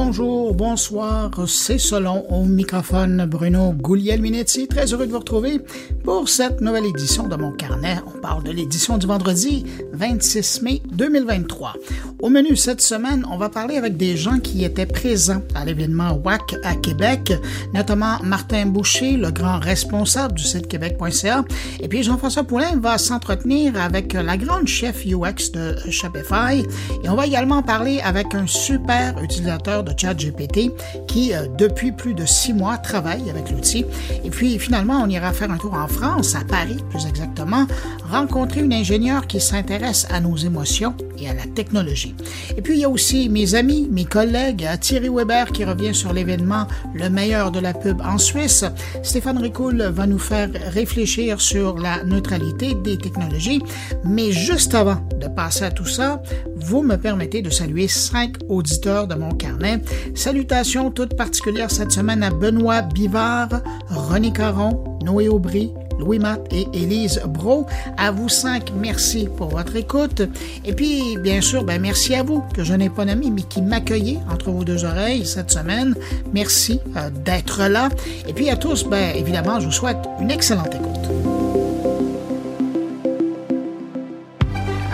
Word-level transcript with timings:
Bonjour, 0.00 0.54
bonsoir, 0.54 1.28
c'est 1.48 1.76
Solon 1.76 2.24
au 2.30 2.44
microphone 2.44 3.26
Bruno 3.28 3.72
Gouliel-Minetti. 3.72 4.68
Très 4.68 4.92
heureux 4.92 5.08
de 5.08 5.10
vous 5.10 5.18
retrouver 5.18 5.58
pour 6.04 6.28
cette 6.28 6.60
nouvelle 6.60 6.86
édition 6.86 7.26
de 7.26 7.34
mon 7.34 7.50
carnet. 7.50 7.96
On 8.06 8.20
parle 8.20 8.44
de 8.44 8.52
l'édition 8.52 8.96
du 8.96 9.08
vendredi 9.08 9.66
26 9.94 10.62
mai 10.62 10.82
2023. 10.92 11.74
Au 12.20 12.30
menu 12.30 12.56
cette 12.56 12.80
semaine, 12.80 13.24
on 13.30 13.38
va 13.38 13.48
parler 13.48 13.76
avec 13.76 13.96
des 13.96 14.16
gens 14.16 14.40
qui 14.40 14.64
étaient 14.64 14.86
présents 14.86 15.40
à 15.54 15.64
l'événement 15.64 16.20
WAC 16.24 16.56
à 16.64 16.74
Québec, 16.74 17.32
notamment 17.72 18.18
Martin 18.24 18.66
Boucher, 18.66 19.16
le 19.16 19.30
grand 19.30 19.60
responsable 19.60 20.34
du 20.34 20.42
site 20.42 20.66
québec.ca. 20.66 21.44
Et 21.80 21.86
puis 21.86 22.02
Jean-François 22.02 22.42
Poulain 22.42 22.76
va 22.76 22.98
s'entretenir 22.98 23.80
avec 23.80 24.14
la 24.14 24.36
grande 24.36 24.66
chef 24.66 25.06
UX 25.06 25.52
de 25.52 25.76
Shopify. 25.90 26.66
Et 27.04 27.08
on 27.08 27.14
va 27.14 27.24
également 27.24 27.62
parler 27.62 28.00
avec 28.00 28.34
un 28.34 28.48
super 28.48 29.22
utilisateur 29.22 29.84
de 29.84 29.92
ChatGPT 29.96 30.72
qui, 31.06 31.32
euh, 31.32 31.46
depuis 31.56 31.92
plus 31.92 32.14
de 32.14 32.26
six 32.26 32.52
mois, 32.52 32.78
travaille 32.78 33.30
avec 33.30 33.52
l'outil. 33.52 33.84
Et 34.24 34.30
puis, 34.30 34.58
finalement, 34.58 35.00
on 35.04 35.08
ira 35.08 35.32
faire 35.32 35.52
un 35.52 35.58
tour 35.58 35.74
en 35.74 35.86
France, 35.86 36.34
à 36.34 36.40
Paris 36.40 36.78
plus 36.90 37.06
exactement, 37.06 37.64
rencontrer 38.10 38.62
une 38.62 38.72
ingénieure 38.72 39.28
qui 39.28 39.40
s'intéresse 39.40 40.04
à 40.10 40.20
nos 40.20 40.36
émotions 40.36 40.96
et 41.20 41.28
à 41.28 41.34
la 41.34 41.46
technologie. 41.46 42.14
Et 42.56 42.62
puis, 42.62 42.74
il 42.74 42.80
y 42.80 42.84
a 42.84 42.88
aussi 42.88 43.28
mes 43.28 43.54
amis, 43.54 43.88
mes 43.90 44.04
collègues, 44.04 44.66
Thierry 44.80 45.08
Weber 45.08 45.52
qui 45.52 45.64
revient 45.64 45.94
sur 45.94 46.12
l'événement 46.12 46.66
Le 46.94 47.08
meilleur 47.08 47.50
de 47.50 47.60
la 47.60 47.74
pub 47.74 48.00
en 48.00 48.18
Suisse. 48.18 48.64
Stéphane 49.02 49.38
Ricoul 49.38 49.82
va 49.82 50.06
nous 50.06 50.18
faire 50.18 50.50
réfléchir 50.72 51.40
sur 51.40 51.78
la 51.78 52.04
neutralité 52.04 52.74
des 52.74 52.98
technologies. 52.98 53.62
Mais 54.04 54.32
juste 54.32 54.74
avant 54.74 55.00
de 55.20 55.26
passer 55.28 55.64
à 55.64 55.70
tout 55.70 55.86
ça, 55.86 56.22
vous 56.56 56.82
me 56.82 56.96
permettez 56.96 57.42
de 57.42 57.50
saluer 57.50 57.88
cinq 57.88 58.36
auditeurs 58.48 59.06
de 59.06 59.14
mon 59.14 59.32
carnet. 59.32 59.80
Salutations 60.14 60.90
toutes 60.90 61.16
particulières 61.16 61.70
cette 61.70 61.92
semaine 61.92 62.22
à 62.22 62.30
Benoît 62.30 62.82
Bivard, 62.82 63.62
René 63.88 64.32
Caron, 64.32 64.98
Noé 65.02 65.28
Aubry, 65.28 65.72
Louis 65.98 66.18
Matt 66.18 66.40
et 66.52 66.68
Élise 66.72 67.20
Bro. 67.26 67.66
À 67.96 68.10
vous 68.10 68.28
cinq, 68.28 68.72
merci 68.76 69.28
pour 69.36 69.48
votre 69.48 69.76
écoute. 69.76 70.22
Et 70.64 70.72
puis, 70.72 71.16
bien 71.18 71.40
sûr, 71.40 71.64
ben, 71.64 71.80
merci 71.80 72.14
à 72.14 72.22
vous, 72.22 72.42
que 72.54 72.64
je 72.64 72.74
n'ai 72.74 72.90
pas 72.90 73.04
nommé, 73.04 73.30
mais 73.30 73.42
qui 73.42 73.62
m'accueillez 73.62 74.18
entre 74.30 74.50
vos 74.50 74.64
deux 74.64 74.84
oreilles 74.84 75.26
cette 75.26 75.50
semaine. 75.50 75.94
Merci 76.32 76.80
euh, 76.96 77.10
d'être 77.10 77.64
là. 77.68 77.88
Et 78.26 78.32
puis 78.32 78.50
à 78.50 78.56
tous, 78.56 78.84
ben, 78.84 79.14
évidemment, 79.14 79.60
je 79.60 79.66
vous 79.66 79.72
souhaite 79.72 79.98
une 80.20 80.30
excellente 80.30 80.74
écoute. 80.74 81.08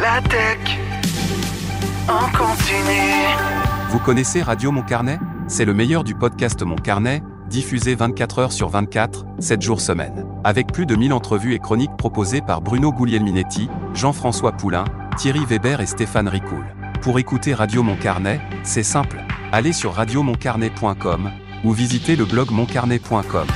La 0.00 0.20
tech 0.28 0.58
en 2.08 2.36
continue. 2.36 3.24
Vous 3.90 3.98
connaissez 3.98 4.42
Radio 4.42 4.70
Mon 4.70 4.82
Carnet? 4.82 5.18
C'est 5.48 5.64
le 5.64 5.74
meilleur 5.74 6.04
du 6.04 6.14
podcast 6.14 6.62
Mon 6.62 6.76
Carnet, 6.76 7.22
diffusé 7.48 7.94
24 7.94 8.38
heures 8.38 8.52
sur 8.52 8.68
24, 8.68 9.24
7 9.38 9.62
jours 9.62 9.80
semaine. 9.80 10.26
Avec 10.44 10.72
plus 10.72 10.86
de 10.86 10.96
1000 10.96 11.12
entrevues 11.12 11.54
et 11.54 11.58
chroniques 11.58 11.96
proposées 11.96 12.40
par 12.40 12.60
Bruno 12.60 12.92
Guglielminetti, 12.92 13.68
Jean-François 13.94 14.52
Poulain, 14.52 14.84
Thierry 15.16 15.44
Weber 15.44 15.80
et 15.80 15.86
Stéphane 15.86 16.28
Ricoul. 16.28 16.64
Pour 17.02 17.18
écouter 17.18 17.54
Radio 17.54 17.82
Mon 17.82 17.96
Carnet, 17.96 18.40
c'est 18.62 18.82
simple. 18.82 19.22
Allez 19.52 19.72
sur 19.72 19.94
radiomoncarnet.com 19.94 21.30
ou 21.64 21.72
visitez 21.72 22.16
le 22.16 22.24
blog 22.24 22.50
moncarnet.com. 22.50 23.46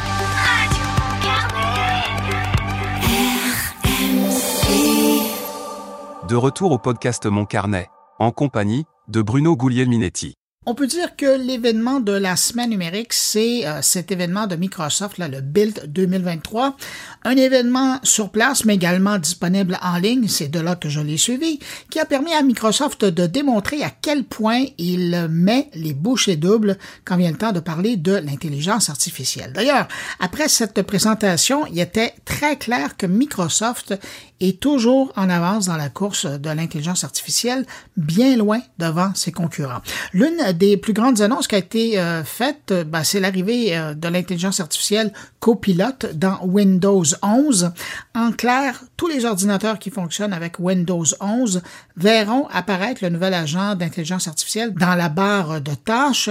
De 6.28 6.36
retour 6.36 6.72
au 6.72 6.78
podcast 6.78 7.25
Mon 7.27 7.47
Carnet, 7.47 7.89
en 8.19 8.33
compagnie 8.33 8.84
de 9.09 9.22
Bruno 9.22 9.56
Guglielminetti. 9.56 10.38
On 10.70 10.74
peut 10.74 10.86
dire 10.86 11.16
que 11.16 11.38
l'événement 11.38 11.98
de 11.98 12.12
la 12.12 12.36
semaine 12.36 12.69
numérique, 12.69 13.15
c'est 13.15 13.66
euh, 13.66 13.81
cet 13.81 14.12
événement 14.12 14.47
de 14.47 14.54
Microsoft, 14.54 15.16
là, 15.16 15.26
le 15.26 15.41
Build 15.41 15.91
2023. 15.91 16.76
Un 17.25 17.37
événement 17.38 17.98
sur 18.03 18.28
place, 18.28 18.66
mais 18.66 18.75
également 18.75 19.16
disponible 19.16 19.78
en 19.81 19.97
ligne, 19.97 20.28
c'est 20.28 20.48
de 20.48 20.60
là 20.60 20.76
que 20.76 20.91
je 20.91 21.00
l'ai 21.00 21.16
suivi, 21.16 21.59
qui 21.88 21.98
a 21.98 22.04
permis 22.04 22.34
à 22.34 22.42
Microsoft 22.42 23.06
de 23.06 23.26
démontrer 23.26 23.82
à 23.82 23.88
quel 23.88 24.25
point 24.25 24.66
il 24.76 25.28
met 25.31 25.70
les 25.72 25.94
bouchées 25.94 26.37
doubles 26.37 26.76
quand 27.06 27.16
vient 27.16 27.31
le 27.31 27.38
temps 27.38 27.53
de 27.53 27.60
parler 27.60 27.97
de 27.97 28.16
l'intelligence 28.16 28.91
artificielle. 28.91 29.54
D'ailleurs, 29.54 29.88
après 30.21 30.50
cette 30.50 30.82
présentation, 30.82 31.65
il 31.65 31.81
était 31.81 32.12
très 32.26 32.59
clair 32.59 32.98
que 32.98 33.06
Microsoft 33.06 33.98
est 34.41 34.60
toujours 34.60 35.12
en 35.16 35.28
avance 35.28 35.66
dans 35.66 35.76
la 35.76 35.88
course 35.88 36.26
de 36.26 36.50
l'intelligence 36.50 37.04
artificielle, 37.04 37.66
bien 37.97 38.37
loin 38.37 38.60
devant 38.78 39.15
ses 39.15 39.32
concurrents. 39.32 39.81
L'une 40.12 40.53
des 40.53 40.76
plus 40.76 40.93
grandes 40.93 41.21
annonces 41.21 41.49
qui 41.49 41.54
a 41.54 41.59
été 41.59 41.99
euh, 41.99 42.25
faite, 42.25 42.71
euh, 42.71 42.84
ben, 42.84 43.04
c'est 43.04 43.21
l'arrivée 43.21 43.77
euh, 43.77 43.94
de 43.94 44.09
l'intelligence 44.09 44.60
artificielle 44.60 45.12
Copilot 45.41 46.15
dans 46.15 46.38
Windows 46.43 47.04
11. 47.22 47.72
En 48.15 48.32
clair, 48.32 48.81
tous 48.98 49.06
les 49.06 49.25
ordinateurs 49.25 49.78
qui 49.78 49.91
fonctionnent 49.91 50.32
avec 50.32 50.59
Windows 50.59 51.04
11 51.20 51.62
verront 51.97 52.48
apparaître 52.48 53.04
le 53.04 53.10
nouvel 53.10 53.32
agent 53.32 53.76
d'intelligence 53.76 54.26
artificielle 54.26 54.75
dans 54.75 54.97
la 54.97 55.09
barre 55.09 55.60
de 55.60 55.72
tâches. 55.72 56.31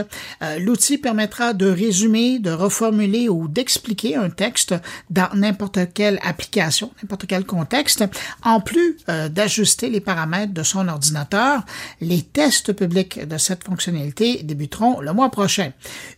L'outil 0.59 0.97
permettra 0.97 1.53
de 1.53 1.65
résumer, 1.65 2.39
de 2.39 2.51
reformuler 2.51 3.29
ou 3.29 3.47
d'expliquer 3.47 4.17
un 4.17 4.29
texte 4.29 4.75
dans 5.09 5.29
n'importe 5.33 5.79
quelle 5.93 6.19
application, 6.21 6.91
n'importe 7.01 7.25
quel 7.25 7.45
contexte, 7.45 8.03
en 8.43 8.59
plus 8.59 8.97
d'ajuster 9.29 9.89
les 9.89 10.01
paramètres 10.01 10.53
de 10.53 10.63
son 10.63 10.89
ordinateur. 10.89 11.63
Les 12.01 12.21
tests 12.21 12.73
publics 12.73 13.25
de 13.25 13.37
cette 13.37 13.63
fonctionnalité 13.63 14.43
débuteront 14.43 14.99
le 14.99 15.13
mois 15.13 15.31
prochain. 15.31 15.71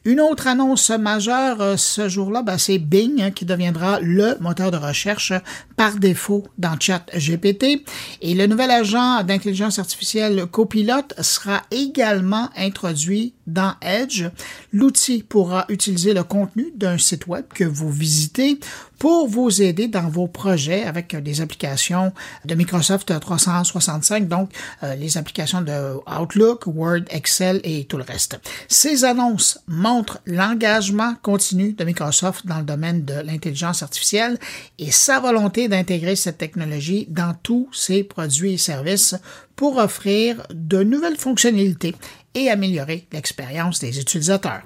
Une 0.04 0.20
autre 0.20 0.48
annonce 0.48 0.90
majeure 0.90 1.78
ce 1.78 2.10
jour-là, 2.10 2.42
ben, 2.42 2.58
c'est 2.58 2.80
Bing 2.80 3.22
hein, 3.22 3.30
qui 3.30 3.46
deviendra 3.46 4.00
le 4.00 4.36
moteur 4.40 4.72
de 4.72 4.78
recherche 4.78 5.31
par 5.76 5.96
défaut 5.98 6.39
dans 6.58 6.80
ChatGPT. 6.80 7.84
Et 8.22 8.34
le 8.34 8.48
nouvel 8.48 8.72
agent 8.72 9.24
d'intelligence 9.24 9.80
artificielle 9.80 10.46
Copilot 10.46 11.08
sera 11.20 11.64
également 11.72 12.50
introduit 12.56 13.34
dans 13.48 13.74
Edge. 13.82 14.26
L'outil 14.72 15.24
pourra 15.24 15.66
utiliser 15.70 16.14
le 16.14 16.24
contenu 16.24 16.72
d'un 16.76 16.98
site 16.98 17.28
web 17.28 17.46
que 17.54 17.64
vous 17.64 17.92
visitez 17.92 18.60
pour 19.00 19.28
vous 19.28 19.62
aider 19.62 19.88
dans 19.88 20.10
vos 20.10 20.28
projets 20.28 20.84
avec 20.84 21.16
des 21.16 21.42
applications 21.42 22.12
de 22.46 22.54
Microsoft 22.54 23.18
365, 23.18 24.28
donc 24.28 24.52
euh, 24.84 24.96
les 24.96 25.18
applications 25.18 25.62
de 25.62 25.96
Outlook, 26.20 26.68
Word, 26.68 27.04
Excel 27.10 27.62
et 27.64 27.86
tout 27.86 27.98
le 27.98 28.04
reste. 28.04 28.40
Ces 28.68 29.06
annonces 29.06 29.60
montrent 29.68 30.20
l'engagement 30.26 31.16
continu 31.22 31.74
de 31.74 31.84
Microsoft 31.86 32.46
dans 32.46 32.60
le 32.60 32.66
domaine 32.66 33.06
de 33.06 33.14
l'intelligence 33.14 33.82
artificielle 33.82 34.38
et 34.78 34.92
sa 34.92 35.20
volonté 35.22 35.70
d'intégrer 35.70 36.18
cette 36.18 36.38
technologie 36.38 37.08
dans 37.10 37.34
tous 37.42 37.70
ses 37.72 38.04
produits 38.04 38.54
et 38.54 38.58
services 38.58 39.16
pour 39.56 39.78
offrir 39.78 40.46
de 40.54 40.84
nouvelles 40.84 41.18
fonctionnalités 41.18 41.96
et 42.36 42.50
améliorer 42.50 43.08
l'expérience 43.12 43.80
des 43.80 44.00
utilisateurs. 44.00 44.62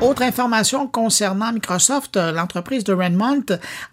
Autre 0.00 0.22
information 0.22 0.86
concernant 0.86 1.52
Microsoft, 1.52 2.16
l'entreprise 2.16 2.84
de 2.84 2.94
Redmond 2.94 3.44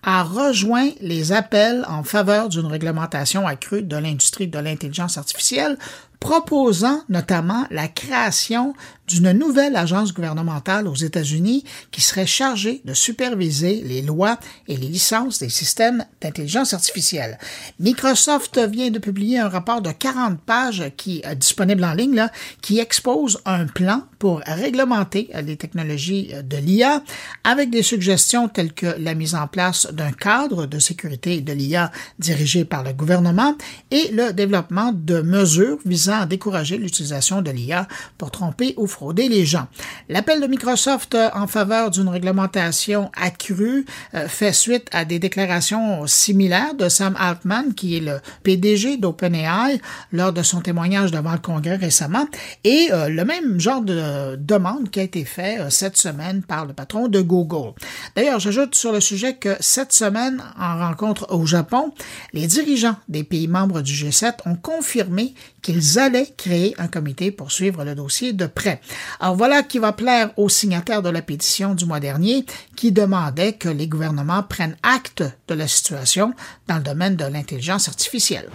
a 0.04 0.24
rejoint 0.24 0.90
les 1.02 1.34
appels 1.34 1.84
en 1.90 2.02
faveur 2.04 2.48
d'une 2.48 2.66
réglementation 2.66 3.46
accrue 3.46 3.82
de 3.82 3.98
l'industrie 3.98 4.48
de 4.48 4.58
l'intelligence 4.58 5.18
artificielle 5.18 5.78
proposant 6.22 7.02
notamment 7.10 7.66
la 7.72 7.90
création 7.90 8.74
d'une 9.08 9.32
nouvelle 9.32 9.76
agence 9.76 10.14
gouvernementale 10.14 10.88
aux 10.88 10.96
États-Unis 10.96 11.64
qui 11.92 12.02
serait 12.02 12.26
chargée 12.26 12.82
de 12.86 12.94
superviser 12.94 13.82
les 13.84 14.02
lois 14.02 14.40
et 14.68 14.76
les 14.76 14.88
licences 14.88 15.40
des 15.40 15.50
systèmes 15.50 16.06
d'intelligence 16.22 16.74
artificielle. 16.74 17.38
Microsoft 17.80 18.60
vient 18.70 18.92
de 18.92 19.00
publier 19.00 19.40
un 19.40 19.50
rapport 19.50 19.82
de 19.82 19.92
40 19.92 20.40
pages 20.42 20.92
qui 20.98 21.22
est 21.24 21.36
disponible 21.36 21.84
en 21.84 21.94
ligne 21.94 22.16
là, 22.16 22.32
qui 22.62 22.80
expose 22.80 23.40
un 23.46 23.66
plan 23.66 24.04
pour 24.20 24.42
réglementer 24.46 25.30
les 25.44 25.58
technologies 25.58 26.32
de 26.44 26.58
l'IA 26.58 27.04
avec 27.44 27.70
des 27.70 27.84
suggestions 27.84 28.50
telles 28.50 28.74
que 28.74 28.96
la 29.00 29.14
mise 29.14 29.36
en 29.36 29.48
place 29.48 29.88
d'un 29.92 30.12
cadre 30.12 30.66
de 30.66 30.80
sécurité 30.80 31.42
de 31.42 31.54
l'IA 31.54 31.92
dirigé 32.20 32.66
par 32.66 32.84
le 32.84 32.94
gouvernement 32.94 33.56
et 33.92 34.10
le 34.12 34.34
développement 34.34 34.92
de 34.94 35.22
mesures 35.22 35.78
visant 35.86 36.22
à 36.22 36.26
décourager 36.26 36.78
l'utilisation 36.78 37.42
de 37.42 37.52
l'IA 37.52 37.88
pour 38.18 38.32
tromper 38.32 38.74
ou 38.78 38.88
frauder 38.98 39.30
les 39.30 39.46
gens. 39.46 39.68
L'appel 40.10 40.42
de 40.42 40.48
Microsoft 40.48 41.16
en 41.36 41.46
faveur 41.46 41.92
d'une 41.92 42.10
réglementation 42.10 43.12
accrue 43.16 43.86
euh, 44.16 44.28
fait 44.28 44.54
suite 44.54 44.88
à 44.92 45.06
des 45.06 45.20
déclarations 45.20 46.08
similaires 46.08 46.74
de 46.74 46.90
Sam 46.90 47.16
Altman, 47.20 47.76
qui 47.76 47.98
est 47.98 48.00
le 48.00 48.20
PDG 48.42 48.98
d'OpenAI, 48.98 49.80
lors 50.12 50.34
de 50.34 50.42
son 50.42 50.62
témoignage 50.62 51.12
devant 51.12 51.34
le 51.34 51.38
Congrès 51.38 51.76
récemment, 51.76 52.26
et 52.64 52.88
euh, 52.92 53.08
le 53.10 53.24
même 53.24 53.60
genre 53.60 53.82
de 53.82 54.36
demande 54.36 54.90
qui 54.90 55.00
a 55.00 55.04
été 55.04 55.26
fait 55.26 55.60
euh, 55.60 55.70
cette 55.70 55.98
semaine 55.98 56.42
par 56.42 56.66
le 56.66 56.74
patron 56.74 57.08
de 57.08 57.22
Google. 57.22 57.74
D'ailleurs, 58.16 58.40
j'ajoute 58.40 58.74
sur 58.74 58.92
le 58.92 59.00
sujet 59.00 59.36
que 59.36 59.56
cette 59.60 59.94
semaine, 59.94 60.42
en 60.60 60.80
rencontre 60.80 61.28
au 61.32 61.46
Japon, 61.46 61.94
les 62.34 62.48
dirigeants 62.48 62.96
des 63.10 63.24
pays 63.24 63.48
membres 63.48 63.82
du 63.82 63.94
G7 63.94 64.34
ont 64.48 64.56
confirmé 64.56 65.36
qu'ils 65.68 66.00
allaient 66.00 66.34
créer 66.38 66.74
un 66.78 66.88
comité 66.88 67.30
pour 67.30 67.52
suivre 67.52 67.84
le 67.84 67.94
dossier 67.94 68.32
de 68.32 68.46
près. 68.46 68.80
Alors 69.20 69.36
voilà 69.36 69.64
qui 69.64 69.80
va 69.80 69.92
plaire 69.92 70.32
aux 70.38 70.48
signataires 70.48 71.02
de 71.02 71.10
la 71.10 71.22
pétition 71.22 71.76
du 71.76 71.84
mois 71.84 72.00
dernier 72.00 72.46
qui 72.78 72.94
demandaient 72.94 73.52
que 73.52 73.68
les 73.68 73.90
gouvernements 73.90 74.44
prennent 74.44 74.78
acte 74.82 75.26
de 75.50 75.54
la 75.56 75.68
situation 75.68 76.34
dans 76.70 76.78
le 76.78 76.84
domaine 76.84 77.18
de 77.18 77.26
l'intelligence 77.26 77.90
artificielle. 77.90 78.48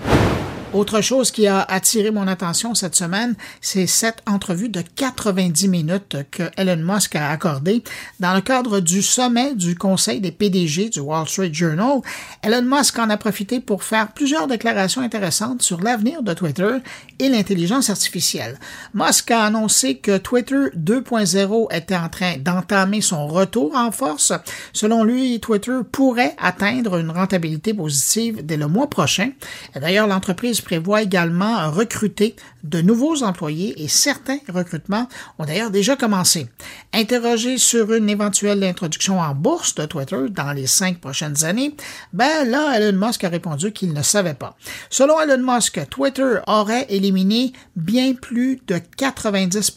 Autre 0.74 1.02
chose 1.02 1.30
qui 1.30 1.46
a 1.46 1.60
attiré 1.60 2.10
mon 2.10 2.26
attention 2.26 2.74
cette 2.74 2.96
semaine, 2.96 3.34
c'est 3.60 3.86
cette 3.86 4.22
entrevue 4.26 4.70
de 4.70 4.80
90 4.80 5.68
minutes 5.68 6.16
que 6.30 6.44
Elon 6.56 6.82
Musk 6.82 7.14
a 7.14 7.28
accordée 7.28 7.84
dans 8.20 8.34
le 8.34 8.40
cadre 8.40 8.80
du 8.80 9.02
sommet 9.02 9.54
du 9.54 9.76
Conseil 9.76 10.22
des 10.22 10.32
PDG 10.32 10.88
du 10.88 11.00
Wall 11.00 11.28
Street 11.28 11.52
Journal. 11.52 12.00
Elon 12.42 12.62
Musk 12.62 12.98
en 12.98 13.10
a 13.10 13.18
profité 13.18 13.60
pour 13.60 13.84
faire 13.84 14.12
plusieurs 14.14 14.46
déclarations 14.46 15.02
intéressantes 15.02 15.60
sur 15.60 15.82
l'avenir 15.82 16.22
de 16.22 16.32
Twitter 16.32 16.78
et 17.18 17.28
l'intelligence 17.28 17.90
artificielle. 17.90 18.58
Musk 18.94 19.30
a 19.30 19.44
annoncé 19.44 19.98
que 19.98 20.16
Twitter 20.16 20.70
2.0 20.74 21.76
était 21.76 21.96
en 21.96 22.08
train 22.08 22.38
d'entamer 22.38 23.02
son 23.02 23.26
retour 23.26 23.76
en 23.76 23.90
force. 23.90 24.32
Selon 24.72 25.04
lui, 25.04 25.38
Twitter 25.38 25.80
pourrait 25.92 26.34
atteindre 26.38 26.96
une 26.96 27.10
rentabilité 27.10 27.74
positive 27.74 28.40
dès 28.42 28.56
le 28.56 28.68
mois 28.68 28.88
prochain. 28.88 29.32
D'ailleurs, 29.78 30.06
l'entreprise 30.06 30.61
prévoit 30.64 31.02
également 31.02 31.70
recruter 31.70 32.36
de 32.64 32.80
nouveaux 32.80 33.22
employés 33.22 33.82
et 33.82 33.88
certains 33.88 34.38
recrutements 34.48 35.08
ont 35.38 35.44
d'ailleurs 35.44 35.70
déjà 35.70 35.96
commencé. 35.96 36.48
Interrogé 36.92 37.58
sur 37.58 37.92
une 37.92 38.08
éventuelle 38.08 38.62
introduction 38.64 39.20
en 39.20 39.34
bourse 39.34 39.74
de 39.74 39.86
Twitter 39.86 40.28
dans 40.30 40.52
les 40.52 40.66
cinq 40.66 40.98
prochaines 41.00 41.44
années, 41.44 41.74
ben 42.12 42.48
là, 42.48 42.78
Elon 42.78 43.06
Musk 43.06 43.24
a 43.24 43.28
répondu 43.28 43.72
qu'il 43.72 43.92
ne 43.92 44.02
savait 44.02 44.34
pas. 44.34 44.56
Selon 44.90 45.20
Elon 45.20 45.42
Musk, 45.42 45.80
Twitter 45.90 46.36
aurait 46.46 46.86
éliminé 46.88 47.52
bien 47.76 48.14
plus 48.14 48.60
de 48.66 48.80
90 48.96 49.72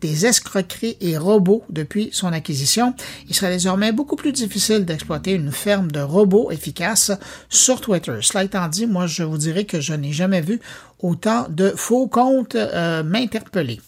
des 0.00 0.26
escroqueries 0.26 0.96
et 1.00 1.16
robots 1.16 1.62
depuis 1.68 2.10
son 2.12 2.32
acquisition. 2.32 2.94
Il 3.28 3.34
serait 3.34 3.52
désormais 3.52 3.92
beaucoup 3.92 4.16
plus 4.16 4.32
difficile 4.32 4.84
d'exploiter 4.84 5.32
une 5.32 5.52
ferme 5.52 5.90
de 5.90 6.00
robots 6.00 6.50
efficaces 6.50 7.12
sur 7.48 7.80
Twitter. 7.80 8.18
Cela 8.22 8.44
étant 8.44 8.68
dit, 8.68 8.86
moi 8.86 9.06
je 9.06 9.22
vous 9.22 9.38
dirais 9.38 9.64
que 9.64 9.80
je 9.80 9.94
n'ai 9.94 10.12
jamais 10.12 10.40
vu 10.40 10.60
autant 11.02 11.46
de 11.48 11.70
faux 11.76 12.06
comptes 12.06 12.54
euh, 12.54 13.02
m'interpeller. 13.02 13.80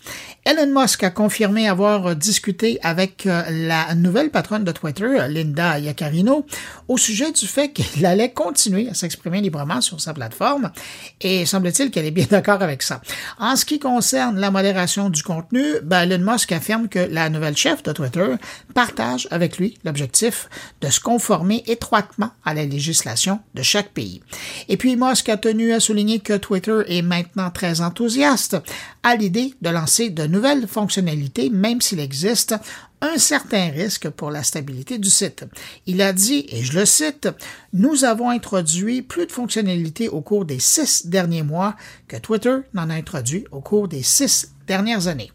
Elon 0.45 0.81
Musk 0.81 1.05
a 1.05 1.11
confirmé 1.11 1.69
avoir 1.69 2.17
discuté 2.17 2.79
avec 2.83 3.27
euh, 3.27 3.43
la 3.49 3.95
nouvelle 3.95 4.31
patronne 4.31 4.65
de 4.65 4.73
Twitter, 4.73 5.19
Linda 5.29 5.79
Yaccarino, 5.79 6.47
au 6.89 6.97
sujet 6.97 7.31
du 7.31 7.47
fait 7.47 7.73
qu'il 7.73 8.05
allait 8.07 8.33
continuer 8.33 8.89
à 8.89 8.95
s'exprimer 8.95 9.41
librement 9.41 9.81
sur 9.81 10.01
sa 10.01 10.13
plateforme 10.13 10.73
et 11.21 11.47
semble-t-il 11.47 11.91
qu'elle 11.91 12.07
est 12.07 12.11
bien 12.11 12.27
d'accord 12.29 12.63
avec 12.63 12.83
ça. 12.83 13.01
En 13.39 13.55
ce 13.55 13.65
qui 13.65 13.79
concerne 13.79 14.39
la 14.39 14.51
modération 14.51 15.11
du 15.11 15.23
contenu, 15.23 15.63
ben, 15.85 16.11
Elon 16.11 16.33
Musk 16.33 16.51
affirme 16.51 16.89
que 16.89 16.99
la 16.99 17.29
nouvelle 17.29 17.57
chef 17.57 17.83
de 17.83 17.93
Twitter 17.93 18.35
partage 18.75 19.29
avec 19.31 19.59
lui 19.59 19.79
l'objectif 19.85 20.49
de 20.81 20.89
se 20.89 21.01
conformer 21.01 21.63
étroitement 21.67 22.31
à 22.45 22.55
la 22.55 22.65
législation 22.65 23.41
de 23.55 23.63
chaque 23.63 23.91
pays. 23.91 24.23
Et 24.69 24.77
puis 24.77 24.97
Musk 24.97 25.29
a 25.29 25.37
tenu 25.37 25.73
à 25.73 25.81
souligner 25.81 26.19
que 26.19 26.37
Twitter 26.37 26.81
est 26.89 27.02
maintenant 27.03 27.51
très 27.51 27.81
enthousiaste 27.81 28.57
à 29.03 29.17
l'idée 29.17 29.55
de 29.61 29.71
lancer 29.71 30.11
de 30.11 30.27
nouvelles 30.27 30.67
fonctionnalités, 30.67 31.51
même 31.51 31.81
s'il 31.81 32.01
existe 32.01 32.55
un 33.03 33.19
certain 33.19 33.71
risque 33.71 34.09
pour 34.11 34.31
la 34.31 34.45
stabilité 34.45 34.97
du 34.97 35.11
site. 35.11 35.45
Il 35.87 36.01
a 36.01 36.13
dit, 36.13 36.47
et 36.49 36.63
je 36.63 36.79
le 36.79 36.87
cite, 36.87 37.29
Nous 37.73 38.05
avons 38.05 38.31
introduit 38.31 39.03
plus 39.03 39.27
de 39.27 39.33
fonctionnalités 39.33 40.09
au 40.09 40.21
cours 40.21 40.45
des 40.45 40.61
six 40.61 41.07
derniers 41.09 41.43
mois 41.43 41.75
que 42.07 42.17
Twitter 42.17 42.59
n'en 42.75 42.91
a 42.91 42.95
introduit 42.95 43.45
au 43.51 43.61
cours 43.61 43.89
des 43.89 44.03
six 44.03 44.53
dernières 44.67 45.09
années. 45.09 45.33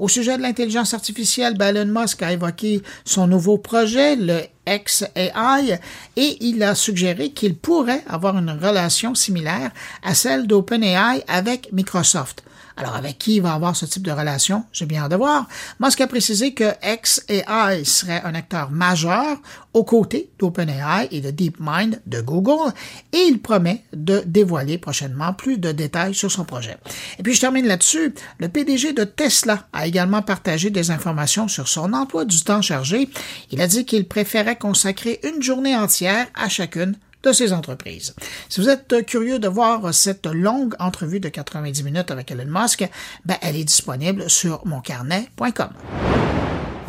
Au 0.00 0.08
sujet 0.08 0.38
de 0.38 0.42
l'intelligence 0.42 0.94
artificielle, 0.94 1.58
ben, 1.58 1.76
Elon 1.76 2.00
Musk 2.00 2.22
a 2.22 2.32
évoqué 2.32 2.82
son 3.04 3.26
nouveau 3.26 3.58
projet, 3.58 4.16
le 4.16 4.40
XAI, 4.66 5.78
et 6.16 6.38
il 6.40 6.62
a 6.62 6.74
suggéré 6.74 7.32
qu'il 7.32 7.54
pourrait 7.54 8.02
avoir 8.08 8.38
une 8.38 8.50
relation 8.50 9.14
similaire 9.14 9.72
à 10.02 10.14
celle 10.14 10.46
d'OpenAI 10.46 11.22
avec 11.28 11.70
Microsoft. 11.72 12.42
Alors, 12.80 12.96
avec 12.96 13.18
qui 13.18 13.36
il 13.36 13.42
va 13.42 13.52
avoir 13.52 13.76
ce 13.76 13.84
type 13.84 14.04
de 14.04 14.10
relation? 14.10 14.64
J'ai 14.72 14.86
bien 14.86 15.02
hâte 15.02 15.10
de 15.10 15.16
voir. 15.16 15.46
Musk 15.80 16.00
a 16.00 16.06
précisé 16.06 16.54
que 16.54 16.72
XAI 16.82 17.84
serait 17.84 18.22
un 18.24 18.34
acteur 18.34 18.70
majeur 18.70 19.36
aux 19.74 19.84
côtés 19.84 20.30
d'OpenAI 20.38 21.08
et 21.10 21.20
de 21.20 21.30
DeepMind 21.30 22.00
de 22.06 22.22
Google 22.22 22.72
et 23.12 23.18
il 23.18 23.38
promet 23.38 23.84
de 23.92 24.22
dévoiler 24.24 24.78
prochainement 24.78 25.34
plus 25.34 25.58
de 25.58 25.72
détails 25.72 26.14
sur 26.14 26.32
son 26.32 26.46
projet. 26.46 26.78
Et 27.18 27.22
puis, 27.22 27.34
je 27.34 27.40
termine 27.42 27.66
là-dessus. 27.66 28.14
Le 28.38 28.48
PDG 28.48 28.94
de 28.94 29.04
Tesla 29.04 29.68
a 29.74 29.86
également 29.86 30.22
partagé 30.22 30.70
des 30.70 30.90
informations 30.90 31.48
sur 31.48 31.68
son 31.68 31.92
emploi 31.92 32.24
du 32.24 32.42
temps 32.42 32.62
chargé. 32.62 33.10
Il 33.50 33.60
a 33.60 33.66
dit 33.66 33.84
qu'il 33.84 34.08
préférait 34.08 34.56
consacrer 34.56 35.20
une 35.22 35.42
journée 35.42 35.76
entière 35.76 36.28
à 36.34 36.48
chacune 36.48 36.96
de 37.22 37.32
ces 37.32 37.52
entreprises. 37.52 38.14
Si 38.48 38.60
vous 38.60 38.68
êtes 38.68 39.04
curieux 39.06 39.38
de 39.38 39.48
voir 39.48 39.92
cette 39.94 40.26
longue 40.26 40.74
entrevue 40.78 41.20
de 41.20 41.28
90 41.28 41.82
minutes 41.82 42.10
avec 42.10 42.30
Elon 42.30 42.46
Musk, 42.46 42.88
ben, 43.24 43.36
elle 43.42 43.56
est 43.56 43.64
disponible 43.64 44.28
sur 44.28 44.66
moncarnet.com. 44.66 45.70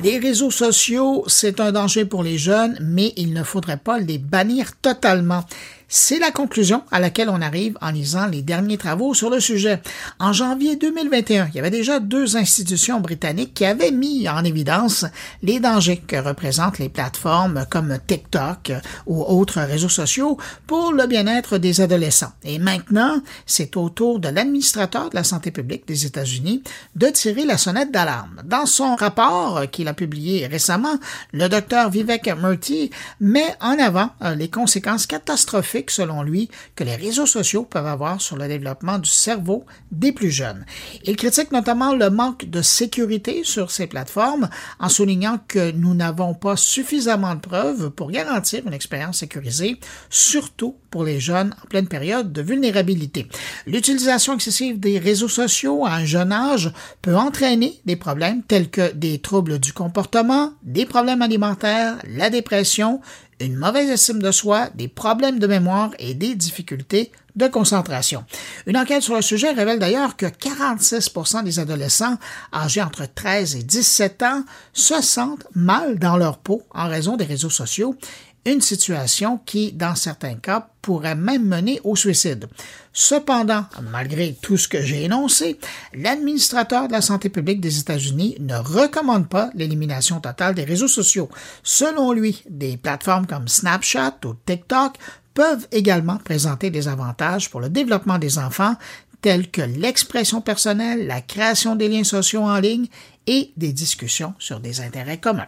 Les 0.04 0.18
réseaux 0.18 0.50
sociaux, 0.50 1.24
c'est 1.28 1.60
un 1.60 1.72
danger 1.72 2.06
pour 2.06 2.24
les 2.24 2.40
jeunes, 2.40 2.76
mais 2.82 3.14
il 3.18 3.34
ne 3.34 3.44
faudrait 3.44 3.78
pas 3.78 4.00
les 4.00 4.18
bannir 4.18 4.76
totalement. 4.82 5.46
C'est 5.94 6.20
la 6.20 6.32
conclusion 6.32 6.84
à 6.90 7.02
laquelle 7.02 7.28
on 7.28 7.42
arrive 7.42 7.78
en 7.82 7.92
lisant 7.92 8.26
les 8.26 8.42
derniers 8.42 8.78
travaux 8.78 9.14
sur 9.14 9.30
le 9.30 9.42
sujet. 9.42 9.82
En 10.20 10.32
janvier 10.32 10.78
2021, 10.78 11.50
il 11.50 11.56
y 11.56 11.60
avait 11.60 11.70
déjà 11.70 12.00
deux 12.00 12.38
institutions 12.38 13.02
britanniques 13.02 13.54
qui 13.54 13.66
avaient 13.66 13.92
mis 13.92 14.30
en 14.30 14.42
évidence 14.46 15.04
les 15.44 15.60
dangers 15.60 15.98
que 15.98 16.16
représentent 16.16 16.80
les 16.80 16.88
plateformes 16.88 17.66
comme 17.70 18.00
TikTok 18.08 18.72
ou 19.06 19.22
autres 19.22 19.60
réseaux 19.60 19.90
sociaux 19.90 20.38
pour 20.66 20.94
le 20.94 21.08
bien-être 21.08 21.58
des 21.58 21.82
adolescents. 21.82 22.32
Et 22.46 22.58
maintenant, 22.58 23.22
c'est 23.46 23.76
au 23.76 23.90
tour 23.90 24.20
de 24.20 24.30
l'administrateur 24.30 25.10
de 25.10 25.16
la 25.16 25.26
santé 25.26 25.52
publique 25.52 25.90
des 25.90 26.06
États-Unis 26.06 26.64
de 26.96 27.08
tirer 27.08 27.44
la 27.44 27.58
sonnette 27.58 27.92
d'alarme. 27.92 28.42
Dans 28.46 28.66
son 28.66 28.96
rapport 28.96 29.64
qu'il 29.70 29.90
a 29.90 29.94
publié 29.94 30.48
récemment, 30.48 30.98
le 31.34 31.50
docteur 31.50 31.90
Vivek 31.90 32.34
Murthy 32.38 32.92
met 33.20 33.58
en 33.60 33.78
avant 33.78 34.12
les 34.38 34.50
conséquences 34.50 35.06
catastrophiques 35.06 35.81
selon 35.90 36.22
lui, 36.22 36.50
que 36.76 36.84
les 36.84 36.96
réseaux 36.96 37.26
sociaux 37.26 37.64
peuvent 37.64 37.88
avoir 37.88 38.22
sur 38.22 38.38
le 38.38 38.48
développement 38.48 39.00
du 39.00 39.10
cerveau 39.10 39.66
des 39.92 40.12
plus 40.12 40.32
jeunes. 40.32 40.66
Il 41.06 41.16
critique 41.16 41.52
notamment 41.52 41.96
le 41.96 42.10
manque 42.10 42.46
de 42.50 42.62
sécurité 42.62 43.44
sur 43.44 43.72
ces 43.72 43.88
plateformes 43.88 44.50
en 44.80 44.90
soulignant 44.90 45.40
que 45.48 45.72
nous 45.72 45.94
n'avons 45.94 46.34
pas 46.34 46.58
suffisamment 46.58 47.36
de 47.36 47.40
preuves 47.40 47.90
pour 47.90 48.12
garantir 48.12 48.66
une 48.68 48.74
expérience 48.74 49.20
sécurisée, 49.20 49.80
surtout 50.10 50.76
pour 50.90 51.04
les 51.06 51.20
jeunes 51.20 51.56
en 51.64 51.68
pleine 51.68 51.88
période 51.88 52.32
de 52.32 52.42
vulnérabilité. 52.42 53.28
L'utilisation 53.66 54.34
excessive 54.34 54.80
des 54.80 55.00
réseaux 55.00 55.30
sociaux 55.30 55.86
à 55.86 55.94
un 55.94 56.06
jeune 56.06 56.32
âge 56.32 56.72
peut 57.02 57.16
entraîner 57.16 57.80
des 57.86 57.96
problèmes 57.96 58.44
tels 58.44 58.70
que 58.70 58.92
des 58.94 59.20
troubles 59.20 59.60
du 59.60 59.74
comportement, 59.74 60.54
des 60.64 60.86
problèmes 60.86 61.22
alimentaires, 61.22 61.98
la 62.08 62.30
dépression, 62.30 63.02
une 63.46 63.56
mauvaise 63.56 63.90
estime 63.90 64.22
de 64.22 64.32
soi, 64.32 64.70
des 64.76 64.88
problèmes 64.88 65.40
de 65.40 65.48
mémoire 65.48 65.92
et 66.00 66.14
des 66.14 66.36
difficultés 66.36 67.12
de 67.36 67.48
concentration. 67.48 68.26
Une 68.66 68.78
enquête 68.78 69.04
sur 69.04 69.16
le 69.16 69.22
sujet 69.22 69.52
révèle 69.52 69.80
d'ailleurs 69.80 70.18
que 70.18 70.26
46% 70.26 71.44
des 71.44 71.60
adolescents 71.60 72.18
âgés 72.54 72.82
entre 72.82 73.06
13 73.06 73.56
et 73.56 73.64
17 73.64 74.24
ans 74.24 74.44
se 74.74 75.02
sentent 75.02 75.48
mal 75.56 75.98
dans 75.98 76.18
leur 76.18 76.38
peau 76.38 76.64
en 76.72 76.90
raison 76.90 77.16
des 77.16 77.26
réseaux 77.26 77.50
sociaux 77.50 77.96
une 78.46 78.62
situation 78.62 79.40
qui, 79.46 79.72
dans 79.72 79.96
certains 79.96 80.36
cas, 80.36 80.68
pourrait 80.82 81.16
même 81.16 81.46
mener 81.46 81.80
au 81.84 81.96
suicide. 81.96 82.48
Cependant, 82.92 83.66
malgré 83.92 84.36
tout 84.42 84.58
ce 84.58 84.68
que 84.68 84.82
j'ai 84.82 85.04
énoncé, 85.04 85.60
l'administrateur 85.94 86.88
de 86.88 86.94
la 86.94 87.02
santé 87.02 87.30
publique 87.30 87.62
des 87.62 87.80
États-Unis 87.80 88.38
ne 88.40 88.56
recommande 88.56 89.30
pas 89.30 89.52
l'élimination 89.54 90.20
totale 90.20 90.56
des 90.56 90.64
réseaux 90.64 90.88
sociaux. 90.88 91.30
Selon 91.64 92.12
lui, 92.14 92.44
des 92.50 92.78
plateformes 92.78 93.28
comme 93.28 93.48
Snapchat 93.48 94.18
ou 94.26 94.34
TikTok 94.34 94.98
peuvent 95.34 95.68
également 95.72 96.18
présenter 96.18 96.72
des 96.72 96.88
avantages 96.88 97.50
pour 97.50 97.62
le 97.62 97.70
développement 97.70 98.18
des 98.18 98.40
enfants 98.40 98.76
tels 99.22 99.52
que 99.52 99.62
l'expression 99.62 100.42
personnelle, 100.42 101.06
la 101.06 101.22
création 101.22 101.76
des 101.76 101.88
liens 101.88 102.04
sociaux 102.04 102.42
en 102.42 102.60
ligne 102.60 102.88
et 103.28 103.52
des 103.56 103.72
discussions 103.72 104.34
sur 104.40 104.60
des 104.60 104.82
intérêts 104.82 105.20
communs. 105.20 105.48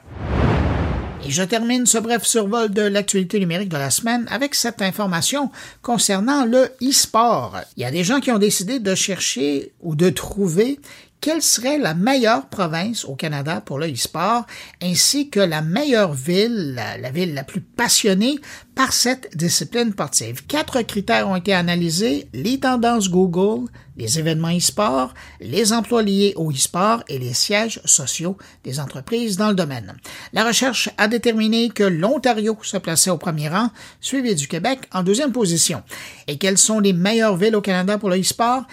Et 1.26 1.32
je 1.32 1.44
termine 1.44 1.86
ce 1.86 1.98
bref 1.98 2.26
survol 2.26 2.70
de 2.70 2.82
l'actualité 2.82 3.40
numérique 3.40 3.70
de 3.70 3.78
la 3.78 3.92
semaine 3.92 4.28
avec 4.30 4.56
cette 4.56 4.82
information 4.82 5.52
concernant 5.82 6.44
le 6.44 6.70
e-sport. 6.82 7.60
Il 7.78 7.84
y 7.84 7.86
a 7.86 7.92
des 7.92 8.04
gens 8.04 8.20
qui 8.20 8.32
ont 8.32 8.40
décidé 8.40 8.80
de 8.80 8.94
chercher 8.94 9.72
ou 9.82 9.96
de 9.96 10.10
trouver 10.10 10.80
quelle 11.24 11.42
serait 11.42 11.78
la 11.78 11.94
meilleure 11.94 12.48
province 12.48 13.06
au 13.06 13.16
Canada 13.16 13.62
pour 13.62 13.80
le 13.80 13.90
e-sport, 13.90 14.46
ainsi 14.82 15.30
que 15.30 15.40
la 15.40 15.62
meilleure 15.62 16.14
ville, 16.14 16.76
la, 16.76 17.12
ville 17.12 17.34
la 17.34 17.46
plus 17.46 17.62
passionnée 17.62 18.40
par 18.76 18.92
cette 18.92 19.30
discipline 19.38 19.94
sportive. 19.94 20.46
Quatre 20.46 20.82
critères 20.82 21.30
ont 21.30 21.38
été 21.38 21.54
analysés, 21.54 22.28
les 22.34 22.60
tendances 22.60 23.10
Google, 23.10 23.70
les 23.98 24.20
événements 24.20 24.56
e-sport, 24.56 25.14
les 25.40 25.74
emplois 25.74 26.04
liés 26.04 26.34
au 26.36 26.52
e-sport 26.52 27.04
et 27.08 27.20
les 27.20 27.34
sièges 27.34 27.82
sociaux 27.86 28.38
des 28.64 28.80
entreprises 28.80 29.38
dans 29.38 29.50
le 29.50 29.56
domaine. 29.56 29.96
La 30.34 30.46
recherche 30.46 30.90
a 30.98 31.08
déterminé 31.08 31.70
que 31.70 31.84
l'Ontario 31.84 32.58
se 32.62 32.78
plaçait 32.78 33.10
au 33.10 33.18
premier 33.18 33.50
rang, 33.50 33.70
suivi 34.02 34.36
du 34.36 34.48
Québec 34.48 34.80
en 34.92 35.04
deuxième 35.04 35.32
position. 35.32 35.84
Et 36.28 36.38
quelles 36.38 36.58
sont 36.58 36.80
les 36.80 36.94
meilleures 36.94 37.38
villes 37.38 37.56
au 37.56 37.62
Canada 37.62 37.98
pour 37.98 38.10
le 38.10 38.20
e-sport? 38.20 38.64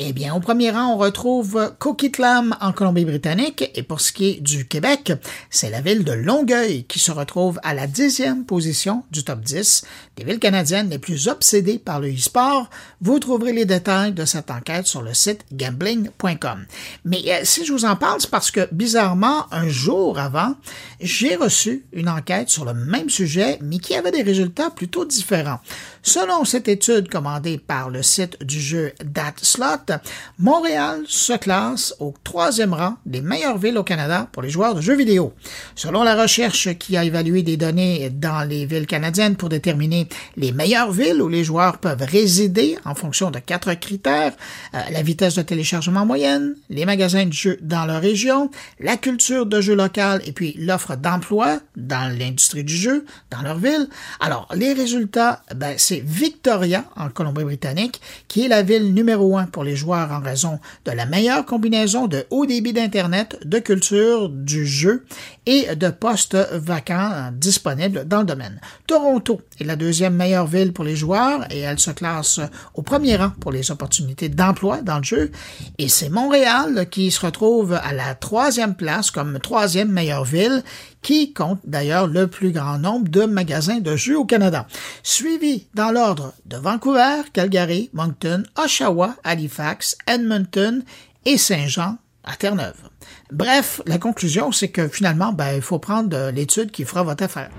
Eh 0.00 0.12
bien, 0.12 0.32
au 0.32 0.38
premier 0.38 0.70
rang, 0.70 0.94
on 0.94 0.96
retrouve 0.96 1.74
Coquitlam 1.80 2.54
en 2.60 2.72
Colombie-Britannique 2.72 3.72
et 3.74 3.82
pour 3.82 4.00
ce 4.00 4.12
qui 4.12 4.26
est 4.26 4.40
du 4.40 4.68
Québec, 4.68 5.12
c'est 5.50 5.70
la 5.70 5.80
ville 5.80 6.04
de 6.04 6.12
Longueuil 6.12 6.84
qui 6.84 7.00
se 7.00 7.10
retrouve 7.10 7.58
à 7.64 7.74
la 7.74 7.88
dixième 7.88 8.44
position 8.44 9.02
du 9.10 9.24
top 9.24 9.40
10 9.40 9.84
des 10.18 10.24
villes 10.24 10.40
canadiennes 10.40 10.90
les 10.90 10.98
plus 10.98 11.28
obsédées 11.28 11.78
par 11.78 12.00
le 12.00 12.12
e-sport. 12.12 12.68
Vous 13.00 13.20
trouverez 13.20 13.52
les 13.52 13.64
détails 13.64 14.12
de 14.12 14.24
cette 14.24 14.50
enquête 14.50 14.86
sur 14.86 15.00
le 15.00 15.14
site 15.14 15.44
gambling.com. 15.52 16.66
Mais 17.04 17.22
euh, 17.28 17.40
si 17.44 17.64
je 17.64 17.72
vous 17.72 17.84
en 17.84 17.94
parle, 17.94 18.20
c'est 18.20 18.30
parce 18.30 18.50
que 18.50 18.68
bizarrement, 18.72 19.46
un 19.52 19.68
jour 19.68 20.18
avant, 20.18 20.56
j'ai 21.00 21.36
reçu 21.36 21.86
une 21.92 22.08
enquête 22.08 22.48
sur 22.48 22.64
le 22.64 22.74
même 22.74 23.08
sujet, 23.08 23.58
mais 23.62 23.78
qui 23.78 23.94
avait 23.94 24.10
des 24.10 24.22
résultats 24.22 24.70
plutôt 24.70 25.04
différents. 25.04 25.60
Selon 26.02 26.44
cette 26.44 26.68
étude 26.68 27.08
commandée 27.08 27.58
par 27.58 27.90
le 27.90 28.02
site 28.02 28.42
du 28.42 28.60
jeu 28.60 28.92
DatSlot, 29.04 29.98
Montréal 30.38 31.02
se 31.06 31.34
classe 31.34 31.94
au 32.00 32.14
troisième 32.24 32.72
rang 32.72 32.94
des 33.06 33.20
meilleures 33.20 33.58
villes 33.58 33.78
au 33.78 33.84
Canada 33.84 34.28
pour 34.32 34.42
les 34.42 34.50
joueurs 34.50 34.74
de 34.74 34.80
jeux 34.80 34.96
vidéo. 34.96 35.32
Selon 35.76 36.02
la 36.02 36.20
recherche 36.20 36.74
qui 36.78 36.96
a 36.96 37.04
évalué 37.04 37.42
des 37.42 37.56
données 37.56 38.10
dans 38.10 38.48
les 38.48 38.66
villes 38.66 38.86
canadiennes 38.86 39.36
pour 39.36 39.48
déterminer 39.48 40.07
les 40.36 40.52
meilleures 40.52 40.92
villes 40.92 41.22
où 41.22 41.28
les 41.28 41.44
joueurs 41.44 41.78
peuvent 41.78 42.02
résider 42.02 42.78
en 42.84 42.94
fonction 42.94 43.30
de 43.30 43.38
quatre 43.38 43.74
critères, 43.74 44.32
euh, 44.74 44.78
la 44.90 45.02
vitesse 45.02 45.34
de 45.34 45.42
téléchargement 45.42 46.06
moyenne, 46.06 46.54
les 46.70 46.84
magasins 46.84 47.26
de 47.26 47.32
jeux 47.32 47.58
dans 47.62 47.86
leur 47.86 48.00
région, 48.00 48.50
la 48.80 48.96
culture 48.96 49.46
de 49.46 49.60
jeu 49.60 49.74
local 49.74 50.20
et 50.24 50.32
puis 50.32 50.54
l'offre 50.58 50.96
d'emploi 50.96 51.60
dans 51.76 52.12
l'industrie 52.18 52.64
du 52.64 52.76
jeu 52.76 53.04
dans 53.30 53.42
leur 53.42 53.58
ville. 53.58 53.88
Alors, 54.20 54.48
les 54.54 54.72
résultats, 54.72 55.42
ben, 55.54 55.74
c'est 55.76 56.02
Victoria, 56.04 56.84
en 56.96 57.08
Colombie-Britannique, 57.08 58.00
qui 58.28 58.44
est 58.44 58.48
la 58.48 58.62
ville 58.62 58.94
numéro 58.94 59.36
un 59.36 59.46
pour 59.46 59.64
les 59.64 59.76
joueurs 59.76 60.12
en 60.12 60.20
raison 60.20 60.60
de 60.84 60.92
la 60.92 61.06
meilleure 61.06 61.44
combinaison 61.44 62.06
de 62.06 62.24
haut 62.30 62.46
débit 62.46 62.72
d'Internet, 62.72 63.38
de 63.44 63.58
culture, 63.58 64.28
du 64.28 64.66
jeu 64.66 65.04
et 65.46 65.74
de 65.74 65.88
postes 65.88 66.36
vacants 66.52 67.30
disponibles 67.32 68.06
dans 68.06 68.20
le 68.20 68.26
domaine. 68.26 68.60
Toronto 68.86 69.40
est 69.60 69.64
la 69.64 69.76
deuxième 69.76 69.97
meilleure 70.02 70.46
ville 70.46 70.72
pour 70.72 70.84
les 70.84 70.96
joueurs 70.96 71.46
et 71.52 71.60
elle 71.60 71.78
se 71.78 71.90
classe 71.90 72.40
au 72.74 72.82
premier 72.82 73.16
rang 73.16 73.30
pour 73.40 73.52
les 73.52 73.70
opportunités 73.70 74.28
d'emploi 74.28 74.82
dans 74.82 74.98
le 74.98 75.04
jeu. 75.04 75.30
Et 75.78 75.88
c'est 75.88 76.08
Montréal 76.08 76.88
qui 76.90 77.10
se 77.10 77.24
retrouve 77.24 77.74
à 77.74 77.92
la 77.92 78.14
troisième 78.14 78.74
place 78.74 79.10
comme 79.10 79.38
troisième 79.40 79.90
meilleure 79.90 80.24
ville 80.24 80.62
qui 81.02 81.32
compte 81.32 81.60
d'ailleurs 81.64 82.06
le 82.06 82.26
plus 82.26 82.52
grand 82.52 82.78
nombre 82.78 83.08
de 83.08 83.24
magasins 83.24 83.80
de 83.80 83.96
jeux 83.96 84.18
au 84.18 84.24
Canada, 84.24 84.66
suivi 85.02 85.66
dans 85.74 85.90
l'ordre 85.90 86.34
de 86.46 86.56
Vancouver, 86.56 87.22
Calgary, 87.32 87.90
Moncton, 87.92 88.42
Oshawa, 88.56 89.14
Halifax, 89.24 89.96
Edmonton 90.06 90.82
et 91.24 91.38
Saint-Jean 91.38 91.98
à 92.24 92.36
Terre-Neuve. 92.36 92.88
Bref, 93.32 93.80
la 93.86 93.98
conclusion, 93.98 94.52
c'est 94.52 94.68
que 94.68 94.88
finalement, 94.88 95.32
ben, 95.32 95.54
il 95.54 95.62
faut 95.62 95.78
prendre 95.78 96.30
l'étude 96.30 96.70
qui 96.70 96.84
fera 96.84 97.02
votre 97.02 97.24
affaire. 97.24 97.50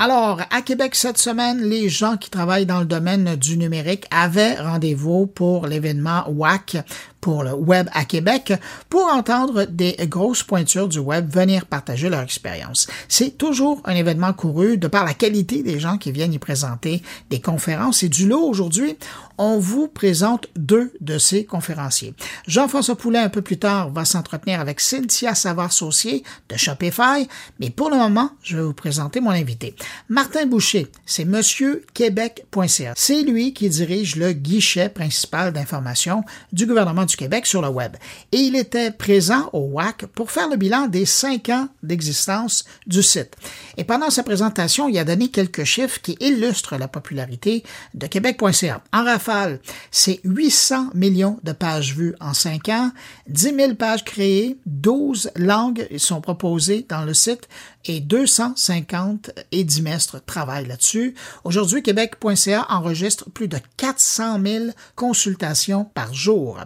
Alors, 0.00 0.40
à 0.50 0.60
Québec 0.60 0.96
cette 0.96 1.18
semaine, 1.18 1.60
les 1.60 1.88
gens 1.88 2.16
qui 2.16 2.28
travaillent 2.28 2.66
dans 2.66 2.80
le 2.80 2.84
domaine 2.84 3.36
du 3.36 3.56
numérique 3.56 4.06
avaient 4.10 4.54
rendez-vous 4.54 5.26
pour 5.26 5.68
l'événement 5.68 6.24
WAC 6.28 6.78
pour 7.20 7.42
le 7.42 7.54
web 7.54 7.88
à 7.92 8.04
Québec 8.04 8.52
pour 8.90 9.06
entendre 9.06 9.64
des 9.64 9.96
grosses 10.02 10.42
pointures 10.42 10.88
du 10.88 10.98
web 10.98 11.32
venir 11.32 11.64
partager 11.64 12.10
leur 12.10 12.20
expérience. 12.20 12.86
C'est 13.08 13.38
toujours 13.38 13.80
un 13.84 13.94
événement 13.94 14.32
couru 14.32 14.76
de 14.76 14.88
par 14.88 15.06
la 15.06 15.14
qualité 15.14 15.62
des 15.62 15.78
gens 15.78 15.96
qui 15.96 16.12
viennent 16.12 16.34
y 16.34 16.38
présenter 16.38 17.00
des 17.30 17.40
conférences 17.40 18.02
et 18.02 18.10
du 18.10 18.28
lot 18.28 18.42
aujourd'hui. 18.42 18.98
On 19.38 19.58
vous 19.58 19.88
présente 19.88 20.48
deux 20.56 20.92
de 21.00 21.18
ces 21.18 21.44
conférenciers. 21.44 22.14
Jean-François 22.46 22.96
Poulet, 22.96 23.18
un 23.18 23.28
peu 23.28 23.42
plus 23.42 23.58
tard, 23.58 23.90
va 23.90 24.04
s'entretenir 24.04 24.60
avec 24.60 24.80
Cynthia 24.80 25.34
Savard-Saucier 25.34 26.22
de 26.48 26.56
Shopify, 26.56 27.28
mais 27.58 27.70
pour 27.70 27.90
le 27.90 27.96
moment, 27.96 28.30
je 28.42 28.56
vais 28.56 28.62
vous 28.62 28.74
présenter 28.74 29.20
mon 29.20 29.30
invité. 29.30 29.74
Martin 30.08 30.46
Boucher, 30.46 30.86
c'est 31.04 31.24
monsieurquebec.ca. 31.24 32.92
C'est 32.96 33.22
lui 33.22 33.52
qui 33.52 33.68
dirige 33.68 34.16
le 34.16 34.32
guichet 34.32 34.88
principal 34.88 35.52
d'information 35.52 36.24
du 36.52 36.66
gouvernement 36.66 37.04
du 37.04 37.16
Québec 37.16 37.46
sur 37.46 37.62
le 37.62 37.68
web. 37.68 37.96
Et 38.32 38.38
il 38.38 38.56
était 38.56 38.90
présent 38.90 39.50
au 39.52 39.60
WAC 39.72 40.06
pour 40.06 40.30
faire 40.30 40.48
le 40.48 40.56
bilan 40.56 40.86
des 40.86 41.06
cinq 41.06 41.48
ans 41.48 41.68
d'existence 41.82 42.64
du 42.86 43.02
site. 43.02 43.36
Et 43.76 43.84
pendant 43.84 44.10
sa 44.10 44.22
présentation, 44.22 44.88
il 44.88 44.98
a 44.98 45.04
donné 45.04 45.28
quelques 45.28 45.64
chiffres 45.64 46.00
qui 46.00 46.16
illustrent 46.20 46.76
la 46.76 46.88
popularité 46.88 47.64
de 47.94 48.06
Québec.ca. 48.06 48.82
En 48.92 49.04
rafale, 49.04 49.60
c'est 49.90 50.20
800 50.24 50.90
millions 50.94 51.38
de 51.42 51.52
pages 51.52 51.94
vues 51.94 52.14
en 52.20 52.34
cinq 52.34 52.68
ans, 52.68 52.90
10 53.28 53.54
000 53.54 53.74
pages 53.74 54.04
créées, 54.04 54.58
12 54.66 55.30
langues 55.36 55.88
sont 55.98 56.20
proposées 56.20 56.86
dans 56.88 57.04
le 57.04 57.14
site, 57.14 57.48
et 57.86 58.00
250 58.00 59.30
édimestres 59.52 60.24
travaillent 60.24 60.66
là-dessus. 60.66 61.14
Aujourd'hui, 61.44 61.82
Québec.ca 61.82 62.66
enregistre 62.70 63.30
plus 63.30 63.48
de 63.48 63.58
400 63.76 64.40
000 64.44 64.64
consultations 64.94 65.84
par 65.84 66.12
jour. 66.14 66.58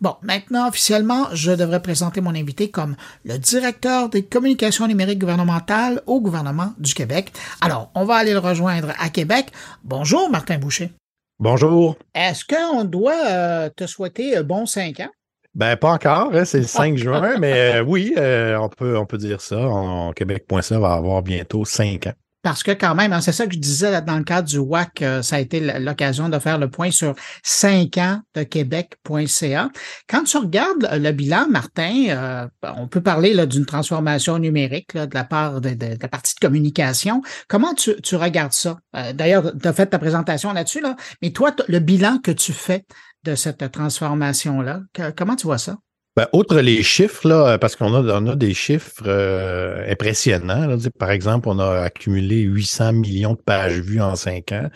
Bon, 0.00 0.16
maintenant, 0.22 0.68
officiellement, 0.68 1.26
je 1.32 1.52
devrais 1.52 1.82
présenter 1.82 2.20
mon 2.20 2.34
invité 2.34 2.70
comme 2.70 2.96
le 3.24 3.38
directeur 3.38 4.08
des 4.08 4.24
communications 4.24 4.86
numériques 4.86 5.20
gouvernementales 5.20 6.02
au 6.06 6.20
gouvernement 6.20 6.72
du 6.78 6.94
Québec. 6.94 7.32
Alors, 7.60 7.90
on 7.94 8.04
va 8.04 8.16
aller 8.16 8.32
le 8.32 8.38
rejoindre 8.38 8.92
à 8.98 9.08
Québec. 9.08 9.52
Bonjour, 9.84 10.30
Martin 10.30 10.58
Boucher. 10.58 10.92
Bonjour. 11.38 11.96
Est-ce 12.14 12.44
qu'on 12.44 12.84
doit 12.84 13.26
euh, 13.26 13.68
te 13.68 13.86
souhaiter 13.86 14.42
bon 14.42 14.64
cinq 14.64 15.00
ans? 15.00 15.10
Ben, 15.56 15.74
pas 15.74 15.92
encore, 15.92 16.32
hein, 16.34 16.44
c'est 16.44 16.58
le 16.58 16.66
5 16.66 16.98
juin, 16.98 17.38
mais 17.38 17.76
euh, 17.76 17.82
oui, 17.82 18.12
euh, 18.18 18.58
on, 18.58 18.68
peut, 18.68 18.98
on 18.98 19.06
peut 19.06 19.16
dire 19.16 19.40
ça. 19.40 19.58
En, 19.58 20.12
Québec.ca 20.12 20.78
va 20.78 20.92
avoir 20.92 21.22
bientôt 21.22 21.64
5 21.64 22.08
ans. 22.08 22.12
Parce 22.42 22.62
que 22.62 22.72
quand 22.72 22.94
même, 22.94 23.14
hein, 23.14 23.22
c'est 23.22 23.32
ça 23.32 23.46
que 23.46 23.54
je 23.54 23.58
disais 23.58 24.02
dans 24.02 24.18
le 24.18 24.22
cadre 24.22 24.46
du 24.46 24.58
WAC, 24.58 25.00
euh, 25.00 25.22
ça 25.22 25.36
a 25.36 25.38
été 25.40 25.60
l'occasion 25.80 26.28
de 26.28 26.38
faire 26.38 26.58
le 26.58 26.68
point 26.68 26.90
sur 26.90 27.14
5 27.42 27.96
ans 27.96 28.20
de 28.34 28.42
Québec.ca. 28.42 29.70
Quand 30.10 30.24
tu 30.24 30.36
regardes 30.36 30.90
le 30.92 31.10
bilan, 31.12 31.46
Martin, 31.48 32.50
on 32.62 32.86
peut 32.86 33.00
parler 33.00 33.46
d'une 33.46 33.64
transformation 33.64 34.38
numérique 34.38 34.94
de 34.94 35.14
la 35.14 35.24
part 35.24 35.62
de, 35.62 35.70
la 36.00 36.08
partie 36.08 36.34
de 36.34 36.46
communication. 36.46 37.22
Comment 37.48 37.72
tu, 37.72 38.16
regardes 38.16 38.52
ça? 38.52 38.76
D'ailleurs, 39.14 39.52
tu 39.58 39.66
as 39.66 39.72
fait 39.72 39.86
ta 39.86 39.98
présentation 39.98 40.52
là-dessus, 40.52 40.82
là, 40.82 40.96
mais 41.22 41.30
toi, 41.30 41.52
le 41.66 41.78
bilan 41.78 42.18
que 42.18 42.30
tu 42.30 42.52
fais 42.52 42.84
de 43.26 43.34
cette 43.34 43.70
transformation-là. 43.70 44.80
Comment 45.16 45.36
tu 45.36 45.46
vois 45.46 45.58
ça? 45.58 45.76
Ben, 46.16 46.28
outre 46.32 46.60
les 46.60 46.82
chiffres, 46.82 47.58
parce 47.58 47.76
qu'on 47.76 47.92
a, 47.92 48.16
a 48.16 48.36
des 48.36 48.54
chiffres 48.54 49.02
euh, 49.06 49.84
impressionnants. 49.90 50.78
par 50.98 51.10
exemple, 51.10 51.48
on 51.48 51.58
a 51.58 51.80
accumulé 51.82 52.40
800 52.40 52.94
millions 52.94 53.34
de 53.34 53.42
pages 53.42 53.80
vues 53.80 54.00
en 54.00 54.16
cinq 54.16 54.52
ans. 54.52 54.70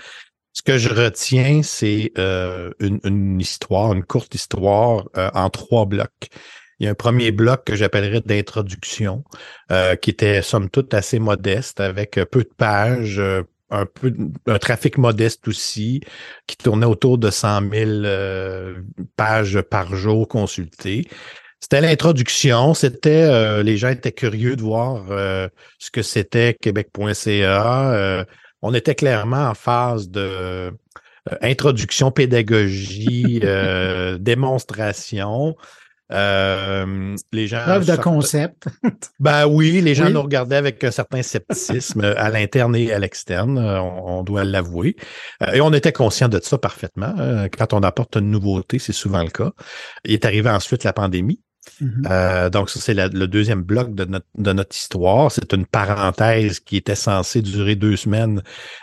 Ce 0.53 0.61
que 0.61 0.77
je 0.77 0.91
retiens, 0.91 1.63
c'est 1.63 2.13
euh, 2.19 2.71
une, 2.79 3.41
histoire, 3.41 3.95
une 3.95 4.05
courte 4.05 4.35
histoire 4.35 5.09
euh, 5.17 5.31
en 5.33 5.49
trois 5.49 5.87
blocs. 5.87 6.29
Il 6.79 6.85
y 6.85 6.87
a 6.89 6.91
un 6.91 6.95
premier 6.95 7.31
bloc 7.31 7.65
que 7.65 7.75
j'appellerais 7.75 8.23
d'introduction, 8.23 9.23
qui 10.01 10.11
était 10.11 10.41
somme 10.41 10.71
toute 10.71 10.95
assez 10.95 11.19
modeste, 11.19 11.79
avec 11.79 12.19
peu 12.31 12.43
de 12.43 12.51
pages, 12.57 13.21
un 13.71 13.87
peu 13.87 14.13
un 14.47 14.59
trafic 14.59 14.99
modeste 14.99 15.49
aussi, 15.49 16.01
qui 16.47 16.57
tournait 16.57 16.87
autour 16.87 17.19
de 17.19 17.31
100 17.31 17.71
000 17.73 17.73
euh, 17.75 18.75
pages 19.17 19.61
par 19.63 19.95
jour 19.95 20.29
consultées. 20.29 21.07
C'était 21.61 21.81
l'introduction, 21.81 22.75
c'était 22.75 23.25
euh, 23.29 23.63
les 23.63 23.77
gens 23.77 23.91
étaient 23.91 24.13
curieux 24.13 24.57
de 24.57 24.63
voir 24.63 25.05
euh, 25.11 25.49
ce 25.79 25.91
que 25.91 26.03
c'était 26.03 26.55
québec.ca. 26.55 28.27
on 28.63 28.75
était 28.75 28.95
clairement 28.95 29.49
en 29.49 29.55
phase 29.55 30.09
de 30.09 30.73
introduction, 31.43 32.11
pédagogie, 32.11 33.41
démonstration. 34.21 35.55
Euh, 36.13 37.17
les 37.33 37.47
gens. 37.47 37.63
Preuve 37.63 37.87
de 37.87 37.97
concept. 37.97 38.65
ben 39.21 39.47
oui, 39.47 39.81
les 39.81 39.95
gens 39.95 40.11
nous 40.11 40.23
regardaient 40.23 40.57
avec 40.57 40.83
un 40.85 40.91
certain 40.91 41.23
scepticisme 41.23 42.03
à 42.17 42.31
l'interne 42.31 42.75
et 42.77 42.93
à 42.93 42.99
l'externe, 42.99 43.59
euh, 43.59 43.81
on, 43.81 44.23
doit 44.23 44.45
l'avouer. 44.45 44.97
Euh, 45.43 45.53
et 45.53 45.61
on 45.61 45.73
était 45.73 45.93
conscient 45.93 46.29
de 46.29 46.41
ça 46.43 46.59
parfaitement. 46.59 47.15
Quand 47.57 47.73
on 47.73 47.83
apporte 47.83 48.17
une 48.17 48.31
nouveauté, 48.31 48.79
c'est 48.79 48.93
souvent 48.93 49.23
le 49.23 49.31
cas. 49.31 49.53
Il 50.05 50.13
est 50.13 50.25
arrivé 50.25 50.51
ensuite 50.51 50.85
la 50.85 50.93
pandémie. 50.93 51.41
Mhm. 51.81 52.03
Euh, 52.11 52.51
donc, 52.51 52.71
ça, 52.71 52.81
c'est 52.81 52.95
le 52.95 53.27
deuxième 53.27 53.63
bloc 53.63 53.95
de 53.95 54.05
notre, 54.05 54.27
de 54.37 54.53
notre 54.53 54.77
histoire. 54.77 55.31
C'est 55.31 55.53
une 55.53 55.67
parenthèse 55.67 56.61
qui 56.61 56.77
était 56.77 56.95
censée 56.95 57.43
durer 57.43 57.75
deux 57.75 57.97
semaines, 57.97 58.43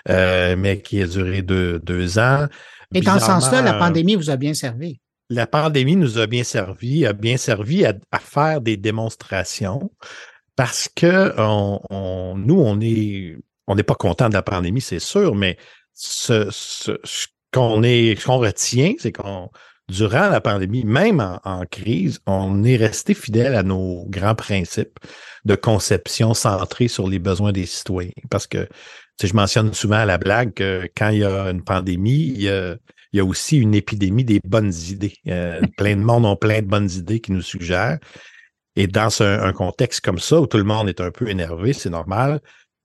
euh, 0.10 0.56
mais 0.58 0.82
qui 0.82 1.02
a 1.02 1.08
duré 1.08 1.42
deux, 1.42 1.80
deux 1.80 2.20
ans. 2.20 2.48
Et 2.94 3.02
dans 3.02 3.20
ce 3.20 3.26
sens-là, 3.26 3.62
la 3.62 3.76
euh, 3.76 3.80
pandémie 3.80 4.16
vous 4.16 4.30
a 4.30 4.38
bien 4.38 4.54
servi. 4.54 5.00
La 5.30 5.48
pandémie 5.48 5.96
nous 5.96 6.18
a 6.20 6.28
bien 6.28 6.44
servi, 6.44 7.06
a 7.06 7.14
bien 7.14 7.38
servi 7.38 7.86
à, 7.86 7.94
faire 8.20 8.62
des 8.62 8.78
démonstrations 8.78 9.92
parce 10.56 10.90
que 10.94 11.36
nous, 12.36 12.60
on 12.60 12.82
est, 12.82 13.38
on 13.68 13.76
n'est 13.76 13.84
pas 13.84 13.96
content 13.96 14.30
de 14.30 14.34
la 14.34 14.42
pandémie, 14.42 14.82
c'est 14.82 15.00
sûr, 15.00 15.36
mais 15.36 15.58
ce, 15.94 16.50
qu'on 17.52 17.84
est, 17.84 18.18
retient, 18.26 18.94
c'est 18.98 19.12
qu'on, 19.12 19.50
durant 19.90 20.30
la 20.30 20.42
pandémie, 20.42 20.84
même 20.84 21.40
en, 21.44 21.66
crise, 21.66 22.20
on 22.26 22.64
est 22.64 22.78
resté 22.78 23.14
fidèle 23.14 23.56
à 23.56 23.64
nos 23.64 24.06
grands 24.08 24.36
principes 24.36 25.00
de 25.46 25.56
conception 25.56 26.34
centrés 26.34 26.88
sur 26.88 27.08
les 27.08 27.20
besoins 27.20 27.52
des 27.52 27.66
citoyens. 27.66 28.12
Parce 28.30 28.48
que, 28.48 28.68
tu 29.18 29.28
je 29.28 29.34
mentionne 29.34 29.74
souvent 29.74 29.98
à 29.98 30.06
la 30.06 30.18
blague 30.18 30.54
que 30.54 30.88
quand 30.96 31.10
il 31.10 31.20
y 31.20 31.24
a 31.24 31.50
une 31.50 31.64
pandémie, 31.64 32.34
il 32.36 32.42
y 32.42 32.50
a, 32.50 32.78
il 33.14 33.18
y 33.18 33.20
a 33.20 33.26
aussi 33.26 33.58
une 33.58 33.74
épidémie 33.74 34.24
des 34.26 34.40
bonnes 34.44 34.74
idées. 34.90 35.14
Euh, 35.28 35.62
plein 35.78 35.96
de 35.96 36.02
monde 36.02 36.26
ont 36.26 36.36
plein 36.36 36.62
de 36.62 36.68
bonnes 36.68 36.90
idées 36.92 37.20
qui 37.20 37.32
nous 37.32 37.42
suggèrent. 37.42 38.00
Et 38.76 38.86
dans 38.88 39.22
un 39.24 39.54
contexte 39.54 40.02
comme 40.02 40.20
ça, 40.20 40.40
où 40.40 40.46
tout 40.48 40.58
le 40.58 40.64
monde 40.64 40.88
est 40.90 41.02
un 41.02 41.10
peu 41.10 41.28
énervé, 41.30 41.74
c'est 41.74 41.90
normal, 41.90 42.42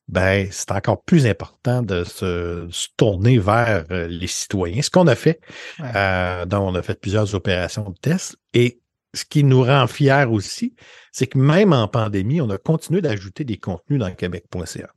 ben, 0.09 0.49
c'est 0.51 0.71
encore 0.73 1.03
plus 1.05 1.27
important 1.27 1.83
de 1.83 2.05
se, 2.05 2.67
se 2.71 2.89
tourner 2.97 3.39
vers 3.39 3.85
euh, 3.91 4.09
les 4.09 4.27
citoyens. 4.27 4.81
Ce 4.83 4.91
qu'on 4.91 5.07
a 5.07 5.15
fait, 5.15 5.39
Ouais. 5.79 5.91
euh, 5.95 6.47
donc 6.47 6.63
on 6.63 6.75
a 6.75 6.83
fait 6.83 6.99
plusieurs 6.99 7.35
opérations 7.35 7.89
de 7.91 7.97
tests. 8.01 8.37
Et 8.55 8.81
ce 9.15 9.25
qui 9.25 9.45
nous 9.45 9.63
rend 9.63 9.87
fiers 9.87 10.25
aussi, 10.29 10.75
c'est 11.13 11.27
que 11.27 11.39
même 11.39 11.73
en 11.73 11.87
pandémie, 11.89 12.41
on 12.41 12.51
a 12.51 12.59
continué 12.59 13.01
d'ajouter 13.01 13.45
des 13.45 13.59
contenus 13.59 14.01
dans 14.01 14.13
québec.ca. 14.13 14.91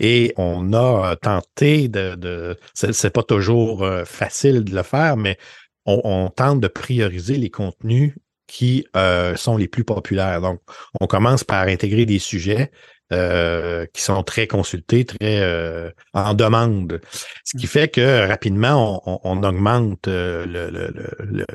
Et 0.00 0.32
on 0.36 0.72
a 0.72 1.12
euh, 1.12 1.14
tenté 1.16 1.88
de, 1.88 2.14
de 2.14 2.56
c'est 2.74 3.10
pas 3.10 3.22
toujours 3.22 3.82
euh, 3.82 4.04
facile 4.04 4.64
de 4.64 4.74
le 4.74 4.82
faire, 4.82 5.16
mais 5.16 5.36
on, 5.84 6.00
on 6.04 6.30
tente 6.30 6.60
de 6.60 6.68
prioriser 6.68 7.36
les 7.36 7.50
contenus 7.50 8.14
qui 8.46 8.86
euh, 8.96 9.36
sont 9.36 9.56
les 9.56 9.68
plus 9.68 9.84
populaires. 9.84 10.40
Donc, 10.40 10.60
on 11.00 11.06
commence 11.06 11.44
par 11.44 11.66
intégrer 11.66 12.06
des 12.06 12.18
sujets 12.18 12.70
euh, 13.12 13.86
qui 13.92 14.02
sont 14.02 14.22
très 14.22 14.46
consultés, 14.46 15.04
très 15.04 15.40
euh, 15.40 15.90
en 16.12 16.34
demande. 16.34 17.00
Ce 17.44 17.56
qui 17.56 17.66
fait 17.66 17.88
que 17.88 18.26
rapidement, 18.26 19.02
on, 19.24 19.42
augmente 19.42 20.06
le, 20.06 20.44
le, 20.46 20.92
le, 21.18 21.46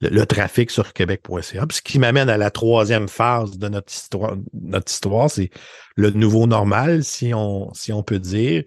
le- 0.00 0.26
trafic 0.26 0.70
sur 0.70 0.92
québec.ca. 0.92 1.66
Ce 1.70 1.82
qui 1.82 1.98
m'amène 1.98 2.28
à 2.28 2.36
la 2.36 2.50
troisième 2.50 3.08
phase 3.08 3.58
de 3.58 3.68
notre 3.68 3.92
histoire, 3.92 4.36
notre 4.52 4.90
histoire, 4.90 5.30
c'est 5.30 5.50
le 5.96 6.10
nouveau 6.10 6.46
normal, 6.46 7.04
si 7.04 7.32
on, 7.34 7.72
si 7.74 7.92
on 7.92 8.02
peut 8.02 8.18
dire, 8.18 8.64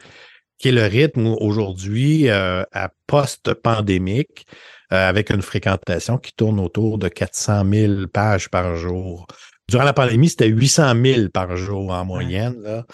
qui 0.59 0.69
est 0.69 0.71
le 0.73 0.85
rythme 0.85 1.27
aujourd'hui 1.39 2.29
euh, 2.29 2.63
à 2.71 2.89
post-pandémique, 3.07 4.45
euh, 4.91 5.09
avec 5.09 5.29
une 5.29 5.41
fréquentation 5.41 6.17
qui 6.17 6.33
tourne 6.33 6.59
autour 6.59 6.97
de 6.97 7.07
400 7.07 7.63
000 7.71 8.07
pages 8.07 8.49
par 8.49 8.75
jour. 8.75 9.27
Durant 9.69 9.83
la 9.83 9.93
pandémie, 9.93 10.29
c'était 10.29 10.47
800 10.47 10.93
000 11.03 11.29
par 11.29 11.55
jour 11.55 11.91
en 11.91 12.05
moyenne. 12.05 12.61
Là. 12.61 12.85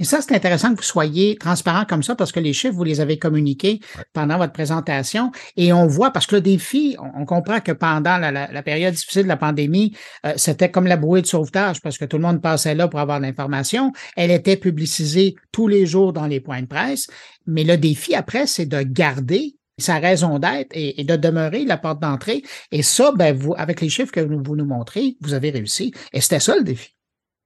Et 0.00 0.04
ça, 0.04 0.20
c'est 0.20 0.34
intéressant 0.34 0.70
que 0.72 0.76
vous 0.76 0.82
soyez 0.84 1.36
transparent 1.36 1.84
comme 1.84 2.02
ça 2.04 2.14
parce 2.14 2.30
que 2.30 2.38
les 2.40 2.52
chiffres, 2.52 2.74
vous 2.74 2.84
les 2.84 3.00
avez 3.00 3.18
communiqués 3.18 3.80
pendant 4.12 4.38
votre 4.38 4.52
présentation 4.52 5.32
et 5.56 5.72
on 5.72 5.86
voit, 5.86 6.12
parce 6.12 6.26
que 6.26 6.36
le 6.36 6.40
défi, 6.40 6.96
on, 7.16 7.24
comprend 7.24 7.60
que 7.60 7.72
pendant 7.72 8.16
la, 8.16 8.30
la- 8.30 8.50
la 8.52 8.62
période 8.62 8.94
difficile 8.94 9.24
de 9.24 9.28
la 9.28 9.36
pandémie, 9.36 9.96
euh, 10.24 10.32
c'était 10.36 10.70
comme 10.70 10.86
la 10.86 10.96
bouée 10.96 11.20
de 11.22 11.26
sauvetage 11.26 11.80
parce 11.80 11.98
que 11.98 12.04
tout 12.04 12.16
le 12.16 12.22
monde 12.22 12.40
passait 12.40 12.74
là 12.76 12.86
pour 12.88 13.00
avoir 13.00 13.18
l'information. 13.20 13.92
Elle 14.16 14.30
était 14.30 14.56
publicisée 14.56 15.34
tous 15.52 15.66
les 15.68 15.84
jours 15.84 16.12
dans 16.12 16.26
les 16.26 16.40
points 16.40 16.62
de 16.62 16.66
presse. 16.66 17.08
Mais 17.46 17.64
le 17.64 17.76
défi 17.76 18.14
après, 18.14 18.46
c'est 18.46 18.66
de 18.66 18.82
garder 18.82 19.56
sa 19.78 19.98
raison 19.98 20.38
d'être 20.38 20.70
et, 20.72 21.00
et 21.00 21.04
de 21.04 21.16
demeurer 21.16 21.64
la 21.64 21.76
porte 21.76 22.00
d'entrée. 22.00 22.42
Et 22.72 22.82
ça, 22.82 23.12
ben, 23.16 23.36
vous, 23.36 23.54
avec 23.56 23.80
les 23.80 23.88
chiffres 23.88 24.12
que 24.12 24.20
vous, 24.20 24.42
vous 24.44 24.56
nous 24.56 24.64
montrez, 24.66 25.16
vous 25.20 25.34
avez 25.34 25.50
réussi. 25.50 25.92
Et 26.12 26.20
c'était 26.20 26.40
ça 26.40 26.56
le 26.56 26.62
défi. 26.64 26.94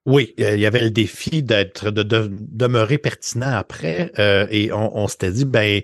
Oui, 0.05 0.35
euh, 0.41 0.55
il 0.57 0.61
y 0.61 0.67
avait 0.67 0.81
le 0.81 0.91
défi 0.91 1.43
d'être 1.45 1.91
de, 1.91 2.03
de- 2.03 2.29
demeurer 2.33 2.99
pertinent 2.99 3.53
après 3.55 4.11
euh, 4.19 4.47
et 4.51 4.73
on, 4.73 4.97
on 4.97 5.07
s'était 5.07 5.31
dit 5.31 5.45
ben 5.45 5.81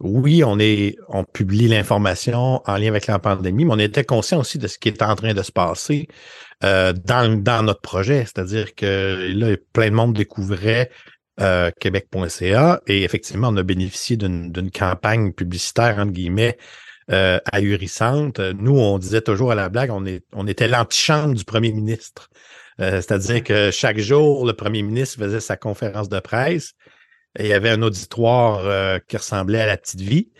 oui, 0.00 0.42
on 0.42 0.58
est 0.58 0.96
on 1.08 1.24
publie 1.24 1.68
l'information 1.68 2.62
en 2.66 2.76
lien 2.76 2.88
avec 2.88 3.06
la 3.06 3.18
pandémie, 3.20 3.64
mais 3.64 3.74
on 3.74 3.78
était 3.78 4.04
conscient 4.04 4.40
aussi 4.40 4.58
de 4.58 4.66
ce 4.66 4.78
qui 4.78 4.88
est 4.88 5.02
en 5.02 5.14
train 5.14 5.34
de 5.34 5.42
se 5.42 5.52
passer 5.52 6.08
euh, 6.64 6.92
dans, 6.92 7.40
dans 7.40 7.62
notre 7.62 7.80
projet, 7.80 8.22
c'est-à-dire 8.24 8.74
que 8.74 9.30
là 9.34 9.56
plein 9.72 9.90
de 9.90 9.94
monde 9.94 10.14
découvrait 10.14 10.90
québec.ca 11.80 12.80
et 12.86 13.02
effectivement 13.02 13.48
on 13.48 13.56
a 13.56 13.62
bénéficié 13.62 14.16
d'une 14.18 14.52
d'une 14.52 14.70
campagne 14.70 15.32
publicitaire 15.32 15.98
entre 15.98 16.12
guillemets 16.12 16.58
euh, 17.10 17.38
ahurissante. 17.52 18.38
Nous, 18.40 18.78
on 18.78 18.98
disait 18.98 19.20
toujours 19.22 19.50
à 19.52 19.54
la 19.56 19.68
blague, 19.68 19.90
on, 19.90 20.06
est, 20.06 20.22
on 20.32 20.46
était 20.46 20.68
l'antichambre 20.68 21.34
du 21.34 21.44
premier 21.44 21.72
ministre. 21.72 22.28
Euh, 22.80 22.96
C'est-à-dire 22.96 23.42
que 23.42 23.70
chaque 23.70 23.98
jour, 23.98 24.46
le 24.46 24.52
premier 24.52 24.82
ministre 24.82 25.18
faisait 25.18 25.40
sa 25.40 25.56
conférence 25.56 26.08
de 26.08 26.20
presse 26.20 26.74
et 27.38 27.44
il 27.44 27.48
y 27.48 27.52
avait 27.52 27.70
un 27.70 27.82
auditoire 27.82 28.66
euh, 28.66 28.98
qui 29.06 29.16
ressemblait 29.16 29.60
à 29.60 29.66
la 29.66 29.76
petite 29.76 30.00
vie. 30.00 30.30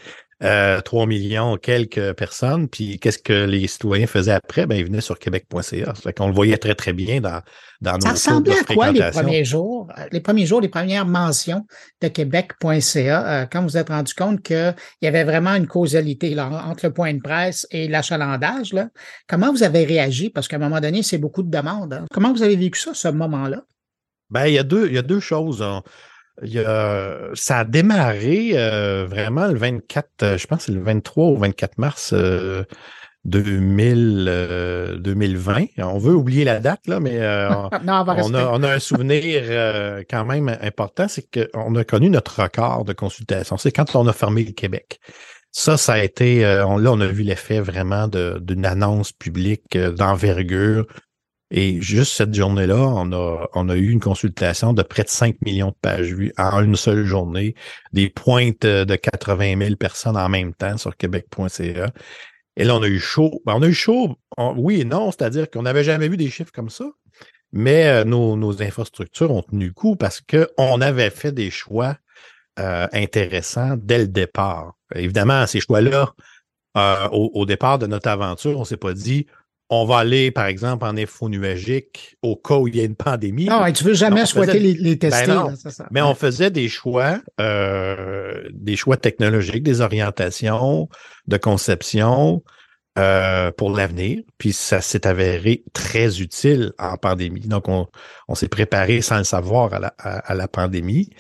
Euh, 0.43 0.81
3 0.81 1.05
millions 1.05 1.59
quelques 1.59 2.15
personnes. 2.15 2.67
Puis 2.67 2.99
qu'est-ce 2.99 3.19
que 3.19 3.45
les 3.45 3.67
citoyens 3.67 4.07
faisaient 4.07 4.33
après? 4.33 4.65
Ben, 4.65 4.77
ils 4.77 4.87
venaient 4.87 5.03
sur 5.03 5.19
québec.ca. 5.19 5.93
Qu'on 6.17 6.29
le 6.29 6.33
voyait 6.33 6.57
très, 6.57 6.75
très 6.75 6.95
bien 6.95 7.21
dans, 7.21 7.43
dans 7.83 7.93
nos 7.95 8.01
Ça 8.01 8.11
ressemblait 8.13 8.59
à 8.59 8.65
quoi 8.65 8.91
les 8.91 9.11
premiers 9.11 9.45
jours, 9.45 9.89
euh, 9.99 10.07
les 10.11 10.21
premiers 10.21 10.47
jours, 10.47 10.63
les 10.63 10.71
premières 10.71 11.05
mentions 11.05 11.67
de 12.01 12.09
Québec.ca, 12.09 13.43
euh, 13.43 13.47
quand 13.53 13.61
vous 13.61 13.69
vous 13.71 13.77
êtes 13.77 13.91
rendu 13.91 14.15
compte 14.15 14.43
qu'il 14.43 14.75
y 15.03 15.07
avait 15.07 15.25
vraiment 15.25 15.55
une 15.55 15.67
causalité 15.67 16.35
là, 16.35 16.65
entre 16.67 16.87
le 16.87 16.93
point 16.93 17.13
de 17.15 17.21
presse 17.21 17.67
et 17.71 17.87
l'achalandage, 17.87 18.73
là. 18.73 18.89
comment 19.29 19.53
vous 19.53 19.63
avez 19.63 19.85
réagi? 19.85 20.31
Parce 20.31 20.49
qu'à 20.49 20.57
un 20.57 20.61
moment 20.61 20.81
donné, 20.81 21.03
c'est 21.03 21.19
beaucoup 21.19 21.43
de 21.43 21.51
demandes. 21.51 21.93
hein. 21.93 22.07
Comment 22.13 22.33
vous 22.33 22.43
avez 22.43 22.57
vécu 22.57 22.81
ça, 22.81 22.95
ce 22.95 23.09
moment-là? 23.09 23.63
Ben, 24.31 24.47
il 24.47 24.55
y 24.55 24.59
a 24.59 24.63
deux, 24.63 24.87
il 24.89 24.95
y 24.95 24.99
a 24.99 25.03
deux 25.03 25.21
choses. 25.21 25.63
Il 26.43 26.53
y 26.53 26.59
a- 26.59 27.19
ça 27.35 27.59
a 27.59 27.65
démarré 27.65 28.53
euh, 28.55 29.07
vraiment 29.09 29.47
le 29.49 29.59
24, 29.59 30.09
euh, 30.23 30.39
je 30.39 30.47
pense 30.47 30.59
que 30.61 30.65
c'est 30.67 30.73
le 30.73 30.83
23 30.83 31.27
ou 31.29 31.37
24 31.37 31.79
mars 31.79 32.13
euh, 32.15 32.65
2000, 33.25 34.27
euh, 34.29 34.97
2020. 34.99 35.67
On 35.79 35.99
veut 35.99 36.15
oublier 36.15 36.45
la 36.45 36.59
date, 36.61 36.87
là, 36.87 37.01
mais 37.01 37.19
non, 37.21 37.69
on 38.25 38.35
a, 38.35 38.47
on 38.53 38.63
a 38.63 38.73
un 38.75 38.79
souvenir 38.79 39.43
quand 40.09 40.25
même 40.25 40.57
important, 40.63 41.07
c'est 41.09 41.27
qu'on 41.31 41.75
a 41.77 41.85
connu 41.85 42.11
notre 42.11 42.43
record 42.43 42.85
de 42.85 42.93
consultation. 42.93 43.57
C'est 43.57 43.73
quand 43.73 43.95
on 43.95 44.07
a 44.07 44.13
fermé 44.13 44.45
le 44.45 44.53
Québec. 44.53 44.99
Ça, 45.53 45.77
ça 45.77 45.95
a 45.95 45.99
été, 46.03 46.47
on- 46.67 46.79
là, 46.79 46.93
on 46.93 47.01
a 47.01 47.07
vu 47.07 47.23
l'effet 47.25 47.61
vraiment 47.61 48.09
d'une 48.09 48.65
annonce 48.67 49.13
publique 49.13 49.77
d'envergure. 49.77 50.87
Et 51.51 51.81
juste 51.81 52.13
cette 52.13 52.33
journée-là, 52.33 52.77
on 52.77 53.13
a, 53.13 53.49
on 53.55 53.69
a 53.69 53.75
eu 53.75 53.91
une 53.91 54.01
consultation 54.01 54.73
de 54.73 54.83
près 54.83 55.03
de 55.03 55.09
5 55.09 55.37
millions 55.43 55.71
de 55.71 55.77
pages 55.83 56.13
vues 56.13 56.33
en 56.39 56.63
une 56.63 56.77
seule 56.77 57.05
journée, 57.05 57.57
des 57.93 58.09
pointes 58.09 58.65
euh, 58.65 58.85
de 58.85 58.95
80 58.95 59.59
000 59.59 59.77
personnes 59.77 60.17
en 60.17 60.29
même 60.29 60.55
temps 60.55 60.77
sur 60.77 60.97
québec.ca. 60.97 61.91
Et 62.57 62.65
là, 62.65 62.77
on 62.77 62.83
a 62.83 62.89
eu 62.89 63.01
chaud. 63.01 63.43
Ben, 63.47 63.55
on 63.57 63.63
a 63.63 63.67
eu 63.67 63.75
chaud, 63.75 64.17
oui 64.39 64.83
et 64.83 64.85
non, 64.85 65.11
c'est-à-dire 65.11 65.51
qu'on 65.51 65.63
n'avait 65.63 65.83
jamais 65.83 66.09
vu 66.09 66.17
des 66.17 66.31
chiffres 66.31 66.53
comme 66.53 66.71
ça. 66.71 66.85
Mais 67.53 67.89
euh, 67.89 68.05
nos, 68.05 68.63
infrastructures 68.63 69.33
ont 69.33 69.43
tenu 69.43 69.73
coup 69.73 69.97
parce 69.97 70.21
qu'on 70.21 70.81
avait 70.81 71.11
fait 71.11 71.33
des 71.33 71.51
choix 71.51 71.97
euh, 72.61 72.87
intéressants 72.93 73.77
dès 73.77 73.99
le 73.99 74.07
départ. 74.07 74.75
Évidemment, 74.95 75.47
ces 75.49 75.59
choix-là, 75.59 76.13
au, 76.77 77.31
au 77.35 77.47
départ 77.47 77.81
de 77.81 77.89
notre 77.89 78.09
aventure, 78.09 78.61
on 78.61 78.65
s'est 78.65 78.77
pas 78.77 78.93
dit 78.93 79.27
on 79.73 79.85
va 79.85 79.99
aller, 79.99 80.33
par 80.33 80.47
exemple, 80.47 80.85
en 80.85 80.97
info 80.97 81.29
nuagique 81.29 82.17
au 82.23 82.35
cas 82.35 82.57
où 82.57 82.67
il 82.67 82.75
y 82.77 82.81
a 82.81 82.85
une 82.85 82.97
pandémie. 82.97 83.45
Non, 83.47 83.65
et 83.65 83.73
tu 83.73 83.85
veux 83.85 83.95
jamais 83.95 84.27
souhaiter 84.27 84.59
les, 84.59 84.75
les 84.75 84.99
tester. 84.99 85.29
Ben 85.29 85.35
non. 85.35 85.49
là, 85.51 85.55
c'est 85.57 85.71
ça. 85.71 85.87
Mais 85.93 86.03
on 86.03 86.15
faisait 86.17 86.51
des 86.51 86.69
choix, 86.69 87.21
euh, 87.41 88.43
des 88.53 88.75
choix 88.75 88.97
technologiques, 88.97 89.63
des 89.63 89.81
orientations 89.81 90.89
de 91.29 91.37
conception 91.37 92.43
euh, 92.99 93.53
pour 93.53 93.71
l'avenir. 93.71 94.23
Puis 94.39 94.53
ça 94.53 94.81
s'est 94.81 95.07
avéré 95.07 95.63
très 95.73 96.21
utile 96.21 96.73
en 96.79 96.97
pandémie. 96.97 97.47
Donc, 97.47 97.69
on, 97.69 97.87
on 98.27 98.35
s'est 98.35 98.49
préparé 98.49 99.03
sans 99.03 99.19
le 99.19 99.25
savoir 99.25 99.73
à 99.73 99.79
la, 99.79 99.95
à, 99.99 100.19
à 100.19 100.35
la 100.35 100.49
pandémie. 100.49 101.11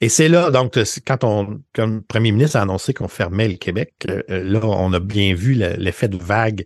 Et 0.00 0.08
c'est 0.08 0.28
là, 0.28 0.50
donc, 0.50 0.78
quand 1.06 1.22
on, 1.24 1.60
comme 1.74 1.96
le 1.96 2.00
premier 2.00 2.32
ministre 2.32 2.56
a 2.56 2.62
annoncé 2.62 2.94
qu'on 2.94 3.08
fermait 3.08 3.48
le 3.48 3.56
Québec, 3.56 3.92
euh, 4.08 4.22
là, 4.28 4.60
on 4.64 4.90
a 4.94 5.00
bien 5.00 5.34
vu 5.34 5.52
le- 5.52 5.74
l'effet 5.76 6.08
de 6.08 6.16
vague 6.16 6.64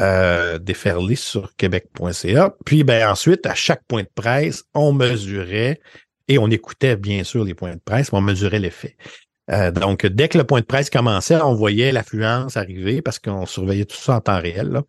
euh, 0.00 0.58
déferler 0.58 1.16
sur 1.16 1.54
québec.ca. 1.56 2.54
Puis, 2.64 2.84
ben, 2.84 3.08
ensuite, 3.08 3.46
à 3.46 3.54
chaque 3.54 3.84
point 3.86 4.02
de 4.02 4.10
presse, 4.14 4.64
on 4.74 4.92
mesurait 4.92 5.80
et 6.28 6.38
on 6.38 6.48
écoutait, 6.48 6.96
bien 6.96 7.24
sûr, 7.24 7.44
les 7.44 7.54
points 7.54 7.74
de 7.74 7.80
presse, 7.84 8.12
mais 8.12 8.18
on 8.18 8.22
mesurait 8.22 8.58
l'effet. 8.58 8.96
Euh, 9.50 9.70
donc, 9.70 10.06
dès 10.06 10.28
que 10.28 10.38
le 10.38 10.44
point 10.44 10.60
de 10.60 10.66
presse 10.66 10.88
commençait, 10.88 11.36
on 11.36 11.54
voyait 11.54 11.92
l'affluence 11.92 12.56
arriver 12.56 13.02
parce 13.02 13.18
qu'on 13.18 13.44
surveillait 13.46 13.84
tout 13.84 13.96
ça 13.96 14.16
en 14.16 14.20
temps 14.20 14.40
réel. 14.40 14.80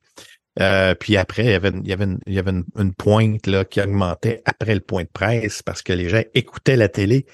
Euh, 0.59 0.93
puis 0.95 1.17
après, 1.17 1.45
il 1.45 1.51
y 1.51 1.53
avait, 1.53 1.71
il 1.71 1.87
y 1.87 1.93
avait, 1.93 2.03
une, 2.05 2.19
il 2.27 2.33
y 2.33 2.39
avait 2.39 2.51
une, 2.51 2.93
pointe 2.93 3.47
là, 3.47 3.65
qui 3.65 3.81
augmentait 3.81 4.41
après 4.45 4.75
le 4.75 4.81
point 4.81 5.03
de 5.03 5.09
presse 5.11 5.63
parce 5.63 5.81
que 5.81 5.93
les 5.93 6.09
gens 6.09 6.21
écoutaient 6.33 6.75
la 6.75 6.89
télé. 6.89 7.25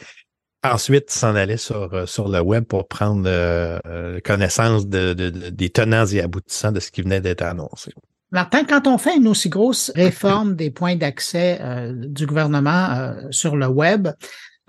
Ensuite, 0.64 1.10
s'en 1.10 1.36
allaient 1.36 1.58
sur, 1.58 1.94
euh, 1.94 2.06
sur 2.06 2.28
le 2.28 2.42
web 2.42 2.66
pour 2.66 2.88
prendre 2.88 3.24
euh, 3.28 4.20
connaissance 4.24 4.88
de, 4.88 5.14
des 5.14 5.70
tenants 5.70 6.06
et 6.06 6.22
aboutissants 6.22 6.72
de 6.72 6.80
ce 6.80 6.92
qui 6.92 7.02
venait 7.02 7.22
d'être 7.22 7.44
annoncé. 7.44 7.94
Martin, 8.32 8.64
quand 8.66 8.86
on 8.86 8.98
fait 8.98 9.16
une 9.16 9.28
aussi 9.28 9.50
grosse 9.50 9.92
réforme 9.96 10.56
des 10.56 10.70
points 10.70 10.96
d'accès 10.96 11.60
du 11.96 12.28
gouvernement 12.28 13.16
sur 13.32 13.56
le 13.56 13.66
web, 13.66 14.10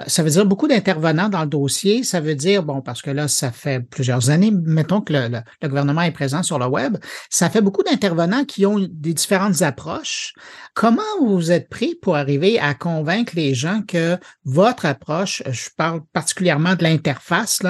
ça 0.07 0.23
veut 0.23 0.31
dire 0.31 0.47
beaucoup 0.47 0.69
d'intervenants 0.69 1.29
dans 1.29 1.43
le 1.43 1.47
dossier. 1.47 2.03
Ça 2.05 2.21
veut 2.21 2.35
dire, 2.35 2.63
bon, 2.63 2.81
parce 2.81 3.03
que 3.03 3.11
là, 3.11 3.29
ça 3.29 3.53
fait 3.53 3.81
plusieurs 3.81 4.31
années, 4.31 4.51
mettons 4.51 5.01
que 5.01 5.13
le, 5.13 5.29
le, 5.63 5.69
gouvernement 5.69 6.03
est 6.03 6.11
présent 6.11 6.43
sur 6.43 6.59
le 6.59 6.67
web, 6.67 6.97
ça 7.29 7.51
fait 7.51 7.61
beaucoup 7.61 7.83
d'intervenants 7.83 8.45
qui 8.45 8.67
ont 8.67 8.79
des 8.79 9.15
différentes 9.15 9.63
approches. 9.63 10.35
Comment 10.75 11.03
vous 11.21 11.51
êtes 11.51 11.69
pris 11.69 11.95
pour 12.01 12.17
arriver 12.17 12.59
à 12.59 12.75
convaincre 12.75 13.33
les 13.37 13.55
gens 13.55 13.83
que 13.87 14.19
votre 14.45 14.87
approche, 14.87 15.43
je 15.51 15.69
parle 15.77 16.01
particulièrement 16.13 16.75
de 16.75 16.83
l'interface, 16.83 17.61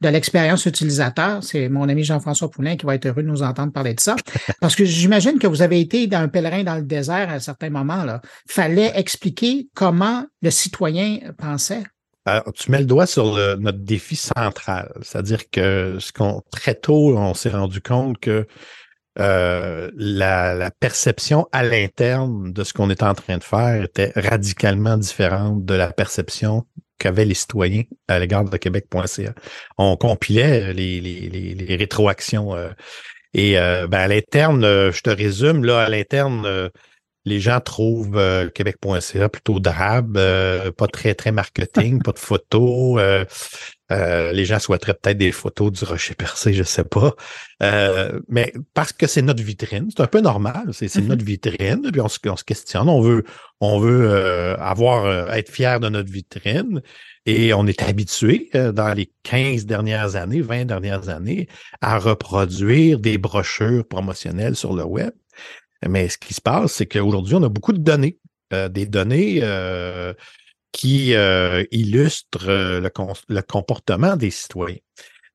de 0.00 0.08
l'expérience 0.08 0.66
utilisateur, 0.66 1.42
c'est 1.42 1.68
mon 1.68 1.88
ami 1.88 2.04
Jean-François 2.04 2.50
Poulin 2.50 2.76
qui 2.76 2.86
va 2.86 2.94
être 2.94 3.06
heureux 3.06 3.22
de 3.22 3.28
nous 3.28 3.42
entendre 3.42 3.72
parler 3.72 3.94
de 3.94 4.00
ça, 4.00 4.16
parce 4.60 4.74
que 4.74 4.84
j'imagine 4.84 5.38
que 5.38 5.46
vous 5.46 5.62
avez 5.62 5.80
été 5.80 6.06
dans 6.06 6.18
un 6.18 6.28
pèlerin 6.28 6.64
dans 6.64 6.76
le 6.76 6.82
désert 6.82 7.28
à 7.28 7.34
un 7.34 7.40
certain 7.40 7.70
moment. 7.70 8.04
Là. 8.04 8.20
Fallait 8.48 8.92
expliquer 8.94 9.68
comment 9.74 10.24
le 10.42 10.50
citoyen 10.50 11.18
pensait. 11.38 11.75
Tu 12.54 12.70
mets 12.70 12.80
le 12.80 12.86
doigt 12.86 13.06
sur 13.06 13.36
notre 13.58 13.78
défi 13.78 14.16
central, 14.16 14.92
c'est-à-dire 15.02 15.48
que 15.50 15.98
ce 16.00 16.12
qu'on 16.12 16.42
très 16.50 16.74
tôt, 16.74 17.16
on 17.16 17.34
s'est 17.34 17.50
rendu 17.50 17.80
compte 17.80 18.18
que 18.18 18.46
euh, 19.18 19.90
la, 19.96 20.70
perception 20.78 21.48
à 21.52 21.62
l'interne 21.62 22.52
de 22.52 22.64
ce 22.64 22.74
qu'on 22.74 22.90
était 22.90 23.04
en 23.04 23.14
train 23.14 23.38
de 23.38 23.44
faire 23.44 23.82
était 23.82 24.12
radicalement 24.14 24.98
différente 24.98 25.64
de 25.64 25.74
la 25.74 25.90
perception 25.90 26.66
qu'avaient 26.98 27.24
les 27.24 27.34
citoyens 27.34 27.84
à 28.08 28.18
l'égard 28.18 28.44
de 28.44 28.56
Québec.ca. 28.56 29.32
On 29.78 29.96
compilait 29.96 30.72
les, 30.74 31.76
rétroactions. 31.78 32.54
Euh, 32.54 32.68
et 33.32 33.58
euh, 33.58 33.86
ben 33.86 34.00
à 34.00 34.08
l'interne, 34.08 34.62
je 34.62 35.00
te 35.00 35.10
résume, 35.10 35.64
là, 35.64 35.84
à 35.84 35.88
l'interne, 35.88 36.70
les 37.26 37.40
gens 37.40 37.60
trouvent 37.60 38.18
Québec.ca 38.54 39.28
plutôt 39.28 39.60
drabe, 39.60 40.18
pas 40.76 40.86
très, 40.86 41.14
très 41.14 41.32
marketing, 41.32 42.02
pas 42.04 42.12
de 42.12 42.18
photos. 42.18 43.26
Euh, 43.92 44.32
les 44.32 44.44
gens 44.44 44.58
souhaiteraient 44.58 44.94
peut-être 44.94 45.18
des 45.18 45.30
photos 45.30 45.70
du 45.70 45.84
rocher 45.84 46.14
percé, 46.14 46.52
je 46.52 46.64
sais 46.64 46.84
pas. 46.84 47.14
Euh, 47.62 48.20
mais 48.28 48.52
parce 48.74 48.92
que 48.92 49.06
c'est 49.06 49.22
notre 49.22 49.42
vitrine, 49.42 49.88
c'est 49.94 50.02
un 50.02 50.08
peu 50.08 50.20
normal, 50.20 50.70
c'est 50.72 50.86
mm-hmm. 50.86 51.06
notre 51.06 51.24
vitrine, 51.24 51.90
puis 51.92 52.00
on 52.00 52.08
se, 52.08 52.18
on 52.26 52.36
se, 52.36 52.42
questionne, 52.42 52.88
on 52.88 53.00
veut, 53.00 53.24
on 53.60 53.78
veut 53.78 54.10
euh, 54.10 54.56
avoir, 54.56 55.32
être 55.34 55.50
fier 55.50 55.78
de 55.78 55.88
notre 55.88 56.10
vitrine. 56.10 56.82
Et 57.28 57.52
on 57.54 57.66
est 57.66 57.82
habitué 57.82 58.50
dans 58.54 58.94
les 58.94 59.10
15 59.24 59.66
dernières 59.66 60.14
années, 60.14 60.42
20 60.42 60.66
dernières 60.66 61.08
années, 61.08 61.48
à 61.80 61.98
reproduire 61.98 63.00
des 63.00 63.18
brochures 63.18 63.84
promotionnelles 63.84 64.54
sur 64.54 64.74
le 64.74 64.84
web. 64.84 65.10
Mais 65.86 66.08
ce 66.08 66.18
qui 66.18 66.34
se 66.34 66.40
passe, 66.40 66.72
c'est 66.72 66.86
qu'aujourd'hui, 66.86 67.34
on 67.34 67.42
a 67.42 67.48
beaucoup 67.48 67.72
de 67.72 67.78
données, 67.78 68.18
des 68.50 68.86
données 68.86 69.42
qui 70.76 71.14
euh, 71.14 71.64
illustre 71.70 72.48
euh, 72.48 72.80
le, 72.80 73.42
comportement 73.42 74.14
des 74.14 74.30
citoyens. 74.30 74.76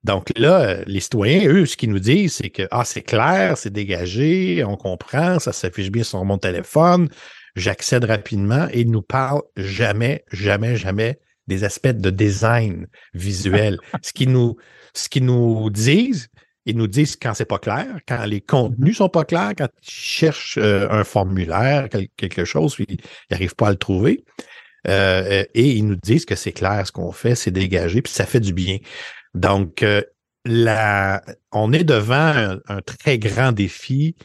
Donc 0.04 0.32
là, 0.38 0.62
euh, 0.62 0.84
les 0.86 1.00
citoyens, 1.00 1.48
eux, 1.48 1.66
ce 1.66 1.76
qu'ils 1.76 1.90
nous 1.90 2.00
disent, 2.00 2.36
c'est 2.36 2.52
que 2.52 2.68
ah, 2.70 2.86
c'est 2.86 3.02
clair, 3.02 3.58
c'est 3.58 3.74
dégagé, 3.74 4.64
on 4.64 4.78
comprend, 4.78 5.40
ça 5.40 5.52
s'affiche 5.52 5.90
bien 5.90 6.04
sur 6.04 6.24
mon 6.26 6.38
téléphone, 6.38 7.10
j'accède 7.56 8.04
rapidement 8.04 8.68
et 8.72 8.82
ils 8.82 8.92
nous 8.92 9.02
parlent 9.02 9.42
jamais, 9.58 10.24
jamais, 10.32 10.76
jamais 10.76 11.20
des 11.48 11.64
aspects 11.64 11.88
de 11.88 12.12
design 12.12 12.86
visuel. 13.16 13.80
ce 14.04 14.14
qu'ils 14.14 14.32
nous, 14.32 14.58
ce 14.94 15.10
qu'ils 15.10 15.26
nous 15.26 15.72
disent, 15.72 16.30
ils 16.66 16.78
nous 16.78 16.88
disent 16.88 17.16
quand 17.16 17.34
c'est 17.34 17.46
pas 17.46 17.60
clair, 17.60 17.88
quand 18.08 18.24
les 18.26 18.42
contenus 18.42 18.98
sont 18.98 19.10
pas 19.10 19.26
clairs, 19.26 19.54
quand 19.58 19.68
ils 19.82 19.90
cherchent 19.90 20.58
un 20.58 21.04
formulaire, 21.04 21.90
quelque 22.18 22.46
chose, 22.46 22.76
puis 22.76 22.86
ils 22.90 23.00
n'arrivent 23.32 23.56
pas 23.56 23.68
à 23.68 23.72
le 23.72 23.78
trouver. 23.78 24.24
Euh, 24.88 25.44
et 25.54 25.72
ils 25.72 25.86
nous 25.86 25.96
disent 25.96 26.26
que 26.26 26.36
c'est 26.36 26.52
clair 26.52 26.86
ce 26.86 26.92
qu'on 26.92 27.12
fait, 27.12 27.36
c'est 27.36 27.52
dégagé, 27.52 28.02
puis 28.02 28.12
ça 28.12 28.26
fait 28.26 28.40
du 28.40 28.54
bien. 28.54 28.78
Donc, 29.34 29.84
euh, 29.84 30.02
la, 30.46 31.22
on 31.52 31.72
est 31.72 31.84
devant 31.84 32.58
un, 32.68 32.82
très 32.82 33.20
grand 33.20 33.52
défi 33.52 34.16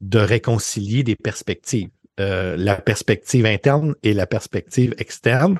de 0.00 0.18
réconcilier 0.18 1.04
des 1.04 1.14
perspectives, 1.14 1.88
euh, 2.18 2.56
la 2.56 2.76
perspective 2.76 3.46
interne 3.46 3.94
et 4.02 4.12
la 4.12 4.26
perspective 4.26 4.94
externe, 4.98 5.58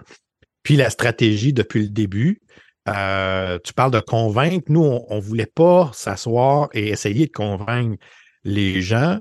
puis 0.65 0.77
la 0.77 0.91
stratégie 0.91 1.53
depuis 1.53 1.83
le 1.83 1.89
début. 1.89 2.41
Tu 2.87 3.75
parles 3.75 3.93
de 3.93 4.01
convaincre. 4.01 4.65
Nous, 4.69 4.83
on 4.83 5.17
ne 5.17 5.21
voulait 5.21 5.47
pas 5.47 5.91
s'asseoir 5.93 6.69
et 6.73 6.89
essayer 6.89 7.27
de 7.27 7.33
convaincre 7.33 7.97
les 8.45 8.83
gens 8.83 9.21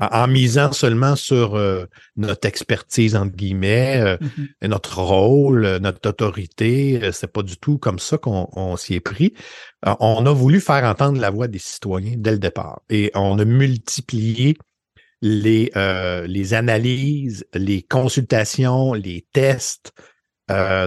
en, 0.00 0.26
misant 0.26 0.72
seulement 0.72 1.14
sur 1.14 1.56
euh, 1.56 1.84
notre 2.16 2.48
expertise, 2.48 3.14
entre 3.14 3.36
guillemets, 3.36 4.00
euh, 4.00 4.16
mm-hmm. 4.16 4.68
notre 4.68 4.98
rôle, 5.02 5.64
euh, 5.64 5.78
notre 5.78 6.08
autorité. 6.08 7.00
C'est 7.12 7.32
pas 7.32 7.42
du 7.42 7.56
tout 7.58 7.78
comme 7.78 7.98
ça 7.98 8.16
qu'on 8.18 8.76
s'y 8.76 8.94
est 8.94 9.00
pris. 9.00 9.34
on 9.84 10.24
a 10.26 10.32
voulu 10.32 10.60
faire 10.60 10.84
entendre 10.84 11.20
la 11.20 11.30
voix 11.30 11.48
des 11.48 11.58
citoyens 11.58 12.14
dès 12.16 12.32
le 12.32 12.38
départ 12.38 12.80
et 12.88 13.10
on 13.14 13.38
a 13.38 13.44
multiplié 13.44 14.56
les, 15.22 15.70
les 16.26 16.54
analyses, 16.54 17.46
les 17.54 17.82
consultations, 17.82 18.94
les 18.94 19.26
tests. 19.32 19.92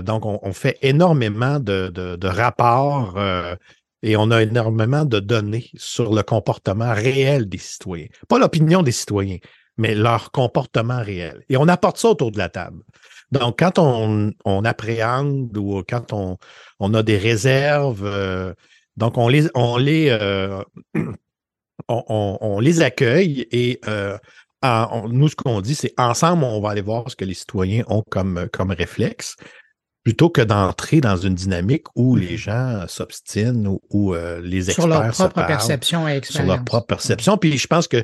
Donc, 0.02 0.26
on, 0.26 0.54
fait 0.54 0.78
énormément 0.82 1.60
de, 1.60 2.28
rapports 2.28 3.17
et 4.04 4.17
on 4.17 4.32
a 4.32 4.43
énormément 4.43 5.06
de 5.06 5.19
données 5.19 5.69
sur 5.76 6.13
le 6.13 6.23
comportement 6.23 6.93
réel 6.93 7.47
des 7.47 7.58
citoyens. 7.58 8.08
Pas 8.28 8.38
l'opinion 8.38 8.84
des 8.84 8.91
citoyens, 8.91 9.38
mais 9.78 9.95
leur 9.95 10.32
comportement 10.32 11.02
réel. 11.02 11.43
Et 11.49 11.58
on 11.58 11.67
apporte 11.67 11.97
ça 11.97 12.10
autour 12.10 12.32
de 12.32 12.38
la 12.38 12.49
table. 12.49 12.84
Donc, 13.32 13.58
quand 13.60 13.80
on, 13.80 14.63
appréhende 14.63 15.58
ou 15.58 15.82
quand 15.88 16.13
on, 16.13 16.93
a 16.93 17.02
des 17.02 17.17
réserves, 17.17 18.06
euh, 18.06 18.54
donc 18.97 19.17
on 19.17 19.28
les, 19.28 19.47
on 19.56 19.78
les, 19.78 20.10
euh, 20.10 20.62
on, 21.88 22.60
les 22.60 22.82
accueille 22.82 23.47
et 23.52 23.80
euh, 24.63 24.86
nous, 25.10 25.30
ce 25.30 25.36
qu'on 25.36 25.62
dit, 25.62 25.76
c'est 25.76 25.93
ensemble, 25.97 26.43
on 26.43 26.62
va 26.62 26.71
aller 26.71 26.82
voir 26.82 27.10
ce 27.10 27.15
que 27.15 27.26
les 27.26 27.34
citoyens 27.34 27.84
ont 27.88 28.04
comme, 28.10 28.47
comme 28.52 28.71
réflexe 28.71 29.36
plutôt 30.04 30.30
que 30.30 30.41
d'entrer 30.41 31.02
dans 31.02 31.15
une 31.15 31.34
dynamique 31.34 31.86
où 31.95 32.15
les 32.15 32.38
gens 32.38 32.86
s'obstinent 32.88 33.80
ou, 33.89 34.13
euh, 34.13 34.41
les 34.41 34.69
experts 34.69 34.76
sur 34.76 34.88
leur 34.88 35.12
propre 35.12 35.45
perception 35.47 36.08
et 36.08 36.17
expérience. 36.17 36.45
Sur 36.45 36.56
leur 36.56 36.65
propre 36.65 36.88
perception. 36.88 37.38
Puis 37.38 37.58
je 37.58 37.67
pense 37.67 37.88
que 37.88 38.04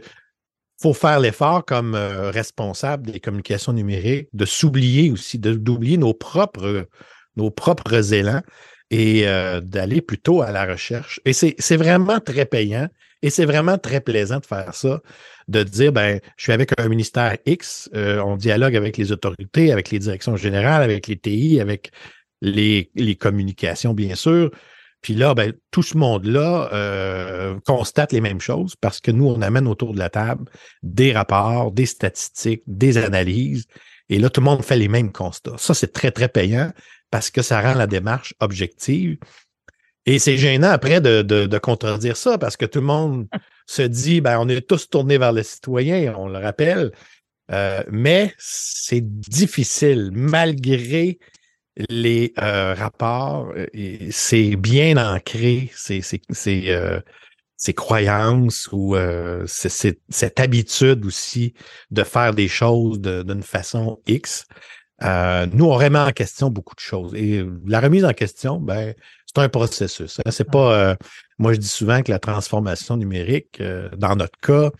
faut 0.82 0.94
faire 0.94 1.20
l'effort 1.20 1.66
comme 1.66 1.94
euh, 1.94 2.32
responsable 2.32 3.12
des 3.12 3.20
communications 3.20 3.74
numériques 3.74 4.30
de 4.32 4.46
s'oublier 4.46 5.12
aussi, 5.12 5.38
d'oublier 5.38 5.98
nos 5.98 6.14
propres, 6.14 6.88
nos 7.36 7.52
propres 7.52 8.14
élans 8.14 8.42
et 8.90 9.28
euh, 9.28 9.60
d'aller 9.60 10.02
plutôt 10.02 10.42
à 10.42 10.52
la 10.52 10.66
recherche. 10.66 11.20
Et 11.26 11.34
c'est 11.34 11.78
vraiment 11.78 12.22
très 12.22 12.46
payant 12.46 12.88
et 13.22 13.30
c'est 13.30 13.46
vraiment 13.46 13.78
très 13.78 14.02
plaisant 14.02 14.40
de 14.40 14.46
faire 14.46 14.74
ça, 14.74 15.02
de 15.48 15.64
dire, 15.64 15.92
ben, 15.92 16.20
je 16.38 16.44
suis 16.44 16.52
avec 16.54 16.72
un 16.80 16.88
ministère 16.88 17.38
X, 17.46 17.90
euh, 17.96 18.22
on 18.22 18.38
dialogue 18.38 18.76
avec 18.76 18.98
les 18.98 19.12
autorités, 19.12 19.72
avec 19.72 19.90
les 19.90 20.00
directions 20.00 20.38
générales, 20.38 20.84
avec 20.84 21.08
les 21.08 21.18
TI, 21.18 21.60
avec 21.60 21.92
les, 22.42 23.18
communications, 23.20 23.94
bien 23.94 24.16
sûr. 24.16 24.52
Puis 25.02 25.16
là, 25.16 25.34
ben, 25.34 25.54
tout 25.72 25.84
ce 25.84 25.98
monde-là 25.98 26.70
euh, 26.74 27.60
constate 27.66 28.12
les 28.12 28.22
mêmes 28.22 28.42
choses 28.42 28.76
parce 28.76 29.00
que 29.00 29.12
nous, 29.12 29.26
on 29.28 29.42
amène 29.42 29.68
autour 29.68 29.94
de 29.94 30.00
la 30.00 30.10
table 30.10 30.46
des 30.84 31.14
rapports, 31.14 31.72
des 31.72 31.86
statistiques, 31.86 32.64
des 32.68 32.98
analyses. 32.98 33.66
Et 34.10 34.20
là, 34.20 34.30
tout 34.30 34.42
le 34.42 34.46
monde 34.46 34.64
fait 34.64 34.78
les 34.78 34.88
mêmes 34.88 35.12
constats. 35.12 35.58
Ça, 35.58 35.74
c'est 35.74 35.94
très, 35.94 36.12
très 36.12 36.28
payant 36.28 36.72
parce 37.12 37.32
que 37.32 37.42
ça 37.42 37.62
rend 37.62 37.76
la 37.76 37.88
démarche 37.88 38.34
objective. 38.40 39.18
Et 40.10 40.18
c'est 40.18 40.38
gênant 40.38 40.72
après 40.72 41.02
de, 41.02 41.22
de, 41.22 41.58
contredire 41.60 42.18
ça 42.18 42.40
parce 42.40 42.58
que 42.58 42.66
tout 42.66 42.80
le 42.80 42.88
monde 42.88 43.28
se 43.68 43.84
dit, 43.84 44.22
ben, 44.22 44.40
on 44.40 44.50
est 44.50 44.68
tous 44.68 44.90
tournés 44.90 45.20
vers 45.20 45.32
le 45.32 45.44
citoyen, 45.44 46.16
on 46.18 46.28
le 46.28 46.40
rappelle. 46.40 46.92
Euh, 47.52 47.84
mais 47.92 48.34
c'est 48.40 49.04
difficile 49.04 50.10
malgré 50.12 51.20
les 51.90 52.34
euh, 52.40 52.74
rapports. 52.74 53.54
C'est 54.10 54.56
bien 54.56 54.98
ancré, 54.98 55.70
c'est 55.76 56.02
euh, 56.48 57.02
ces 57.56 57.74
croyances 57.76 58.68
ou 58.72 58.96
cette 59.46 60.40
habitude 60.40 61.06
aussi 61.06 61.54
de 61.92 62.04
faire 62.04 62.34
des 62.34 62.48
choses 62.48 63.00
d'une 63.00 63.44
façon 63.44 64.02
X. 64.08 64.48
nous, 65.04 65.66
on 65.66 65.76
remet 65.76 66.00
en 66.00 66.12
question 66.14 66.50
beaucoup 66.50 66.74
de 66.74 66.80
choses. 66.80 67.14
Et 67.14 67.46
la 67.68 67.80
remise 67.80 68.06
en 68.06 68.14
question, 68.14 68.60
ben, 68.60 68.96
c'est 69.30 69.42
un 69.42 69.50
processus. 69.50 70.20
Hein. 70.20 70.32
C'est 70.32 70.50
pas. 70.50 70.74
Euh, 70.74 70.96
moi, 71.38 71.54
je 71.54 71.60
dis 71.60 71.68
souvent 71.68 72.02
que 72.02 72.12
la 72.12 72.20
transformation 72.20 72.98
numérique, 72.98 73.62
euh, 73.62 73.90
dans 73.96 74.16
notre 74.16 74.38
cas, 74.40 74.72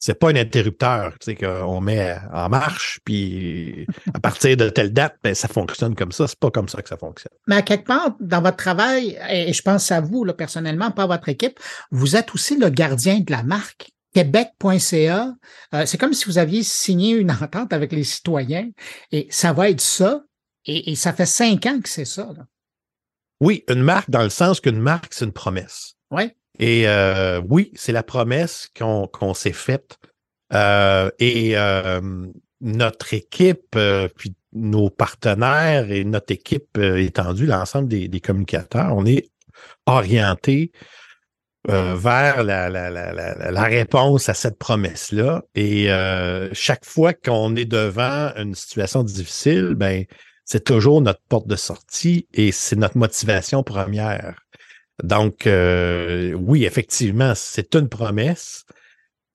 c'est 0.00 0.18
pas 0.18 0.30
un 0.30 0.36
interrupteur, 0.36 1.12
tu 1.20 1.26
sais, 1.26 1.34
qu'on 1.34 1.80
met 1.80 2.16
en 2.32 2.48
marche, 2.48 3.00
puis 3.04 3.86
à 4.14 4.20
partir 4.20 4.56
de 4.56 4.68
telle 4.68 4.92
date, 4.92 5.16
ben, 5.22 5.34
ça 5.34 5.48
fonctionne 5.48 5.94
comme 5.94 6.12
ça. 6.12 6.26
C'est 6.28 6.38
pas 6.38 6.50
comme 6.50 6.68
ça 6.68 6.82
que 6.82 6.88
ça 6.88 6.96
fonctionne. 6.96 7.32
Mais 7.46 7.56
à 7.56 7.62
quelque 7.62 7.86
part, 7.86 8.16
dans 8.20 8.42
votre 8.42 8.56
travail, 8.56 9.18
et 9.30 9.52
je 9.52 9.62
pense 9.62 9.90
à 9.90 10.00
vous, 10.00 10.24
là, 10.24 10.34
personnellement, 10.34 10.90
pas 10.90 11.04
à 11.04 11.06
votre 11.06 11.28
équipe, 11.28 11.58
vous 11.90 12.16
êtes 12.16 12.34
aussi 12.34 12.56
le 12.56 12.70
gardien 12.70 13.20
de 13.20 13.30
la 13.30 13.42
marque. 13.42 13.90
Québec.ca, 14.14 15.34
euh, 15.74 15.86
c'est 15.86 15.98
comme 15.98 16.14
si 16.14 16.24
vous 16.24 16.38
aviez 16.38 16.62
signé 16.62 17.12
une 17.12 17.30
entente 17.30 17.72
avec 17.72 17.92
les 17.92 18.04
citoyens 18.04 18.70
et 19.12 19.28
ça 19.30 19.52
va 19.52 19.70
être 19.70 19.80
ça. 19.80 20.22
Et, 20.64 20.96
ça 20.96 21.12
fait 21.12 21.26
cinq 21.26 21.64
ans 21.66 21.80
que 21.80 21.88
c'est 21.88 22.04
ça. 22.04 22.28
Oui, 23.40 23.64
une 23.68 23.82
marque 23.82 24.10
dans 24.10 24.22
le 24.22 24.30
sens 24.30 24.60
qu'une 24.60 24.80
marque, 24.80 25.14
c'est 25.14 25.24
une 25.24 25.32
promesse. 25.32 25.94
Oui. 26.10 26.32
Et 26.58 26.88
euh, 26.88 27.40
oui, 27.48 27.70
c'est 27.74 27.92
la 27.92 28.02
promesse 28.02 28.68
qu'on 28.76 29.34
s'est 29.34 29.52
faite. 29.52 29.98
Euh, 30.52 31.10
et 31.18 31.56
euh, 31.56 32.00
notre 32.60 33.14
équipe, 33.14 33.76
puis 34.16 34.34
nos 34.52 34.90
partenaires 34.90 35.90
et 35.90 36.04
notre 36.04 36.32
équipe 36.32 36.78
étendue, 36.78 37.46
l'ensemble 37.46 37.88
des, 37.88 38.20
communicateurs, 38.20 38.96
on 38.96 39.06
est 39.06 39.30
orienté 39.86 40.72
vers 41.64 42.42
la, 42.42 42.70
la, 42.70 42.88
la, 42.88 43.12
la, 43.12 43.62
réponse 43.64 44.30
à 44.30 44.34
cette 44.34 44.58
promesse-là. 44.58 45.42
Et 45.54 45.88
chaque 46.52 46.86
fois 46.86 47.12
qu'on 47.12 47.54
est 47.54 47.66
devant 47.66 48.32
une 48.36 48.54
situation 48.54 49.04
difficile, 49.04 49.74
ben 49.76 50.04
c'est 50.48 50.64
toujours 50.64 51.02
notre 51.02 51.20
porte 51.28 51.46
de 51.46 51.56
sortie 51.56 52.26
et 52.32 52.52
c'est 52.52 52.74
notre 52.74 52.96
motivation 52.96 53.62
première. 53.62 54.46
Donc, 55.02 55.46
euh, 55.46 56.32
oui, 56.32 56.64
effectivement, 56.64 57.34
c'est 57.36 57.74
une 57.74 57.90
promesse. 57.90 58.64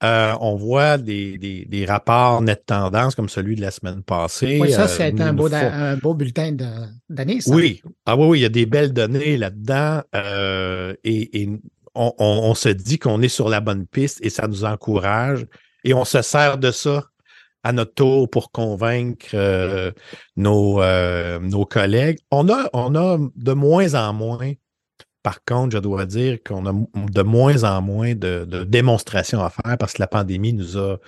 Euh, 0.03 0.33
on 0.41 0.55
voit 0.55 0.97
des, 0.97 1.37
des, 1.37 1.85
rapports 1.85 2.41
net 2.41 2.65
tendance 2.65 3.13
comme 3.13 3.29
celui 3.29 3.55
de 3.55 3.61
la 3.61 3.69
semaine 3.69 4.01
passée. 4.01 4.57
Oui, 4.59 4.71
ça, 4.71 4.87
c'est 4.87 5.13
euh, 5.13 5.23
un, 5.23 5.33
beau, 5.33 5.53
un 5.53 5.97
beau 5.97 6.15
bulletin 6.15 6.57
d'année. 7.07 7.39
Oui. 7.45 7.83
Ah 8.07 8.17
oui, 8.17 8.25
oui, 8.25 8.39
il 8.39 8.41
y 8.41 8.45
a 8.45 8.49
des 8.49 8.65
belles 8.65 8.91
données 8.91 9.37
là-dedans. 9.37 10.01
et, 11.03 11.49
on, 11.93 12.55
se 12.55 12.69
dit 12.69 12.97
qu'on 12.97 13.21
est 13.21 13.29
sur 13.29 13.49
la 13.49 13.61
bonne 13.61 13.85
piste 13.85 14.17
et 14.25 14.31
ça 14.31 14.47
nous 14.47 14.65
encourage. 14.65 15.45
Et 15.83 15.93
on 15.93 16.05
se 16.05 16.23
sert 16.23 16.57
de 16.57 16.71
ça 16.71 17.05
à 17.63 17.71
notre 17.71 17.93
tour 17.93 18.29
pour 18.29 18.51
convaincre 18.51 19.93
nos, 20.35 20.81
nos 21.39 21.65
collègues. 21.65 22.19
On 22.31 22.49
a 22.49 23.17
de 23.35 23.53
moins 23.53 23.93
en 23.95 24.13
moins 24.13 24.53
par 25.23 25.45
contre, 25.45 25.71
je 25.71 25.77
dois 25.79 26.05
dire 26.05 26.39
qu'on 26.45 26.65
a 26.65 26.73
de 26.93 27.21
moins 27.21 27.63
en 27.63 27.81
moins 27.81 28.13
de, 28.13 28.65
démonstrations 28.65 29.41
à 29.41 29.49
faire 29.49 29.77
parce 29.77 29.93
que 29.93 30.01
la 30.01 30.07
pandémie 30.07 30.53
nous 30.53 30.77
a, 30.77 30.99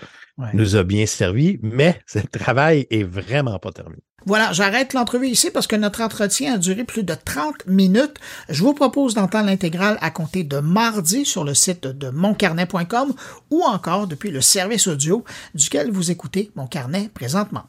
nous 0.53 0.75
a 0.75 0.83
bien 0.83 1.05
servi, 1.05 1.59
mais 1.61 1.99
ce 2.07 2.19
travail 2.19 2.87
est 2.89 3.03
vraiment 3.03 3.59
pas 3.59 3.71
terminé. 3.71 4.01
Voilà, 4.27 4.51
j'arrête 4.53 4.93
l'entrevue 4.93 5.27
ici 5.27 5.51
parce 5.51 5.67
que 5.67 5.75
notre 5.75 6.01
entretien 6.01 6.55
a 6.55 6.57
duré 6.57 6.83
plus 6.83 7.03
de 7.03 7.13
30 7.13 7.67
minutes. 7.67 8.15
Je 8.49 8.63
vous 8.63 8.73
propose 8.73 9.13
d'entendre 9.13 9.45
l'intégrale 9.45 9.99
à 10.01 10.09
compter 10.09 10.43
de 10.43 10.57
mardi 10.57 11.25
sur 11.25 11.43
le 11.43 11.53
site 11.53 11.85
de 11.85 12.09
moncarnet.com 12.09 13.13
ou 13.51 13.61
encore 13.61 14.07
depuis 14.07 14.31
le 14.31 14.41
service 14.41 14.87
audio 14.87 15.23
duquel 15.53 15.91
vous 15.91 16.09
écoutez 16.09 16.51
Mon 16.55 16.65
Carnet 16.65 17.09
présentement. 17.13 17.65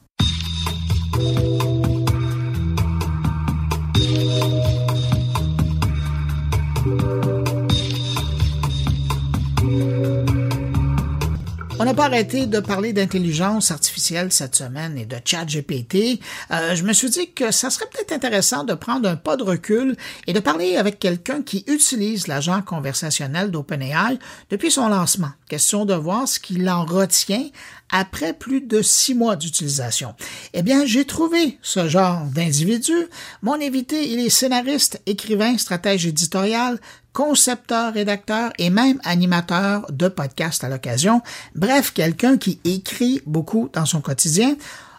On 11.78 11.84
n'a 11.84 11.92
pas 11.92 12.06
arrêté 12.06 12.46
de 12.46 12.58
parler 12.58 12.94
d'intelligence 12.94 13.70
artificielle 13.70 14.32
cette 14.32 14.54
semaine 14.54 14.96
et 14.96 15.04
de 15.04 15.16
chat 15.22 15.44
GPT. 15.44 16.20
Euh, 16.50 16.74
je 16.74 16.82
me 16.84 16.94
suis 16.94 17.10
dit 17.10 17.32
que 17.32 17.50
ça 17.50 17.68
serait 17.68 17.84
peut-être 17.92 18.12
intéressant 18.12 18.64
de 18.64 18.72
prendre 18.72 19.06
un 19.06 19.16
pas 19.16 19.36
de 19.36 19.42
recul 19.42 19.94
et 20.26 20.32
de 20.32 20.40
parler 20.40 20.78
avec 20.78 20.98
quelqu'un 20.98 21.42
qui 21.42 21.64
utilise 21.66 22.28
l'agent 22.28 22.62
conversationnel 22.62 23.50
d'OpenAI 23.50 24.18
depuis 24.48 24.70
son 24.70 24.88
lancement. 24.88 25.32
Question 25.50 25.84
de 25.84 25.92
voir 25.92 26.26
ce 26.26 26.40
qu'il 26.40 26.66
en 26.70 26.86
retient 26.86 27.44
après 27.90 28.32
plus 28.32 28.60
de 28.60 28.82
six 28.82 29.14
mois 29.14 29.36
d'utilisation. 29.36 30.14
Eh 30.52 30.62
bien, 30.62 30.84
j'ai 30.86 31.04
trouvé 31.04 31.58
ce 31.62 31.88
genre 31.88 32.22
d'individu. 32.34 32.94
Mon 33.42 33.54
invité, 33.54 34.10
il 34.10 34.20
est 34.20 34.30
scénariste, 34.30 35.00
écrivain, 35.06 35.56
stratège 35.58 36.06
éditorial, 36.06 36.78
concepteur, 37.12 37.94
rédacteur 37.94 38.52
et 38.58 38.70
même 38.70 39.00
animateur 39.04 39.86
de 39.90 40.08
podcast 40.08 40.64
à 40.64 40.68
l'occasion. 40.68 41.22
Bref, 41.54 41.92
quelqu'un 41.92 42.36
qui 42.36 42.60
écrit 42.64 43.22
beaucoup 43.26 43.70
dans 43.72 43.86
son 43.86 44.00
quotidien. 44.00 44.56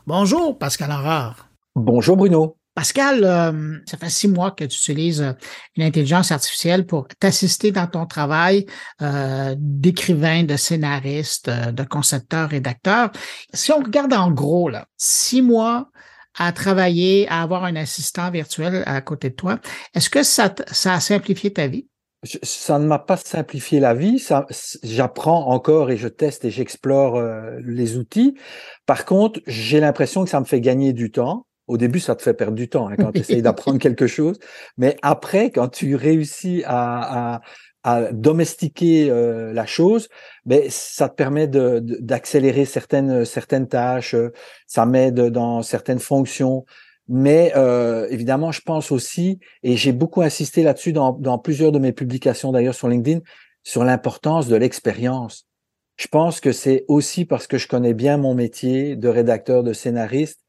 Bonjour, 0.08 0.58
Pascal 0.58 0.91
Aurore. 0.91 1.47
Bonjour, 1.76 2.17
Bruno. 2.17 2.58
Pascal, 2.78 3.24
euh, 3.24 3.80
ça 3.88 3.98
fait 3.98 4.12
six 4.12 4.28
mois 4.28 4.52
que 4.52 4.63
tu 4.63 4.78
utilises 4.78 5.24
euh, 5.24 5.34
une 5.78 5.84
intelligence 5.84 6.32
artificielle 6.32 6.86
pour 6.86 7.08
t'assister 7.20 7.72
dans 7.72 7.88
ton 7.88 8.06
travail 8.06 8.68
euh, 9.02 9.56
d'écrivain, 9.58 10.44
de 10.44 10.56
scénariste, 10.56 11.50
de 11.50 11.84
concepteur, 11.84 12.52
rédacteur. 12.52 13.10
Si 13.52 13.72
on 13.72 13.80
regarde 13.80 14.13
en 14.13 14.30
gros, 14.30 14.70
là, 14.70 14.86
six 14.96 15.42
mois 15.42 15.90
à 16.38 16.52
travailler, 16.52 17.28
à 17.30 17.42
avoir 17.42 17.63
un 17.63 17.76
assistant 17.76 18.30
virtuel 18.30 18.84
à 18.86 19.02
côté 19.02 19.32
de 19.32 19.36
toi, 19.36 19.58
est-ce 19.96 20.12
que 20.12 20.22
ça, 20.22 20.54
a 20.86 21.00
simplifié 21.00 21.52
ta 21.52 21.66
vie? 21.66 21.88
ça 22.44 22.78
ne 22.78 22.86
m'a 22.86 23.00
pas 23.00 23.18
simplifié 23.18 23.80
la 23.80 23.96
vie. 23.96 24.24
J'apprends 24.84 25.48
encore 25.48 25.90
et 25.90 25.98
je 25.98 26.08
teste 26.08 26.46
et 26.46 26.52
j'explore 26.52 27.22
les 27.63 27.98
outils. 27.98 28.36
Par 28.86 29.06
contre, 29.06 29.40
j'ai 29.48 29.80
l'impression 29.80 30.24
que 30.24 30.30
ça 30.30 30.40
me 30.40 30.46
fait 30.46 30.60
gagner 30.60 30.94
du 30.94 31.10
temps. 31.10 31.48
Au 31.67 31.77
début, 31.77 31.99
ça 31.99 32.15
te 32.15 32.21
fait 32.21 32.34
perdre 32.34 32.56
du 32.56 32.69
temps 32.69 32.88
hein, 32.88 32.95
quand 32.97 33.12
tu 33.12 33.19
essayes 33.19 33.41
d'apprendre 33.43 33.77
quelque 33.77 34.08
chose. 34.08 34.39
Mais 34.77 34.97
après, 35.01 35.51
quand 35.51 35.67
tu 35.67 35.95
réussis 35.95 36.63
à, 36.65 37.36
à, 37.36 37.41
à 37.84 38.12
domestiquer 38.12 39.10
euh, 39.10 39.53
la 39.53 39.65
chose, 39.65 40.10
ben 40.45 40.63
ça 40.69 41.10
te 41.10 41.15
permet 41.15 41.47
de, 41.47 41.80
d'accélérer 41.80 42.65
certaines 42.65 43.25
certaines 43.25 43.67
tâches, 43.67 44.15
ça 44.65 44.86
m'aide 44.86 45.19
dans 45.30 45.62
certaines 45.62 45.99
fonctions. 45.99 46.65
Mais 47.08 47.53
euh, 47.56 48.08
évidemment, 48.10 48.51
je 48.51 48.62
pense 48.62 48.91
aussi, 48.91 49.39
et 49.63 49.77
j'ai 49.77 49.93
beaucoup 49.93 50.21
insisté 50.21 50.63
là-dessus 50.63 50.91
dans, 50.91 51.13
dans 51.13 51.38
plusieurs 51.38 51.71
de 51.71 51.80
mes 51.80 51.93
publications 51.93 52.51
d'ailleurs 52.51 52.75
sur 52.75 52.89
LinkedIn, 52.89 53.21
sur 53.63 53.84
l'importance 53.84 54.47
de 54.47 54.56
l'expérience. 54.56 55.47
Je 55.95 56.08
pense 56.08 56.39
que 56.39 56.51
c'est 56.51 56.86
aussi 56.88 57.25
parce 57.25 57.47
que 57.47 57.58
je 57.58 57.67
connais 57.67 57.93
bien 57.93 58.17
mon 58.17 58.36
métier 58.36 58.95
de 58.95 59.08
rédacteur, 59.08 59.63
de 59.63 59.73
scénariste, 59.73 60.41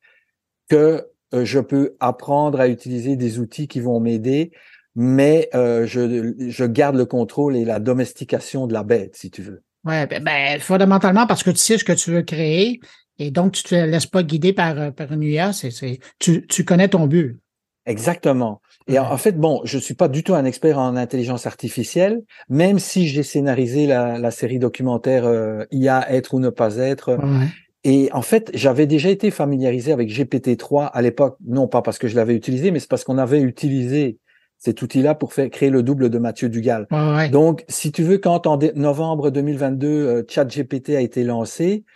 que 0.68 1.07
euh, 1.35 1.44
je 1.44 1.61
peux 1.61 1.96
apprendre 2.00 2.61
à 2.61 2.68
utiliser 2.68 3.16
des 3.16 3.38
outils 3.38 3.68
qui 3.68 3.81
vont 3.81 4.00
m'aider, 4.00 4.52
mais 4.94 5.48
euh, 5.54 5.87
je, 5.87 6.35
je, 6.48 6.64
garde 6.64 6.96
le 6.96 7.04
contrôle 7.04 7.57
et 7.57 7.64
la 7.64 7.81
domestication 7.81 8.66
de 8.66 8.72
la 8.72 8.83
bête, 8.83 9.16
si 9.16 9.31
tu 9.31 9.42
veux. 9.42 9.62
Ouais, 9.85 10.07
ben, 10.07 10.22
ben, 10.22 10.61
fondamentalement 10.61 11.26
parce 11.26 11.42
que 11.42 11.50
tu 11.50 11.59
sais 11.59 11.78
ce 11.78 11.85
que 11.85 11.92
tu 11.92 12.11
veux 12.11 12.22
créer 12.22 12.81
et 13.18 13.31
donc 13.31 13.52
tu 13.52 13.62
te 13.62 13.74
laisses 13.74 14.07
pas 14.07 14.22
guider 14.22 14.52
par, 14.52 14.78
euh, 14.78 14.90
par 14.90 15.12
une 15.12 15.22
IA, 15.22 15.52
c'est, 15.52 15.70
c'est, 15.70 15.98
tu, 16.18 16.46
tu 16.46 16.64
connais 16.64 16.88
ton 16.88 17.07
but. 17.07 17.38
Exactement. 17.87 18.61
Et 18.87 18.98
en 18.98 19.16
fait, 19.16 19.33
bon, 19.33 19.62
je 19.64 19.78
suis 19.78 19.94
pas 19.94 20.09
du 20.09 20.22
tout 20.22 20.35
un 20.35 20.44
expert 20.44 20.78
en 20.78 20.94
intelligence 20.96 21.46
artificielle, 21.46 22.22
même 22.48 22.78
si 22.78 23.09
j'ai 23.09 23.22
scénarisé 23.22 23.87
la, 23.87 24.18
la 24.18 24.31
série 24.31 24.59
documentaire 24.59 25.24
euh, 25.24 25.64
IA 25.70 26.11
être 26.12 26.35
ou 26.35 26.40
ne 26.40 26.50
pas 26.50 26.76
être. 26.76 27.14
Ouais. 27.16 27.46
Et 27.90 28.11
en 28.12 28.20
fait, 28.20 28.51
j'avais 28.53 28.87
déjà 28.87 29.09
été 29.09 29.31
familiarisé 29.31 29.92
avec 29.92 30.11
GPT-3 30.11 30.90
à 30.92 31.01
l'époque, 31.01 31.38
non 31.46 31.68
pas 31.68 31.81
parce 31.81 31.96
que 31.96 32.07
je 32.07 32.16
l'avais 32.16 32.35
utilisé, 32.35 32.70
mais 32.70 32.81
c'est 32.81 32.88
parce 32.88 33.03
qu'on 33.03 33.16
avait 33.16 33.40
utilisé 33.40 34.18
cet 34.59 34.83
outil-là 34.83 35.14
pour 35.14 35.33
faire 35.33 35.48
créer 35.48 35.70
le 35.70 35.83
double 35.83 36.11
de 36.11 36.18
Mathieu 36.18 36.51
Dugal. 36.51 36.87
Donc, 37.33 37.64
si 37.66 37.90
tu 37.90 38.03
veux, 38.03 38.18
quand 38.18 38.46
en 38.46 38.59
novembre 38.74 39.31
2022, 39.31 39.88
euh, 39.88 40.22
ChatGPT 40.29 40.96
a 40.96 41.01
été 41.01 41.24
lancé, 41.24 41.87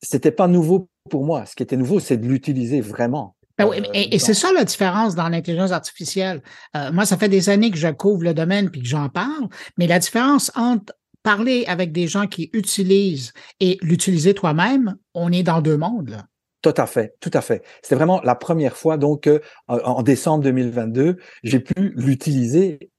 c'était 0.00 0.30
pas 0.30 0.48
nouveau 0.48 0.88
pour 1.10 1.26
moi. 1.26 1.44
Ce 1.44 1.56
qui 1.56 1.62
était 1.62 1.76
nouveau, 1.76 2.00
c'est 2.00 2.16
de 2.16 2.26
l'utiliser 2.26 2.80
vraiment. 2.80 3.36
Ben 3.58 3.68
oui, 3.68 3.82
et, 3.92 4.18
c'est 4.18 4.32
ça 4.32 4.50
la 4.54 4.64
différence 4.64 5.14
dans 5.14 5.28
l'intelligence 5.28 5.72
artificielle. 5.72 6.40
Euh, 6.74 6.90
moi, 6.90 7.04
ça 7.04 7.18
fait 7.18 7.28
des 7.28 7.50
années 7.50 7.70
que 7.70 7.76
je 7.76 7.88
couvre 7.88 8.22
le 8.22 8.32
domaine 8.32 8.70
puis 8.70 8.80
que 8.80 8.88
j'en 8.88 9.10
parle, 9.10 9.48
mais 9.76 9.86
la 9.86 9.98
différence 9.98 10.50
entre 10.54 10.94
parler 11.22 11.64
avec 11.66 11.92
des 11.92 12.06
gens 12.06 12.26
qui 12.26 12.50
utilisent 12.52 13.32
et 13.60 13.78
l'utiliser 13.82 14.34
toi-même, 14.34 14.96
on 15.14 15.32
est 15.32 15.42
dans 15.42 15.60
deux 15.60 15.76
mondes. 15.76 16.10
Là. 16.10 16.26
Tout 16.62 16.74
à 16.76 16.86
fait, 16.86 17.16
tout 17.20 17.30
à 17.34 17.40
fait. 17.40 17.62
C'est 17.82 17.96
vraiment 17.96 18.20
la 18.22 18.36
première 18.36 18.76
fois, 18.76 18.96
donc, 18.96 19.26
euh, 19.26 19.40
en 19.68 20.02
décembre 20.02 20.44
2022, 20.44 21.16
j'ai 21.42 21.60
pu 21.60 21.92
l'utiliser 21.96 22.90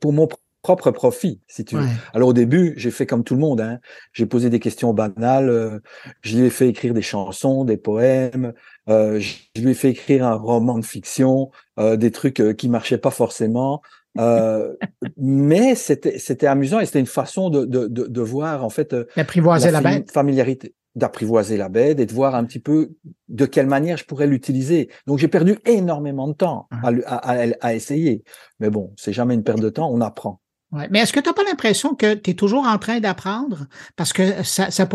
pour 0.00 0.12
mon 0.12 0.28
propre 0.62 0.90
profit, 0.90 1.40
si 1.46 1.64
tu 1.64 1.76
veux. 1.76 1.86
Alors 2.12 2.28
au 2.28 2.32
début, 2.34 2.74
j'ai 2.76 2.90
fait 2.90 3.06
comme 3.06 3.24
tout 3.24 3.34
le 3.34 3.40
monde. 3.40 3.62
Hein. 3.62 3.78
J'ai 4.12 4.26
posé 4.26 4.50
des 4.50 4.60
questions 4.60 4.92
banales. 4.92 5.48
Euh, 5.48 5.78
je 6.20 6.36
lui 6.36 6.44
ai 6.44 6.50
fait 6.50 6.68
écrire 6.68 6.92
des 6.92 7.00
chansons, 7.00 7.64
des 7.64 7.78
poèmes. 7.78 8.52
Euh, 8.90 9.18
je 9.18 9.62
lui 9.62 9.70
ai 9.70 9.74
fait 9.74 9.90
écrire 9.90 10.26
un 10.26 10.34
roman 10.34 10.78
de 10.78 10.84
fiction, 10.84 11.50
des 11.78 12.10
trucs 12.10 12.42
qui 12.58 12.68
marchaient 12.68 12.98
pas 12.98 13.10
forcément. 13.10 13.80
Euh, 14.18 14.74
mais 15.16 15.74
c'était 15.74 16.18
c'était 16.18 16.46
amusant 16.46 16.80
et 16.80 16.86
c'était 16.86 17.00
une 17.00 17.06
façon 17.06 17.50
de, 17.50 17.64
de, 17.64 17.86
de, 17.86 18.06
de 18.06 18.20
voir 18.20 18.64
en 18.64 18.70
fait 18.70 18.92
euh, 18.94 19.04
D'apprivoiser 19.16 19.70
la, 19.70 19.80
fami- 19.80 19.98
bête. 19.98 20.10
familiarité 20.10 20.74
d'apprivoiser 20.94 21.56
la 21.56 21.68
bête 21.68 22.00
et 22.00 22.06
de 22.06 22.12
voir 22.12 22.34
un 22.34 22.44
petit 22.44 22.58
peu 22.58 22.90
de 23.28 23.46
quelle 23.46 23.68
manière 23.68 23.96
je 23.98 24.04
pourrais 24.04 24.26
l'utiliser. 24.26 24.88
Donc 25.06 25.18
j'ai 25.18 25.28
perdu 25.28 25.56
énormément 25.64 26.26
de 26.26 26.32
temps 26.32 26.66
à, 26.82 26.90
le- 26.90 27.06
à, 27.08 27.16
à- 27.18 27.46
à 27.60 27.74
essayer. 27.74 28.24
Mais 28.58 28.68
bon, 28.70 28.92
c'est 28.96 29.12
jamais 29.12 29.34
une 29.34 29.44
perte 29.44 29.60
de 29.60 29.68
temps, 29.68 29.88
on 29.92 30.00
apprend. 30.00 30.40
Ouais. 30.72 30.88
Mais 30.90 30.98
est-ce 31.00 31.12
que 31.12 31.20
tu 31.20 31.28
n'as 31.28 31.34
pas 31.34 31.44
l'impression 31.44 31.94
que 31.94 32.14
tu 32.14 32.30
es 32.30 32.34
toujours 32.34 32.66
en 32.66 32.78
train 32.78 32.98
d'apprendre? 32.98 33.66
Parce 33.94 34.12
que 34.12 34.42
ça, 34.42 34.70
ça 34.72 34.88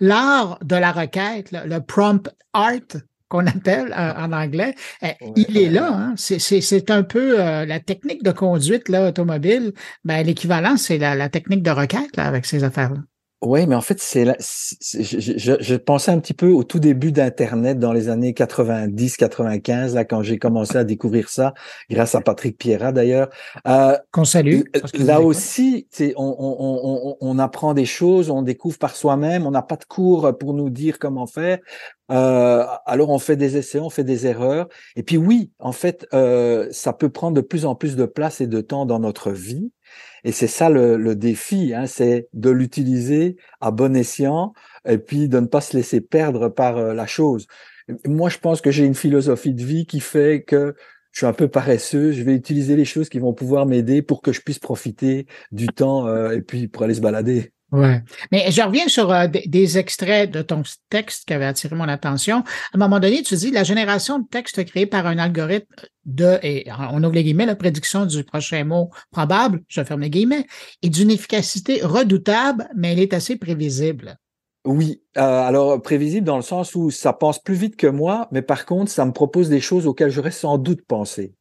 l'art 0.00 0.58
de 0.62 0.76
la 0.76 0.92
requête, 0.92 1.50
le, 1.52 1.66
le 1.66 1.80
prompt 1.80 2.28
art 2.52 3.00
qu'on 3.28 3.46
appelle 3.46 3.92
euh, 3.96 4.12
en 4.16 4.32
anglais, 4.32 4.74
euh, 5.02 5.08
il 5.36 5.56
est 5.58 5.70
là. 5.70 5.88
Hein? 5.92 6.14
C'est- 6.16 6.38
C'est 6.38 6.60
c'est 6.60 6.90
un 6.90 7.02
peu 7.02 7.40
euh, 7.40 7.64
la 7.66 7.80
technique 7.80 8.22
de 8.22 8.30
conduite 8.32 8.88
là, 8.88 9.08
automobile. 9.08 9.72
Ben, 10.04 10.24
L'équivalent, 10.26 10.76
c'est 10.76 10.98
la, 10.98 11.14
la 11.14 11.28
technique 11.28 11.62
de 11.62 11.70
requête 11.70 12.16
là, 12.16 12.26
avec 12.26 12.46
ces 12.46 12.64
affaires-là. 12.64 13.00
Oui, 13.42 13.66
mais 13.66 13.74
en 13.74 13.82
fait, 13.82 14.00
c'est 14.00 14.24
je, 14.24 15.02
je, 15.36 15.52
je- 15.60 15.74
pensais 15.76 16.10
un 16.10 16.18
petit 16.20 16.32
peu 16.32 16.48
au 16.50 16.64
tout 16.64 16.78
début 16.80 17.12
d'Internet 17.12 17.78
dans 17.78 17.92
les 17.92 18.08
années 18.08 18.32
90, 18.32 19.16
95, 19.18 19.94
là, 19.94 20.04
quand 20.06 20.22
j'ai 20.22 20.38
commencé 20.38 20.76
à 20.78 20.84
découvrir 20.84 21.28
ça, 21.28 21.52
grâce 21.90 22.14
à 22.14 22.22
Patrick 22.22 22.56
Pierrat 22.58 22.92
d'ailleurs. 22.92 23.28
Euh, 23.68 23.96
Qu'on 24.10 24.24
salue. 24.24 24.62
Là 24.94 25.20
aussi, 25.20 25.86
on, 26.16 26.36
on, 26.38 27.10
on- 27.12 27.16
on 27.20 27.38
apprend 27.38 27.74
des 27.74 27.84
choses, 27.84 28.30
on 28.30 28.40
découvre 28.40 28.78
par 28.78 28.96
soi-même, 28.96 29.46
on 29.46 29.50
n'a 29.50 29.62
pas 29.62 29.76
de 29.76 29.84
cours 29.84 30.36
pour 30.38 30.54
nous 30.54 30.70
dire 30.70 30.98
comment 30.98 31.26
faire. 31.26 31.58
Euh, 32.10 32.64
alors 32.86 33.10
on 33.10 33.18
fait 33.18 33.36
des 33.36 33.56
essais, 33.58 33.80
on 33.80 33.90
fait 33.90 34.04
des 34.04 34.26
erreurs. 34.26 34.68
Et 34.96 35.02
puis 35.02 35.18
oui, 35.18 35.50
en 35.58 35.72
fait, 35.72 36.06
euh, 36.14 36.68
ça 36.70 36.92
peut 36.94 37.10
prendre 37.10 37.34
de 37.36 37.40
plus 37.42 37.66
en 37.66 37.74
plus 37.74 37.96
de 37.96 38.06
place 38.06 38.40
et 38.40 38.46
de 38.46 38.60
temps 38.62 38.86
dans 38.86 38.98
notre 38.98 39.30
vie. 39.30 39.70
Et 40.24 40.32
c'est 40.32 40.46
ça 40.46 40.68
le, 40.70 40.96
le 40.96 41.14
défi, 41.14 41.72
hein, 41.74 41.86
c'est 41.86 42.28
de 42.32 42.50
l'utiliser 42.50 43.36
à 43.60 43.70
bon 43.70 43.94
escient 43.96 44.52
et 44.86 44.98
puis 44.98 45.28
de 45.28 45.40
ne 45.40 45.46
pas 45.46 45.60
se 45.60 45.76
laisser 45.76 46.00
perdre 46.00 46.48
par 46.48 46.78
euh, 46.78 46.94
la 46.94 47.06
chose. 47.06 47.46
Moi, 48.04 48.28
je 48.28 48.38
pense 48.38 48.60
que 48.60 48.70
j'ai 48.70 48.84
une 48.84 48.94
philosophie 48.94 49.54
de 49.54 49.62
vie 49.62 49.86
qui 49.86 50.00
fait 50.00 50.42
que 50.42 50.74
je 51.12 51.20
suis 51.20 51.26
un 51.26 51.32
peu 51.32 51.48
paresseux, 51.48 52.12
je 52.12 52.22
vais 52.22 52.34
utiliser 52.34 52.76
les 52.76 52.84
choses 52.84 53.08
qui 53.08 53.18
vont 53.18 53.32
pouvoir 53.32 53.64
m'aider 53.64 54.02
pour 54.02 54.20
que 54.20 54.32
je 54.32 54.42
puisse 54.42 54.58
profiter 54.58 55.26
du 55.50 55.66
temps 55.68 56.06
euh, 56.08 56.32
et 56.32 56.42
puis 56.42 56.68
pour 56.68 56.82
aller 56.82 56.94
se 56.94 57.00
balader. 57.00 57.52
Ouais. 57.76 58.02
Mais 58.32 58.50
je 58.50 58.62
reviens 58.62 58.88
sur 58.88 59.12
euh, 59.12 59.26
des, 59.26 59.44
des 59.46 59.78
extraits 59.78 60.30
de 60.30 60.42
ton 60.42 60.62
texte 60.88 61.26
qui 61.26 61.34
avait 61.34 61.44
attiré 61.44 61.76
mon 61.76 61.88
attention. 61.88 62.38
À 62.38 62.42
un 62.74 62.78
moment 62.78 63.00
donné, 63.00 63.22
tu 63.22 63.34
dis 63.36 63.50
la 63.50 63.64
génération 63.64 64.18
de 64.18 64.26
texte 64.28 64.64
créée 64.64 64.86
par 64.86 65.06
un 65.06 65.18
algorithme 65.18 65.74
de, 66.04 66.38
et 66.42 66.66
on 66.92 67.02
ouvre 67.02 67.14
les 67.14 67.24
guillemets, 67.24 67.46
la 67.46 67.56
prédiction 67.56 68.06
du 68.06 68.24
prochain 68.24 68.64
mot 68.64 68.90
probable, 69.10 69.62
je 69.68 69.82
ferme 69.84 70.00
les 70.00 70.10
guillemets, 70.10 70.46
est 70.82 70.88
d'une 70.88 71.10
efficacité 71.10 71.80
redoutable, 71.82 72.68
mais 72.74 72.92
elle 72.92 73.00
est 73.00 73.12
assez 73.14 73.36
prévisible. 73.36 74.16
Oui, 74.64 75.02
euh, 75.16 75.20
alors 75.20 75.80
prévisible 75.82 76.26
dans 76.26 76.36
le 76.36 76.42
sens 76.42 76.74
où 76.74 76.90
ça 76.90 77.12
pense 77.12 77.40
plus 77.40 77.54
vite 77.54 77.76
que 77.76 77.86
moi, 77.86 78.28
mais 78.32 78.42
par 78.42 78.66
contre, 78.66 78.90
ça 78.90 79.04
me 79.04 79.12
propose 79.12 79.48
des 79.48 79.60
choses 79.60 79.86
auxquelles 79.86 80.10
j'aurais 80.10 80.30
sans 80.30 80.58
doute 80.58 80.82
pensé. 80.82 81.34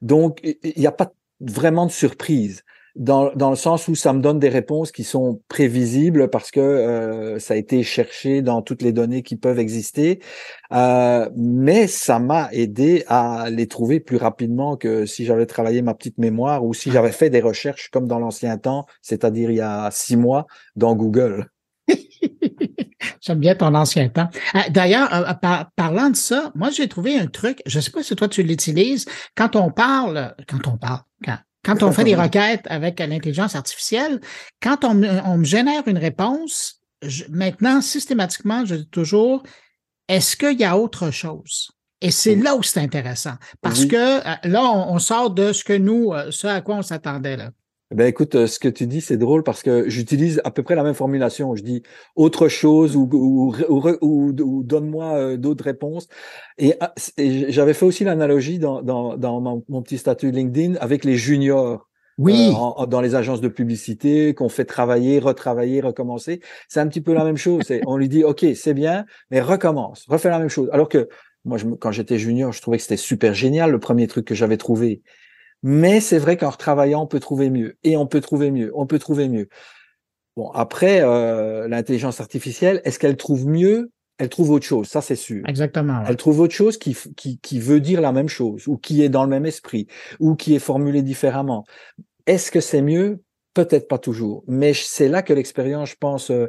Donc, 0.00 0.40
il 0.42 0.74
n'y 0.76 0.86
a 0.86 0.92
pas 0.92 1.12
vraiment 1.40 1.86
de 1.86 1.92
surprise. 1.92 2.62
Dans, 2.96 3.32
dans 3.34 3.50
le 3.50 3.56
sens 3.56 3.86
où 3.88 3.94
ça 3.94 4.12
me 4.12 4.20
donne 4.20 4.38
des 4.38 4.48
réponses 4.48 4.90
qui 4.92 5.04
sont 5.04 5.40
prévisibles 5.48 6.30
parce 6.30 6.50
que 6.50 6.60
euh, 6.60 7.38
ça 7.38 7.54
a 7.54 7.56
été 7.56 7.82
cherché 7.82 8.42
dans 8.42 8.62
toutes 8.62 8.82
les 8.82 8.92
données 8.92 9.22
qui 9.22 9.36
peuvent 9.36 9.58
exister, 9.58 10.20
euh, 10.72 11.28
mais 11.36 11.86
ça 11.86 12.18
m'a 12.18 12.48
aidé 12.52 13.04
à 13.06 13.50
les 13.50 13.68
trouver 13.68 14.00
plus 14.00 14.16
rapidement 14.16 14.76
que 14.76 15.06
si 15.06 15.24
j'avais 15.24 15.46
travaillé 15.46 15.82
ma 15.82 15.94
petite 15.94 16.18
mémoire 16.18 16.64
ou 16.64 16.74
si 16.74 16.90
j'avais 16.90 17.12
fait 17.12 17.30
des 17.30 17.40
recherches 17.40 17.88
comme 17.90 18.08
dans 18.08 18.18
l'ancien 18.18 18.58
temps, 18.58 18.86
c'est-à-dire 19.02 19.50
il 19.50 19.56
y 19.56 19.60
a 19.60 19.90
six 19.92 20.16
mois 20.16 20.46
dans 20.76 20.96
Google. 20.96 21.50
J'aime 23.20 23.38
bien 23.40 23.54
ton 23.54 23.74
ancien 23.74 24.08
temps. 24.08 24.28
Euh, 24.54 24.60
D'ailleurs, 24.70 25.12
euh, 25.14 25.34
par- 25.34 25.70
parlant 25.72 26.10
de 26.10 26.16
ça, 26.16 26.52
moi 26.54 26.70
j'ai 26.70 26.88
trouvé 26.88 27.18
un 27.18 27.26
truc, 27.26 27.60
je 27.66 27.80
sais 27.80 27.90
pas 27.90 28.02
si 28.02 28.14
toi 28.16 28.28
tu 28.28 28.42
l'utilises, 28.42 29.06
quand 29.36 29.56
on 29.56 29.70
parle, 29.70 30.34
quand 30.48 30.66
on 30.68 30.76
parle, 30.76 31.00
quand, 31.24 31.38
quand 31.74 31.82
on 31.82 31.92
fait 31.92 32.04
des 32.04 32.14
requêtes 32.14 32.64
avec 32.66 32.98
l'intelligence 33.00 33.54
artificielle, 33.54 34.20
quand 34.62 34.84
on, 34.84 34.94
me- 34.94 35.20
on 35.24 35.38
me 35.38 35.44
génère 35.44 35.86
une 35.86 35.98
réponse, 35.98 36.80
je- 37.02 37.24
maintenant, 37.30 37.80
systématiquement, 37.80 38.64
je 38.64 38.76
dis 38.76 38.88
toujours, 38.88 39.42
est-ce 40.08 40.36
qu'il 40.36 40.58
y 40.58 40.64
a 40.64 40.76
autre 40.78 41.10
chose? 41.10 41.70
Et 42.00 42.10
c'est 42.10 42.36
là 42.36 42.54
où 42.54 42.62
c'est 42.62 42.80
intéressant. 42.80 43.34
Parce 43.60 43.80
Oui. 43.80 43.88
que 43.88 43.96
euh, 43.96 44.34
là, 44.44 44.62
on, 44.64 44.94
on 44.94 44.98
sort 44.98 45.30
de 45.30 45.52
ce 45.52 45.64
que 45.64 45.72
nous, 45.72 46.12
euh, 46.12 46.30
ce 46.30 46.46
à 46.46 46.60
quoi 46.60 46.76
on 46.76 46.82
s'attendait 46.82 47.36
là. 47.36 47.50
Ben 47.90 48.06
écoute, 48.06 48.34
euh, 48.34 48.46
ce 48.46 48.58
que 48.58 48.68
tu 48.68 48.86
dis, 48.86 49.00
c'est 49.00 49.16
drôle 49.16 49.42
parce 49.42 49.62
que 49.62 49.88
j'utilise 49.88 50.42
à 50.44 50.50
peu 50.50 50.62
près 50.62 50.74
la 50.74 50.82
même 50.82 50.92
formulation. 50.94 51.56
Je 51.56 51.62
dis 51.62 51.82
autre 52.16 52.48
chose 52.48 52.96
ou, 52.96 53.08
ou, 53.10 53.54
ou, 54.02 54.32
donne-moi 54.62 55.14
euh, 55.14 55.36
d'autres 55.38 55.64
réponses. 55.64 56.06
Et, 56.58 56.74
ah, 56.80 56.92
et 57.16 57.50
j'avais 57.50 57.72
fait 57.72 57.86
aussi 57.86 58.04
l'analogie 58.04 58.58
dans, 58.58 58.82
dans, 58.82 59.16
dans 59.16 59.40
mon, 59.40 59.64
mon 59.70 59.80
petit 59.80 59.96
statut 59.96 60.30
LinkedIn 60.30 60.74
avec 60.80 61.04
les 61.04 61.16
juniors. 61.16 61.88
Oui. 62.18 62.48
euh, 62.50 62.52
en- 62.52 62.74
en- 62.78 62.86
dans 62.86 63.00
les 63.00 63.14
agences 63.14 63.40
de 63.40 63.48
publicité 63.48 64.34
qu'on 64.34 64.48
fait 64.50 64.64
travailler, 64.66 65.18
retravailler, 65.18 65.80
recommencer. 65.80 66.40
C'est 66.68 66.80
un 66.80 66.88
petit 66.88 67.00
peu 67.00 67.14
la 67.14 67.24
même 67.24 67.36
chose. 67.36 67.62
On 67.86 67.96
lui 67.96 68.08
dit, 68.08 68.22
OK, 68.24 68.44
c'est 68.54 68.74
bien, 68.74 69.06
mais 69.30 69.40
recommence, 69.40 70.04
refais 70.08 70.28
la 70.28 70.38
même 70.40 70.48
chose. 70.50 70.68
Alors 70.72 70.88
que 70.88 71.08
moi, 71.44 71.56
je, 71.56 71.66
quand 71.66 71.92
j'étais 71.92 72.18
junior, 72.18 72.52
je 72.52 72.60
trouvais 72.60 72.76
que 72.76 72.82
c'était 72.82 72.96
super 72.96 73.32
génial, 73.32 73.70
le 73.70 73.78
premier 73.78 74.08
truc 74.08 74.26
que 74.26 74.34
j'avais 74.34 74.56
trouvé. 74.58 75.00
Mais 75.62 76.00
c'est 76.00 76.18
vrai 76.18 76.36
qu'en 76.36 76.50
retravaillant, 76.50 77.02
on 77.02 77.06
peut 77.06 77.20
trouver 77.20 77.50
mieux. 77.50 77.76
Et 77.82 77.96
on 77.96 78.06
peut 78.06 78.20
trouver 78.20 78.50
mieux. 78.50 78.70
On 78.74 78.86
peut 78.86 78.98
trouver 78.98 79.28
mieux. 79.28 79.48
Bon, 80.36 80.50
après, 80.52 81.00
euh, 81.02 81.66
l'intelligence 81.66 82.20
artificielle, 82.20 82.80
est-ce 82.84 82.98
qu'elle 82.98 83.16
trouve 83.16 83.46
mieux? 83.46 83.90
Elle 84.18 84.28
trouve 84.28 84.50
autre 84.50 84.66
chose, 84.66 84.88
ça 84.88 85.00
c'est 85.00 85.16
sûr. 85.16 85.42
Exactement. 85.48 86.00
ouais. 86.00 86.06
Elle 86.08 86.16
trouve 86.16 86.40
autre 86.40 86.54
chose 86.54 86.76
qui, 86.76 86.96
qui, 87.16 87.38
qui 87.38 87.60
veut 87.60 87.80
dire 87.80 88.00
la 88.00 88.10
même 88.10 88.28
chose, 88.28 88.66
ou 88.66 88.76
qui 88.76 89.02
est 89.02 89.08
dans 89.08 89.22
le 89.22 89.30
même 89.30 89.46
esprit, 89.46 89.86
ou 90.18 90.34
qui 90.34 90.56
est 90.56 90.60
formulé 90.60 91.02
différemment. 91.02 91.64
Est-ce 92.26 92.50
que 92.50 92.60
c'est 92.60 92.82
mieux? 92.82 93.22
Peut-être 93.54 93.88
pas 93.88 93.98
toujours. 93.98 94.44
Mais 94.46 94.74
c'est 94.74 95.08
là 95.08 95.22
que 95.22 95.32
l'expérience, 95.32 95.90
je 95.90 95.96
pense, 95.98 96.30
euh, 96.30 96.46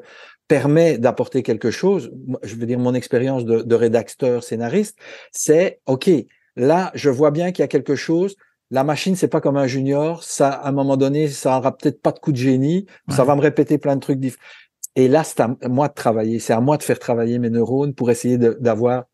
permet 0.48 0.98
d'apporter 0.98 1.44
quelque 1.44 1.72
chose. 1.72 2.12
Je 2.44 2.56
veux 2.56 2.66
dire, 2.66 2.80
mon 2.80 2.94
expérience 2.94 3.46
de, 3.46 3.62
de 3.62 3.76
rédacteur, 3.76 4.44
scénariste, 4.44 4.98
c'est, 5.32 5.80
OK, 5.86 6.10
là, 6.56 6.92
je 6.96 7.10
vois 7.10 7.32
bien 7.32 7.52
qu'il 7.52 7.62
y 7.62 7.66
a 7.66 7.68
quelque 7.68 7.96
chose. 7.96 8.36
La 8.72 8.84
machine, 8.84 9.16
c'est 9.16 9.28
pas 9.28 9.42
comme 9.42 9.58
un 9.58 9.68
junior. 9.68 10.24
Ça, 10.24 10.50
à 10.50 10.70
un 10.70 10.72
moment 10.72 10.96
donné, 10.96 11.28
ça 11.28 11.58
aura 11.58 11.76
peut-être 11.76 12.02
pas 12.02 12.12
de 12.12 12.20
coup 12.20 12.32
de 12.32 12.38
génie. 12.38 12.86
Ça 13.10 13.24
va 13.24 13.36
me 13.36 13.42
répéter 13.42 13.78
plein 13.78 13.96
de 13.96 14.02
trucs 14.02 14.20
différents. 14.20 14.44
Et 14.96 15.08
là, 15.08 15.24
c'est 15.24 15.40
à 15.40 15.56
moi 15.68 15.88
de 15.88 15.94
travailler. 15.94 16.40
C'est 16.40 16.54
à 16.54 16.60
moi 16.60 16.78
de 16.78 16.84
faire 16.84 17.00
travailler 17.00 17.40
mes 17.40 17.50
neurones 17.50 17.96
pour 17.96 18.12
essayer 18.12 18.38
d'avoir 18.38 19.06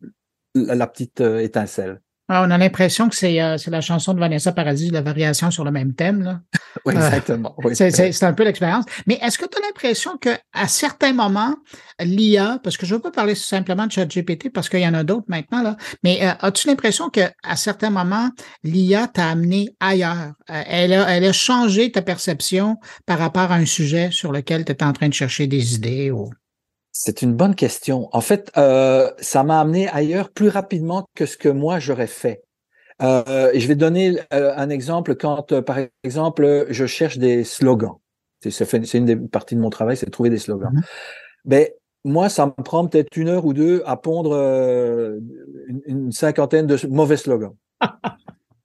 la, 0.54 0.74
la 0.74 0.86
petite 0.86 1.20
euh, 1.20 1.38
étincelle. 1.38 2.00
Ah, 2.28 2.44
on 2.44 2.50
a 2.50 2.58
l'impression 2.58 3.08
que 3.08 3.14
c'est 3.14 3.40
euh, 3.40 3.56
c'est 3.56 3.70
la 3.70 3.80
chanson 3.80 4.12
de 4.12 4.18
Vanessa 4.18 4.50
Paradis, 4.50 4.90
la 4.90 5.00
variation 5.00 5.52
sur 5.52 5.64
le 5.64 5.70
même 5.70 5.94
thème. 5.94 6.22
Là. 6.22 6.40
Oui, 6.84 6.94
exactement. 6.94 7.54
oui. 7.64 7.74
C'est- 7.74 8.22
un 8.22 8.32
peu 8.34 8.44
l'expérience. 8.44 8.84
Mais 9.06 9.18
est-ce 9.22 9.38
que 9.38 9.46
tu 9.46 9.58
as 9.58 9.60
l'impression 9.66 10.18
que 10.18 10.28
à 10.52 10.68
certains 10.68 11.12
moments, 11.14 11.56
l'IA, 12.00 12.60
parce 12.62 12.76
que 12.76 12.84
je 12.84 12.92
ne 12.92 12.98
veux 12.98 13.02
pas 13.02 13.10
parler 13.10 13.34
simplement 13.34 13.86
de 13.86 13.92
ChatGPT 13.92 14.50
parce 14.52 14.68
qu'il 14.68 14.80
y 14.80 14.86
en 14.86 14.94
a 14.94 15.02
d'autres 15.02 15.24
maintenant, 15.28 15.62
là, 15.62 15.76
mais 16.04 16.18
euh, 16.22 16.32
as-tu 16.40 16.68
l'impression 16.68 17.08
que 17.08 17.22
à 17.42 17.56
certains 17.56 17.90
moments, 17.90 18.28
l'IA 18.62 19.08
t'a 19.08 19.28
amené 19.30 19.70
ailleurs? 19.80 20.32
Euh, 20.50 20.62
elle, 20.66 20.92
a, 20.92 21.08
elle 21.16 21.24
a 21.24 21.32
changé 21.32 21.90
ta 21.90 22.02
perception 22.02 22.76
par 23.06 23.18
rapport 23.18 23.50
à 23.50 23.54
un 23.56 23.66
sujet 23.66 24.10
sur 24.12 24.30
lequel 24.30 24.64
tu 24.64 24.72
étais 24.72 24.84
en 24.84 24.92
train 24.92 25.08
de 25.08 25.14
chercher 25.14 25.46
des 25.46 25.74
idées 25.74 26.10
ou. 26.10 26.30
C'est 26.98 27.22
une 27.22 27.34
bonne 27.34 27.54
question. 27.54 28.08
En 28.12 28.20
fait, 28.20 28.50
euh, 28.56 29.10
ça 29.18 29.42
m'a 29.42 29.60
amené 29.60 29.88
ailleurs 29.88 30.30
plus 30.30 30.48
rapidement 30.48 31.06
que 31.14 31.26
ce 31.26 31.36
que 31.36 31.48
moi 31.48 31.78
j'aurais 31.78 32.06
fait. 32.06 32.42
Euh, 33.02 33.50
je 33.54 33.66
vais 33.66 33.74
donner 33.74 34.18
euh, 34.32 34.54
un 34.56 34.70
exemple 34.70 35.16
quand, 35.16 35.52
euh, 35.52 35.60
par 35.60 35.78
exemple, 36.02 36.66
je 36.70 36.86
cherche 36.86 37.18
des 37.18 37.44
slogans. 37.44 37.96
C'est 38.40 38.94
une 38.94 39.04
des 39.04 39.16
parties 39.16 39.56
de 39.56 39.60
mon 39.60 39.70
travail, 39.70 39.96
c'est 39.96 40.06
de 40.06 40.10
trouver 40.10 40.30
des 40.30 40.38
slogans. 40.38 40.72
Mhm. 40.72 40.82
Ben, 41.44 41.68
moi, 42.04 42.28
ça 42.28 42.46
me 42.46 42.62
prend 42.62 42.86
peut-être 42.86 43.14
une 43.16 43.28
heure 43.28 43.44
ou 43.44 43.52
deux 43.52 43.82
à 43.84 43.96
pondre 43.96 44.34
une, 44.34 45.82
une 45.86 46.12
cinquantaine 46.12 46.66
de 46.66 46.78
mauvais 46.86 47.16
slogans. 47.16 47.54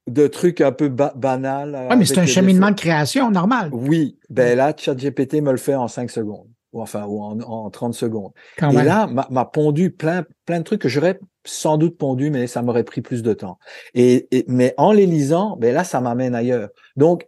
de 0.07 0.27
trucs 0.27 0.61
un 0.61 0.71
peu 0.71 0.89
ba 0.89 1.13
banals. 1.15 1.87
Oui, 1.89 1.95
mais 1.97 2.05
c'est 2.05 2.19
un 2.19 2.25
cheminement 2.25 2.69
de 2.69 2.75
création 2.75 3.31
normal. 3.31 3.69
Oui, 3.71 4.17
ben 4.29 4.57
là, 4.57 4.73
ChatGPT 4.77 5.41
me 5.41 5.51
le 5.51 5.57
fait 5.57 5.75
en 5.75 5.87
5 5.87 6.09
secondes, 6.11 6.47
ou 6.73 6.81
enfin, 6.81 7.05
ou 7.05 7.21
en, 7.21 7.39
en 7.41 7.69
30 7.69 7.93
secondes. 7.93 8.31
Quand 8.57 8.71
Et 8.71 8.75
même. 8.77 8.85
là, 8.85 9.07
m'a 9.07 9.27
m'a 9.29 9.45
pondu 9.45 9.91
plein, 9.91 10.25
plein 10.45 10.59
de 10.59 10.63
trucs 10.63 10.81
que 10.81 10.89
j'aurais 10.89 11.19
sans 11.45 11.77
doute 11.77 11.97
pondu, 11.97 12.29
mais 12.29 12.47
ça 12.47 12.61
m'aurait 12.61 12.83
pris 12.83 13.01
plus 13.01 13.23
de 13.23 13.33
temps. 13.33 13.57
Et, 13.93 14.27
et- 14.31 14.45
mais 14.47 14.73
en 14.77 14.91
les 14.91 15.05
lisant, 15.05 15.57
ben 15.57 15.73
là, 15.73 15.83
ça 15.83 15.99
m'amène 16.01 16.35
ailleurs. 16.35 16.69
Donc, 16.95 17.27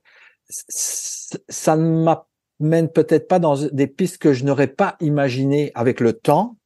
ça 0.49 1.75
ne 1.75 2.03
m'amène 2.61 2.89
peut-être 2.89 3.27
pas 3.27 3.39
dans 3.39 3.55
des 3.71 3.87
pistes 3.87 4.17
que 4.17 4.33
je 4.33 4.45
n'aurais 4.45 4.67
pas 4.67 4.95
imaginées 4.99 5.71
avec 5.75 5.99
le 5.99 6.13
temps. 6.13 6.57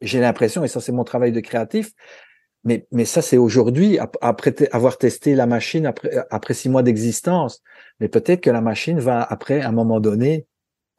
J'ai 0.00 0.20
l'impression, 0.20 0.64
et 0.64 0.68
ça 0.68 0.80
c'est 0.80 0.92
mon 0.92 1.04
travail 1.04 1.32
de 1.32 1.40
créatif, 1.40 1.92
mais, 2.64 2.86
mais 2.90 3.04
ça, 3.04 3.22
c'est 3.22 3.36
aujourd'hui, 3.36 3.98
après 4.20 4.52
avoir 4.72 4.98
testé 4.98 5.34
la 5.36 5.46
machine 5.46 5.86
après, 5.86 6.10
après 6.30 6.52
six 6.52 6.68
mois 6.68 6.82
d'existence. 6.82 7.62
Mais 8.00 8.08
peut-être 8.08 8.40
que 8.40 8.50
la 8.50 8.60
machine 8.60 8.98
va, 8.98 9.22
après, 9.22 9.60
à 9.60 9.68
un 9.68 9.72
moment 9.72 10.00
donné, 10.00 10.46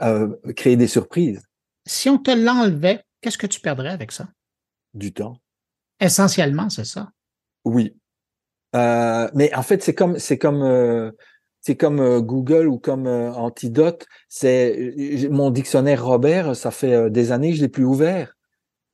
euh, 0.02 0.30
créer 0.56 0.76
des 0.76 0.88
surprises. 0.88 1.42
Si 1.86 2.10
on 2.10 2.18
te 2.18 2.32
l'enlevait, 2.32 3.04
qu'est-ce 3.22 3.38
que 3.38 3.48
tu 3.48 3.60
perdrais 3.60 3.90
avec 3.90 4.12
ça? 4.12 4.28
Du 4.94 5.14
temps. 5.14 5.38
Essentiellement, 6.00 6.70
c'est 6.70 6.86
ça? 6.86 7.10
Oui. 7.66 7.96
Euh, 8.76 9.28
mais 9.34 9.54
en 9.56 9.64
fait, 9.64 9.82
c'est 9.82 9.94
comme, 9.94 10.20
c'est 10.20 10.38
comme, 10.38 10.62
euh, 10.62 11.12
c'est 11.62 11.76
comme 11.76 12.00
euh, 12.00 12.22
Google 12.22 12.68
ou 12.68 12.78
comme 12.78 13.08
euh, 13.08 13.32
Antidote. 13.32 14.06
C'est 14.28 15.28
mon 15.32 15.50
dictionnaire 15.50 16.06
Robert, 16.06 16.56
ça 16.56 16.72
fait 16.72 17.10
des 17.10 17.32
années 17.32 17.52
que 17.52 17.58
je 17.58 17.62
l'ai 17.62 17.70
plus 17.70 17.86
ouvert. 17.86 18.34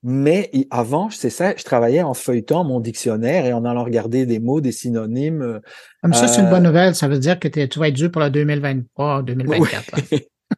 Mais 0.06 0.51
avant, 0.70 1.10
c'est 1.10 1.30
ça, 1.30 1.54
je 1.56 1.64
travaillais 1.64 2.01
en 2.01 2.14
feuilletant 2.14 2.66
mon 2.66 2.82
dictionnaire 2.82 3.45
et 3.45 3.54
en 3.54 3.64
allant 3.64 3.86
regarder 3.86 4.26
des 4.26 4.39
mots, 4.39 4.60
des 4.60 4.74
synonymes. 4.74 5.62
Comme 6.01 6.14
ça, 6.14 6.28
c'est 6.28 6.41
une 6.41 6.49
bonne 6.49 6.64
nouvelle. 6.64 6.93
Ça 6.93 7.08
veut 7.08 7.20
dire 7.20 7.39
que 7.39 7.47
tu 7.47 7.80
vas 7.80 7.88
être 7.88 7.93
dû 7.93 8.10
pour 8.10 8.20
la 8.20 8.30
2023, 8.30 9.24
2024. 9.24 10.01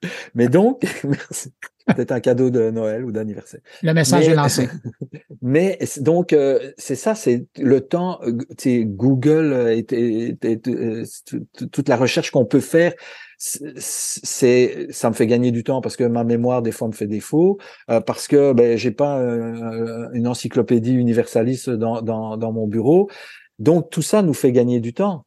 Mais 0.35 0.47
donc, 0.47 0.83
merci. 1.03 1.51
Peut-être 1.87 2.11
un 2.11 2.19
cadeau 2.19 2.49
de 2.49 2.71
Noël 2.71 3.05
ou 3.05 3.11
d'anniversaire. 3.11 3.61
Le 3.83 3.93
message 3.93 4.25
mais, 4.25 4.31
est 4.31 4.35
lancé. 4.35 4.69
Mais 5.41 5.77
donc, 5.99 6.33
euh, 6.33 6.71
c'est 6.77 6.95
ça, 6.95 7.13
c'est 7.13 7.45
le 7.57 7.81
temps, 7.81 8.19
euh, 8.23 8.83
Google 8.85 9.53
et, 9.69 10.35
euh, 10.43 11.05
toute 11.71 11.87
la 11.87 11.95
recherche 11.95 12.31
qu'on 12.31 12.45
peut 12.45 12.59
faire, 12.59 12.93
c'est 13.37 14.87
ça 14.89 15.09
me 15.09 15.13
fait 15.13 15.27
gagner 15.27 15.51
du 15.51 15.63
temps 15.63 15.81
parce 15.81 15.97
que 15.97 16.05
ma 16.05 16.23
mémoire 16.23 16.61
des 16.61 16.71
fois 16.71 16.87
me 16.87 16.93
fait 16.93 17.05
défaut 17.05 17.59
parce 18.05 18.29
que 18.29 18.53
ben 18.53 18.77
j'ai 18.77 18.91
pas 18.91 19.17
une 20.13 20.25
encyclopédie 20.25 20.93
universaliste 20.93 21.69
dans, 21.69 22.01
dans, 22.01 22.37
dans 22.37 22.53
mon 22.53 22.65
bureau 22.65 23.09
donc 23.59 23.89
tout 23.89 24.01
ça 24.01 24.21
nous 24.21 24.33
fait 24.33 24.53
gagner 24.53 24.79
du 24.79 24.93
temps 24.93 25.25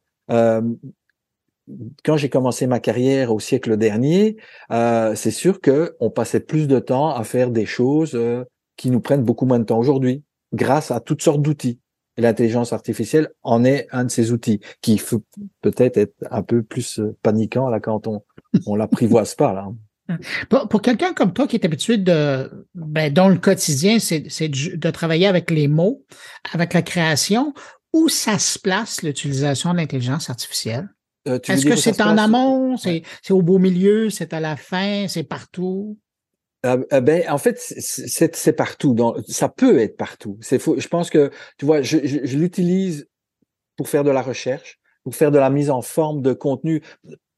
quand 2.03 2.17
j'ai 2.17 2.29
commencé 2.29 2.67
ma 2.67 2.79
carrière 2.79 3.33
au 3.33 3.39
siècle 3.39 3.77
dernier, 3.77 4.37
euh, 4.71 5.15
c'est 5.15 5.31
sûr 5.31 5.61
que 5.61 5.95
on 5.99 6.09
passait 6.09 6.39
plus 6.39 6.67
de 6.67 6.79
temps 6.79 7.15
à 7.15 7.23
faire 7.23 7.51
des 7.51 7.65
choses 7.65 8.15
euh, 8.15 8.43
qui 8.77 8.89
nous 8.89 8.99
prennent 8.99 9.23
beaucoup 9.23 9.45
moins 9.45 9.59
de 9.59 9.65
temps 9.65 9.79
aujourd'hui, 9.79 10.23
grâce 10.53 10.91
à 10.91 10.99
toutes 10.99 11.21
sortes 11.21 11.41
d'outils. 11.41 11.79
L'intelligence 12.17 12.73
artificielle 12.73 13.29
en 13.43 13.63
est 13.63 13.87
un 13.91 14.03
de 14.03 14.11
ces 14.11 14.31
outils 14.31 14.59
qui 14.81 14.97
peut 14.97 15.21
peut-être 15.61 15.97
être 15.97 16.15
un 16.31 16.43
peu 16.43 16.63
plus 16.63 16.99
euh, 16.99 17.15
paniquant 17.21 17.69
là 17.69 17.79
quand 17.79 18.07
on 18.07 18.23
on 18.65 18.75
l'apprivoise 18.75 19.35
pas 19.35 19.53
là. 19.53 19.67
Pour, 20.49 20.81
quelqu'un 20.81 21.13
comme 21.13 21.33
toi 21.33 21.45
qui 21.45 21.55
est 21.55 21.65
habitué 21.65 21.97
de, 21.97 22.65
ben, 22.73 23.13
le 23.13 23.37
quotidien, 23.37 23.99
c'est 23.99 24.21
de 24.49 24.89
travailler 24.89 25.27
avec 25.27 25.51
les 25.51 25.67
mots, 25.67 26.03
avec 26.51 26.73
la 26.73 26.81
création, 26.81 27.53
où 27.93 28.09
ça 28.09 28.39
se 28.39 28.57
place 28.57 29.03
l'utilisation 29.03 29.71
de 29.71 29.77
l'intelligence 29.77 30.31
artificielle? 30.31 30.89
Euh, 31.27 31.39
Est-ce 31.47 31.65
que 31.65 31.75
c'est 31.75 32.01
en 32.01 32.17
amont, 32.17 32.77
c'est 32.77 33.03
au 33.29 33.41
beau 33.41 33.59
milieu, 33.59 34.09
c'est 34.09 34.33
à 34.33 34.39
la 34.39 34.55
fin, 34.55 35.07
c'est 35.07 35.23
partout? 35.23 35.97
Euh, 36.65 36.83
euh, 36.91 37.01
ben, 37.01 37.23
en 37.29 37.37
fait, 37.37 37.57
c'est 37.57 38.53
partout. 38.53 38.93
Donc, 38.93 39.17
ça 39.27 39.47
peut 39.49 39.79
être 39.79 39.97
partout. 39.97 40.37
C'est 40.41 40.59
Je 40.59 40.87
pense 40.87 41.09
que, 41.09 41.31
tu 41.57 41.65
vois, 41.65 41.81
je, 41.81 41.97
je 42.03 42.37
l'utilise 42.37 43.07
pour 43.77 43.87
faire 43.87 44.03
de 44.03 44.11
la 44.11 44.21
recherche, 44.21 44.79
pour 45.03 45.15
faire 45.15 45.31
de 45.31 45.39
la 45.39 45.49
mise 45.49 45.69
en 45.69 45.81
forme 45.81 46.21
de 46.21 46.33
contenu 46.33 46.83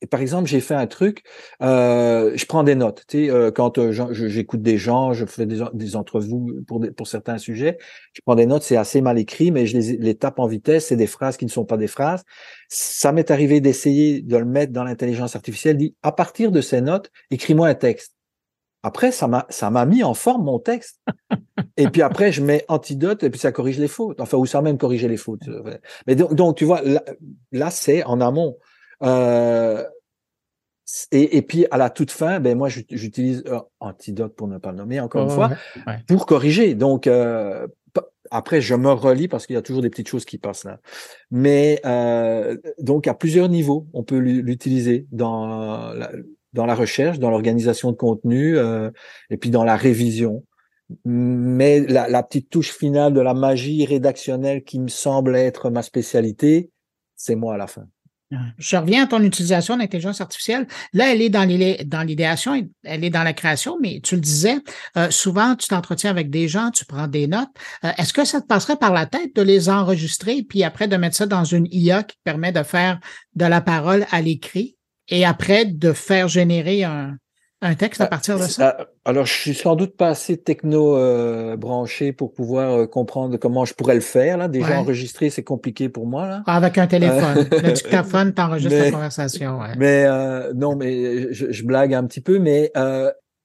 par 0.10 0.22
exemple, 0.22 0.50
j'ai 0.50 0.62
fait 0.62 0.74
un 0.74 0.88
truc, 0.88 1.24
euh, 1.62 2.32
je 2.36 2.46
prends 2.46 2.64
des 2.64 2.76
notes. 2.76 3.04
Tu 3.08 3.26
sais, 3.26 3.32
euh, 3.32 3.52
quand 3.52 3.78
euh, 3.78 3.92
j'écoute 4.12 4.62
des 4.62 4.78
gens, 4.78 5.14
je 5.14 5.26
fais 5.26 5.46
des, 5.46 5.64
des 5.74 5.96
entrevues 5.96 6.64
pour, 6.68 6.84
pour 6.98 7.08
certains 7.08 7.38
sujets, 7.38 7.78
je 8.14 8.22
prends 8.26 8.36
des 8.36 8.46
notes, 8.46 8.64
c'est 8.64 8.78
assez 8.78 9.02
mal 9.02 9.20
écrit, 9.20 9.52
mais 9.52 9.66
je 9.68 9.78
les, 9.78 10.16
tape 10.16 10.40
en 10.40 10.48
vitesse, 10.48 10.88
c'est 10.88 10.96
des 10.96 11.08
phrases 11.08 11.38
qui 11.38 11.46
ne 11.46 11.52
sont 11.52 11.66
pas 11.66 11.78
des 11.78 11.88
phrases. 11.88 12.24
Ça 12.70 13.12
m'est 13.12 13.30
arrivé 13.32 13.62
d'essayer 13.62 14.22
de 14.22 14.38
le 14.38 14.46
mettre 14.46 14.74
dans 14.74 14.84
l'intelligence 14.84 15.36
artificielle, 15.36 15.78
dit, 15.78 15.96
à 16.02 16.12
partir 16.12 16.52
de 16.52 16.62
ces 16.62 16.82
notes, 16.82 17.12
écris-moi 17.30 17.68
un 17.68 17.76
texte. 17.76 18.16
Après, 18.84 19.12
ça 19.12 19.28
m'a, 19.28 19.86
mis 19.86 20.04
en 20.04 20.16
forme 20.16 20.44
mon 20.44 20.58
texte. 20.58 21.00
et 21.78 21.88
puis 21.88 22.02
après, 22.02 22.32
je 22.32 22.42
mets 22.42 22.66
antidote 22.68 23.22
et 23.22 23.30
puis 23.30 23.40
ça 23.40 23.52
corrige 23.52 23.78
les 23.78 23.88
fautes. 23.88 24.20
Enfin, 24.20 24.38
ou 24.38 24.48
ça 24.48 24.64
même 24.64 24.80
corriger 24.80 25.08
les 25.08 25.18
fautes. 25.18 25.48
Mais 26.08 26.16
donc, 26.16 26.58
tu 26.58 26.66
vois, 26.66 26.82
là 27.52 27.70
c'est 27.70 28.04
en 28.04 28.20
amont. 28.22 28.58
Euh, 29.04 29.84
et, 31.12 31.38
et, 31.38 31.42
puis 31.42 31.66
à 31.72 31.78
la 31.78 31.90
toute 31.90 32.12
fin, 32.12 32.40
ben 32.40 32.58
moi 32.58 32.68
j'utilise 32.70 33.44
euh, 33.48 33.60
antidote 33.80 34.36
pour 34.36 34.48
ne 34.48 34.58
pas 34.58 34.72
le 34.72 34.78
nommer 34.78 35.00
encore 35.00 35.24
une 35.24 35.30
fois 35.30 35.52
pour 36.08 36.26
corriger. 36.26 36.76
Donc 36.76 37.08
euh, 37.08 37.68
après 38.30 38.62
je 38.62 38.76
me 38.76 38.92
relis 38.92 39.28
parce 39.28 39.46
qu'il 39.46 39.54
y 39.54 39.58
a 39.58 39.62
toujours 39.62 39.82
des 39.82 39.90
petites 39.90 40.10
choses 40.10 40.26
qui 40.26 40.38
passent 40.38 40.66
là. 40.66 40.80
Mais 41.30 41.80
euh, 41.86 42.58
donc 42.80 43.08
à 43.08 43.14
plusieurs 43.14 43.48
niveaux, 43.48 43.88
on 43.94 44.04
peut 44.04 44.18
l'utiliser 44.18 45.08
dans 45.12 45.94
la, 45.94 46.12
dans 46.54 46.66
la 46.66 46.76
recherche, 46.76 47.20
dans 47.20 47.30
l'organisation 47.30 47.92
de 47.92 47.98
contenu 47.98 48.58
euh, 48.58 48.92
et 49.30 49.38
puis 49.38 49.50
dans 49.50 49.64
la 49.64 49.78
révision. 49.78 50.44
Mais 51.06 51.80
la, 51.80 52.10
la 52.10 52.22
petite 52.22 52.50
touche 52.50 52.72
finale 52.72 53.14
de 53.14 53.22
la 53.22 53.34
magie 53.34 53.86
rédactionnelle 53.86 54.64
qui 54.64 54.78
me 54.78 54.90
semble 54.90 55.38
être 55.38 55.70
ma 55.70 55.84
spécialité, 55.84 56.70
c'est 57.16 57.36
moi 57.36 57.54
à 57.54 57.58
la 57.58 57.68
fin. 57.68 57.86
Je 58.58 58.78
reviens 58.78 59.04
à 59.04 59.08
ton 59.08 59.22
utilisation 59.22 59.76
de 59.76 59.82
l'intelligence 59.82 60.22
artificielle. 60.22 60.68
Là, 60.94 61.12
elle 61.12 61.22
est 61.22 61.30
dans 61.30 61.44
l'idéation, 61.44 62.66
elle 62.84 63.04
est 63.04 63.10
dans 63.10 63.24
la 63.24 63.34
création, 63.34 63.78
mais 63.82 64.00
tu 64.02 64.16
le 64.16 64.22
disais, 64.22 64.58
euh, 64.98 65.10
souvent, 65.10 65.56
tu 65.56 65.68
t'entretiens 65.68 66.10
avec 66.12 66.30
des 66.30 66.48
gens, 66.48 66.72
tu 66.72 66.86
prends 66.86 67.08
des 67.08 67.28
notes. 67.28 67.50
Euh, 67.84 67.92
est-ce 67.98 68.14
que 68.14 68.26
ça 68.26 68.42
te 68.42 68.48
passerait 68.48 68.78
par 68.78 68.94
la 68.94 69.06
tête 69.06 69.36
de 69.36 69.42
les 69.42 69.70
enregistrer, 69.70 70.44
puis 70.44 70.64
après 70.64 70.88
de 70.88 70.96
mettre 70.98 71.16
ça 71.16 71.26
dans 71.26 71.44
une 71.44 71.68
IA 71.72 72.04
qui 72.04 72.18
permet 72.24 72.52
de 72.52 72.64
faire 72.64 73.00
de 73.36 73.46
la 73.46 73.62
parole 73.62 74.06
à 74.12 74.22
l'écrit 74.22 74.78
et 75.08 75.26
après 75.26 75.66
de 75.66 75.94
faire 75.94 76.28
générer 76.28 76.84
un, 76.84 77.18
un 77.62 77.76
texte 77.76 78.02
à 78.02 78.06
ah, 78.06 78.08
partir 78.08 78.40
de 78.40 78.44
ça? 78.44 78.78
Ah, 78.80 78.86
alors, 79.06 79.26
je 79.26 79.34
suis 79.34 79.54
sans 79.54 79.76
doute 79.76 79.96
pas 79.96 80.10
assez 80.10 80.38
techno 80.38 80.98
euh, 80.98 81.56
branché 81.58 82.12
pour 82.12 82.34
pouvoir 82.34 82.72
euh, 82.72 82.88
comprendre 82.88 83.38
comment 83.38 83.66
je 83.66 83.74
pourrais 83.74 83.96
le 83.96 84.02
faire. 84.02 84.38
Là. 84.38 84.48
Déjà 84.48 84.80
enregistrer, 84.80 85.30
c'est 85.30 85.44
compliqué 85.44 85.88
pour 85.88 86.08
moi. 86.08 86.28
Là. 86.28 86.44
Ah, 86.48 86.58
avec 86.58 86.78
un 86.78 86.88
téléphone. 86.88 87.48
Euh, 87.54 87.62
le 87.62 87.72
dictaphone 87.74 88.34
t'enregistre 88.34 88.78
la 88.78 88.92
conversation. 88.92 89.60
Ouais. 89.60 89.76
Mais 89.78 90.08
non, 90.54 90.76
mais 90.76 91.32
je, 91.34 91.52
je, 91.52 91.64
blague 91.64 91.94
un 91.94 92.06
petit 92.06 92.22
peu, 92.22 92.40
mais 92.40 92.72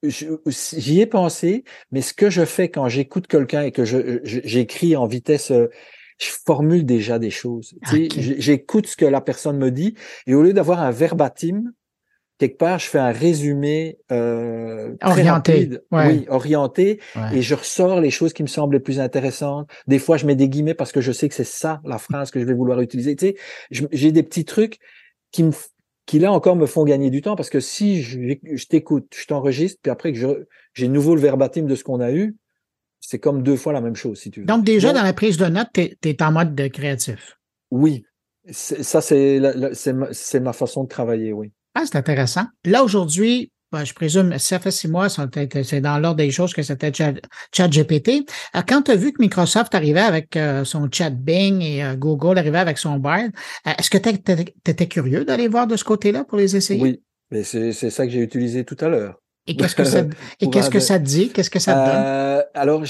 j'y 0.03 1.01
ai 1.01 1.07
pensé. 1.07 1.65
Mais 1.91 2.01
ce 2.01 2.15
que 2.15 2.31
je 2.31 2.45
fais 2.45 2.71
quand 2.71 2.89
j'écoute 2.89 3.27
quelqu'un 3.27 3.63
et 3.63 3.73
que 3.73 3.85
j'écris 3.85 4.97
en 4.97 5.07
vitesse 5.07 5.53
je 6.19 6.31
formule 6.47 6.87
déjà 6.87 7.19
des 7.19 7.31
choses. 7.31 7.75
J'écoute 7.93 8.87
ce 8.87 8.97
que 8.97 9.05
la 9.05 9.21
personne 9.21 9.59
me 9.59 9.71
dit 9.71 9.95
et 10.27 10.35
au 10.35 10.43
lieu 10.43 10.53
d'avoir 10.53 10.81
un 10.81 10.91
verbatim, 10.91 11.73
quelque 12.39 12.59
part, 12.59 12.79
je 12.79 12.87
fais 12.87 12.99
un 12.99 13.13
résumé 13.13 13.99
euh, 14.13 14.95
orienté, 15.03 15.79
oui, 15.91 16.27
orienté, 16.29 17.01
et 17.33 17.43
je 17.43 17.55
ressors 17.55 18.01
les 18.01 18.11
choses 18.11 18.33
qui 18.33 18.43
me 18.43 18.49
semblent 18.49 18.75
les 18.75 18.81
plus 18.81 19.01
intéressantes. 19.01 19.71
Des 19.87 19.99
fois, 19.99 20.17
je 20.17 20.27
mets 20.27 20.37
des 20.37 20.49
guillemets 20.49 20.75
parce 20.75 20.93
que 20.93 21.01
je 21.01 21.13
sais 21.13 21.29
que 21.29 21.35
c'est 21.35 21.45
ça 21.45 21.81
la 21.85 21.99
phrase 21.99 22.31
que 22.31 22.41
je 22.41 22.45
vais 22.45 22.55
vouloir 22.55 22.81
utiliser. 22.81 23.17
Tu 23.17 23.29
sais, 23.29 23.37
j'ai 23.71 24.13
des 24.13 24.23
petits 24.23 24.45
trucs 24.45 24.79
qui 25.33 25.43
me 25.43 25.53
qui 26.07 26.21
là 26.21 26.31
encore 26.31 26.55
me 26.55 26.67
font 26.67 26.85
gagner 26.85 27.11
du 27.11 27.21
temps 27.21 27.35
parce 27.35 27.51
que 27.51 27.59
si 27.59 28.01
je, 28.01 28.37
je 28.45 28.67
t'écoute, 28.67 29.13
je 29.19 29.27
t'enregistre, 29.27 29.81
puis 29.83 29.91
après 29.91 30.13
que 30.13 30.47
j'ai 30.73 30.89
nouveau 30.89 31.17
le 31.17 31.21
verbatim 31.21 31.63
de 31.63 31.75
ce 31.75 31.83
qu'on 31.83 32.01
a 32.01 32.13
eu, 32.13 32.37
c'est 33.01 33.19
comme 33.19 33.43
deux 33.43 33.57
fois 33.57 33.73
la 33.73 33.81
même 33.81 33.97
chose, 33.97 34.21
si 34.21 34.31
tu 34.31 34.41
veux. 34.41 34.47
Donc 34.47 34.65
déjà, 34.65 34.93
dans 34.93 35.03
la 35.03 35.13
prise 35.13 35.37
de 35.37 35.47
notes, 35.47 35.69
tu 35.75 35.97
es, 36.05 36.23
en 36.23 36.33
mode 36.33 36.55
de 36.55 36.69
créatif. 36.69 37.39
Oui. 37.73 38.05
Ça, 38.51 39.01
c'est 39.01 39.41
ma, 39.41 40.41
ma 40.41 40.53
façon 40.53 40.85
de 40.85 40.89
travailler, 40.89 41.33
oui. 41.33 41.51
Ah, 41.79 41.83
c'est 41.85 41.97
intéressant. 41.97 42.47
Là, 42.65 42.83
aujourd'hui, 42.83 43.53
ben, 43.71 43.85
je 43.85 43.93
présume, 43.93 44.39
ça 44.39 44.59
fait 44.59 44.71
six 44.71 44.89
mois, 44.89 45.09
c'est 45.11 45.81
dans 45.83 45.99
l'ordre 45.99 46.17
des 46.17 46.31
choses 46.31 46.55
que 46.55 46.63
c'était 46.63 46.91
ChatGPT. 47.53 48.25
Euh, 48.55 48.63
quand 48.67 48.81
tu 48.81 48.93
as 48.93 48.97
vu 48.97 49.13
que 49.13 49.21
Microsoft 49.21 49.75
arrivait 49.75 50.01
avec 50.01 50.39
euh, 50.39 50.65
son 50.65 50.89
chat 50.91 51.11
Bing 51.11 51.61
et 51.61 51.85
euh, 51.85 51.95
Google 51.95 52.39
arrivait 52.39 52.61
avec 52.61 52.79
son 52.79 52.99
Bard, 52.99 53.29
est-ce 53.67 53.91
que 53.91 53.99
tu 53.99 54.09
étais 54.71 54.89
curieux 54.89 55.27
d'aller 55.27 55.49
voir 55.49 55.67
de 55.67 55.77
ce 55.77 55.85
côté-là 55.85 56.25
pour 56.25 56.39
les 56.39 56.57
essayer? 56.57 56.81
Oui, 56.81 57.03
mais 57.31 57.43
c'est 57.43 57.73
ça 57.73 58.07
que 58.07 58.13
j'ai 58.13 58.23
utilisé 58.23 58.65
tout 58.65 58.79
à 58.81 58.89
l'heure. 58.89 59.21
Et 59.47 59.57
qu'est-ce 59.57 59.77
que 59.77 59.85
ça, 59.85 60.05
et 60.41 60.51
qu'est-ce 60.51 60.71
que 60.71 60.81
ça 60.81 60.99
te 60.99 61.05
dit? 61.05 61.31
Qu'est-ce 61.31 61.51
que 61.51 61.59
ça 61.59 61.73
te 61.73 61.79
donne? 61.79 62.45
alors, 62.55 62.83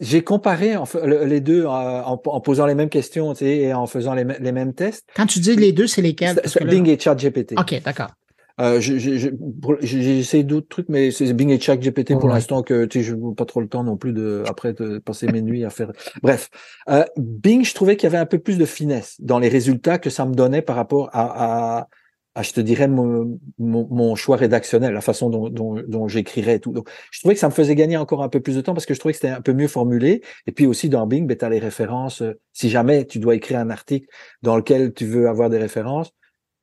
j'ai 0.00 0.22
comparé 0.22 0.74
les 1.04 1.40
deux 1.40 1.64
en, 1.66 2.18
posant 2.18 2.66
les 2.66 2.74
mêmes 2.74 2.88
questions 2.88 3.34
et 3.34 3.72
en 3.72 3.86
faisant 3.86 4.14
les, 4.14 4.24
mêmes 4.24 4.74
tests. 4.74 5.06
Quand 5.14 5.26
tu 5.26 5.40
dis 5.40 5.56
les 5.56 5.72
deux, 5.72 5.86
c'est 5.86 6.02
lesquels? 6.02 6.40
Bing 6.64 6.88
et 6.88 6.98
ChatGPT. 6.98 7.54
OK, 7.58 7.82
d'accord. 7.82 8.10
Euh, 8.58 8.80
j'ai 8.80 10.18
essayé 10.18 10.42
d'autres 10.42 10.68
trucs, 10.68 10.88
mais 10.88 11.10
c'est 11.10 11.30
Bing 11.34 11.50
et 11.50 11.60
Chat 11.60 11.76
GPT 11.76 12.18
pour 12.18 12.28
l'instant 12.28 12.62
que 12.62 12.86
tu 12.86 13.00
sais, 13.00 13.04
je 13.04 13.14
n'ai 13.14 13.34
pas 13.34 13.44
trop 13.44 13.60
le 13.60 13.68
temps 13.68 13.84
non 13.84 13.98
plus 13.98 14.14
de 14.14 14.44
après 14.46 14.72
de 14.72 14.98
passer 14.98 15.26
mes 15.26 15.42
nuits 15.42 15.64
à 15.64 15.70
faire. 15.70 15.92
Bref, 16.22 16.48
euh, 16.88 17.04
Bing, 17.18 17.64
je 17.64 17.74
trouvais 17.74 17.96
qu'il 17.96 18.04
y 18.04 18.06
avait 18.06 18.18
un 18.18 18.26
peu 18.26 18.38
plus 18.38 18.56
de 18.56 18.64
finesse 18.64 19.16
dans 19.18 19.38
les 19.38 19.48
résultats 19.48 19.98
que 19.98 20.08
ça 20.08 20.24
me 20.24 20.34
donnait 20.34 20.62
par 20.62 20.76
rapport 20.76 21.10
à, 21.12 21.80
à, 21.80 21.88
à, 22.36 22.42
je 22.42 22.52
te 22.52 22.60
dirais, 22.60 22.86
mon, 22.86 23.40
mon, 23.58 23.88
mon, 23.90 24.14
choix 24.14 24.36
rédactionnel, 24.36 24.92
la 24.92 25.00
façon 25.00 25.30
dont, 25.30 25.48
dont, 25.48 25.82
dont 25.88 26.06
j'écrirais 26.06 26.58
tout. 26.58 26.72
Donc, 26.72 26.90
je 27.10 27.20
trouvais 27.20 27.32
que 27.32 27.40
ça 27.40 27.48
me 27.48 27.52
faisait 27.52 27.74
gagner 27.74 27.96
encore 27.96 28.22
un 28.22 28.28
peu 28.28 28.40
plus 28.40 28.54
de 28.54 28.60
temps 28.60 28.74
parce 28.74 28.84
que 28.84 28.92
je 28.92 28.98
trouvais 28.98 29.14
que 29.14 29.18
c'était 29.18 29.32
un 29.32 29.40
peu 29.40 29.54
mieux 29.54 29.68
formulé. 29.68 30.22
Et 30.46 30.52
puis 30.52 30.66
aussi 30.66 30.90
dans 30.90 31.06
Bing, 31.06 31.26
ben, 31.26 31.34
tu 31.34 31.44
as 31.46 31.48
les 31.48 31.58
références. 31.58 32.20
Euh, 32.20 32.38
si 32.52 32.68
jamais 32.68 33.06
tu 33.06 33.20
dois 33.20 33.36
écrire 33.36 33.58
un 33.58 33.70
article 33.70 34.06
dans 34.42 34.54
lequel 34.54 34.92
tu 34.92 35.06
veux 35.06 35.30
avoir 35.30 35.48
des 35.48 35.56
références, 35.56 36.12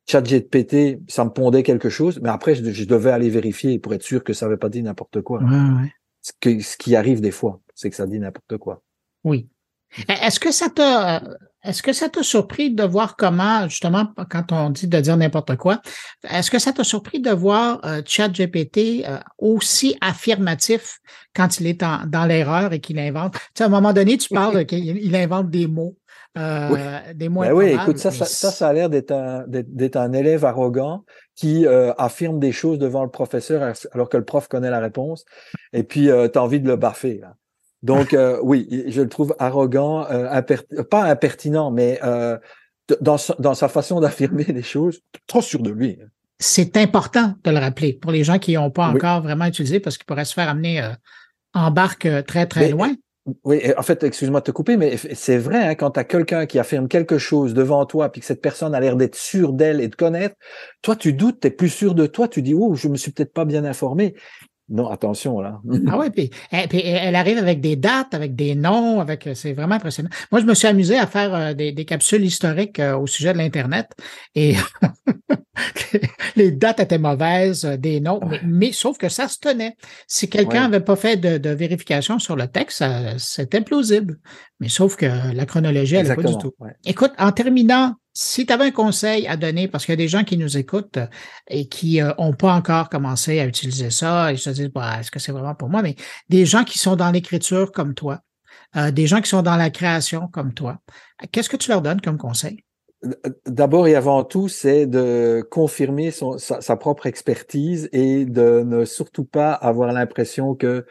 ChatGPT, 0.07 0.99
ça 1.07 1.25
me 1.25 1.31
pondait 1.31 1.63
quelque 1.63 1.89
chose, 1.89 2.19
mais 2.21 2.29
après, 2.29 2.53
je, 2.53 2.71
je, 2.71 2.85
devais 2.85 3.11
aller 3.11 3.29
vérifier 3.29 3.79
pour 3.79 3.95
être 3.95 4.03
sûr 4.03 4.23
que 4.23 4.33
ça 4.33 4.45
n'avait 4.45 4.57
pas 4.57 4.69
dit 4.69 4.83
n'importe 4.83 5.21
quoi. 5.21 5.41
Ouais, 5.41 5.49
ouais. 5.49 5.93
Ce, 6.21 6.33
que, 6.39 6.59
ce 6.59 6.77
qui 6.77 6.95
arrive 6.95 7.19
des 7.19 7.31
fois, 7.31 7.61
c'est 7.73 7.89
que 7.89 7.95
ça 7.95 8.05
dit 8.05 8.19
n'importe 8.19 8.57
quoi. 8.57 8.83
Oui. 9.23 9.47
Est-ce 10.07 10.39
que 10.39 10.51
ça 10.51 10.69
t'a 10.69 11.21
est-ce 11.63 11.81
que 11.81 11.93
ça 11.93 12.09
t'a 12.09 12.23
surpris 12.23 12.71
de 12.71 12.83
voir 12.83 13.15
comment, 13.15 13.69
justement, 13.69 14.07
quand 14.29 14.51
on 14.51 14.69
dit 14.69 14.87
de 14.87 14.99
dire 14.99 15.15
n'importe 15.15 15.55
quoi, 15.55 15.81
est-ce 16.29 16.51
que 16.51 16.59
ça 16.59 16.73
t'a 16.73 16.83
surpris 16.83 17.21
de 17.21 17.31
voir 17.31 17.79
euh, 17.85 18.01
ChatGPT 18.05 19.05
euh, 19.07 19.17
aussi 19.37 19.95
affirmatif 20.01 20.99
quand 21.33 21.61
il 21.61 21.67
est 21.67 21.81
en, 21.81 22.05
dans 22.05 22.25
l'erreur 22.25 22.73
et 22.73 22.79
qu'il 22.79 22.99
invente? 22.99 23.35
Tu 23.35 23.39
sais, 23.55 23.63
à 23.63 23.67
un 23.67 23.69
moment 23.69 23.93
donné, 23.93 24.17
tu 24.17 24.27
parles 24.27 24.65
qu'il 24.67 25.15
invente 25.15 25.49
des 25.49 25.67
mots. 25.67 25.95
Euh, 26.35 26.69
oui. 26.71 27.13
des 27.13 27.29
mots 27.29 27.41
ben 27.41 27.53
oui, 27.53 27.67
écoute, 27.67 27.99
ça, 27.99 28.09
ça, 28.09 28.25
ça, 28.25 28.49
ça, 28.49 28.69
a 28.69 28.73
l'air 28.73 28.89
d'être 28.89 29.11
un, 29.11 29.45
d'être 29.47 29.97
un 29.97 30.13
élève 30.13 30.45
arrogant 30.45 31.05
qui 31.35 31.67
euh, 31.67 31.93
affirme 31.99 32.39
des 32.39 32.51
choses 32.51 32.79
devant 32.79 33.03
le 33.03 33.09
professeur 33.11 33.73
alors 33.91 34.09
que 34.09 34.17
le 34.17 34.25
prof 34.25 34.47
connaît 34.47 34.71
la 34.71 34.79
réponse. 34.79 35.25
Et 35.73 35.83
puis, 35.83 36.09
euh, 36.09 36.27
tu 36.27 36.39
as 36.39 36.43
envie 36.43 36.59
de 36.59 36.67
le 36.67 36.75
baffer. 36.75 37.19
Là. 37.19 37.35
Donc, 37.83 38.13
euh, 38.13 38.39
oui, 38.41 38.85
je 38.87 39.01
le 39.01 39.09
trouve 39.09 39.35
arrogant, 39.39 40.09
euh, 40.09 40.41
pas 40.89 41.03
impertinent, 41.03 41.69
mais 41.69 41.99
euh, 42.03 42.37
dans, 43.01 43.17
dans, 43.39 43.53
sa 43.53 43.67
façon 43.67 43.99
d'affirmer 44.01 44.45
les 44.45 44.63
choses, 44.63 45.01
trop 45.27 45.41
sûr 45.41 45.61
de 45.61 45.69
lui. 45.69 45.99
hein. 46.01 46.07
C'est 46.39 46.75
important 46.77 47.35
de 47.43 47.51
le 47.51 47.59
rappeler 47.59 47.93
pour 47.93 48.11
les 48.11 48.23
gens 48.23 48.39
qui 48.39 48.53
n'ont 48.53 48.71
pas 48.71 48.89
oui. 48.89 48.95
encore 48.95 49.21
vraiment 49.21 49.45
utilisé 49.45 49.79
parce 49.79 49.97
qu'ils 49.97 50.05
pourraient 50.05 50.25
se 50.25 50.33
faire 50.33 50.49
amener 50.49 50.85
en 51.53 51.71
barque 51.71 52.07
très, 52.25 52.47
très 52.47 52.61
mais, 52.61 52.69
loin. 52.71 52.95
Oui, 53.45 53.61
en 53.77 53.81
fait, 53.83 54.03
excuse-moi 54.03 54.41
de 54.41 54.45
te 54.45 54.51
couper, 54.51 54.75
mais 54.75 54.97
c'est 54.97 55.37
vrai, 55.37 55.67
hein, 55.67 55.75
quand 55.75 55.91
tu 55.91 55.99
as 56.01 56.03
quelqu'un 56.03 56.45
qui 56.45 56.59
affirme 56.59 56.89
quelque 56.89 57.17
chose 57.17 57.53
devant 57.53 57.85
toi, 57.85 58.11
puis 58.11 58.19
que 58.19 58.27
cette 58.27 58.41
personne 58.41 58.75
a 58.75 58.81
l'air 58.81 58.97
d'être 58.97 59.15
sûre 59.15 59.53
d'elle 59.53 59.79
et 59.79 59.87
de 59.87 59.95
connaître, 59.95 60.35
toi, 60.81 60.97
tu 60.97 61.13
doutes, 61.13 61.39
tu 61.39 61.47
es 61.47 61.51
plus 61.51 61.69
sûr 61.69 61.95
de 61.95 62.05
toi, 62.05 62.27
tu 62.27 62.41
dis, 62.41 62.53
oh, 62.53 62.75
je 62.75 62.89
me 62.89 62.97
suis 62.97 63.11
peut-être 63.11 63.31
pas 63.31 63.45
bien 63.45 63.63
informé. 63.63 64.15
Non, 64.69 64.89
attention 64.89 65.41
là. 65.41 65.59
ah 65.87 65.99
oui, 65.99 66.09
puis, 66.09 66.29
puis, 66.69 66.81
elle 66.85 67.15
arrive 67.15 67.37
avec 67.37 67.59
des 67.59 67.75
dates, 67.75 68.13
avec 68.13 68.33
des 68.33 68.55
noms, 68.55 69.01
avec 69.01 69.27
c'est 69.33 69.51
vraiment 69.51 69.75
impressionnant. 69.75 70.09
Moi, 70.31 70.39
je 70.39 70.45
me 70.45 70.53
suis 70.53 70.67
amusé 70.67 70.97
à 70.97 71.05
faire 71.05 71.35
euh, 71.35 71.53
des, 71.53 71.73
des, 71.73 71.83
capsules 71.85 72.23
historiques 72.23 72.79
euh, 72.79 72.97
au 72.97 73.05
sujet 73.05 73.33
de 73.33 73.39
l'internet 73.39 73.91
et 74.35 74.55
les 76.37 76.51
dates 76.51 76.79
étaient 76.79 76.97
mauvaises, 76.97 77.65
euh, 77.65 77.75
des 77.75 77.99
noms, 77.99 78.19
ouais. 78.23 78.39
mais, 78.43 78.67
mais, 78.67 78.71
sauf 78.71 78.97
que 78.97 79.09
ça 79.09 79.27
se 79.27 79.37
tenait. 79.37 79.75
Si 80.07 80.29
quelqu'un 80.29 80.61
n'avait 80.61 80.77
ouais. 80.77 80.83
pas 80.83 80.95
fait 80.95 81.17
de, 81.17 81.37
de, 81.37 81.49
vérification 81.49 82.17
sur 82.17 82.37
le 82.37 82.47
texte, 82.47 82.83
c'était 83.17 83.61
plausible. 83.61 84.19
Mais 84.61 84.69
sauf 84.69 84.95
que 84.95 85.05
la 85.05 85.45
chronologie, 85.45 85.95
elle 85.95 86.07
n'est 86.07 86.15
pas 86.15 86.23
du 86.23 86.37
tout. 86.37 86.53
Ouais. 86.59 86.71
Écoute, 86.85 87.11
en 87.17 87.33
terminant, 87.33 87.95
si 88.13 88.45
tu 88.45 88.53
avais 88.53 88.65
un 88.65 88.71
conseil 88.71 89.27
à 89.27 89.37
donner, 89.37 89.67
parce 89.67 89.85
qu'il 89.85 89.93
y 89.93 89.93
a 89.93 89.97
des 89.97 90.07
gens 90.07 90.23
qui 90.23 90.37
nous 90.37 90.57
écoutent 90.57 90.99
et 91.47 91.67
qui 91.67 91.99
n'ont 91.99 92.31
euh, 92.31 92.33
pas 92.33 92.53
encore 92.53 92.89
commencé 92.89 93.39
à 93.39 93.45
utiliser 93.45 93.89
ça, 93.89 94.31
et 94.31 94.37
se 94.37 94.49
disent, 94.51 94.69
bah, 94.69 94.99
est-ce 94.99 95.11
que 95.11 95.19
c'est 95.19 95.31
vraiment 95.31 95.55
pour 95.55 95.69
moi? 95.69 95.81
Mais 95.81 95.95
des 96.29 96.45
gens 96.45 96.63
qui 96.63 96.77
sont 96.77 96.95
dans 96.95 97.11
l'écriture 97.11 97.71
comme 97.71 97.95
toi, 97.95 98.19
euh, 98.75 98.91
des 98.91 99.07
gens 99.07 99.21
qui 99.21 99.29
sont 99.29 99.41
dans 99.41 99.55
la 99.55 99.69
création 99.69 100.27
comme 100.27 100.53
toi, 100.53 100.79
qu'est-ce 101.31 101.49
que 101.49 101.57
tu 101.57 101.69
leur 101.69 101.81
donnes 101.81 102.01
comme 102.01 102.17
conseil? 102.17 102.63
D'abord 103.45 103.87
et 103.87 103.95
avant 103.95 104.23
tout, 104.23 104.47
c'est 104.47 104.85
de 104.85 105.45
confirmer 105.51 106.11
sa, 106.11 106.75
propre 106.77 107.05
expertise 107.05 107.89
et 107.91 108.23
de 108.23 108.63
ne 108.65 108.85
surtout 108.85 109.25
pas 109.25 109.51
avoir 109.51 109.91
l'impression 109.91 110.55
que 110.55 110.85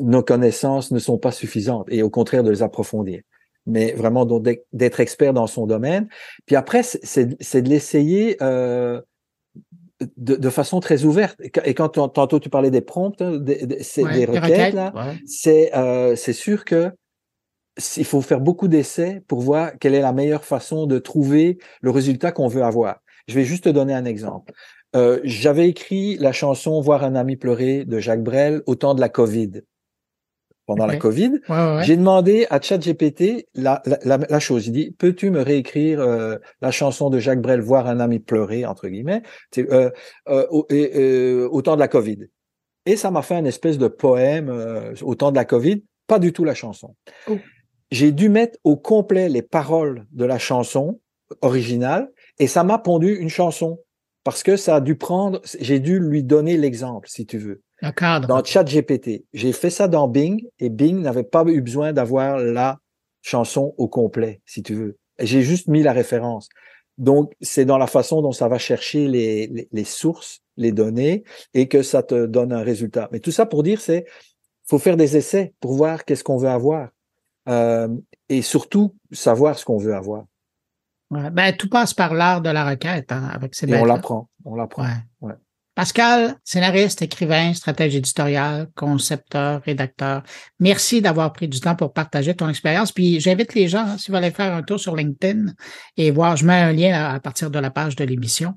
nos 0.00 0.22
connaissances 0.22 0.92
ne 0.92 1.00
sont 1.00 1.18
pas 1.18 1.32
suffisantes 1.32 1.86
et 1.90 2.02
au 2.04 2.10
contraire 2.10 2.44
de 2.44 2.50
les 2.50 2.62
approfondir 2.62 3.22
mais 3.70 3.92
vraiment 3.92 4.26
d'être 4.72 5.00
expert 5.00 5.32
dans 5.32 5.46
son 5.46 5.66
domaine. 5.66 6.08
Puis 6.46 6.56
après, 6.56 6.82
c'est 6.82 7.62
de 7.62 7.68
l'essayer 7.68 8.36
euh, 8.42 9.00
de, 10.16 10.36
de, 10.36 10.50
façon 10.50 10.80
très 10.80 11.04
ouverte. 11.04 11.40
Et 11.64 11.74
quand 11.74 11.88
tantôt 11.88 12.38
tu 12.38 12.48
parlais 12.48 12.70
des 12.70 12.80
prompts, 12.80 13.20
hein, 13.20 13.36
des, 13.36 13.66
des, 13.66 13.76
ouais, 13.76 14.14
des 14.14 14.24
requêtes, 14.24 14.42
requêtes 14.42 14.74
là, 14.74 14.92
ouais. 14.94 15.18
c'est 15.26 15.74
euh, 15.74 16.16
sûr 16.16 16.64
que 16.64 16.92
il 17.96 18.04
faut 18.04 18.20
faire 18.20 18.40
beaucoup 18.40 18.68
d'essais 18.68 19.22
pour 19.26 19.40
voir 19.40 19.72
quelle 19.78 19.94
est 19.94 20.00
la 20.00 20.12
meilleure 20.12 20.44
façon 20.44 20.86
de 20.86 20.98
trouver 20.98 21.58
le 21.80 21.90
résultat 21.90 22.32
qu'on 22.32 22.48
veut 22.48 22.62
avoir. 22.62 23.00
Je 23.28 23.34
vais 23.34 23.44
juste 23.44 23.64
te 23.64 23.68
donner 23.68 23.94
un 23.94 24.04
exemple. 24.04 24.52
Euh, 24.96 25.20
J'avais 25.22 25.68
écrit 25.68 26.16
la 26.16 26.32
chanson 26.32 26.80
Voir 26.80 27.04
un 27.04 27.14
ami 27.14 27.36
pleurer 27.36 27.84
de 27.84 28.00
Jacques 28.00 28.24
Brel 28.24 28.62
au 28.66 28.74
temps 28.74 28.94
de 28.94 29.00
la 29.00 29.08
COVID 29.08 29.62
pendant 30.70 30.84
okay. 30.84 30.92
la 30.92 30.98
COVID. 31.00 31.30
Ouais, 31.48 31.56
ouais. 31.56 31.84
J'ai 31.84 31.96
demandé 31.96 32.46
à 32.48 32.60
ChatGPT 32.60 33.48
la, 33.54 33.82
la, 33.86 33.98
la, 34.04 34.18
la, 34.18 34.38
chose. 34.38 34.68
Il 34.68 34.72
dit 34.72 34.94
Peux-tu 34.96 35.30
me 35.30 35.42
réécrire 35.42 36.00
euh, 36.00 36.36
la 36.62 36.70
chanson 36.70 37.10
de 37.10 37.18
Jacques 37.18 37.40
Brel, 37.40 37.60
voir 37.60 37.88
un 37.88 37.98
ami 37.98 38.20
pleurer, 38.20 38.64
entre 38.64 38.86
guillemets, 38.86 39.22
euh, 39.58 39.90
euh, 40.28 40.46
au, 40.50 40.68
au, 41.50 41.62
temps 41.62 41.74
de 41.74 41.80
la 41.80 41.88
COVID? 41.88 42.18
Et 42.86 42.94
ça 42.94 43.10
m'a 43.10 43.22
fait 43.22 43.34
une 43.34 43.48
espèce 43.48 43.78
de 43.78 43.88
poème 43.88 44.48
euh, 44.48 44.94
au 45.02 45.16
temps 45.16 45.32
de 45.32 45.36
la 45.36 45.44
COVID, 45.44 45.82
pas 46.06 46.20
du 46.20 46.32
tout 46.32 46.44
la 46.44 46.54
chanson. 46.54 46.94
Oh. 47.28 47.36
J'ai 47.90 48.12
dû 48.12 48.28
mettre 48.28 48.56
au 48.62 48.76
complet 48.76 49.28
les 49.28 49.42
paroles 49.42 50.06
de 50.12 50.24
la 50.24 50.38
chanson 50.38 51.00
originale 51.40 52.12
et 52.38 52.46
ça 52.46 52.62
m'a 52.62 52.78
pondu 52.78 53.16
une 53.16 53.28
chanson 53.28 53.80
parce 54.22 54.44
que 54.44 54.56
ça 54.56 54.76
a 54.76 54.80
dû 54.80 54.94
prendre, 54.94 55.40
j'ai 55.58 55.80
dû 55.80 55.98
lui 55.98 56.22
donner 56.22 56.56
l'exemple, 56.56 57.08
si 57.08 57.26
tu 57.26 57.38
veux. 57.38 57.60
Dans 58.26 58.44
ChatGPT. 58.44 59.24
J'ai 59.32 59.52
fait 59.52 59.70
ça 59.70 59.88
dans 59.88 60.08
Bing 60.08 60.46
et 60.58 60.68
Bing 60.68 61.00
n'avait 61.00 61.24
pas 61.24 61.44
eu 61.46 61.60
besoin 61.60 61.92
d'avoir 61.92 62.38
la 62.38 62.78
chanson 63.22 63.74
au 63.78 63.88
complet, 63.88 64.40
si 64.46 64.62
tu 64.62 64.74
veux. 64.74 64.98
J'ai 65.18 65.42
juste 65.42 65.68
mis 65.68 65.82
la 65.82 65.92
référence. 65.92 66.48
Donc, 66.98 67.32
c'est 67.40 67.64
dans 67.64 67.78
la 67.78 67.86
façon 67.86 68.20
dont 68.20 68.32
ça 68.32 68.48
va 68.48 68.58
chercher 68.58 69.08
les, 69.08 69.46
les, 69.46 69.68
les, 69.72 69.84
sources, 69.84 70.40
les 70.56 70.72
données, 70.72 71.24
et 71.54 71.68
que 71.68 71.82
ça 71.82 72.02
te 72.02 72.26
donne 72.26 72.52
un 72.52 72.62
résultat. 72.62 73.08
Mais 73.12 73.20
tout 73.20 73.30
ça 73.30 73.46
pour 73.46 73.62
dire, 73.62 73.80
c'est 73.80 74.04
faut 74.70 74.78
faire 74.78 74.96
des 74.96 75.16
essais 75.16 75.54
pour 75.60 75.74
voir 75.74 76.04
qu'est-ce 76.04 76.22
qu'on 76.22 76.36
veut 76.36 76.48
avoir. 76.48 76.90
Euh, 77.48 77.88
et 78.28 78.42
surtout, 78.42 78.94
savoir 79.10 79.58
ce 79.58 79.64
qu'on 79.64 79.78
veut 79.78 79.94
avoir. 79.94 80.24
Ouais, 81.10 81.30
ben, 81.30 81.56
tout 81.56 81.68
passe 81.68 81.92
par 81.92 82.14
l'art 82.14 82.40
de 82.40 82.50
la 82.50 82.68
requête 82.68 83.10
hein, 83.10 83.28
avec 83.32 83.54
ces 83.54 83.68
Et 83.68 83.74
on 83.74 83.84
l'apprend. 83.84 84.28
On 84.44 84.54
l'apprend. 84.54 84.84
Ouais. 84.84 84.96
Ouais. 85.20 85.34
Pascal, 85.80 86.34
scénariste, 86.44 87.00
écrivain, 87.00 87.54
stratège 87.54 87.96
éditorial, 87.96 88.68
concepteur, 88.76 89.62
rédacteur, 89.64 90.22
merci 90.58 91.00
d'avoir 91.00 91.32
pris 91.32 91.48
du 91.48 91.58
temps 91.58 91.74
pour 91.74 91.94
partager 91.94 92.34
ton 92.34 92.50
expérience. 92.50 92.92
Puis 92.92 93.18
j'invite 93.18 93.54
les 93.54 93.66
gens, 93.66 93.86
hein, 93.86 93.96
s'ils 93.96 94.12
veulent 94.12 94.22
aller 94.22 94.30
faire 94.30 94.52
un 94.52 94.62
tour 94.62 94.78
sur 94.78 94.94
LinkedIn 94.94 95.46
et 95.96 96.10
voir, 96.10 96.36
je 96.36 96.44
mets 96.44 96.52
un 96.52 96.72
lien 96.72 97.08
à 97.08 97.18
partir 97.18 97.50
de 97.50 97.58
la 97.58 97.70
page 97.70 97.96
de 97.96 98.04
l'émission, 98.04 98.56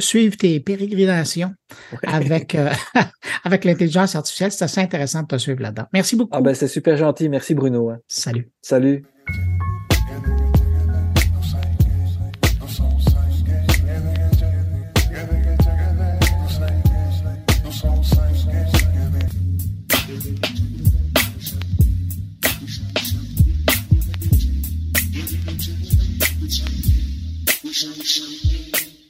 suivre 0.00 0.36
tes 0.36 0.58
pérégrinations 0.58 1.52
ouais. 1.92 1.98
avec, 2.08 2.56
euh, 2.56 2.72
avec 3.44 3.64
l'intelligence 3.64 4.16
artificielle. 4.16 4.50
C'est 4.50 4.64
assez 4.64 4.80
intéressant 4.80 5.22
de 5.22 5.28
te 5.28 5.38
suivre 5.38 5.62
là-dedans. 5.62 5.84
Merci 5.92 6.16
beaucoup. 6.16 6.36
Ah 6.36 6.40
ben, 6.40 6.56
c'est 6.56 6.66
super 6.66 6.96
gentil. 6.96 7.28
Merci 7.28 7.54
Bruno. 7.54 7.90
Hein. 7.90 7.98
Salut. 8.08 8.50
Salut. 8.60 9.04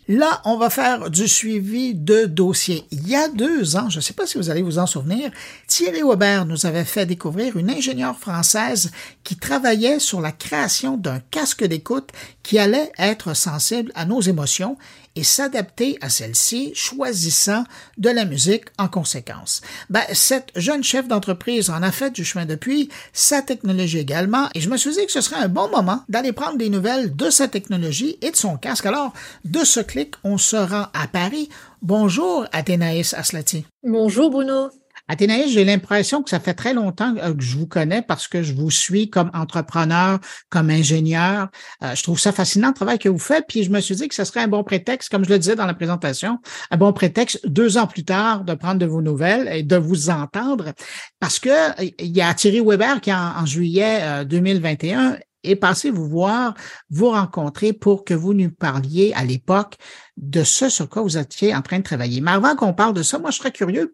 Là, 0.07 0.43
on 0.45 0.59
va 0.59 0.69
faire 0.69 1.09
du 1.09 1.27
suivi 1.27 1.95
de 1.95 2.27
dossiers. 2.27 2.85
Il 2.91 3.09
y 3.09 3.17
a 3.17 3.29
deux 3.29 3.77
ans, 3.77 3.89
je 3.89 3.97
ne 3.97 4.03
sais 4.03 4.13
pas 4.13 4.27
si 4.27 4.37
vous 4.37 4.51
allez 4.51 4.61
vous 4.61 4.79
en 4.79 4.87
souvenir, 4.87 5.31
Thierry 5.67 6.03
Weber 6.03 6.45
nous 6.45 6.67
avait 6.67 6.85
fait 6.85 7.07
découvrir 7.07 7.57
une 7.57 7.71
ingénieure 7.71 8.19
française 8.19 8.93
qui 9.23 9.37
travaillait 9.37 9.99
sur 9.99 10.21
la 10.21 10.31
création 10.31 10.99
d'un 10.99 11.21
casque 11.31 11.65
d'écoute 11.65 12.11
qui 12.43 12.59
allait 12.59 12.93
être 12.99 13.35
sensible 13.35 13.93
à 13.95 14.05
nos 14.05 14.21
émotions 14.21 14.77
et 15.17 15.25
s'adapter 15.25 15.99
à 16.01 16.09
celle-ci, 16.09 16.73
choisissant 16.75 17.65
de 17.99 18.11
la 18.11 18.25
musique 18.25 18.65
en 18.79 18.89
conséquence. 18.89 19.61
Ben, 19.91 20.03
cette 20.13 20.51
jeune 20.57 20.85
chef 20.85 21.09
d'entreprise 21.09 21.71
en 21.71 21.83
a 21.83 21.93
fait 21.93 22.11
du 22.11 22.25
chemin 22.25 22.47
depuis, 22.47 22.89
sa 23.13 23.43
technologie 23.43 23.99
également, 23.99 24.49
et 24.55 24.61
je 24.61 24.69
me 24.69 24.77
suis 24.77 24.93
dit 24.93 25.07
que 25.07 25.13
ce 25.13 25.21
serait 25.21 25.43
un 25.43 25.49
bon 25.49 25.69
moment 25.71 26.03
d'aller 26.09 26.33
prendre 26.33 26.59
des 26.59 26.71
nouvelles 26.71 27.15
de 27.15 27.31
sa 27.31 27.49
technologie 27.49 28.19
et 28.23 28.31
de 28.31 28.37
son 28.37 28.57
casque. 28.57 28.87
Alors, 28.87 29.13
de 29.45 29.65
ce 29.65 29.81
clic, 29.81 30.15
on 30.25 30.39
se 30.39 30.57
rend 30.57 30.87
à 30.93 31.07
Paris. 31.11 31.49
Bonjour, 31.83 32.47
Athénaïs 32.53 33.15
Aslati. 33.15 33.67
Bonjour, 33.83 34.31
Bruno. 34.31 34.71
Athénaïs, 35.07 35.51
j'ai 35.51 35.65
l'impression 35.65 36.23
que 36.23 36.31
ça 36.31 36.41
fait 36.41 36.55
très 36.55 36.73
longtemps 36.73 37.15
euh, 37.19 37.35
que 37.35 37.43
je 37.43 37.59
vous 37.59 37.67
connais 37.67 38.01
parce 38.01 38.27
que 38.27 38.43
je 38.43 38.55
vous 38.55 38.71
suis 38.71 39.11
comme 39.11 39.31
entrepreneur, 39.35 40.19
comme 40.49 40.71
ingénieur. 40.71 41.49
Euh, 41.83 41.95
je 41.95 42.03
trouve 42.03 42.19
ça 42.19 42.33
fascinant 42.33 42.69
le 42.69 42.75
travail 42.75 42.99
que 42.99 43.11
vous 43.11 43.19
faites. 43.19 43.45
Puis 43.47 43.65
je 43.65 43.71
me 43.71 43.81
suis 43.81 43.97
dit 43.97 44.09
que 44.09 44.15
ce 44.15 44.25
serait 44.25 44.41
un 44.41 44.49
bon 44.49 44.65
prétexte, 44.65 45.11
comme 45.11 45.25
je 45.25 45.31
le 45.31 45.39
disais 45.39 45.57
dans 45.57 45.67
la 45.67 45.75
présentation, 45.75 46.39
un 46.71 46.77
bon 46.79 46.93
prétexte 46.95 47.47
deux 47.47 47.77
ans 47.77 47.87
plus 47.87 48.05
tard 48.05 48.45
de 48.45 48.55
prendre 48.55 48.79
de 48.79 48.87
vos 48.87 49.03
nouvelles 49.03 49.49
et 49.53 49.63
de 49.63 49.77
vous 49.77 50.09
entendre. 50.09 50.73
Parce 51.21 51.39
que 51.39 51.51
il 51.83 52.17
y 52.17 52.23
a 52.23 52.33
Thierry 52.33 52.61
Weber 52.61 53.01
qui 53.03 53.13
en, 53.13 53.45
juillet 53.45 54.25
2021 54.25 55.19
est 55.45 55.57
passé 55.57 55.91
vous 55.91 56.09
voir, 56.09 56.55
vous 56.91 57.11
rencontrer 57.11 57.73
pour 57.73 58.05
que 58.05 58.15
vous 58.15 58.35
nous 58.35 58.51
parliez 58.51 59.13
à 59.15 59.25
l'époque 59.25 59.75
de 60.17 60.43
ce 60.43 60.69
sur 60.69 60.89
quoi 60.89 61.03
vous 61.03 61.19
étiez 61.19 61.55
en 61.55 61.63
train 61.63 61.79
de 61.79 61.85
travailler. 61.85 62.21
Mais 62.21 62.31
avant 62.31 62.57
qu'on 62.57 62.73
parle 62.73 62.95
de 62.95 63.03
ça, 63.03 63.19
moi, 63.19 63.31
je 63.31 63.37
serais 63.37 63.53
curieux. 63.53 63.93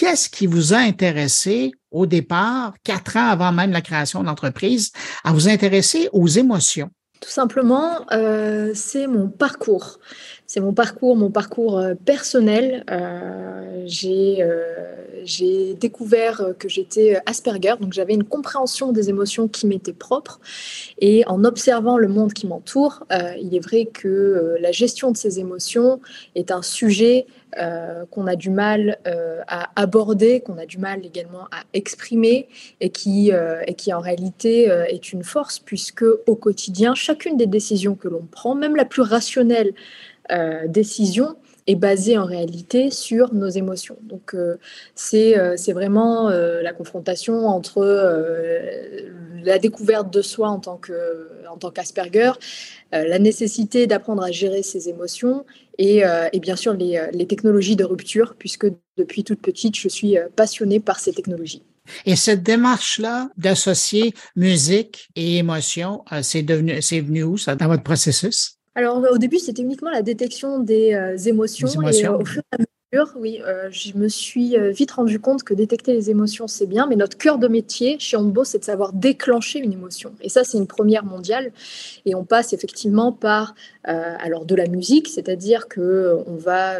Qu'est-ce 0.00 0.30
qui 0.30 0.46
vous 0.46 0.72
a 0.72 0.78
intéressé 0.78 1.72
au 1.90 2.06
départ, 2.06 2.72
quatre 2.84 3.18
ans 3.18 3.28
avant 3.28 3.52
même 3.52 3.70
la 3.70 3.82
création 3.82 4.22
de 4.22 4.28
l'entreprise, 4.28 4.92
à 5.24 5.32
vous 5.34 5.46
intéresser 5.46 6.08
aux 6.14 6.26
émotions? 6.26 6.88
Tout 7.20 7.28
simplement, 7.28 8.06
euh, 8.10 8.72
c'est 8.74 9.06
mon 9.06 9.28
parcours. 9.28 9.98
C'est 10.52 10.58
mon 10.58 10.72
parcours, 10.72 11.14
mon 11.14 11.30
parcours 11.30 11.78
euh, 11.78 11.94
personnel. 11.94 12.84
Euh, 12.90 13.84
j'ai 13.86 14.44
j'ai 15.22 15.74
découvert 15.74 16.54
que 16.58 16.66
j'étais 16.66 17.20
Asperger, 17.26 17.74
donc 17.78 17.92
j'avais 17.92 18.14
une 18.14 18.24
compréhension 18.24 18.90
des 18.90 19.10
émotions 19.10 19.48
qui 19.48 19.66
m'était 19.66 19.92
propre. 19.92 20.40
Et 20.98 21.24
en 21.26 21.44
observant 21.44 21.98
le 21.98 22.08
monde 22.08 22.32
qui 22.32 22.46
m'entoure, 22.46 23.04
il 23.38 23.54
est 23.54 23.60
vrai 23.60 23.84
que 23.84 24.56
la 24.60 24.72
gestion 24.72 25.10
de 25.10 25.18
ces 25.18 25.38
émotions 25.38 26.00
est 26.34 26.50
un 26.50 26.62
sujet 26.62 27.26
euh, 27.58 28.04
qu'on 28.12 28.28
a 28.28 28.36
du 28.36 28.48
mal 28.48 28.98
euh, 29.08 29.40
à 29.48 29.70
aborder, 29.74 30.40
qu'on 30.40 30.56
a 30.56 30.66
du 30.66 30.78
mal 30.78 31.04
également 31.04 31.46
à 31.50 31.64
exprimer 31.74 32.48
et 32.80 32.90
qui, 32.90 33.32
euh, 33.32 33.60
et 33.66 33.74
qui 33.74 33.92
en 33.92 33.98
réalité 33.98 34.66
est 34.88 35.12
une 35.12 35.24
force 35.24 35.58
puisque 35.58 36.04
au 36.26 36.36
quotidien, 36.36 36.94
chacune 36.94 37.36
des 37.36 37.48
décisions 37.48 37.96
que 37.96 38.06
l'on 38.06 38.22
prend, 38.30 38.54
même 38.54 38.76
la 38.76 38.84
plus 38.84 39.02
rationnelle 39.02 39.72
décision, 40.68 41.36
est 41.66 41.76
basée 41.76 42.18
en 42.18 42.24
réalité 42.24 42.90
sur 42.90 43.34
nos 43.34 43.48
émotions. 43.48 43.96
Donc 44.02 44.34
c'est 44.94 45.36
c'est 45.56 45.72
vraiment 45.72 46.30
la 46.30 46.72
confrontation 46.72 47.46
entre 47.46 47.84
la 49.42 49.58
découverte 49.58 50.12
de 50.12 50.22
soi 50.22 50.48
en 50.48 50.58
tant 50.58 50.76
que 50.76 51.28
en 51.50 51.56
tant 51.56 51.70
qu'Asperger, 51.70 52.32
la 52.92 53.18
nécessité 53.18 53.86
d'apprendre 53.86 54.22
à 54.22 54.30
gérer 54.30 54.62
ses 54.62 54.88
émotions 54.88 55.44
euh, 55.80 56.28
et, 56.32 56.40
bien 56.40 56.56
sûr 56.56 56.72
euh, 56.72 57.06
les, 57.12 57.26
technologies 57.26 57.76
de 57.76 57.84
rupture, 57.84 58.34
puisque 58.38 58.66
depuis 58.98 59.24
toute 59.24 59.40
petite, 59.40 59.76
je 59.78 59.88
suis 59.88 60.18
euh, 60.18 60.28
passionnée 60.34 60.80
par 60.80 60.98
ces 60.98 61.12
technologies. 61.12 61.62
Et 62.04 62.16
cette 62.16 62.42
démarche-là 62.42 63.30
d'associer 63.36 64.14
musique 64.36 65.08
et 65.16 65.38
émotion, 65.38 66.04
c'est 66.22 66.42
venu 66.42 67.22
où 67.24 67.38
ça 67.38 67.56
dans 67.56 67.66
votre 67.66 67.82
processus? 67.82 68.59
Alors 68.80 68.96
au 69.12 69.18
début, 69.18 69.38
c'était 69.38 69.62
uniquement 69.62 69.90
la 69.90 70.00
détection 70.00 70.58
des 70.58 70.96
émotions, 71.26 71.68
émotions. 71.68 72.18
Et 72.18 72.22
au 72.22 72.24
fur 72.24 72.40
et 72.40 72.54
à 72.54 72.58
mesure 72.58 72.79
oui, 73.14 73.40
euh, 73.46 73.68
je 73.70 73.96
me 73.96 74.08
suis 74.08 74.56
euh, 74.56 74.70
vite 74.70 74.90
rendu 74.90 75.20
compte 75.20 75.44
que 75.44 75.54
détecter 75.54 75.92
les 75.92 76.10
émotions, 76.10 76.48
c'est 76.48 76.66
bien, 76.66 76.88
mais 76.88 76.96
notre 76.96 77.16
cœur 77.16 77.38
de 77.38 77.46
métier 77.46 78.00
chez 78.00 78.16
Onbo, 78.16 78.42
c'est 78.42 78.58
de 78.58 78.64
savoir 78.64 78.92
déclencher 78.92 79.60
une 79.60 79.72
émotion. 79.72 80.12
Et 80.22 80.28
ça, 80.28 80.42
c'est 80.42 80.58
une 80.58 80.66
première 80.66 81.04
mondiale. 81.04 81.52
Et 82.04 82.16
on 82.16 82.24
passe 82.24 82.52
effectivement 82.52 83.12
par 83.12 83.54
euh, 83.86 84.14
alors 84.18 84.44
de 84.44 84.56
la 84.56 84.66
musique, 84.66 85.06
c'est-à-dire 85.06 85.68
que 85.68 86.18
on 86.26 86.34
va, 86.34 86.78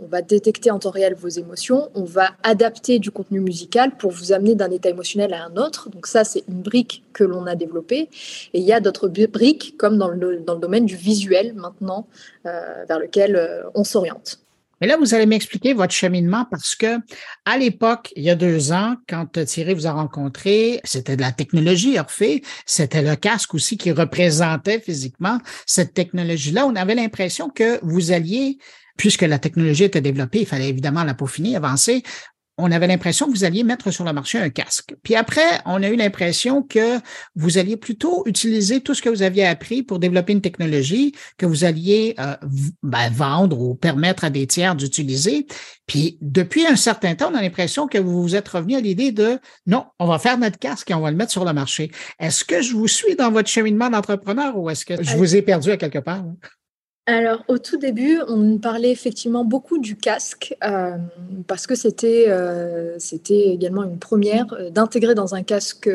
on 0.00 0.06
va 0.06 0.22
détecter 0.22 0.70
en 0.70 0.78
temps 0.78 0.90
réel 0.90 1.14
vos 1.14 1.28
émotions, 1.28 1.90
on 1.94 2.04
va 2.04 2.30
adapter 2.44 3.00
du 3.00 3.10
contenu 3.10 3.40
musical 3.40 3.96
pour 3.96 4.12
vous 4.12 4.32
amener 4.32 4.54
d'un 4.54 4.70
état 4.70 4.88
émotionnel 4.88 5.34
à 5.34 5.46
un 5.46 5.56
autre. 5.56 5.90
Donc 5.90 6.06
ça, 6.06 6.22
c'est 6.22 6.44
une 6.48 6.62
brique 6.62 7.02
que 7.12 7.24
l'on 7.24 7.46
a 7.46 7.56
développée. 7.56 8.08
Et 8.52 8.60
il 8.60 8.64
y 8.64 8.72
a 8.72 8.78
d'autres 8.78 9.08
briques, 9.08 9.76
comme 9.78 9.98
dans 9.98 10.08
le, 10.08 10.38
dans 10.38 10.54
le 10.54 10.60
domaine 10.60 10.86
du 10.86 10.96
visuel 10.96 11.54
maintenant, 11.54 12.06
vers 12.44 12.98
lequel 13.00 13.64
on 13.74 13.82
s'oriente. 13.82 14.43
Mais 14.84 14.88
là, 14.88 14.98
vous 14.98 15.14
allez 15.14 15.24
m'expliquer 15.24 15.72
votre 15.72 15.94
cheminement 15.94 16.44
parce 16.50 16.74
que 16.74 16.98
à 17.46 17.56
l'époque, 17.56 18.12
il 18.16 18.22
y 18.22 18.28
a 18.28 18.34
deux 18.34 18.70
ans, 18.70 18.96
quand 19.08 19.42
Thierry 19.46 19.72
vous 19.72 19.86
a 19.86 19.92
rencontré, 19.92 20.82
c'était 20.84 21.16
de 21.16 21.22
la 21.22 21.32
technologie 21.32 21.98
Orphée, 21.98 22.42
c'était 22.66 23.00
le 23.00 23.16
casque 23.16 23.54
aussi 23.54 23.78
qui 23.78 23.92
représentait 23.92 24.78
physiquement 24.80 25.38
cette 25.64 25.94
technologie-là. 25.94 26.66
On 26.66 26.76
avait 26.76 26.94
l'impression 26.94 27.48
que 27.48 27.82
vous 27.82 28.12
alliez 28.12 28.58
puisque 28.98 29.22
la 29.22 29.38
technologie 29.38 29.84
était 29.84 30.02
développée, 30.02 30.40
il 30.40 30.46
fallait 30.46 30.68
évidemment 30.68 31.02
la 31.02 31.14
peaufiner, 31.14 31.56
avancer 31.56 32.02
on 32.56 32.70
avait 32.70 32.86
l'impression 32.86 33.26
que 33.26 33.32
vous 33.32 33.44
alliez 33.44 33.64
mettre 33.64 33.90
sur 33.90 34.04
le 34.04 34.12
marché 34.12 34.38
un 34.38 34.50
casque. 34.50 34.94
Puis 35.02 35.16
après, 35.16 35.60
on 35.66 35.82
a 35.82 35.88
eu 35.88 35.96
l'impression 35.96 36.62
que 36.62 36.98
vous 37.34 37.58
alliez 37.58 37.76
plutôt 37.76 38.22
utiliser 38.26 38.80
tout 38.80 38.94
ce 38.94 39.02
que 39.02 39.08
vous 39.08 39.22
aviez 39.22 39.44
appris 39.44 39.82
pour 39.82 39.98
développer 39.98 40.32
une 40.32 40.40
technologie 40.40 41.14
que 41.36 41.46
vous 41.46 41.64
alliez 41.64 42.14
euh, 42.20 42.36
ben, 42.82 43.10
vendre 43.10 43.60
ou 43.60 43.74
permettre 43.74 44.24
à 44.24 44.30
des 44.30 44.46
tiers 44.46 44.76
d'utiliser. 44.76 45.46
Puis 45.86 46.16
depuis 46.20 46.66
un 46.66 46.76
certain 46.76 47.14
temps, 47.14 47.30
on 47.32 47.36
a 47.36 47.42
l'impression 47.42 47.88
que 47.88 47.98
vous 47.98 48.22
vous 48.22 48.36
êtes 48.36 48.48
revenu 48.48 48.76
à 48.76 48.80
l'idée 48.80 49.10
de 49.10 49.38
non, 49.66 49.86
on 49.98 50.06
va 50.06 50.18
faire 50.18 50.38
notre 50.38 50.58
casque 50.58 50.90
et 50.90 50.94
on 50.94 51.00
va 51.00 51.10
le 51.10 51.16
mettre 51.16 51.32
sur 51.32 51.44
le 51.44 51.52
marché. 51.52 51.90
Est-ce 52.20 52.44
que 52.44 52.62
je 52.62 52.72
vous 52.74 52.88
suis 52.88 53.16
dans 53.16 53.32
votre 53.32 53.48
cheminement 53.48 53.90
d'entrepreneur 53.90 54.56
ou 54.56 54.70
est-ce 54.70 54.84
que 54.84 55.02
je 55.02 55.16
vous 55.16 55.34
ai 55.34 55.42
perdu 55.42 55.72
à 55.72 55.76
quelque 55.76 55.98
part? 55.98 56.24
Alors, 57.06 57.44
au 57.48 57.58
tout 57.58 57.76
début, 57.76 58.18
on 58.28 58.56
parlait 58.56 58.90
effectivement 58.90 59.44
beaucoup 59.44 59.76
du 59.76 59.94
casque 59.94 60.56
euh, 60.64 60.96
parce 61.46 61.66
que 61.66 61.74
c'était 61.74 62.26
euh, 62.28 62.94
c'était 62.98 63.48
également 63.48 63.82
une 63.84 63.98
première 63.98 64.46
euh, 64.54 64.70
d'intégrer 64.70 65.14
dans 65.14 65.34
un 65.34 65.42
casque 65.42 65.90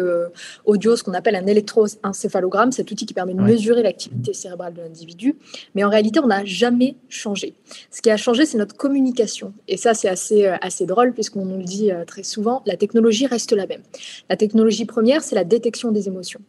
audio 0.66 0.96
ce 0.96 1.04
qu'on 1.04 1.16
appelle 1.16 1.36
un 1.36 1.48
électroencéphalogramme, 1.48 2.72
cet 2.72 2.92
outil 2.92 3.08
qui 3.08 3.16
permet 3.16 3.34
de 3.34 3.42
mesurer 3.42 3.82
l'activité 3.82 4.34
cérébrale 4.34 4.76
de 4.76 4.82
l'individu. 4.82 5.36
Mais 5.74 5.84
en 5.84 5.90
réalité, 5.90 6.20
on 6.20 6.28
n'a 6.28 6.46
jamais 6.46 6.96
changé. 7.10 7.56
Ce 7.90 8.04
qui 8.04 8.12
a 8.12 8.18
changé, 8.18 8.46
c'est 8.46 8.60
notre 8.60 8.78
communication. 8.78 9.54
Et 9.68 9.78
ça, 9.78 9.96
c'est 9.96 10.10
assez, 10.10 10.46
assez 10.46 10.86
drôle 10.86 11.14
puisqu'on 11.14 11.46
nous 11.46 11.58
le 11.58 11.64
dit 11.64 11.90
très 12.06 12.24
souvent, 12.24 12.62
la 12.68 12.78
technologie 12.78 13.26
reste 13.26 13.52
la 13.54 13.66
même. 13.66 13.82
La 14.30 14.38
technologie 14.38 14.86
première, 14.86 15.24
c'est 15.24 15.36
la 15.36 15.44
détection 15.44 15.92
des 15.92 16.08
émotions 16.08 16.42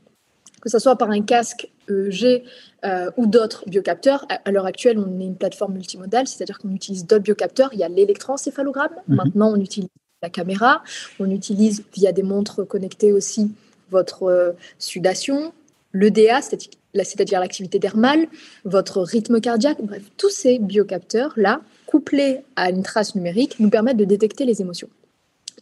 que 0.60 0.68
ce 0.68 0.78
soit 0.78 0.96
par 0.96 1.10
un 1.10 1.22
casque 1.22 1.70
EEG 1.88 2.44
euh, 2.84 3.10
ou 3.16 3.26
d'autres 3.26 3.64
biocapteurs. 3.68 4.26
À, 4.44 4.50
l'heure 4.50 4.66
actuelle, 4.66 4.98
on 4.98 5.20
est 5.20 5.24
une 5.24 5.36
plateforme 5.36 5.74
multimodale, 5.74 6.26
c'est-à-dire 6.26 6.58
qu'on 6.58 6.70
utilise 6.70 7.06
d'autres 7.06 7.24
biocapteurs. 7.24 7.70
Il 7.72 7.78
y 7.78 7.84
a 7.84 7.88
l'électroencéphalogramme. 7.88 8.92
Mhm. 9.08 9.16
Maintenant, 9.16 9.52
on 9.52 9.60
utilise 9.60 9.88
la 10.22 10.30
caméra. 10.30 10.82
On 11.18 11.30
utilise 11.30 11.84
via 11.94 12.12
des 12.12 12.22
montres 12.22 12.66
connectées 12.66 13.12
aussi 13.12 13.50
votre 13.90 14.24
euh, 14.24 14.52
sudation, 14.78 15.52
l'EDA, 15.92 16.40
c'est-à-dire 16.42 17.40
l'activité 17.40 17.78
dermale, 17.78 18.28
votre 18.64 19.00
rythme 19.02 19.40
cardiaque. 19.40 19.78
Bref, 19.82 20.02
tous 20.16 20.30
ces 20.30 20.58
biocapteurs-là, 20.58 21.60
couplés 21.86 22.40
à 22.56 22.70
une 22.70 22.82
trace 22.82 23.14
numérique, 23.14 23.58
nous 23.58 23.70
permettent 23.70 23.96
de 23.96 24.04
détecter 24.04 24.44
les 24.44 24.60
émotions. 24.60 24.88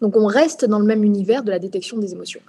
Donc 0.01 0.17
on 0.17 0.27
reste 0.27 0.65
dans 0.65 0.79
le 0.79 0.85
même 0.85 1.05
univers 1.05 1.43
de 1.43 1.51
la 1.51 1.59
détection 1.59 1.99
des 1.99 2.13
émotions. 2.13 2.41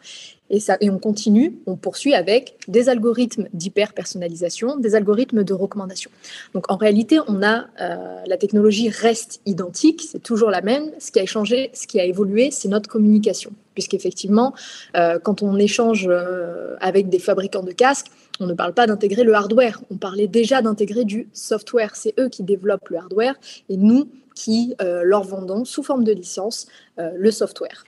Et, 0.51 0.59
ça, 0.59 0.77
et 0.81 0.89
on 0.89 0.97
continue, 0.97 1.59
on 1.67 1.75
poursuit 1.75 2.15
avec 2.15 2.55
des 2.67 2.89
algorithmes 2.89 3.47
d'hyper-personnalisation, 3.53 4.77
des 4.77 4.95
algorithmes 4.95 5.43
de 5.43 5.53
recommandation. 5.53 6.09
Donc 6.53 6.71
en 6.71 6.75
réalité, 6.75 7.19
on 7.27 7.43
a 7.43 7.67
euh, 7.81 8.21
la 8.25 8.37
technologie 8.37 8.89
reste 8.89 9.41
identique, 9.45 10.01
c'est 10.01 10.23
toujours 10.23 10.49
la 10.49 10.61
même. 10.61 10.91
Ce 10.97 11.11
qui 11.11 11.19
a 11.19 11.25
changé, 11.25 11.69
ce 11.73 11.85
qui 11.85 11.99
a 11.99 12.05
évolué, 12.05 12.49
c'est 12.51 12.67
notre 12.67 12.89
communication. 12.89 13.51
Puisqu'effectivement, 13.75 14.53
euh, 14.97 15.19
quand 15.19 15.43
on 15.43 15.55
échange 15.57 16.07
euh, 16.09 16.75
avec 16.81 17.09
des 17.09 17.19
fabricants 17.19 17.63
de 17.63 17.71
casques, 17.71 18.07
on 18.39 18.47
ne 18.47 18.53
parle 18.53 18.73
pas 18.73 18.87
d'intégrer 18.87 19.23
le 19.23 19.33
hardware, 19.33 19.81
on 19.89 19.97
parlait 19.97 20.27
déjà 20.27 20.61
d'intégrer 20.61 21.05
du 21.05 21.29
software. 21.33 21.95
C'est 21.95 22.13
eux 22.19 22.29
qui 22.29 22.43
développent 22.43 22.89
le 22.89 22.97
hardware 22.97 23.35
et 23.69 23.77
nous 23.77 24.09
qui 24.35 24.75
euh, 24.81 25.03
leur 25.03 25.23
vendons 25.23 25.65
sous 25.65 25.83
forme 25.83 26.03
de 26.03 26.13
licence 26.13 26.67
le 26.97 27.31
software. 27.31 27.83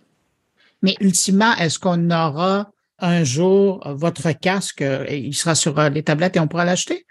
Mais 0.81 0.95
ultimement, 0.99 1.53
est-ce 1.57 1.79
qu'on 1.79 2.09
aura 2.09 2.71
un 2.99 3.23
jour 3.23 3.81
votre 3.85 4.31
casque, 4.31 4.81
et 4.81 5.17
il 5.17 5.35
sera 5.35 5.55
sur 5.55 5.77
euh, 5.79 5.89
les 5.89 6.03
tablettes 6.03 6.37
et 6.37 6.39
on 6.39 6.47
pourra 6.47 6.65
l'acheter? 6.65 7.05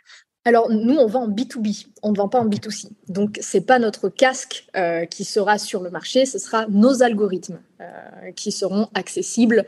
Alors, 0.46 0.70
nous, 0.70 0.96
on 0.96 1.06
vend 1.06 1.24
en 1.24 1.28
B2B, 1.28 1.86
on 2.02 2.12
ne 2.12 2.16
vend 2.16 2.28
pas 2.28 2.40
en 2.40 2.48
B2C. 2.48 2.88
Donc, 3.08 3.38
ce 3.42 3.58
n'est 3.58 3.64
pas 3.64 3.78
notre 3.78 4.08
casque 4.08 4.66
euh, 4.74 5.04
qui 5.04 5.24
sera 5.24 5.58
sur 5.58 5.82
le 5.82 5.90
marché, 5.90 6.24
ce 6.24 6.38
sera 6.38 6.66
nos 6.68 7.02
algorithmes 7.02 7.60
euh, 7.80 8.32
qui 8.34 8.50
seront 8.50 8.88
accessibles 8.94 9.66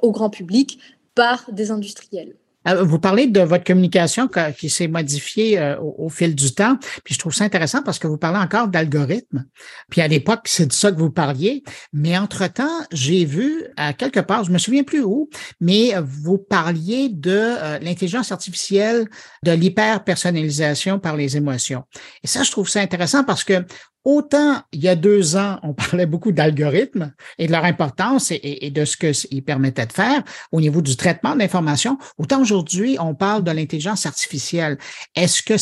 au 0.00 0.12
grand 0.12 0.30
public 0.30 0.78
par 1.14 1.44
des 1.52 1.70
industriels. 1.70 2.36
Euh, 2.68 2.82
vous 2.82 2.98
parlez 2.98 3.26
de 3.26 3.40
votre 3.40 3.64
communication 3.64 4.28
qui 4.58 4.70
s'est 4.70 4.88
modifiée 4.88 5.58
euh, 5.58 5.76
au, 5.80 6.08
fil 6.08 6.34
du 6.34 6.54
temps, 6.54 6.76
puis 7.04 7.14
je 7.14 7.18
trouve 7.18 7.34
ça 7.34 7.44
intéressant 7.44 7.82
parce 7.82 7.98
que 7.98 8.06
vous 8.06 8.18
parlez 8.18 8.38
encore 8.38 8.68
d'algorithmes. 8.68 9.44
Puis 9.90 10.00
à 10.00 10.08
l'époque, 10.08 10.42
c'est 10.44 10.66
de 10.66 10.72
ça 10.72 10.90
que 10.90 10.98
vous 10.98 11.10
parliez, 11.10 11.62
mais 11.92 12.16
entre-temps, 12.18 12.86
j'ai 12.92 13.24
vu 13.24 13.64
à 13.76 13.92
quelque 13.92 14.20
part, 14.20 14.44
je 14.44 14.50
me 14.50 14.58
souviens 14.58 14.84
plus 14.84 15.02
où, 15.02 15.28
mais 15.60 15.94
vous 16.02 16.38
parliez 16.38 17.08
de 17.08 17.30
euh, 17.30 17.78
l'intelligence 17.80 18.32
artificielle, 18.32 19.08
de 19.44 19.52
l'hyper-personnalisation 19.52 20.98
par 20.98 21.16
les 21.16 21.36
émotions. 21.36 21.84
Et 22.22 22.26
ça, 22.26 22.42
je 22.42 22.50
trouve 22.50 22.68
ça 22.68 22.80
intéressant 22.80 23.24
parce 23.24 23.44
que 23.44 23.64
Autant 24.04 24.62
il 24.72 24.82
y 24.82 24.88
a 24.88 24.96
deux 24.96 25.36
ans, 25.36 25.58
on 25.62 25.74
parlait 25.74 26.06
beaucoup 26.06 26.32
d'algorithmes 26.32 27.12
et 27.38 27.46
de 27.46 27.52
leur 27.52 27.64
importance 27.64 28.30
et, 28.30 28.70
de 28.70 28.84
ce 28.84 28.96
qu'ils 28.96 29.44
permettaient 29.44 29.86
de 29.86 29.92
faire 29.92 30.22
au 30.52 30.60
niveau 30.60 30.80
du 30.82 30.96
traitement 30.96 31.36
d'informations, 31.36 31.98
autant 32.16 32.40
aujourd'hui, 32.40 32.96
on 33.00 33.14
parle 33.14 33.44
de 33.44 33.50
l'intelligence 33.50 34.06
artificielle. 34.06 34.78
Est-ce 35.14 35.42
que 35.42 35.54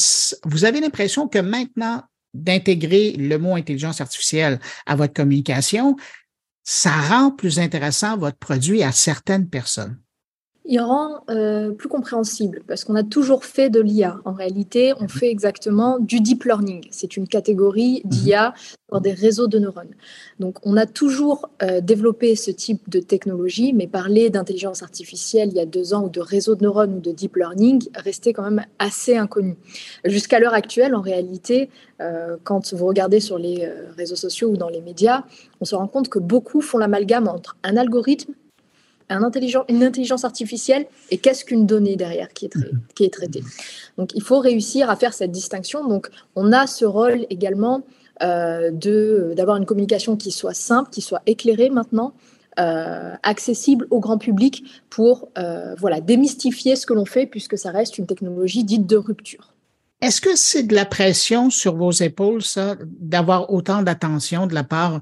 vous 0.49 0.65
avez 0.65 0.81
l'impression 0.81 1.29
que 1.29 1.39
maintenant, 1.39 2.03
d'intégrer 2.35 3.13
le 3.13 3.39
mot 3.39 3.55
intelligence 3.55 4.01
artificielle 4.01 4.61
à 4.85 4.95
votre 4.95 5.15
communication, 5.15 5.97
ça 6.65 6.91
rend 6.91 7.31
plus 7.31 7.59
intéressant 7.59 8.19
votre 8.19 8.39
produit 8.39 8.83
à 8.83 8.93
certaines 8.93 9.49
personnes? 9.49 9.99
Il 10.69 10.81
rend 10.81 11.23
euh, 11.31 11.71
plus 11.71 11.89
compréhensible 11.89 12.63
parce 12.67 12.85
qu'on 12.85 12.97
a 12.97 13.05
toujours 13.05 13.45
fait 13.45 13.71
de 13.71 13.81
l'IA. 13.81 14.19
En 14.25 14.33
réalité, 14.33 14.93
on 15.01 15.09
fait 15.09 15.31
exactement 15.31 15.99
du 15.99 16.21
deep 16.21 16.45
learning. 16.45 16.87
C'est 16.91 17.17
une 17.17 17.29
catégorie 17.29 18.03
mhm. 18.05 18.11
d'IA 18.11 18.55
dans 18.91 19.01
des 19.01 19.13
réseaux 19.13 19.47
de 19.47 19.59
neurones. 19.59 19.95
Donc, 20.41 20.59
on 20.65 20.77
a 20.77 20.87
toujours 20.87 21.51
euh, 21.63 21.81
développé 21.81 22.37
ce 22.37 22.51
type 22.51 22.89
de 22.89 23.01
technologie, 23.01 23.73
mais 23.73 23.87
parler 23.87 24.31
d'intelligence 24.31 24.83
artificielle 24.83 25.51
il 25.51 25.57
y 25.57 25.61
a 25.61 25.67
deux 25.67 25.95
ans 25.95 26.05
ou 26.05 26.09
de 26.09 26.21
réseau 26.21 26.55
de 26.55 26.65
neurones 26.65 26.95
ou 26.95 27.01
de 27.01 27.13
deep 27.13 27.37
learning 27.37 27.89
restait 27.95 28.33
quand 28.33 28.45
même 28.45 28.65
assez 28.79 29.17
inconnu. 29.17 29.57
Jusqu'à 30.05 30.41
l'heure 30.41 30.55
actuelle, 30.55 30.95
en 30.95 31.01
réalité, 31.01 31.71
euh, 32.01 32.37
quand 32.43 32.75
vous 32.75 32.87
regardez 32.87 33.21
sur 33.21 33.39
les 33.39 33.69
réseaux 33.97 34.17
sociaux 34.17 34.51
ou 34.51 34.57
dans 34.57 34.69
les 34.69 34.81
médias, 34.81 35.25
on 35.61 35.65
se 35.65 35.75
rend 35.75 35.87
compte 35.89 36.09
que 36.09 36.19
beaucoup 36.19 36.61
font 36.61 36.79
l'amalgame 36.79 37.29
entre 37.29 37.57
un 37.63 37.77
algorithme 37.77 38.33
un 39.09 39.23
intelligent, 39.23 39.65
une 39.69 39.85
intelligence 39.85 40.25
artificielle 40.25 40.87
et 41.11 41.19
qu'est-ce 41.19 41.45
qu'une 41.45 41.67
donnée 41.67 41.97
derrière 41.97 42.29
qui 42.33 42.47
est, 42.47 42.55
mhm. 42.55 42.81
qui 42.95 43.05
est 43.05 43.13
traitée. 43.13 43.43
Donc 43.99 44.11
il 44.15 44.23
faut 44.23 44.39
réussir 44.39 44.91
à 44.91 44.97
faire 44.97 45.15
cette 45.15 45.33
distinction. 45.33 45.87
Donc 45.87 46.11
on 46.35 46.53
a 46.53 46.67
ce 46.67 46.85
rôle 46.85 47.27
également 47.31 47.85
euh, 48.23 48.71
d'avoir 49.35 49.59
une 49.59 49.67
communication 49.67 50.17
qui 50.17 50.31
soit 50.31 50.55
simple, 50.55 50.91
qui 50.91 51.03
soit 51.03 51.23
éclairée 51.27 51.71
maintenant, 51.71 52.15
euh, 52.59 53.15
accessible 53.23 53.87
au 53.91 54.01
grand 54.01 54.17
public 54.17 54.65
pour 54.89 55.29
euh, 55.37 55.75
voilà 55.77 56.01
démystifier 56.01 56.75
ce 56.75 56.87
que 56.87 56.95
l'on 56.95 57.05
fait 57.05 57.27
puisque 57.27 57.59
ça 57.59 57.71
reste 57.71 57.99
une 57.99 58.07
technologie 58.07 58.65
dite 58.65 58.87
de 58.87 58.97
rupture. 58.97 59.53
Est-ce 60.01 60.21
que 60.21 60.37
c'est 60.37 60.63
de 60.63 60.75
la 60.75 60.85
pression 60.85 61.51
sur 61.51 61.77
vos 61.77 61.91
épaules, 61.91 62.43
ça, 62.43 62.77
d'avoir 62.99 63.53
autant 63.53 63.83
d'attention 63.83 64.47
de 64.47 64.55
la 64.55 64.65
part 64.65 65.01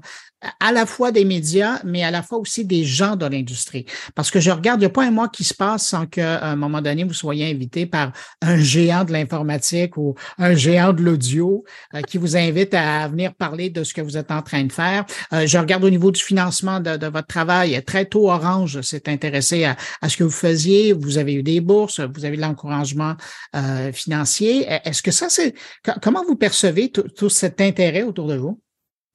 à 0.59 0.71
la 0.71 0.85
fois 0.85 1.11
des 1.11 1.25
médias, 1.25 1.79
mais 1.83 2.03
à 2.03 2.11
la 2.11 2.23
fois 2.23 2.37
aussi 2.37 2.65
des 2.65 2.83
gens 2.83 3.15
de 3.15 3.25
l'industrie. 3.25 3.85
Parce 4.15 4.31
que 4.31 4.39
je 4.39 4.51
regarde, 4.51 4.79
il 4.79 4.83
n'y 4.83 4.87
a 4.87 4.89
pas 4.89 5.05
un 5.05 5.11
mois 5.11 5.29
qui 5.29 5.43
se 5.43 5.53
passe 5.53 5.87
sans 5.87 6.05
qu'à 6.05 6.43
un 6.43 6.55
moment 6.55 6.81
donné, 6.81 7.03
vous 7.03 7.13
soyez 7.13 7.49
invité 7.49 7.85
par 7.85 8.11
un 8.41 8.57
géant 8.57 9.03
de 9.03 9.11
l'informatique 9.11 9.97
ou 9.97 10.15
un 10.37 10.55
géant 10.55 10.93
de 10.93 11.01
l'audio 11.01 11.63
euh, 11.93 12.01
qui 12.01 12.17
vous 12.17 12.37
invite 12.37 12.73
à 12.73 13.07
venir 13.07 13.33
parler 13.33 13.69
de 13.69 13.83
ce 13.83 13.93
que 13.93 14.01
vous 14.01 14.17
êtes 14.17 14.31
en 14.31 14.41
train 14.41 14.63
de 14.63 14.71
faire. 14.71 15.05
Euh, 15.33 15.47
je 15.47 15.57
regarde 15.57 15.83
au 15.83 15.89
niveau 15.89 16.11
du 16.11 16.21
financement 16.21 16.79
de, 16.79 17.05
votre 17.05 17.27
travail. 17.27 17.81
Très 17.83 18.05
tôt, 18.05 18.29
Orange 18.29 18.81
s'est 18.81 19.09
intéressé 19.09 19.65
à, 19.65 19.75
ce 20.07 20.17
que 20.17 20.23
vous 20.23 20.29
faisiez. 20.29 20.93
Vous 20.93 21.17
avez 21.17 21.33
eu 21.33 21.43
des 21.43 21.61
bourses, 21.61 21.99
vous 21.99 22.25
avez 22.25 22.35
eu 22.35 22.39
l'encouragement 22.39 23.15
euh, 23.55 23.91
financier. 23.91 24.65
Est-ce 24.85 25.01
que 25.01 25.11
ça, 25.11 25.29
c'est... 25.29 25.53
Comment 26.01 26.23
vous 26.25 26.35
percevez 26.35 26.91
tout 26.91 27.29
cet 27.29 27.61
intérêt 27.61 28.03
autour 28.03 28.27
de 28.27 28.35
vous 28.35 28.61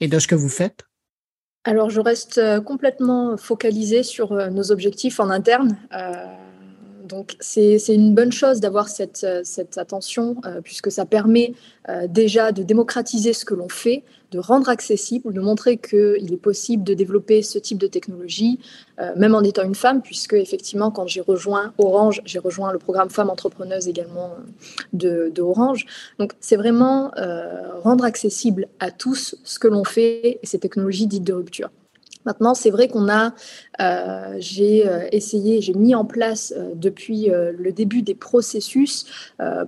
et 0.00 0.08
de 0.08 0.18
ce 0.18 0.26
que 0.26 0.34
vous 0.34 0.48
faites? 0.48 0.89
Alors, 1.64 1.90
je 1.90 2.00
reste 2.00 2.38
euh, 2.38 2.60
complètement 2.60 3.36
focalisée 3.36 4.02
sur 4.02 4.32
euh, 4.32 4.48
nos 4.48 4.72
objectifs 4.72 5.20
en 5.20 5.28
interne. 5.28 5.76
Euh, 5.94 6.24
donc, 7.04 7.36
c'est 7.40 7.76
une 7.88 8.14
bonne 8.14 8.32
chose 8.32 8.60
d'avoir 8.60 8.88
cette, 8.88 9.26
cette, 9.42 9.78
attention, 9.78 10.36
puisque 10.62 10.92
ça 10.92 11.04
permet 11.04 11.54
déjà 12.06 12.52
de 12.52 12.62
démocratiser 12.62 13.32
ce 13.32 13.44
que 13.44 13.52
l'on 13.52 13.68
fait, 13.68 14.04
de 14.30 14.38
rendre 14.38 14.68
accessible, 14.68 15.32
de 15.32 15.40
montrer 15.40 15.76
qu'il 15.76 16.32
est 16.32 16.40
possible 16.40 16.84
de 16.84 16.94
développer 16.94 17.42
ce 17.42 17.58
type 17.58 17.78
de 17.78 17.86
technologie, 17.86 18.58
euh, 19.00 19.12
même 19.16 19.34
en 19.34 19.42
étant 19.42 19.64
une 19.64 19.74
femme, 19.74 20.02
puisque 20.02 20.34
effectivement, 20.34 20.90
quand 20.90 21.06
j'ai 21.06 21.20
rejoint 21.20 21.72
Orange, 21.78 22.22
j'ai 22.24 22.38
rejoint 22.38 22.72
le 22.72 22.78
programme 22.78 23.10
Femmes 23.10 23.30
Entrepreneuses 23.30 23.88
également 23.88 24.30
de, 24.92 25.32
Orange. 25.40 25.86
Donc, 26.18 26.32
c'est 26.40 26.56
vraiment 26.56 27.10
euh, 27.16 27.78
rendre 27.82 28.04
accessible 28.04 28.68
à 28.78 28.90
tous 28.90 29.36
ce 29.42 29.58
que 29.58 29.68
l'on 29.68 29.84
fait 29.84 30.38
et 30.42 30.46
ces 30.46 30.58
technologies 30.58 31.06
dites 31.06 31.24
de 31.24 31.32
rupture. 31.32 31.70
Maintenant, 32.26 32.54
c'est 32.54 32.70
vrai 32.70 32.88
qu'on 32.88 33.08
a, 33.08 33.32
euh, 33.80 34.36
j'ai 34.38 34.86
euh, 34.86 35.08
essayé, 35.10 35.62
j'ai 35.62 35.72
mis 35.72 35.94
en 35.94 36.04
place 36.04 36.52
euh, 36.54 36.72
depuis 36.74 37.30
le 37.30 37.72
début 37.72 38.02
des 38.02 38.14
processus 38.14 39.06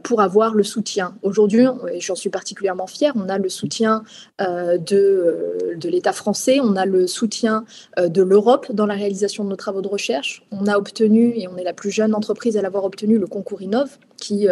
pour 0.03 0.21
avoir 0.21 0.55
le 0.55 0.63
soutien. 0.63 1.15
Aujourd'hui, 1.23 1.67
j'en 1.99 2.15
suis 2.15 2.31
particulièrement 2.31 2.87
fière, 2.87 3.13
on 3.17 3.29
a 3.29 3.39
le 3.39 3.49
soutien 3.49 4.03
de, 4.41 5.77
de 5.77 5.89
l'État 5.89 6.13
français, 6.13 6.61
on 6.61 6.77
a 6.77 6.87
le 6.87 7.07
soutien 7.07 7.65
de 7.99 8.23
l'Europe 8.23 8.73
dans 8.73 8.87
la 8.87 8.95
réalisation 8.95 9.45
de 9.45 9.51
nos 9.51 9.57
travaux 9.57 9.83
de 9.83 9.89
recherche. 9.89 10.45
On 10.51 10.67
a 10.67 10.77
obtenu, 10.77 11.33
et 11.37 11.49
on 11.49 11.57
est 11.57 11.65
la 11.65 11.73
plus 11.73 11.91
jeune 11.91 12.15
entreprise 12.15 12.57
à 12.57 12.63
l'avoir 12.63 12.85
obtenu, 12.85 13.19
le 13.19 13.27
concours 13.27 13.63
Innov, 13.63 13.99
qui 14.17 14.47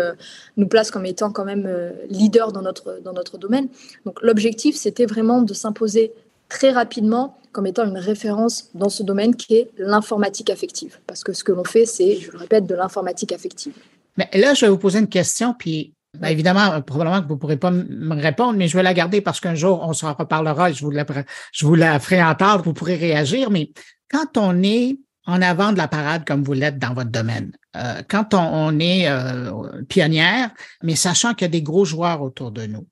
nous 0.56 0.66
place 0.66 0.90
comme 0.90 1.06
étant 1.06 1.30
quand 1.32 1.44
même 1.44 1.68
leader 2.08 2.52
dans 2.52 2.62
notre, 2.62 3.00
dans 3.02 3.12
notre 3.12 3.38
domaine. 3.38 3.68
Donc 4.04 4.20
l'objectif, 4.22 4.76
c'était 4.76 5.06
vraiment 5.06 5.42
de 5.42 5.54
s'imposer 5.54 6.12
très 6.48 6.70
rapidement 6.70 7.39
comme 7.52 7.66
étant 7.66 7.84
une 7.84 7.98
référence 7.98 8.70
dans 8.74 8.88
ce 8.88 9.02
domaine 9.02 9.34
qui 9.34 9.54
est 9.54 9.70
l'informatique 9.78 10.50
affective. 10.50 10.98
Parce 11.06 11.24
que 11.24 11.32
ce 11.32 11.44
que 11.44 11.52
l'on 11.52 11.64
fait, 11.64 11.86
c'est, 11.86 12.16
je 12.16 12.30
le 12.30 12.38
répète, 12.38 12.66
de 12.66 12.74
l'informatique 12.74 13.32
affective. 13.32 13.74
Mais 14.16 14.28
là, 14.34 14.54
je 14.54 14.66
vais 14.66 14.70
vous 14.70 14.78
poser 14.78 14.98
une 14.98 15.08
question, 15.08 15.54
puis 15.58 15.92
ben, 16.18 16.28
évidemment, 16.28 16.80
probablement 16.82 17.22
que 17.22 17.28
vous 17.28 17.34
ne 17.34 17.38
pourrez 17.38 17.56
pas 17.56 17.70
me 17.70 18.20
répondre, 18.20 18.54
mais 18.54 18.68
je 18.68 18.76
vais 18.76 18.82
la 18.82 18.94
garder 18.94 19.20
parce 19.20 19.40
qu'un 19.40 19.54
jour, 19.54 19.80
on 19.82 19.92
se 19.92 20.04
reparlera 20.04 20.70
et 20.70 20.74
je 20.74 20.84
vous, 20.84 20.90
la, 20.90 21.04
je 21.52 21.66
vous 21.66 21.76
la 21.76 22.00
ferai 22.00 22.22
entendre, 22.22 22.64
vous 22.64 22.72
pourrez 22.72 22.96
réagir. 22.96 23.50
Mais 23.50 23.70
quand 24.10 24.36
on 24.36 24.62
est 24.62 24.98
en 25.26 25.40
avant 25.40 25.72
de 25.72 25.78
la 25.78 25.86
parade 25.86 26.24
comme 26.26 26.42
vous 26.42 26.52
l'êtes 26.52 26.78
dans 26.78 26.94
votre 26.94 27.10
domaine, 27.10 27.52
euh, 27.76 28.02
quand 28.08 28.34
on, 28.34 28.80
est 28.80 29.08
euh, 29.08 29.52
pionnière, 29.88 30.50
mais 30.82 30.96
sachant 30.96 31.34
qu'il 31.34 31.44
y 31.44 31.50
a 31.50 31.52
des 31.52 31.62
gros 31.62 31.84
joueurs 31.84 32.22
autour 32.22 32.50
de 32.50 32.66
nous, 32.66 32.86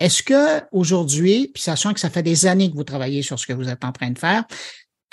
est-ce 0.00 0.22
que 0.22 0.62
aujourd'hui, 0.72 1.50
puis 1.52 1.62
sachant 1.62 1.94
que 1.94 2.00
ça 2.00 2.10
fait 2.10 2.22
des 2.22 2.46
années 2.46 2.70
que 2.70 2.76
vous 2.76 2.84
travaillez 2.84 3.22
sur 3.22 3.38
ce 3.38 3.46
que 3.46 3.52
vous 3.52 3.68
êtes 3.68 3.84
en 3.84 3.92
train 3.92 4.10
de 4.10 4.18
faire, 4.18 4.44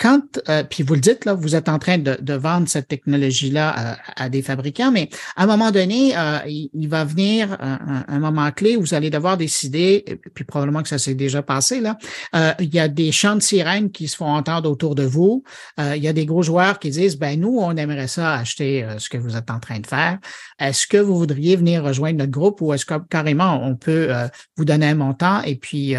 quand, 0.02 0.40
euh, 0.48 0.64
puis 0.64 0.82
vous 0.82 0.94
le 0.94 1.00
dites, 1.00 1.26
là, 1.26 1.34
vous 1.34 1.54
êtes 1.54 1.68
en 1.68 1.78
train 1.78 1.96
de, 1.96 2.18
de 2.20 2.34
vendre 2.34 2.68
cette 2.68 2.88
technologie-là 2.88 3.70
à, 3.70 4.24
à, 4.24 4.28
des 4.28 4.42
fabricants, 4.42 4.90
mais 4.90 5.08
à 5.36 5.44
un 5.44 5.46
moment 5.46 5.70
donné, 5.70 6.18
euh, 6.18 6.38
il, 6.48 6.88
va 6.88 7.04
venir 7.04 7.56
un, 7.60 8.04
un, 8.08 8.18
moment 8.18 8.50
clé 8.50 8.76
où 8.76 8.80
vous 8.80 8.94
allez 8.94 9.10
devoir 9.10 9.36
décider, 9.36 10.20
puis 10.34 10.42
probablement 10.42 10.82
que 10.82 10.88
ça 10.88 10.98
s'est 10.98 11.14
déjà 11.14 11.40
passé, 11.40 11.80
là, 11.80 11.98
euh, 12.34 12.52
il 12.58 12.74
y 12.74 12.80
a 12.80 12.88
des 12.88 13.12
chants 13.12 13.36
de 13.36 13.42
sirènes 13.42 13.92
qui 13.92 14.08
se 14.08 14.16
font 14.16 14.26
entendre 14.26 14.68
autour 14.68 14.96
de 14.96 15.04
vous. 15.04 15.44
Euh, 15.78 15.94
il 15.94 16.02
y 16.02 16.08
a 16.08 16.12
des 16.12 16.26
gros 16.26 16.42
joueurs 16.42 16.80
qui 16.80 16.90
disent, 16.90 17.16
ben 17.16 17.38
nous, 17.38 17.58
on 17.60 17.76
aimerait 17.76 18.08
ça 18.08 18.34
acheter 18.34 18.84
ce 18.98 19.08
que 19.08 19.18
vous 19.18 19.36
êtes 19.36 19.52
en 19.52 19.60
train 19.60 19.78
de 19.78 19.86
faire. 19.86 20.18
Est-ce 20.58 20.88
que 20.88 20.96
vous 20.96 21.16
voudriez 21.16 21.54
venir 21.54 21.84
rejoindre 21.84 22.18
notre 22.18 22.32
groupe 22.32 22.60
ou 22.60 22.74
est-ce 22.74 22.84
que 22.84 22.94
carrément 23.08 23.64
on 23.64 23.76
peut 23.76 24.08
vous 24.56 24.64
donner 24.64 24.88
un 24.88 24.94
montant 24.96 25.42
et 25.42 25.54
puis 25.54 25.94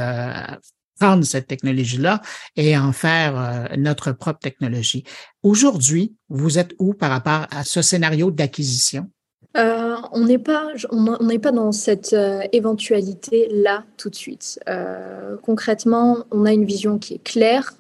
prendre 1.00 1.24
cette 1.26 1.48
technologie-là 1.48 2.22
et 2.56 2.78
en 2.78 2.92
faire 2.92 3.38
euh, 3.38 3.76
notre 3.78 4.12
propre 4.12 4.40
technologie. 4.40 5.04
Aujourd'hui, 5.42 6.16
vous 6.30 6.60
êtes 6.60 6.74
où 6.80 6.94
par 6.94 7.10
rapport 7.10 7.48
à 7.52 7.64
ce 7.64 7.82
scénario 7.82 8.32
d'acquisition? 8.32 9.10
Euh, 9.56 9.96
on 10.14 10.26
n'est 10.26 10.40
pas, 10.40 10.70
on 10.90 11.26
n'est 11.26 11.38
pas 11.38 11.52
dans 11.52 11.72
cette 11.72 12.14
euh, 12.14 12.42
éventualité 12.54 13.48
là 13.52 13.84
tout 13.98 14.10
de 14.10 14.16
suite. 14.16 14.60
concrètement, 15.44 16.26
on 16.32 16.46
a 16.46 16.52
une 16.52 16.66
vision 16.66 16.98
qui 16.98 17.14
est 17.16 17.24
claire. 17.24 17.74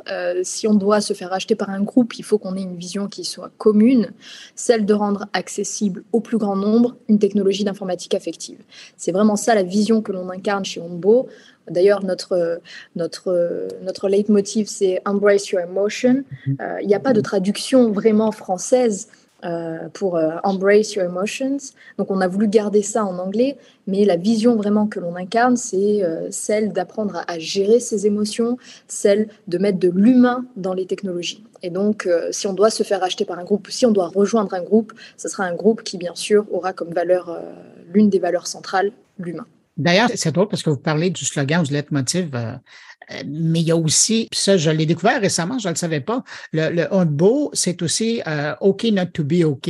si 0.43 0.67
on 0.67 0.75
doit 0.75 1.01
se 1.01 1.13
faire 1.13 1.33
acheter 1.33 1.55
par 1.55 1.71
un 1.71 1.81
groupe, 1.81 2.13
il 2.19 2.23
faut 2.23 2.37
qu'on 2.37 2.55
ait 2.55 2.61
une 2.61 2.77
vision 2.77 3.07
qui 3.07 3.23
soit 3.23 3.51
commune, 3.57 4.11
celle 4.55 4.85
de 4.85 4.93
rendre 4.93 5.25
accessible 5.33 6.03
au 6.11 6.21
plus 6.21 6.37
grand 6.37 6.55
nombre 6.55 6.95
une 7.07 7.17
technologie 7.17 7.63
d'informatique 7.63 8.13
affective. 8.13 8.59
C'est 8.95 9.11
vraiment 9.11 9.35
ça 9.35 9.55
la 9.55 9.63
vision 9.63 10.03
que 10.03 10.11
l'on 10.11 10.29
incarne 10.29 10.65
chez 10.65 10.79
Onbo. 10.79 11.27
D'ailleurs, 11.69 12.03
notre, 12.03 12.59
notre, 12.95 13.67
notre 13.83 14.09
leitmotiv, 14.09 14.67
c'est 14.67 15.01
Embrace 15.05 15.49
Your 15.49 15.61
Emotion. 15.61 16.23
Mhm. 16.47 16.57
Euh, 16.61 16.81
il 16.81 16.87
n'y 16.87 16.95
a 16.95 16.99
pas 16.99 17.13
de 17.13 17.21
traduction 17.21 17.91
vraiment 17.91 18.31
française 18.31 19.07
euh, 19.45 19.89
pour 19.93 20.17
euh, 20.17 20.35
Embrace 20.43 20.93
Your 20.95 21.05
Emotions. 21.05 21.57
Donc, 21.97 22.11
on 22.11 22.21
a 22.21 22.27
voulu 22.27 22.47
garder 22.47 22.81
ça 22.81 23.05
en 23.05 23.17
anglais, 23.17 23.57
mais 23.87 24.03
la 24.05 24.17
vision 24.17 24.55
vraiment 24.55 24.87
que 24.87 24.99
l'on 24.99 25.15
incarne, 25.15 25.57
c'est 25.57 26.01
celle 26.31 26.73
d'apprendre 26.73 27.23
à, 27.27 27.39
gérer 27.39 27.79
ses 27.79 28.07
émotions, 28.07 28.57
celle 28.87 29.27
de 29.47 29.57
mettre 29.57 29.79
de 29.79 29.89
l'humain 29.89 30.45
dans 30.55 30.73
les 30.73 30.85
technologies. 30.85 31.43
Et 31.61 31.69
donc, 31.69 32.09
si 32.31 32.45
on 32.47 32.53
doit 32.53 32.69
se 32.69 32.83
faire 32.83 33.03
acheter 33.03 33.23
par 33.23 33.39
un 33.39 33.43
groupe, 33.45 33.69
si 33.69 33.85
on 33.85 33.91
doit 33.91 34.07
rejoindre 34.07 34.53
un 34.53 34.61
groupe, 34.61 34.91
ce 35.17 35.29
sera 35.29 35.45
un 35.45 35.55
groupe 35.55 35.81
qui, 35.83 35.97
bien 35.97 36.15
sûr, 36.15 36.45
aura 36.51 36.73
comme 36.73 36.93
valeur, 36.93 37.39
l'une 37.93 38.09
des 38.09 38.19
valeurs 38.19 38.47
centrales, 38.47 38.91
l'humain. 39.17 39.45
D'ailleurs, 39.75 40.09
c'est 40.15 40.31
drôle 40.31 40.47
parce 40.47 40.61
que 40.61 40.69
vous 40.69 40.77
parlez 40.77 41.09
du 41.09 41.25
slogan, 41.25 41.63
du 41.63 41.73
leitmotiv, 41.73 42.29
euh, 42.35 42.53
euh, 43.11 43.23
mais 43.25 43.61
il 43.61 43.67
y 43.67 43.71
a 43.71 43.77
aussi, 43.77 44.29
ça, 44.31 44.57
je 44.57 44.69
l'ai 44.69 44.85
découvert 44.85 45.19
récemment, 45.19 45.59
je 45.59 45.67
ne 45.67 45.73
le 45.73 45.77
savais 45.77 46.01
pas, 46.01 46.23
le, 46.51 46.69
le 46.69 47.49
c'est 47.53 47.81
aussi 47.81 48.21
euh, 48.27 48.55
OK 48.61 48.83
not 48.85 49.07
to 49.07 49.23
be 49.23 49.43
OK. 49.43 49.69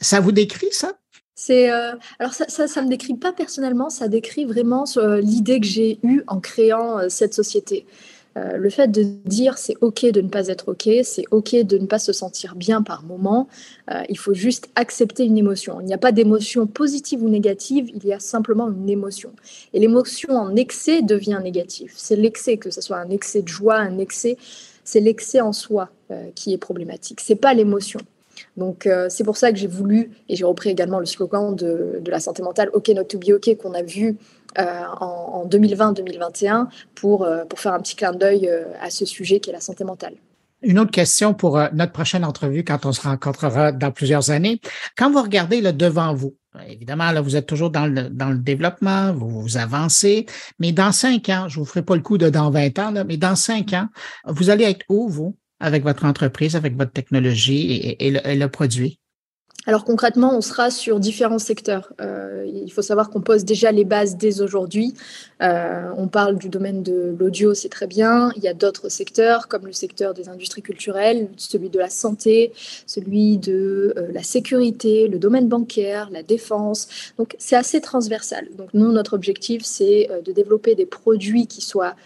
Ça 0.00 0.20
vous 0.20 0.32
décrit 0.32 0.72
ça? 0.72 0.92
C'est 1.34 1.70
euh, 1.70 1.92
alors 2.18 2.32
ça, 2.32 2.46
ça, 2.48 2.82
me 2.82 2.88
décrit 2.88 3.16
pas 3.16 3.32
personnellement, 3.32 3.90
ça 3.90 4.08
décrit 4.08 4.46
vraiment 4.46 4.84
l'idée 5.20 5.60
que 5.60 5.66
j'ai 5.66 5.98
eue 6.02 6.22
en 6.28 6.40
créant 6.40 7.08
cette 7.10 7.34
société. 7.34 7.86
Le 8.36 8.70
fait 8.70 8.88
de 8.88 9.02
dire 9.24 9.56
c'est 9.56 9.76
ok 9.80 10.06
de 10.06 10.20
ne 10.20 10.28
pas 10.28 10.48
être 10.48 10.68
ok, 10.68 10.88
c'est 11.02 11.24
ok 11.30 11.56
de 11.64 11.78
ne 11.78 11.86
pas 11.86 11.98
se 11.98 12.12
sentir 12.12 12.54
bien 12.54 12.82
par 12.82 13.02
moment. 13.02 13.48
il 14.08 14.18
faut 14.18 14.34
juste 14.34 14.68
accepter 14.74 15.24
une 15.24 15.38
émotion. 15.38 15.80
Il 15.80 15.86
n'y 15.86 15.94
a 15.94 15.98
pas 15.98 16.12
d'émotion 16.12 16.66
positive 16.66 17.22
ou 17.22 17.28
négative, 17.28 17.90
il 17.94 18.04
y 18.04 18.12
a 18.12 18.20
simplement 18.20 18.68
une 18.68 18.90
émotion. 18.90 19.32
Et 19.72 19.80
l'émotion 19.80 20.34
en 20.34 20.54
excès 20.54 21.02
devient 21.02 21.40
négative. 21.42 21.92
C'est 21.96 22.16
l'excès, 22.16 22.56
que 22.58 22.70
ce 22.70 22.80
soit 22.80 22.98
un 22.98 23.10
excès 23.10 23.42
de 23.42 23.48
joie, 23.48 23.76
un 23.76 23.98
excès, 23.98 24.36
c'est 24.84 25.00
l'excès 25.00 25.40
en 25.40 25.52
soi 25.52 25.90
qui 26.34 26.52
est 26.52 26.58
problématique. 26.58 27.20
C'est 27.20 27.36
pas 27.36 27.54
l'émotion. 27.54 28.00
Donc 28.56 28.86
euh, 28.86 29.06
c'est 29.10 29.24
pour 29.24 29.36
ça 29.36 29.52
que 29.52 29.58
j'ai 29.58 29.66
voulu, 29.66 30.10
et 30.28 30.36
j'ai 30.36 30.44
repris 30.44 30.70
également 30.70 30.98
le 30.98 31.06
slogan 31.06 31.54
de, 31.54 32.02
la 32.06 32.20
santé 32.20 32.42
mentale 32.42 32.70
OK 32.72 32.88
not 32.88 33.04
to 33.04 33.18
be 33.18 33.30
OK 33.30 33.56
qu'on 33.56 33.74
a 33.74 33.82
vu 33.82 34.16
euh, 34.58 34.82
en, 35.00 35.46
2020-2021 35.46 36.66
pour, 36.94 37.24
euh, 37.24 37.44
pour 37.44 37.60
faire 37.60 37.74
un 37.74 37.80
petit 37.80 37.96
clin 37.96 38.12
d'œil 38.12 38.50
à 38.80 38.90
ce 38.90 39.04
sujet 39.04 39.40
qui 39.40 39.50
est 39.50 39.52
la 39.52 39.60
santé 39.60 39.84
mentale. 39.84 40.14
Une 40.62 40.78
autre 40.78 40.90
question 40.90 41.34
pour 41.34 41.60
notre 41.74 41.92
prochaine 41.92 42.24
entrevue 42.24 42.64
quand 42.64 42.86
on 42.86 42.92
se 42.92 43.02
rencontrera 43.02 43.72
dans 43.72 43.90
plusieurs 43.90 44.30
années. 44.30 44.60
Quand 44.96 45.10
vous 45.10 45.20
regardez 45.20 45.60
le 45.60 45.72
devant 45.72 46.14
vous, 46.14 46.34
évidemment, 46.66 47.12
là, 47.12 47.20
vous 47.20 47.36
êtes 47.36 47.46
toujours 47.46 47.70
dans 47.70 47.86
le, 47.86 48.08
dans 48.08 48.30
le 48.30 48.38
développement, 48.38 49.12
vous, 49.12 49.58
avancez, 49.58 50.24
mais 50.58 50.72
dans 50.72 50.92
cinq 50.92 51.28
ans, 51.28 51.46
je 51.48 51.60
vous 51.60 51.66
ferai 51.66 51.82
pas 51.82 51.94
le 51.94 52.00
coup 52.00 52.16
de 52.16 52.30
dans 52.30 52.50
20 52.50 52.78
ans, 52.78 52.90
là, 52.90 53.04
mais 53.04 53.18
dans 53.18 53.36
cinq 53.36 53.74
ans, 53.74 53.88
vous 54.24 54.48
allez 54.48 54.64
être 54.64 54.84
où, 54.88 55.08
vous, 55.08 55.36
avec 55.60 55.82
votre 55.82 56.04
entreprise, 56.04 56.56
avec 56.56 56.76
votre 56.76 56.92
technologie 56.92 57.96
et, 57.98 58.10
le, 58.10 58.46
produit? 58.46 59.00
Alors 59.64 59.84
concrètement, 59.84 60.36
on 60.36 60.40
sera 60.42 60.70
sur 60.70 61.00
différents 61.00 61.40
secteurs. 61.40 61.92
Euh, 62.00 62.46
il 62.46 62.70
faut 62.70 62.82
savoir 62.82 63.10
qu'on 63.10 63.20
pose 63.20 63.44
déjà 63.44 63.72
les 63.72 63.84
bases 63.84 64.16
dès 64.16 64.40
aujourd'hui. 64.40 64.94
Euh, 65.42 65.90
on 65.96 66.06
parle 66.06 66.36
du 66.36 66.48
domaine 66.48 66.84
de 66.84 67.16
l'audio, 67.18 67.52
c'est 67.52 67.68
très 67.68 67.88
bien. 67.88 68.30
Il 68.36 68.44
y 68.44 68.48
a 68.48 68.54
d'autres 68.54 68.88
secteurs 68.88 69.48
comme 69.48 69.66
le 69.66 69.72
secteur 69.72 70.14
des 70.14 70.28
industries 70.28 70.62
culturelles, 70.62 71.28
celui 71.36 71.68
de 71.68 71.80
la 71.80 71.90
santé, 71.90 72.52
celui 72.86 73.38
de 73.38 73.92
euh, 73.96 74.06
la 74.12 74.22
sécurité, 74.22 75.08
le 75.08 75.18
domaine 75.18 75.48
bancaire, 75.48 76.10
la 76.12 76.22
défense. 76.22 76.86
Donc 77.18 77.34
c'est 77.38 77.56
assez 77.56 77.80
transversal. 77.80 78.46
Donc 78.56 78.68
nous, 78.72 78.92
notre 78.92 79.14
objectif, 79.14 79.62
c'est 79.64 80.08
de 80.24 80.30
développer 80.30 80.76
des 80.76 80.86
produits 80.86 81.46
qui 81.46 81.60
soient 81.60 81.96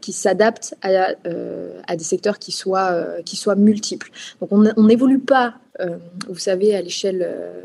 qui 0.00 0.12
s'adaptent 0.12 0.74
à, 0.80 1.10
à, 1.86 1.96
des 1.96 2.04
secteurs 2.04 2.38
qui 2.38 2.50
soient, 2.50 3.20
qui 3.26 3.36
soient 3.36 3.56
multiples. 3.56 4.10
Donc 4.40 4.50
on 4.50 4.82
n'évolue 4.84 5.18
pas 5.18 5.56
vous 6.28 6.38
savez, 6.38 6.74
à 6.74 6.82
l'échelle 6.82 7.22
euh, 7.26 7.62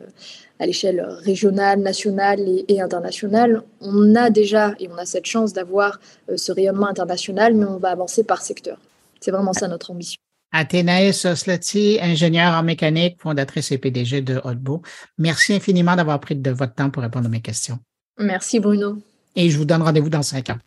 à 0.62 0.68
l'échelle 0.68 1.04
régionale, 1.24 1.80
nationale 1.80 2.40
et, 2.68 2.80
internationale. 2.80 3.64
On 3.82 4.16
a 4.16 4.30
déjà, 4.30 4.76
et 4.80 4.88
on 4.90 4.98
a 4.98 5.06
cette 5.06 5.26
chance 5.26 5.54
d'avoir 5.54 6.00
euh, 6.30 6.38
ce 6.38 6.52
rayonnement 6.52 6.86
international, 6.86 7.56
mais 7.56 7.66
on 7.66 7.78
va 7.78 7.90
avancer 7.90 8.24
par 8.24 8.44
secteur. 8.44 8.78
C'est 9.20 9.32
vraiment 9.32 9.54
ça 9.54 9.68
notre 9.68 9.90
ambition. 9.90 10.20
Athénaïs 10.52 11.26
Oslati, 11.26 11.98
ingénieure 12.00 12.54
en 12.54 12.62
mécanique, 12.62 13.18
fondatrice 13.20 13.72
et 13.72 13.80
PDG 13.80 14.22
de 14.22 14.40
Hotbo. 14.44 14.84
Merci 15.18 15.54
infiniment 15.54 15.96
d'avoir 15.96 16.20
pris 16.20 16.36
de 16.36 16.52
votre 16.52 16.76
temps 16.76 16.92
pour 16.92 17.02
répondre 17.02 17.26
à 17.26 17.30
mes 17.30 17.42
questions. 17.42 17.80
Merci 18.20 18.60
Bruno. 18.60 18.98
Et 19.36 19.50
je 19.50 19.58
vous 19.58 19.66
donne 19.66 19.82
rendez-vous 19.82 20.10
dans 20.10 20.22
cinq 20.22 20.52
ans. 20.52 20.60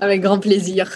Avec 0.00 0.22
grand 0.22 0.38
plaisir. 0.38 0.90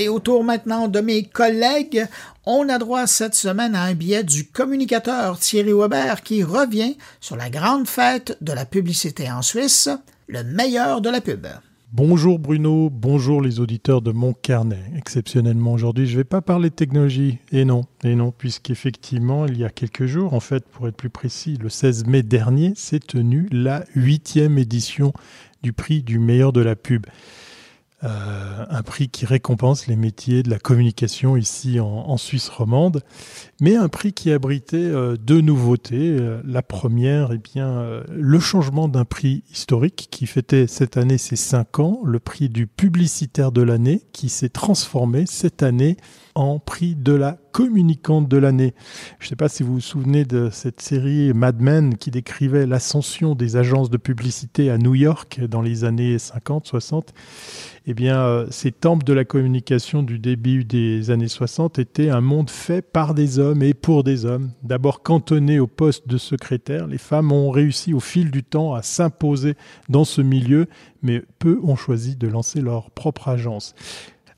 Allez, 0.00 0.08
autour 0.08 0.44
maintenant 0.44 0.88
de 0.88 1.00
mes 1.00 1.24
collègues, 1.24 2.06
on 2.46 2.70
a 2.70 2.78
droit 2.78 3.06
cette 3.06 3.34
semaine 3.34 3.74
à 3.74 3.82
un 3.82 3.92
billet 3.92 4.24
du 4.24 4.46
communicateur 4.46 5.38
Thierry 5.38 5.74
Weber 5.74 6.22
qui 6.22 6.42
revient 6.42 6.96
sur 7.20 7.36
la 7.36 7.50
grande 7.50 7.86
fête 7.86 8.38
de 8.40 8.54
la 8.54 8.64
publicité 8.64 9.30
en 9.30 9.42
Suisse, 9.42 9.90
le 10.26 10.42
meilleur 10.42 11.02
de 11.02 11.10
la 11.10 11.20
pub. 11.20 11.46
Bonjour 11.92 12.38
Bruno, 12.38 12.88
bonjour 12.88 13.42
les 13.42 13.60
auditeurs 13.60 14.00
de 14.00 14.10
mon 14.10 14.32
carnet. 14.32 14.80
Exceptionnellement 14.96 15.74
aujourd'hui, 15.74 16.06
je 16.06 16.12
ne 16.12 16.16
vais 16.16 16.24
pas 16.24 16.40
parler 16.40 16.70
de 16.70 16.74
technologie. 16.74 17.36
Et 17.52 17.66
non, 17.66 17.84
et 18.02 18.14
non, 18.14 18.32
puisqu'effectivement, 18.32 19.44
il 19.44 19.58
y 19.58 19.66
a 19.66 19.70
quelques 19.70 20.06
jours, 20.06 20.32
en 20.32 20.40
fait, 20.40 20.64
pour 20.64 20.88
être 20.88 20.96
plus 20.96 21.10
précis, 21.10 21.58
le 21.60 21.68
16 21.68 22.06
mai 22.06 22.22
dernier, 22.22 22.72
s'est 22.74 23.00
tenue 23.00 23.50
la 23.52 23.84
huitième 23.94 24.56
édition 24.56 25.12
du 25.62 25.74
prix 25.74 26.02
du 26.02 26.18
meilleur 26.18 26.54
de 26.54 26.62
la 26.62 26.74
pub. 26.74 27.04
Euh, 28.02 28.64
un 28.70 28.82
prix 28.82 29.10
qui 29.10 29.26
récompense 29.26 29.86
les 29.86 29.96
métiers 29.96 30.42
de 30.42 30.48
la 30.48 30.58
communication 30.58 31.36
ici 31.36 31.80
en, 31.80 32.16
Suisse 32.16 32.48
romande, 32.48 33.02
mais 33.60 33.76
un 33.76 33.88
prix 33.88 34.14
qui 34.14 34.32
abritait 34.32 34.78
euh, 34.78 35.18
deux 35.18 35.42
nouveautés. 35.42 36.16
Euh, 36.18 36.40
la 36.46 36.62
première, 36.62 37.32
eh 37.32 37.38
bien, 37.38 38.02
le 38.08 38.40
changement 38.40 38.88
d'un 38.88 39.04
prix 39.04 39.44
historique 39.52 40.08
qui 40.10 40.26
fêtait 40.26 40.66
cette 40.66 40.96
année 40.96 41.18
ses 41.18 41.36
cinq 41.36 41.78
ans, 41.78 42.00
le 42.04 42.20
prix 42.20 42.48
du 42.48 42.66
publicitaire 42.66 43.52
de 43.52 43.60
l'année, 43.60 44.02
qui 44.12 44.30
s'est 44.30 44.48
transformé 44.48 45.26
cette 45.26 45.62
année 45.62 45.98
en 46.40 46.58
prix 46.58 46.94
de 46.94 47.12
la 47.12 47.36
communicante 47.52 48.28
de 48.28 48.38
l'année. 48.38 48.74
Je 49.18 49.26
ne 49.26 49.28
sais 49.28 49.36
pas 49.36 49.48
si 49.48 49.62
vous 49.62 49.74
vous 49.74 49.80
souvenez 49.80 50.24
de 50.24 50.48
cette 50.50 50.80
série 50.80 51.34
Mad 51.34 51.60
Men 51.60 51.96
qui 51.96 52.10
décrivait 52.10 52.66
l'ascension 52.66 53.34
des 53.34 53.56
agences 53.56 53.90
de 53.90 53.98
publicité 53.98 54.70
à 54.70 54.78
New 54.78 54.94
York 54.94 55.40
dans 55.48 55.60
les 55.60 55.84
années 55.84 56.18
50, 56.18 56.66
60 56.66 57.12
eh 57.86 57.94
bien, 57.94 58.20
euh, 58.20 58.46
ces 58.50 58.72
temples 58.72 59.04
de 59.04 59.12
la 59.12 59.24
communication 59.24 60.02
du 60.02 60.18
début 60.18 60.64
des 60.64 61.10
années 61.10 61.28
60 61.28 61.78
étaient 61.78 62.10
un 62.10 62.20
monde 62.20 62.50
fait 62.50 62.82
par 62.82 63.14
des 63.14 63.38
hommes 63.38 63.62
et 63.62 63.74
pour 63.74 64.04
des 64.04 64.26
hommes. 64.26 64.52
D'abord 64.62 65.02
cantonnés 65.02 65.58
au 65.58 65.66
poste 65.66 66.06
de 66.06 66.18
secrétaire, 66.18 66.86
les 66.86 66.98
femmes 66.98 67.32
ont 67.32 67.50
réussi 67.50 67.94
au 67.94 68.00
fil 68.00 68.30
du 68.30 68.44
temps 68.44 68.74
à 68.74 68.82
s'imposer 68.82 69.54
dans 69.88 70.04
ce 70.04 70.20
milieu, 70.20 70.66
mais 71.02 71.22
peu 71.38 71.58
ont 71.62 71.76
choisi 71.76 72.16
de 72.16 72.28
lancer 72.28 72.60
leur 72.60 72.90
propre 72.90 73.28
agence. 73.28 73.74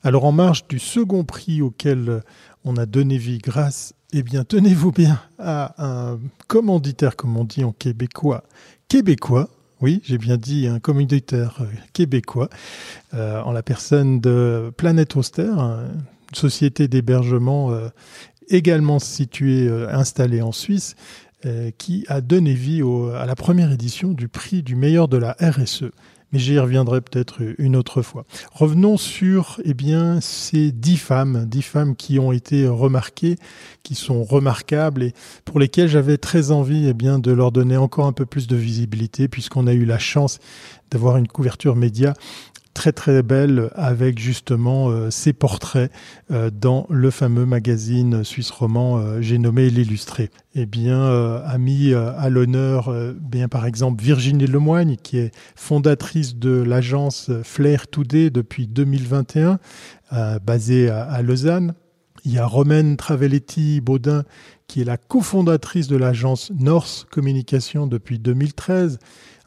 Alors 0.05 0.25
en 0.25 0.33
marge 0.33 0.67
du 0.67 0.79
second 0.79 1.23
prix 1.23 1.61
auquel 1.61 2.23
on 2.65 2.75
a 2.75 2.85
donné 2.85 3.17
vie 3.17 3.37
grâce, 3.37 3.93
eh 4.11 4.21
bien 4.21 4.43
tenez-vous 4.43 4.91
bien 4.91 5.19
à 5.39 5.73
un 5.81 6.19
commanditaire, 6.47 7.15
comme 7.15 7.37
on 7.37 7.45
dit 7.45 7.63
en 7.63 7.71
québécois, 7.71 8.43
québécois, 8.89 9.49
oui, 9.79 10.01
j'ai 10.03 10.17
bien 10.17 10.35
dit 10.35 10.67
un 10.67 10.79
commanditaire 10.79 11.57
euh, 11.61 11.65
québécois, 11.93 12.49
euh, 13.13 13.41
en 13.41 13.53
la 13.53 13.63
personne 13.63 14.19
de 14.19 14.73
Planète 14.75 15.15
Auster, 15.15 15.49
une 15.49 16.35
société 16.35 16.89
d'hébergement 16.89 17.71
euh, 17.71 17.87
également 18.49 18.99
située, 18.99 19.69
installée 19.89 20.41
en 20.41 20.51
Suisse, 20.51 20.95
qui 21.77 22.05
a 22.07 22.21
donné 22.21 22.53
vie 22.53 22.81
à 23.15 23.25
la 23.25 23.35
première 23.35 23.71
édition 23.71 24.11
du 24.11 24.27
prix 24.29 24.63
du 24.63 24.75
meilleur 24.75 25.07
de 25.07 25.17
la 25.17 25.35
RSE 25.41 25.91
mais 26.33 26.39
j'y 26.39 26.59
reviendrai 26.59 26.99
peut-être 26.99 27.41
une 27.59 27.75
autre 27.75 28.01
fois. 28.01 28.25
Revenons 28.51 28.97
sur 28.97 29.61
eh 29.63 29.73
bien, 29.73 30.19
ces 30.19 30.71
dix 30.71 30.97
femmes, 30.97 31.45
dix 31.45 31.61
femmes 31.61 31.95
qui 31.95 32.19
ont 32.19 32.31
été 32.31 32.67
remarquées, 32.67 33.37
qui 33.83 33.95
sont 33.95 34.23
remarquables 34.23 35.03
et 35.03 35.13
pour 35.45 35.59
lesquelles 35.59 35.87
j'avais 35.87 36.17
très 36.17 36.51
envie 36.51 36.87
eh 36.89 36.93
bien, 36.93 37.19
de 37.19 37.31
leur 37.31 37.51
donner 37.51 37.77
encore 37.77 38.07
un 38.07 38.13
peu 38.13 38.25
plus 38.25 38.47
de 38.47 38.55
visibilité 38.55 39.27
puisqu'on 39.27 39.67
a 39.67 39.73
eu 39.73 39.85
la 39.85 39.99
chance 39.99 40.39
d'avoir 40.89 41.17
une 41.17 41.27
couverture 41.27 41.75
média 41.75 42.13
très 42.73 42.91
très 42.91 43.23
belle 43.23 43.69
avec 43.75 44.19
justement 44.19 44.89
euh, 44.89 45.09
ses 45.09 45.33
portraits 45.33 45.91
euh, 46.31 46.49
dans 46.49 46.87
le 46.89 47.11
fameux 47.11 47.45
magazine 47.45 48.23
suisse 48.23 48.49
roman 48.51 48.97
euh, 48.97 49.21
j'ai 49.21 49.37
nommé 49.37 49.69
l'illustré. 49.69 50.29
Eh 50.55 50.65
bien, 50.65 51.01
a 51.01 51.43
à 51.45 52.29
l'honneur 52.29 52.93
bien 53.19 53.47
par 53.47 53.65
exemple 53.65 54.03
Virginie 54.03 54.45
Lemoigne 54.45 54.97
qui 55.01 55.17
est 55.17 55.31
fondatrice 55.55 56.35
de 56.35 56.51
l'agence 56.61 57.31
Flair 57.43 57.87
Today 57.87 58.29
depuis 58.29 58.67
2021 58.67 59.57
basée 60.43 60.89
à, 60.89 61.21
Lausanne. 61.23 61.73
Il 62.23 62.33
y 62.33 62.37
a 62.37 62.45
Romaine 62.45 62.97
Travelletti 62.97 63.81
Baudin 63.81 64.25
qui 64.67 64.81
est 64.81 64.85
la 64.85 64.97
cofondatrice 64.97 65.87
de 65.87 65.97
l'agence 65.97 66.51
North 66.59 67.07
Communication 67.09 67.87
depuis 67.87 68.19
2013 68.19 68.99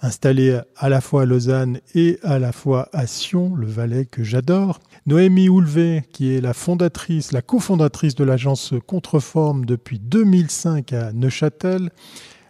installée 0.03 0.61
à 0.77 0.89
la 0.89 1.01
fois 1.01 1.23
à 1.23 1.25
Lausanne 1.25 1.81
et 1.95 2.19
à 2.23 2.39
la 2.39 2.53
fois 2.53 2.89
à 2.93 3.07
Sion, 3.07 3.55
le 3.55 3.67
Valais 3.67 4.05
que 4.05 4.25
j'adore. 4.25 4.81
Noémie 5.07 5.49
Houlvet, 5.49 6.05
qui 6.13 6.35
est 6.35 6.41
la 6.41 6.53
fondatrice, 6.53 7.33
la 7.33 7.43
cofondatrice 7.43 8.15
de 8.15 8.25
l'agence 8.25 8.75
Contreforme 8.87 9.65
depuis 9.65 9.99
2005 9.99 10.93
à 10.93 11.13
Neuchâtel. 11.13 11.91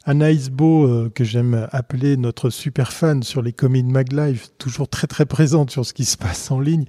Anaïs 0.08 0.50
Beau, 0.50 0.86
euh, 0.86 1.10
que 1.12 1.24
j'aime 1.24 1.66
appeler 1.72 2.16
notre 2.16 2.48
super 2.48 2.92
fan 2.92 3.24
sur 3.24 3.42
les 3.42 3.52
Comin 3.52 3.82
Mag 3.82 4.12
Live, 4.12 4.46
toujours 4.56 4.88
très 4.88 5.08
très 5.08 5.26
présente 5.26 5.72
sur 5.72 5.84
ce 5.84 5.92
qui 5.92 6.04
se 6.04 6.16
passe 6.16 6.50
en 6.52 6.60
ligne. 6.60 6.84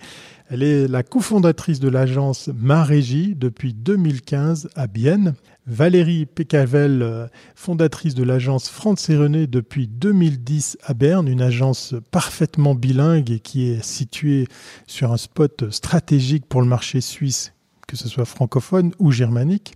Elle 0.50 0.64
est 0.64 0.88
la 0.88 1.04
cofondatrice 1.04 1.80
de 1.80 1.90
l'agence 1.90 2.50
Marégie 2.56 3.34
depuis 3.36 3.74
2015 3.74 4.70
à 4.76 4.88
Bienne. 4.88 5.34
Valérie 5.68 6.26
Pécavel, 6.26 7.02
euh, 7.02 7.28
fondatrice 7.54 8.16
de 8.16 8.24
l'agence 8.24 8.70
France 8.70 9.10
et 9.10 9.18
René 9.18 9.48
depuis 9.48 9.90
2010 9.90 10.78
à 10.82 10.94
Berne, 10.94 11.28
une 11.28 11.42
agence 11.42 11.94
parfaitement 12.10 12.74
bilingue 12.74 13.32
et 13.32 13.40
qui 13.42 13.68
est 13.68 13.84
située 13.84 14.48
sur 14.88 15.12
un 15.12 15.18
spot 15.18 15.70
stratégique 15.70 16.46
pour 16.46 16.62
le 16.62 16.68
marché 16.68 17.02
suisse, 17.02 17.52
que 17.86 17.98
ce 17.98 18.08
soit 18.08 18.24
francophone 18.24 18.94
ou 19.00 19.12
germanique. 19.12 19.74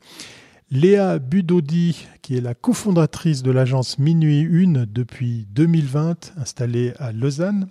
Léa 0.71 1.19
Budodi, 1.19 2.07
qui 2.21 2.37
est 2.37 2.41
la 2.41 2.53
cofondatrice 2.53 3.43
de 3.43 3.51
l'agence 3.51 3.99
Minuit 3.99 4.45
1 4.45 4.85
depuis 4.87 5.45
2020, 5.51 6.31
installée 6.37 6.93
à 6.99 7.11
Lausanne. 7.11 7.67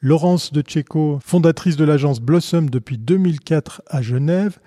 Laurence 0.00 0.52
de 0.52 0.62
Tchéco, 0.62 1.20
fondatrice 1.24 1.76
de 1.76 1.84
l'agence 1.84 2.20
Blossom 2.20 2.68
depuis 2.68 2.98
2004 2.98 3.82
à 3.86 4.02
Genève. 4.02 4.58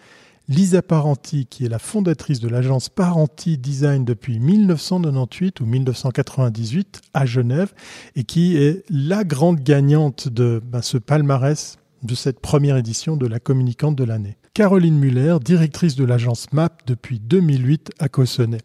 Lisa 0.48 0.84
Parenti, 0.84 1.48
qui 1.48 1.66
est 1.66 1.70
la 1.70 1.80
fondatrice 1.80 2.40
de 2.40 2.48
l'agence 2.48 2.90
Parenti 2.90 3.58
Design 3.58 4.06
depuis 4.06 4.40
1998 4.40 5.60
ou 5.60 5.66
1998 5.66 7.02
à 7.16 7.26
Genève 7.26 7.74
et 8.16 8.24
qui 8.24 8.56
est 8.56 8.84
la 8.90 9.24
grande 9.24 9.62
gagnante 9.62 10.28
de 10.28 10.62
ben, 10.64 10.84
ce 10.84 11.00
palmarès 11.00 11.80
de 12.04 12.14
cette 12.14 12.40
première 12.40 12.78
édition 12.78 13.18
de 13.18 13.26
la 13.26 13.40
communicante 13.40 13.96
de 13.96 14.04
l'année. 14.04 14.38
Caroline 14.54 15.00
Muller, 15.00 15.38
directrice 15.44 15.96
de 15.96 16.06
l'agence 16.06 16.54
MAP 16.54 16.86
depuis 16.86 17.20
2008 17.20 17.92
à 17.98 18.08
Cossonay. 18.08 18.60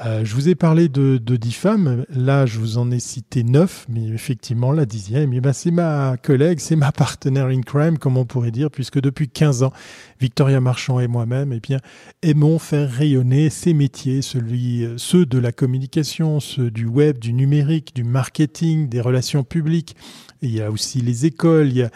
Euh, 0.00 0.24
je 0.24 0.34
vous 0.34 0.48
ai 0.48 0.56
parlé 0.56 0.88
de, 0.88 1.18
de 1.18 1.36
10 1.36 1.52
femmes, 1.52 2.04
là 2.08 2.46
je 2.46 2.58
vous 2.58 2.78
en 2.78 2.90
ai 2.90 2.98
cité 2.98 3.44
9, 3.44 3.86
mais 3.88 4.08
effectivement 4.08 4.72
la 4.72 4.86
dixième, 4.86 5.32
eh 5.32 5.40
ben, 5.40 5.52
c'est 5.52 5.70
ma 5.70 6.16
collègue, 6.16 6.58
c'est 6.58 6.74
ma 6.74 6.90
partenaire 6.90 7.46
in 7.46 7.60
crime, 7.60 7.96
comme 7.98 8.16
on 8.16 8.24
pourrait 8.24 8.50
dire, 8.50 8.72
puisque 8.72 9.00
depuis 9.00 9.28
15 9.28 9.62
ans, 9.62 9.72
Victoria 10.18 10.60
Marchand 10.60 10.98
et 10.98 11.06
moi-même 11.06 11.52
eh 11.52 11.60
bien, 11.60 11.78
aimons 12.22 12.58
faire 12.58 12.90
rayonner 12.90 13.50
ces 13.50 13.72
métiers, 13.72 14.20
celui, 14.20 14.84
euh, 14.84 14.98
ceux 14.98 15.26
de 15.26 15.38
la 15.38 15.52
communication, 15.52 16.40
ceux 16.40 16.72
du 16.72 16.86
web, 16.86 17.18
du 17.18 17.32
numérique, 17.32 17.94
du 17.94 18.02
marketing, 18.02 18.88
des 18.88 19.00
relations 19.00 19.44
publiques. 19.44 19.94
il 20.42 20.50
y 20.50 20.60
a 20.60 20.72
aussi 20.72 21.02
les 21.02 21.24
écoles, 21.24 21.68
il 21.68 21.76
y 21.76 21.82
a, 21.82 21.90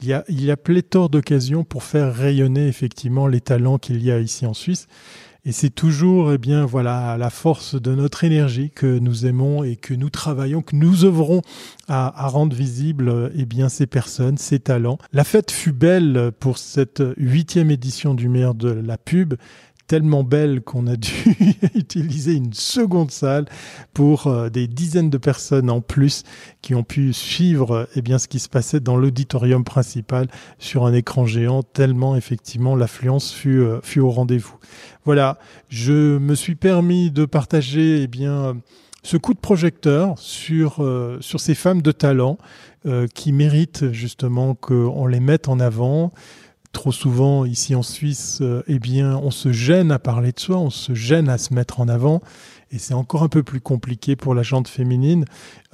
il 0.00 0.08
y 0.08 0.12
a, 0.12 0.24
il 0.28 0.44
y 0.44 0.50
a 0.50 0.56
pléthore 0.56 1.08
d'occasions 1.08 1.62
pour 1.62 1.84
faire 1.84 2.12
rayonner 2.12 2.66
effectivement 2.66 3.28
les 3.28 3.40
talents 3.40 3.78
qu'il 3.78 4.02
y 4.02 4.10
a 4.10 4.18
ici 4.18 4.44
en 4.44 4.54
Suisse. 4.54 4.88
Et 5.46 5.52
c'est 5.52 5.70
toujours, 5.70 6.32
eh 6.32 6.38
bien, 6.38 6.64
voilà, 6.64 7.18
la 7.18 7.28
force 7.28 7.74
de 7.74 7.94
notre 7.94 8.24
énergie 8.24 8.70
que 8.70 8.98
nous 8.98 9.26
aimons 9.26 9.62
et 9.62 9.76
que 9.76 9.92
nous 9.92 10.08
travaillons, 10.08 10.62
que 10.62 10.74
nous 10.74 11.04
œuvrons 11.04 11.42
à, 11.86 12.28
rendre 12.28 12.56
visibles, 12.56 13.30
eh 13.36 13.44
bien, 13.44 13.68
ces 13.68 13.86
personnes, 13.86 14.38
ces 14.38 14.58
talents. 14.58 14.96
La 15.12 15.22
fête 15.22 15.50
fut 15.50 15.72
belle 15.72 16.32
pour 16.40 16.56
cette 16.56 17.02
huitième 17.18 17.70
édition 17.70 18.14
du 18.14 18.30
meilleur 18.30 18.54
de 18.54 18.70
la 18.70 18.96
pub 18.96 19.34
tellement 19.86 20.24
belle 20.24 20.62
qu'on 20.62 20.86
a 20.86 20.96
dû 20.96 21.36
utiliser 21.74 22.34
une 22.34 22.52
seconde 22.52 23.10
salle 23.10 23.46
pour 23.92 24.26
euh, 24.26 24.48
des 24.48 24.66
dizaines 24.66 25.10
de 25.10 25.18
personnes 25.18 25.70
en 25.70 25.80
plus 25.80 26.22
qui 26.62 26.74
ont 26.74 26.82
pu 26.82 27.12
suivre 27.12 27.88
eh 27.94 28.02
bien 28.02 28.18
ce 28.18 28.28
qui 28.28 28.38
se 28.38 28.48
passait 28.48 28.80
dans 28.80 28.96
l'auditorium 28.96 29.64
principal 29.64 30.28
sur 30.58 30.86
un 30.86 30.94
écran 30.94 31.26
géant 31.26 31.62
tellement 31.62 32.16
effectivement 32.16 32.76
l'affluence 32.76 33.32
fut 33.32 33.60
euh, 33.60 33.80
fut 33.82 34.00
au 34.00 34.10
rendez-vous. 34.10 34.56
Voilà, 35.04 35.38
je 35.68 36.18
me 36.18 36.34
suis 36.34 36.54
permis 36.54 37.10
de 37.10 37.26
partager 37.26 38.02
eh 38.02 38.06
bien 38.06 38.56
ce 39.02 39.18
coup 39.18 39.34
de 39.34 39.38
projecteur 39.38 40.18
sur 40.18 40.82
euh, 40.82 41.18
sur 41.20 41.40
ces 41.40 41.54
femmes 41.54 41.82
de 41.82 41.92
talent 41.92 42.38
qui 43.14 43.32
méritent 43.32 43.92
justement 43.92 44.54
qu'on 44.54 45.06
les 45.06 45.18
mette 45.18 45.48
en 45.48 45.58
avant 45.58 46.12
trop 46.74 46.92
souvent 46.92 47.46
ici 47.46 47.74
en 47.74 47.82
Suisse, 47.82 48.40
euh, 48.42 48.62
eh 48.66 48.78
bien, 48.78 49.16
on 49.22 49.30
se 49.30 49.52
gêne 49.52 49.90
à 49.90 49.98
parler 49.98 50.32
de 50.32 50.40
soi, 50.40 50.58
on 50.58 50.68
se 50.68 50.92
gêne 50.92 51.30
à 51.30 51.38
se 51.38 51.54
mettre 51.54 51.80
en 51.80 51.88
avant 51.88 52.20
et 52.74 52.78
c'est 52.78 52.94
encore 52.94 53.22
un 53.22 53.28
peu 53.28 53.44
plus 53.44 53.60
compliqué 53.60 54.16
pour 54.16 54.34
la 54.34 54.42
jante 54.42 54.66
féminine 54.66 55.24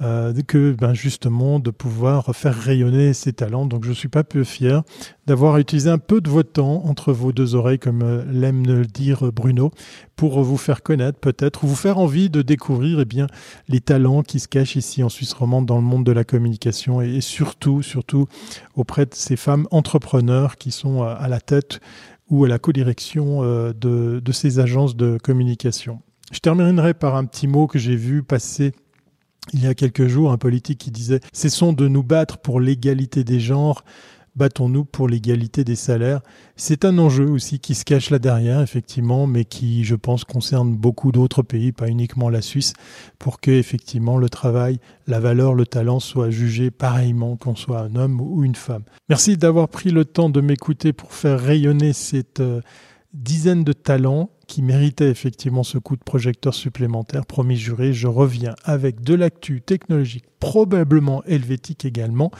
euh, 0.01 0.33
que 0.47 0.71
ben, 0.71 0.93
justement 0.93 1.59
de 1.59 1.71
pouvoir 1.71 2.35
faire 2.35 2.55
rayonner 2.55 3.13
ses 3.13 3.33
talents. 3.33 3.65
Donc 3.65 3.85
je 3.85 3.91
suis 3.91 4.07
pas 4.07 4.23
peu 4.23 4.43
fier 4.43 4.83
d'avoir 5.25 5.57
utilisé 5.57 5.89
un 5.89 5.97
peu 5.97 6.21
de 6.21 6.29
votre 6.29 6.51
temps 6.51 6.83
entre 6.85 7.11
vos 7.11 7.31
deux 7.31 7.55
oreilles, 7.55 7.79
comme 7.79 8.03
euh, 8.03 8.23
l'aime 8.31 8.67
le 8.67 8.85
dire 8.85 9.31
Bruno, 9.31 9.71
pour 10.15 10.43
vous 10.43 10.57
faire 10.57 10.83
connaître 10.83 11.17
peut-être 11.17 11.63
ou 11.63 11.67
vous 11.67 11.75
faire 11.75 11.97
envie 11.97 12.29
de 12.29 12.43
découvrir 12.43 12.99
eh 12.99 13.05
bien 13.05 13.25
les 13.67 13.81
talents 13.81 14.21
qui 14.21 14.39
se 14.39 14.47
cachent 14.47 14.75
ici 14.75 15.01
en 15.01 15.09
Suisse 15.09 15.33
romande 15.33 15.65
dans 15.65 15.77
le 15.77 15.83
monde 15.83 16.05
de 16.05 16.11
la 16.11 16.23
communication 16.23 17.01
et, 17.01 17.19
surtout 17.21 17.81
surtout 17.81 18.27
auprès 18.75 19.07
de 19.07 19.15
ces 19.15 19.37
femmes 19.37 19.67
entrepreneurs 19.71 20.57
qui 20.57 20.69
sont 20.69 21.01
à, 21.01 21.27
la 21.27 21.39
tête 21.39 21.79
ou 22.29 22.45
à 22.45 22.47
la 22.47 22.59
codirection 22.59 23.43
euh, 23.43 23.73
de, 23.73 24.19
de 24.23 24.31
ces 24.31 24.59
agences 24.59 24.95
de 24.95 25.17
communication. 25.17 26.01
Je 26.31 26.39
terminerai 26.39 26.93
par 26.93 27.15
un 27.15 27.25
petit 27.25 27.47
mot 27.47 27.67
que 27.67 27.79
j'ai 27.79 27.95
vu 27.95 28.23
passer 28.23 28.71
il 29.53 29.63
y 29.63 29.67
a 29.67 29.73
quelques 29.73 30.07
jours, 30.07 30.31
un 30.31 30.37
politique 30.37 30.79
qui 30.79 30.91
disait 30.91 31.19
Cessons 31.33 31.73
de 31.73 31.87
nous 31.87 32.03
battre 32.03 32.37
pour 32.37 32.59
l'égalité 32.59 33.23
des 33.23 33.39
genres, 33.39 33.83
battons-nous 34.35 34.85
pour 34.85 35.09
l'égalité 35.09 35.63
des 35.63 35.75
salaires. 35.75 36.21
C'est 36.55 36.85
un 36.85 36.97
enjeu 36.99 37.29
aussi 37.29 37.59
qui 37.59 37.75
se 37.75 37.83
cache 37.83 38.11
là 38.11 38.19
derrière, 38.19 38.61
effectivement, 38.61 39.27
mais 39.27 39.43
qui, 39.43 39.83
je 39.83 39.95
pense, 39.95 40.23
concerne 40.23 40.73
beaucoup 40.73 41.11
d'autres 41.11 41.41
pays, 41.41 41.71
pas 41.71 41.89
uniquement 41.89 42.29
la 42.29 42.41
Suisse, 42.41 42.73
pour 43.19 43.41
que, 43.41 43.51
effectivement, 43.51 44.17
le 44.17 44.29
travail, 44.29 44.79
la 45.07 45.19
valeur, 45.19 45.53
le 45.53 45.65
talent 45.65 45.99
soient 45.99 46.29
jugés 46.29 46.71
pareillement 46.71 47.35
qu'on 47.35 47.55
soit 47.55 47.81
un 47.81 47.95
homme 47.95 48.21
ou 48.21 48.43
une 48.43 48.55
femme. 48.55 48.83
Merci 49.09 49.37
d'avoir 49.37 49.67
pris 49.67 49.89
le 49.89 50.05
temps 50.05 50.29
de 50.29 50.39
m'écouter 50.39 50.93
pour 50.93 51.13
faire 51.13 51.39
rayonner 51.39 51.93
cette 51.93 52.39
euh, 52.39 52.61
dizaine 53.13 53.63
de 53.63 53.73
talents 53.73 54.29
qui 54.51 54.61
méritait 54.61 55.09
effectivement 55.09 55.63
ce 55.63 55.77
coup 55.77 55.95
de 55.95 56.03
projecteur 56.03 56.53
supplémentaire. 56.53 57.25
Promis 57.25 57.55
juré, 57.55 57.93
je 57.93 58.07
reviens 58.07 58.53
avec 58.65 58.99
de 58.99 59.13
l'actu 59.13 59.61
technologique, 59.61 60.25
probablement 60.41 61.23
helvétique 61.23 61.85
également. 61.85 62.31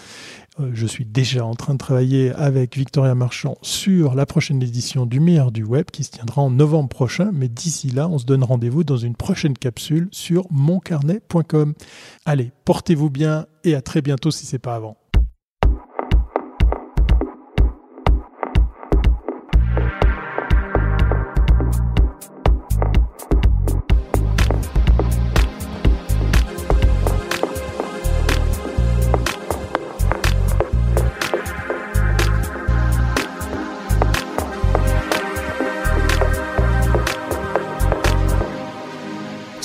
Euh, 0.60 0.72
je 0.74 0.86
suis 0.86 1.06
déjà 1.06 1.46
en 1.46 1.56
train 1.56 1.76
de 1.76 1.78
travailler 1.78 2.32
avec 2.32 2.76
Victoria 2.76 3.16
Marchand 3.16 3.58
sur 3.62 4.14
la 4.14 4.26
prochaine 4.26 4.62
édition 4.62 5.06
du 5.06 5.22
meilleur 5.22 5.54
du 5.54 5.64
web 5.64 5.86
qui 5.90 6.04
se 6.04 6.12
tiendra 6.12 6.42
en 6.42 6.52
novembre 6.52 6.90
prochain. 6.90 7.32
Mais 7.32 7.48
d'ici 7.48 7.90
là, 7.90 8.10
on 8.10 8.18
se 8.18 8.26
donne 8.26 8.44
rendez-vous 8.44 8.84
dans 8.84 8.98
une 8.98 9.16
prochaine 9.16 9.58
capsule 9.58 10.10
sur 10.12 10.48
moncarnet.com. 10.52 11.76
Allez, 12.26 12.52
portez-vous 12.66 13.10
bien 13.10 13.46
et 13.64 13.74
à 13.74 13.82
très 13.82 14.02
bientôt 14.02 14.32
si 14.32 14.46
c'est 14.46 14.60
pas 14.60 14.76
avant. 14.76 15.01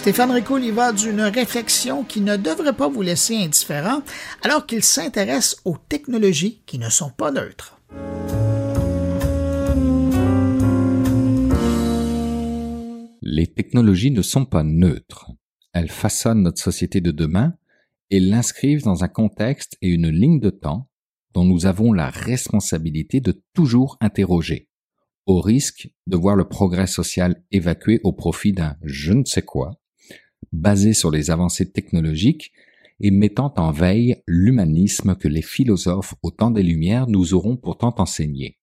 Stéphane 0.07 0.31
Ricoul 0.31 0.63
y 0.63 0.71
va 0.71 0.93
d'une 0.93 1.23
réflexion 1.23 2.05
qui 2.05 2.21
ne 2.21 2.37
devrait 2.37 2.77
pas 2.77 2.89
vous 2.89 3.03
laisser 3.03 3.35
indifférent 3.39 4.03
alors 4.45 4.65
qu'il 4.65 4.85
s'intéresse 4.85 5.57
aux 5.65 5.77
technologies 5.77 6.63
qui 6.65 6.79
ne 6.79 6.89
sont 6.91 7.11
pas 7.11 7.33
neutres. 7.33 7.81
Les 13.21 13.49
technologies 13.49 14.13
ne 14.13 14.23
sont 14.23 14.45
pas 14.45 14.63
neutres. 14.63 15.33
Elles 15.73 15.91
façonnent 15.91 16.43
notre 16.43 16.63
société 16.63 17.01
de 17.01 17.11
demain 17.11 17.55
et 18.11 18.21
l'inscrivent 18.21 18.85
dans 18.85 19.03
un 19.03 19.09
contexte 19.09 19.77
et 19.83 19.89
une 19.89 20.09
ligne 20.09 20.39
de 20.39 20.51
temps 20.51 20.89
dont 21.35 21.45
nous 21.45 21.67
avons 21.67 21.93
la 21.93 22.11
responsabilité 22.11 23.21
de 23.21 23.43
toujours 23.55 23.99
interroger, 24.01 24.69
au 25.27 25.41
risque 25.41 25.91
de 26.07 26.17
voir 26.17 26.37
le 26.37 26.47
progrès 26.47 26.87
social 26.87 27.43
évacué 27.51 27.99
au 28.05 28.13
profit 28.13 28.53
d'un 28.53 28.77
je 28.85 29.13
ne 29.13 29.25
sais 29.25 29.43
quoi, 29.43 29.81
basé 30.53 30.93
sur 30.93 31.11
les 31.11 31.31
avancées 31.31 31.71
technologiques 31.71 32.53
et 33.01 33.11
mettant 33.11 33.53
en 33.57 33.73
veille 33.73 34.23
l'humanisme 34.27 35.17
que 35.17 35.29
les 35.29 35.43
philosophes 35.43 36.15
au 36.23 36.31
temps 36.31 36.51
des 36.51 36.63
Lumières 36.63 37.09
nous 37.09 37.35
auront 37.35 37.57
pourtant 37.57 37.95
enseigné. 37.99 38.59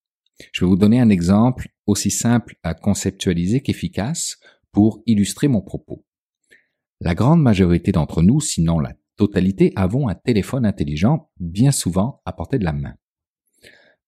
Je 0.51 0.65
vais 0.65 0.69
vous 0.69 0.77
donner 0.77 0.99
un 0.99 1.09
exemple 1.09 1.69
aussi 1.85 2.09
simple 2.09 2.55
à 2.63 2.73
conceptualiser 2.73 3.61
qu'efficace 3.61 4.37
pour 4.71 5.03
illustrer 5.05 5.47
mon 5.47 5.61
propos. 5.61 6.05
La 6.99 7.15
grande 7.15 7.41
majorité 7.41 7.91
d'entre 7.91 8.21
nous, 8.21 8.39
sinon 8.39 8.79
la 8.79 8.93
totalité, 9.17 9.71
avons 9.75 10.07
un 10.07 10.15
téléphone 10.15 10.65
intelligent 10.65 11.29
bien 11.39 11.71
souvent 11.71 12.21
à 12.25 12.33
portée 12.33 12.57
de 12.57 12.65
la 12.65 12.73
main. 12.73 12.95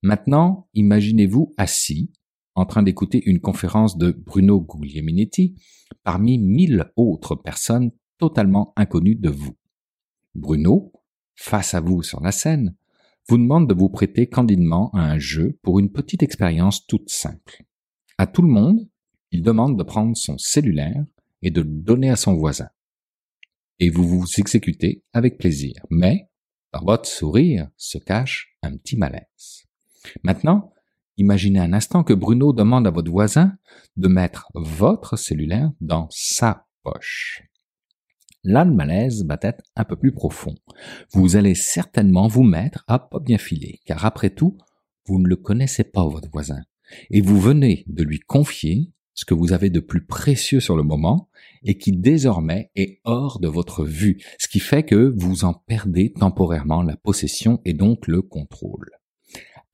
Maintenant, 0.02 0.70
imaginez-vous 0.74 1.54
assis 1.58 2.12
en 2.56 2.66
train 2.66 2.84
d'écouter 2.84 3.22
une 3.26 3.40
conférence 3.40 3.98
de 3.98 4.12
Bruno 4.12 4.62
Guglielminetti 4.62 5.56
parmi 6.04 6.38
mille 6.38 6.92
autres 6.96 7.36
personnes 7.36 7.92
totalement 8.18 8.74
inconnu 8.78 9.16
de 9.16 9.30
vous. 9.30 9.56
Bruno, 10.34 10.94
face 11.36 11.74
à 11.74 11.82
vous 11.82 12.02
sur 12.02 12.22
la 12.22 12.32
scène, 12.32 12.76
vous 13.28 13.38
demande 13.38 13.68
de 13.68 13.74
vous 13.74 13.90
prêter 13.90 14.28
candidement 14.28 14.90
à 14.94 15.02
un 15.02 15.20
jeu 15.20 15.58
pour 15.62 15.80
une 15.80 15.92
petite 15.92 16.24
expérience 16.24 16.86
toute 16.88 17.10
simple. 17.10 17.64
À 18.18 18.28
tout 18.28 18.42
le 18.42 18.48
monde, 18.48 18.88
il 19.32 19.42
demande 19.42 19.78
de 19.78 19.84
prendre 19.84 20.16
son 20.16 20.38
cellulaire 20.38 21.06
et 21.42 21.52
de 21.52 21.62
le 21.62 21.68
donner 21.68 22.10
à 22.10 22.16
son 22.16 22.36
voisin. 22.36 22.70
Et 23.80 23.90
vous 23.90 24.08
vous 24.08 24.26
exécutez 24.38 25.04
avec 25.12 25.38
plaisir, 25.38 25.74
mais 25.90 26.30
dans 26.72 26.86
votre 26.86 27.10
sourire 27.10 27.70
se 27.76 27.98
cache 27.98 28.58
un 28.62 28.78
petit 28.78 28.96
malaise. 28.96 29.66
Maintenant, 30.24 30.72
imaginez 31.18 31.60
un 31.60 31.74
instant 31.74 32.04
que 32.04 32.14
Bruno 32.14 32.54
demande 32.54 32.88
à 32.88 32.92
votre 32.92 33.12
voisin 33.12 33.54
de 33.98 34.08
mettre 34.08 34.50
votre 34.54 35.18
cellulaire 35.18 35.72
dans 35.82 36.08
sa 36.12 36.66
poche. 36.84 37.44
Là, 38.44 38.64
le 38.64 38.74
malaise 38.74 39.26
va 39.26 39.40
être 39.42 39.64
un 39.76 39.84
peu 39.86 39.96
plus 39.96 40.12
profond. 40.12 40.54
Vous 41.12 41.36
allez 41.36 41.56
certainement 41.56 42.28
vous 42.28 42.44
mettre 42.44 42.84
à 42.88 43.00
pas 43.00 43.20
bien 43.20 43.40
filer, 43.40 43.80
car 43.86 44.06
après 44.06 44.30
tout, 44.30 44.58
vous 45.08 45.20
ne 45.20 45.28
le 45.28 45.36
connaissez 45.36 45.84
pas, 45.84 46.06
votre 46.08 46.30
voisin. 46.30 46.62
Et 47.10 47.22
vous 47.22 47.40
venez 47.40 47.86
de 47.88 48.04
lui 48.04 48.20
confier 48.20 48.92
ce 49.16 49.26
que 49.26 49.34
vous 49.34 49.54
avez 49.54 49.72
de 49.72 49.80
plus 49.80 50.06
précieux 50.06 50.60
sur 50.60 50.76
le 50.76 50.84
moment 50.84 51.30
et 51.64 51.78
qui 51.78 51.92
désormais 51.92 52.70
est 52.76 53.00
hors 53.06 53.40
de 53.40 53.48
votre 53.48 53.84
vue, 53.84 54.22
ce 54.38 54.48
qui 54.48 54.60
fait 54.60 54.84
que 54.84 55.14
vous 55.16 55.46
en 55.46 55.54
perdez 55.54 56.14
temporairement 56.14 56.84
la 56.84 56.98
possession 56.98 57.62
et 57.66 57.74
donc 57.74 58.08
le 58.08 58.22
contrôle. 58.22 58.92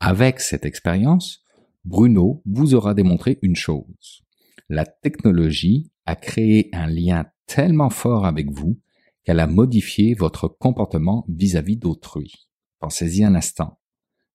Avec 0.04 0.40
cette 0.40 0.66
expérience, 0.66 1.44
Bruno 1.86 2.42
vous 2.48 2.74
aura 2.74 2.96
démontré 2.96 3.38
une 3.44 3.56
chose. 3.56 4.24
La 4.68 4.84
technologie 4.84 5.92
a 6.08 6.16
créé 6.16 6.70
un 6.74 6.88
lien 6.88 7.28
tellement 7.46 7.92
fort 7.92 8.26
avec 8.26 8.50
vous 8.50 8.80
qu'elle 9.24 9.40
a 9.40 9.46
modifié 9.46 10.16
votre 10.16 10.48
comportement 10.48 11.24
vis-à-vis 11.30 11.78
d'autrui. 11.78 12.50
Pensez-y 12.80 13.24
un 13.24 13.36
instant. 13.36 13.80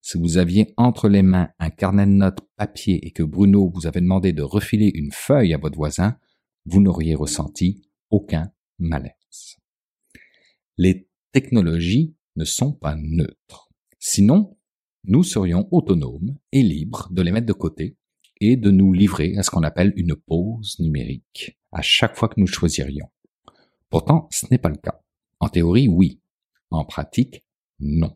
Si 0.03 0.19
vous 0.19 0.39
aviez 0.39 0.73
entre 0.77 1.09
les 1.09 1.23
mains 1.23 1.49
un 1.59 1.71
carnet 1.71 2.07
de 2.07 2.13
notes 2.13 2.47
papier 2.57 3.05
et 3.05 3.11
que 3.11 3.25
Bruno 3.25 3.69
vous 3.69 3.89
avait 3.89 4.01
demandé 4.01 4.33
de 4.33 4.43
refiler 4.43 4.93
une 4.95 5.11
feuille 5.11 5.53
à 5.53 5.59
votre 5.59 5.77
voisin, 5.77 6.17
vous 6.65 6.81
n'auriez 6.81 7.17
ressenti 7.17 7.83
aucun 8.11 8.53
malaise. 8.79 9.57
Les 10.79 11.09
technologies 11.33 12.15
ne 12.37 12.45
sont 12.45 12.73
pas 12.73 12.95
neutres. 12.95 13.69
Sinon, 13.99 14.56
nous 15.07 15.23
serions 15.23 15.69
autonomes 15.71 16.37
et 16.53 16.63
libres 16.63 17.09
de 17.11 17.23
les 17.23 17.33
mettre 17.33 17.47
de 17.47 17.53
côté 17.53 17.97
et 18.41 18.57
de 18.57 18.71
nous 18.71 18.93
livrer 18.93 19.37
à 19.37 19.43
ce 19.43 19.51
qu'on 19.51 19.63
appelle 19.63 19.93
une 19.97 20.15
pause 20.15 20.77
numérique 20.79 21.59
à 21.73 21.83
chaque 21.83 22.17
fois 22.17 22.29
que 22.29 22.41
nous 22.41 22.47
choisirions. 22.47 23.09
Pourtant, 23.91 24.29
ce 24.31 24.47
n'est 24.51 24.59
pas 24.59 24.69
le 24.69 24.77
cas. 24.77 25.01
En 25.41 25.49
théorie, 25.49 25.89
oui. 25.89 26.21
En 26.71 26.85
pratique, 26.85 27.45
non. 27.79 28.13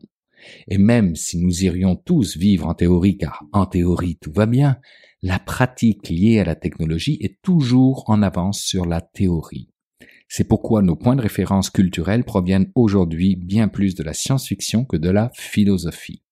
Et 0.67 0.77
même 0.77 1.15
si 1.15 1.37
nous 1.37 1.63
irions 1.63 1.95
tous 1.95 2.35
vivre 2.35 2.67
en 2.67 2.73
théorie, 2.73 3.17
car 3.17 3.43
en 3.53 3.65
théorie 3.65 4.17
tout 4.17 4.31
va 4.31 4.45
bien, 4.45 4.79
la 5.21 5.39
pratique 5.39 6.09
liée 6.09 6.39
à 6.39 6.43
la 6.43 6.55
technologie 6.55 7.17
est 7.21 7.39
toujours 7.41 8.03
en 8.07 8.21
avance 8.23 8.59
sur 8.59 8.85
la 8.85 9.01
théorie. 9.01 9.69
C'est 10.27 10.47
pourquoi 10.47 10.81
nos 10.81 10.95
points 10.95 11.15
de 11.15 11.21
référence 11.21 11.69
culturels 11.69 12.23
proviennent 12.23 12.71
aujourd'hui 12.73 13.35
bien 13.35 13.67
plus 13.67 13.95
de 13.95 14.03
la 14.03 14.13
science-fiction 14.13 14.85
que 14.85 14.97
de 14.97 15.09
la 15.09 15.29
philosophie. 15.35 16.23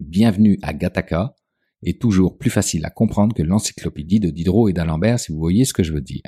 Bienvenue 0.00 0.58
à 0.62 0.74
Gattaca, 0.74 1.34
est 1.82 2.00
toujours 2.00 2.36
plus 2.36 2.50
facile 2.50 2.84
à 2.84 2.90
comprendre 2.90 3.34
que 3.34 3.42
l'encyclopédie 3.42 4.20
de 4.20 4.30
Diderot 4.30 4.68
et 4.68 4.72
d'Alembert, 4.72 5.18
si 5.18 5.32
vous 5.32 5.38
voyez 5.38 5.64
ce 5.64 5.72
que 5.72 5.82
je 5.82 5.92
veux 5.92 6.00
dire. 6.00 6.22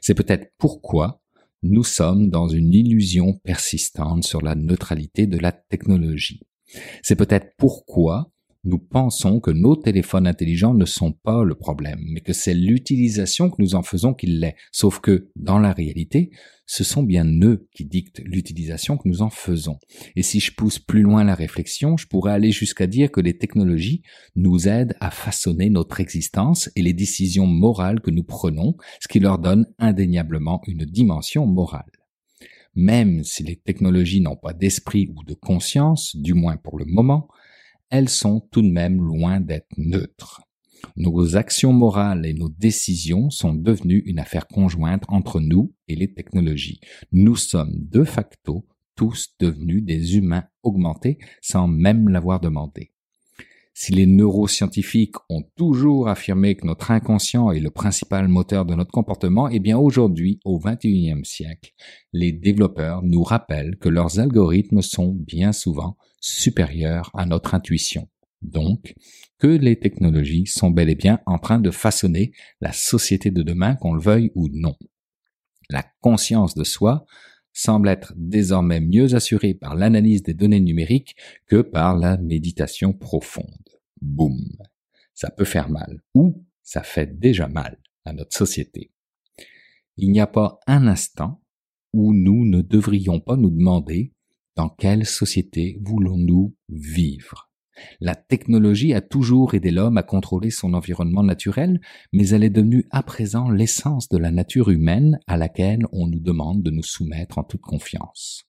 C'est 0.00 0.14
peut-être 0.14 0.52
pourquoi 0.58 1.22
nous 1.62 1.84
sommes 1.84 2.28
dans 2.28 2.48
une 2.48 2.74
illusion 2.74 3.34
persistante 3.42 4.24
sur 4.24 4.42
la 4.42 4.54
neutralité 4.54 5.26
de 5.26 5.38
la 5.38 5.52
technologie. 5.52 6.40
C'est 7.02 7.16
peut-être 7.16 7.54
pourquoi 7.56 8.32
nous 8.66 8.78
pensons 8.78 9.38
que 9.38 9.52
nos 9.52 9.76
téléphones 9.76 10.26
intelligents 10.26 10.74
ne 10.74 10.84
sont 10.84 11.12
pas 11.12 11.44
le 11.44 11.54
problème, 11.54 12.00
mais 12.08 12.20
que 12.20 12.32
c'est 12.32 12.52
l'utilisation 12.52 13.48
que 13.48 13.62
nous 13.62 13.76
en 13.76 13.82
faisons 13.82 14.12
qui 14.12 14.26
l'est. 14.26 14.56
Sauf 14.72 14.98
que, 14.98 15.30
dans 15.36 15.60
la 15.60 15.72
réalité, 15.72 16.32
ce 16.66 16.82
sont 16.82 17.04
bien 17.04 17.24
eux 17.42 17.68
qui 17.72 17.84
dictent 17.84 18.20
l'utilisation 18.24 18.96
que 18.96 19.08
nous 19.08 19.22
en 19.22 19.30
faisons. 19.30 19.78
Et 20.16 20.24
si 20.24 20.40
je 20.40 20.52
pousse 20.52 20.80
plus 20.80 21.02
loin 21.02 21.22
la 21.22 21.36
réflexion, 21.36 21.96
je 21.96 22.08
pourrais 22.08 22.32
aller 22.32 22.50
jusqu'à 22.50 22.88
dire 22.88 23.12
que 23.12 23.20
les 23.20 23.38
technologies 23.38 24.02
nous 24.34 24.66
aident 24.66 24.96
à 24.98 25.12
façonner 25.12 25.70
notre 25.70 26.00
existence 26.00 26.68
et 26.74 26.82
les 26.82 26.92
décisions 26.92 27.46
morales 27.46 28.00
que 28.00 28.10
nous 28.10 28.24
prenons, 28.24 28.76
ce 29.00 29.06
qui 29.06 29.20
leur 29.20 29.38
donne 29.38 29.66
indéniablement 29.78 30.60
une 30.66 30.84
dimension 30.84 31.46
morale. 31.46 31.84
Même 32.74 33.22
si 33.22 33.44
les 33.44 33.56
technologies 33.56 34.20
n'ont 34.20 34.36
pas 34.36 34.52
d'esprit 34.52 35.08
ou 35.14 35.22
de 35.22 35.34
conscience, 35.34 36.16
du 36.16 36.34
moins 36.34 36.56
pour 36.56 36.78
le 36.78 36.84
moment, 36.84 37.28
elles 37.90 38.08
sont 38.08 38.40
tout 38.50 38.62
de 38.62 38.70
même 38.70 39.00
loin 39.00 39.40
d'être 39.40 39.76
neutres. 39.76 40.42
Nos 40.96 41.36
actions 41.36 41.72
morales 41.72 42.26
et 42.26 42.34
nos 42.34 42.48
décisions 42.48 43.30
sont 43.30 43.54
devenues 43.54 44.02
une 44.06 44.18
affaire 44.18 44.46
conjointe 44.46 45.04
entre 45.08 45.40
nous 45.40 45.74
et 45.88 45.96
les 45.96 46.12
technologies. 46.12 46.80
Nous 47.12 47.36
sommes 47.36 47.74
de 47.74 48.04
facto 48.04 48.66
tous 48.94 49.34
devenus 49.38 49.84
des 49.84 50.16
humains 50.16 50.44
augmentés 50.62 51.18
sans 51.42 51.68
même 51.68 52.08
l'avoir 52.08 52.40
demandé. 52.40 52.92
Si 53.78 53.92
les 53.92 54.06
neuroscientifiques 54.06 55.16
ont 55.28 55.42
toujours 55.54 56.08
affirmé 56.08 56.56
que 56.56 56.66
notre 56.66 56.92
inconscient 56.92 57.50
est 57.50 57.60
le 57.60 57.70
principal 57.70 58.26
moteur 58.26 58.64
de 58.64 58.74
notre 58.74 58.90
comportement, 58.90 59.50
eh 59.50 59.60
bien 59.60 59.76
aujourd'hui, 59.76 60.40
au 60.46 60.58
XXIe 60.58 61.22
siècle, 61.24 61.74
les 62.14 62.32
développeurs 62.32 63.02
nous 63.02 63.22
rappellent 63.22 63.76
que 63.76 63.90
leurs 63.90 64.18
algorithmes 64.18 64.80
sont 64.80 65.12
bien 65.12 65.52
souvent 65.52 65.98
supérieure 66.20 67.10
à 67.12 67.26
notre 67.26 67.54
intuition. 67.54 68.08
Donc, 68.40 68.94
que 69.38 69.46
les 69.46 69.78
technologies 69.78 70.46
sont 70.46 70.70
bel 70.70 70.88
et 70.88 70.94
bien 70.94 71.20
en 71.26 71.36
train 71.36 71.60
de 71.60 71.70
façonner 71.70 72.32
la 72.62 72.72
société 72.72 73.30
de 73.30 73.42
demain, 73.42 73.74
qu'on 73.74 73.92
le 73.92 74.00
veuille 74.00 74.32
ou 74.34 74.48
non. 74.50 74.74
La 75.68 75.84
conscience 76.00 76.54
de 76.54 76.64
soi 76.64 77.04
semble 77.52 77.88
être 77.88 78.14
désormais 78.16 78.80
mieux 78.80 79.14
assurée 79.14 79.52
par 79.52 79.74
l'analyse 79.74 80.22
des 80.22 80.34
données 80.34 80.60
numériques 80.60 81.16
que 81.46 81.60
par 81.60 81.96
la 81.96 82.16
méditation 82.16 82.94
profonde. 82.94 83.65
Boum. 84.00 84.56
Ça 85.14 85.30
peut 85.30 85.44
faire 85.44 85.68
mal, 85.68 86.02
ou 86.14 86.44
ça 86.62 86.82
fait 86.82 87.18
déjà 87.18 87.48
mal 87.48 87.78
à 88.04 88.12
notre 88.12 88.36
société. 88.36 88.92
Il 89.96 90.12
n'y 90.12 90.20
a 90.20 90.26
pas 90.26 90.58
un 90.66 90.86
instant 90.86 91.40
où 91.92 92.12
nous 92.12 92.44
ne 92.44 92.60
devrions 92.60 93.20
pas 93.20 93.36
nous 93.36 93.50
demander 93.50 94.12
dans 94.56 94.68
quelle 94.68 95.06
société 95.06 95.78
voulons-nous 95.82 96.54
vivre 96.68 97.50
La 98.00 98.14
technologie 98.14 98.94
a 98.94 99.00
toujours 99.00 99.54
aidé 99.54 99.70
l'homme 99.70 99.96
à 99.98 100.02
contrôler 100.02 100.50
son 100.50 100.74
environnement 100.74 101.22
naturel, 101.22 101.80
mais 102.12 102.28
elle 102.28 102.44
est 102.44 102.50
devenue 102.50 102.86
à 102.90 103.02
présent 103.02 103.50
l'essence 103.50 104.08
de 104.08 104.18
la 104.18 104.30
nature 104.30 104.70
humaine 104.70 105.18
à 105.26 105.36
laquelle 105.36 105.86
on 105.92 106.06
nous 106.06 106.20
demande 106.20 106.62
de 106.62 106.70
nous 106.70 106.82
soumettre 106.82 107.38
en 107.38 107.44
toute 107.44 107.62
confiance. 107.62 108.46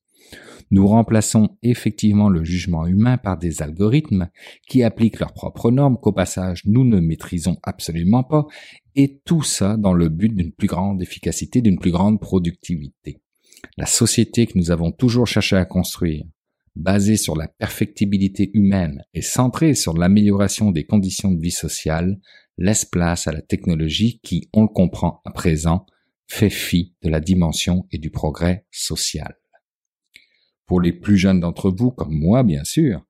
Nous 0.69 0.85
remplaçons 0.85 1.57
effectivement 1.63 2.29
le 2.29 2.43
jugement 2.43 2.85
humain 2.85 3.17
par 3.17 3.37
des 3.37 3.61
algorithmes 3.61 4.29
qui 4.67 4.83
appliquent 4.83 5.19
leurs 5.19 5.33
propres 5.33 5.71
normes 5.71 5.97
qu'au 5.97 6.11
passage 6.11 6.63
nous 6.65 6.83
ne 6.83 6.99
maîtrisons 6.99 7.57
absolument 7.63 8.23
pas, 8.23 8.45
et 8.95 9.21
tout 9.23 9.43
ça 9.43 9.77
dans 9.77 9.93
le 9.93 10.09
but 10.09 10.33
d'une 10.35 10.51
plus 10.51 10.67
grande 10.67 11.01
efficacité, 11.01 11.61
d'une 11.61 11.79
plus 11.79 11.91
grande 11.91 12.19
productivité. 12.19 13.21
La 13.77 13.85
société 13.85 14.45
que 14.45 14.57
nous 14.57 14.71
avons 14.71 14.91
toujours 14.91 15.27
cherché 15.27 15.55
à 15.55 15.65
construire, 15.65 16.25
basée 16.75 17.17
sur 17.17 17.35
la 17.35 17.47
perfectibilité 17.47 18.51
humaine 18.53 19.03
et 19.13 19.21
centrée 19.21 19.73
sur 19.73 19.97
l'amélioration 19.97 20.71
des 20.71 20.85
conditions 20.85 21.31
de 21.31 21.41
vie 21.41 21.51
sociale, 21.51 22.19
laisse 22.57 22.85
place 22.85 23.27
à 23.27 23.31
la 23.31 23.41
technologie 23.41 24.19
qui, 24.21 24.49
on 24.53 24.63
le 24.63 24.67
comprend 24.67 25.21
à 25.25 25.31
présent, 25.31 25.85
fait 26.27 26.49
fi 26.49 26.93
de 27.03 27.09
la 27.09 27.19
dimension 27.19 27.87
et 27.91 27.97
du 27.97 28.09
progrès 28.09 28.65
social. 28.71 29.37
Pour 30.67 30.81
les 30.81 30.91
plus 30.93 31.17
jeunes 31.17 31.39
d'entre 31.39 31.71
vous, 31.71 31.91
comme 31.91 32.13
moi 32.13 32.43
bien 32.43 32.63
sûr, 32.63 33.05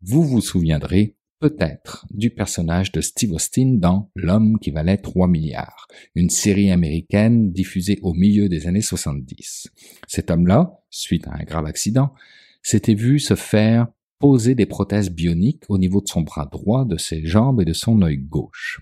vous 0.00 0.22
vous 0.22 0.40
souviendrez 0.40 1.16
peut-être 1.40 2.06
du 2.10 2.30
personnage 2.30 2.92
de 2.92 3.00
Steve 3.00 3.32
Austin 3.32 3.74
dans 3.78 4.10
L'homme 4.14 4.58
qui 4.60 4.70
valait 4.70 4.98
3 4.98 5.26
milliards, 5.26 5.88
une 6.14 6.30
série 6.30 6.70
américaine 6.70 7.50
diffusée 7.50 7.98
au 8.02 8.14
milieu 8.14 8.48
des 8.48 8.66
années 8.66 8.80
70. 8.80 9.68
Cet 10.06 10.30
homme-là, 10.30 10.80
suite 10.90 11.26
à 11.26 11.34
un 11.34 11.44
grave 11.44 11.66
accident, 11.66 12.14
s'était 12.62 12.94
vu 12.94 13.18
se 13.18 13.34
faire 13.34 13.88
poser 14.18 14.54
des 14.54 14.66
prothèses 14.66 15.10
bioniques 15.10 15.64
au 15.68 15.78
niveau 15.78 16.02
de 16.02 16.08
son 16.08 16.20
bras 16.20 16.46
droit, 16.46 16.84
de 16.84 16.98
ses 16.98 17.26
jambes 17.26 17.60
et 17.60 17.64
de 17.64 17.72
son 17.72 18.02
œil 18.02 18.18
gauche. 18.18 18.80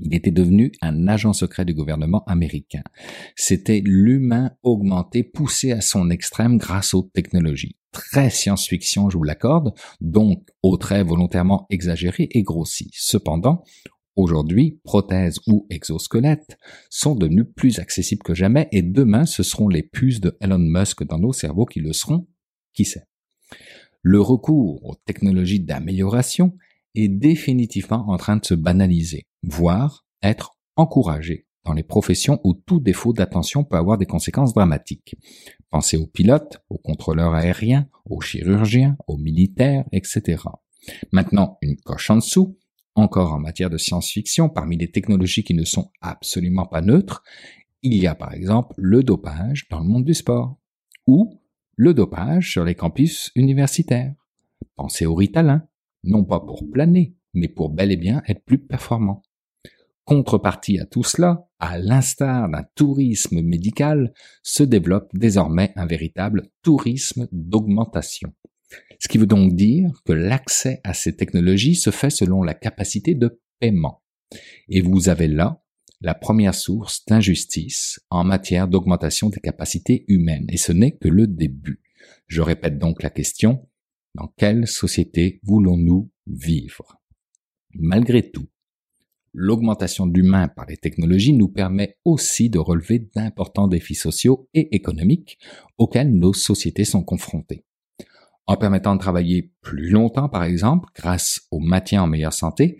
Il 0.00 0.14
était 0.14 0.30
devenu 0.30 0.72
un 0.82 1.08
agent 1.08 1.32
secret 1.32 1.64
du 1.64 1.74
gouvernement 1.74 2.24
américain. 2.26 2.82
C'était 3.34 3.82
l'humain 3.84 4.52
augmenté 4.62 5.22
poussé 5.22 5.72
à 5.72 5.80
son 5.80 6.10
extrême 6.10 6.58
grâce 6.58 6.94
aux 6.94 7.02
technologies 7.02 7.76
très 7.96 8.28
science-fiction, 8.28 9.08
je 9.08 9.16
vous 9.16 9.24
l'accorde, 9.24 9.72
donc 10.02 10.46
au 10.62 10.76
trait 10.76 11.02
volontairement 11.02 11.66
exagéré 11.70 12.28
et 12.30 12.42
grossi. 12.42 12.90
Cependant, 12.92 13.64
Aujourd'hui, 14.16 14.80
prothèses 14.82 15.40
ou 15.46 15.66
exosquelettes 15.68 16.56
sont 16.88 17.14
devenus 17.14 17.44
plus 17.54 17.80
accessibles 17.80 18.22
que 18.22 18.32
jamais 18.34 18.66
et 18.72 18.80
demain 18.80 19.26
ce 19.26 19.42
seront 19.42 19.68
les 19.68 19.82
puces 19.82 20.20
de 20.20 20.38
Elon 20.40 20.58
Musk 20.58 21.04
dans 21.04 21.18
nos 21.18 21.34
cerveaux 21.34 21.66
qui 21.66 21.80
le 21.80 21.92
seront, 21.92 22.26
qui 22.72 22.86
sait? 22.86 23.04
Le 24.00 24.18
recours 24.18 24.82
aux 24.86 24.94
technologies 25.04 25.60
d'amélioration 25.60 26.56
est 26.94 27.08
définitivement 27.08 28.08
en 28.08 28.16
train 28.16 28.38
de 28.38 28.46
se 28.46 28.54
banaliser, 28.54 29.26
voire 29.46 30.06
être 30.22 30.56
encouragé 30.76 31.46
dans 31.64 31.72
les 31.72 31.82
professions 31.82 32.40
où 32.44 32.54
tout 32.54 32.80
défaut 32.80 33.12
d'attention 33.12 33.64
peut 33.64 33.76
avoir 33.76 33.98
des 33.98 34.06
conséquences 34.06 34.54
dramatiques. 34.54 35.16
Pensez 35.70 35.96
aux 35.96 36.06
pilotes, 36.06 36.62
aux 36.68 36.78
contrôleurs 36.78 37.34
aériens, 37.34 37.88
aux 38.04 38.20
chirurgiens, 38.20 38.96
aux 39.08 39.16
militaires, 39.16 39.84
etc. 39.92 40.44
Maintenant, 41.12 41.58
une 41.62 41.76
coche 41.76 42.10
en 42.10 42.16
dessous, 42.16 42.58
encore 42.94 43.32
en 43.32 43.40
matière 43.40 43.70
de 43.70 43.78
science-fiction, 43.78 44.48
parmi 44.48 44.76
les 44.76 44.90
technologies 44.90 45.42
qui 45.42 45.54
ne 45.54 45.64
sont 45.64 45.90
absolument 46.00 46.66
pas 46.66 46.82
neutres, 46.82 47.24
il 47.82 47.96
y 47.96 48.06
a 48.06 48.14
par 48.14 48.32
exemple 48.32 48.74
le 48.78 49.02
dopage 49.02 49.68
dans 49.68 49.80
le 49.80 49.88
monde 49.88 50.04
du 50.04 50.14
sport, 50.14 50.58
ou 51.06 51.40
le 51.76 51.94
dopage 51.94 52.52
sur 52.52 52.64
les 52.64 52.74
campus 52.74 53.30
universitaires. 53.34 54.14
Pensez 54.76 55.04
au 55.04 55.14
Ritalin, 55.14 55.66
non 56.04 56.24
pas 56.24 56.40
pour 56.40 56.68
planer, 56.70 57.14
mais 57.34 57.48
pour 57.48 57.70
bel 57.70 57.92
et 57.92 57.96
bien 57.96 58.22
être 58.26 58.44
plus 58.44 58.58
performant. 58.58 59.22
Contrepartie 60.06 60.78
à 60.78 60.86
tout 60.86 61.02
cela, 61.02 61.48
à 61.58 61.78
l'instar 61.78 62.48
d'un 62.48 62.62
tourisme 62.76 63.42
médical, 63.42 64.12
se 64.44 64.62
développe 64.62 65.10
désormais 65.12 65.72
un 65.74 65.84
véritable 65.84 66.48
tourisme 66.62 67.26
d'augmentation. 67.32 68.32
Ce 69.00 69.08
qui 69.08 69.18
veut 69.18 69.26
donc 69.26 69.54
dire 69.54 69.90
que 70.04 70.12
l'accès 70.12 70.80
à 70.84 70.94
ces 70.94 71.16
technologies 71.16 71.74
se 71.74 71.90
fait 71.90 72.10
selon 72.10 72.44
la 72.44 72.54
capacité 72.54 73.16
de 73.16 73.40
paiement. 73.58 74.04
Et 74.68 74.80
vous 74.80 75.08
avez 75.08 75.26
là 75.26 75.60
la 76.00 76.14
première 76.14 76.54
source 76.54 77.04
d'injustice 77.06 78.00
en 78.08 78.22
matière 78.22 78.68
d'augmentation 78.68 79.28
des 79.28 79.40
capacités 79.40 80.04
humaines. 80.06 80.46
Et 80.50 80.56
ce 80.56 80.70
n'est 80.70 80.96
que 80.96 81.08
le 81.08 81.26
début. 81.26 81.82
Je 82.28 82.42
répète 82.42 82.78
donc 82.78 83.02
la 83.02 83.10
question, 83.10 83.68
dans 84.14 84.32
quelle 84.36 84.68
société 84.68 85.40
voulons-nous 85.42 86.12
vivre? 86.28 87.02
Malgré 87.74 88.30
tout, 88.30 88.46
l'augmentation 89.36 90.06
d'humains 90.06 90.48
par 90.48 90.66
les 90.66 90.76
technologies 90.76 91.34
nous 91.34 91.48
permet 91.48 91.96
aussi 92.04 92.50
de 92.50 92.58
relever 92.58 92.98
d'importants 93.14 93.68
défis 93.68 93.94
sociaux 93.94 94.48
et 94.54 94.74
économiques 94.74 95.38
auxquels 95.78 96.10
nos 96.10 96.32
sociétés 96.32 96.84
sont 96.84 97.04
confrontées 97.04 97.64
en 98.46 98.56
permettant 98.56 98.94
de 98.94 99.00
travailler 99.00 99.52
plus 99.60 99.90
longtemps, 99.90 100.28
par 100.28 100.44
exemple, 100.44 100.88
grâce 100.94 101.40
au 101.50 101.58
maintien 101.58 102.02
en 102.02 102.06
meilleure 102.06 102.32
santé, 102.32 102.78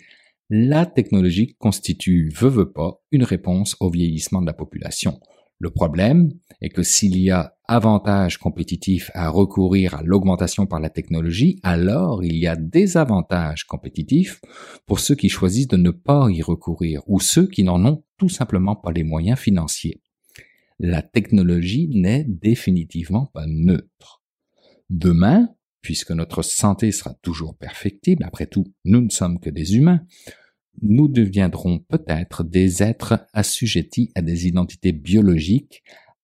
la 0.49 0.87
technologie 0.87 1.57
constitue, 1.59 2.33
veut, 2.37 2.49
veut 2.49 2.73
pas, 2.73 3.03
une 3.11 3.24
réponse 3.24 3.77
au 3.81 3.91
vieillissement 3.91 4.41
de 4.41 4.47
la 4.47 4.53
population. 4.53 5.20
Le 5.59 5.70
problème 5.70 6.31
est 6.61 6.69
que 6.69 6.83
s'il 6.83 7.19
y 7.19 7.31
a 7.31 7.55
avantage 7.66 8.39
compétitif 8.39 9.11
à 9.15 9.28
recourir 9.28 9.95
à 9.95 10.03
l'augmentation 10.03 10.66
par 10.66 10.81
la 10.81 10.91
technologie, 10.91 11.59
alors 11.62 12.23
il 12.23 12.37
y 12.37 12.47
a 12.47 12.57
des 12.57 12.97
avantages 12.97 13.65
compétitifs 13.65 14.41
pour 14.87 15.01
ceux 15.01 15.15
qui 15.15 15.28
choisissent 15.28 15.69
de 15.69 15.77
ne 15.77 15.91
pas 15.91 16.28
y 16.31 16.43
recourir 16.43 17.03
ou 17.07 17.20
ceux 17.20 17.47
qui 17.47 17.65
n'en 17.65 17.85
ont 17.85 18.05
tout 18.19 18.28
simplement 18.28 18.77
pas 18.77 18.93
les 18.93 19.03
moyens 19.03 19.39
financiers. 19.39 20.01
La 20.78 21.01
technologie 21.03 21.89
n'est 21.89 22.24
définitivement 22.24 23.27
pas 23.33 23.47
neutre. 23.47 24.23
Demain, 24.91 25.49
puisque 25.81 26.11
notre 26.11 26.43
santé 26.43 26.93
sera 26.93 27.15
toujours 27.23 27.57
perfectible, 27.57 28.24
après 28.24 28.47
tout, 28.47 28.66
nous 28.85 29.01
ne 29.01 29.09
sommes 29.09 29.41
que 29.41 29.51
des 29.51 29.77
humains, 29.77 30.01
nous 30.82 31.09
deviendrons 31.09 31.78
peut-être 31.78 32.44
des 32.44 32.82
êtres 32.82 33.27
assujettis 33.32 34.11
à 34.15 34.23
des 34.23 34.47
identités 34.47 34.93
biologiques, 34.93 35.82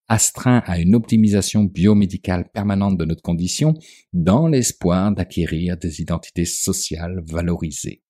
astreints 0.09 0.62
à 0.66 0.79
une 0.79 0.95
optimisation 0.95 1.65
biomédicale 1.65 2.51
permanente 2.53 2.99
de 2.99 3.05
notre 3.05 3.23
condition, 3.23 3.74
dans 4.12 4.47
l'espoir 4.47 5.12
d'acquérir 5.12 5.77
des 5.77 6.01
identités 6.01 6.45
sociales 6.45 7.23
valorisées. 7.27 8.03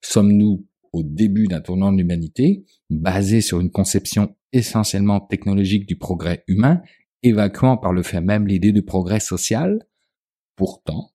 Sommes-nous 0.00 0.66
au 0.92 1.02
début 1.02 1.46
d'un 1.46 1.60
tournant 1.60 1.90
de 1.92 1.98
l'humanité, 1.98 2.64
basé 2.90 3.40
sur 3.40 3.60
une 3.60 3.70
conception 3.70 4.36
essentiellement 4.52 5.20
technologique 5.20 5.86
du 5.86 5.96
progrès 5.96 6.44
humain, 6.46 6.82
évacuant 7.22 7.76
par 7.76 7.92
le 7.92 8.02
fait 8.02 8.20
même 8.20 8.46
l'idée 8.46 8.72
du 8.72 8.82
progrès 8.82 9.20
social? 9.20 9.86
Pourtant, 10.54 11.12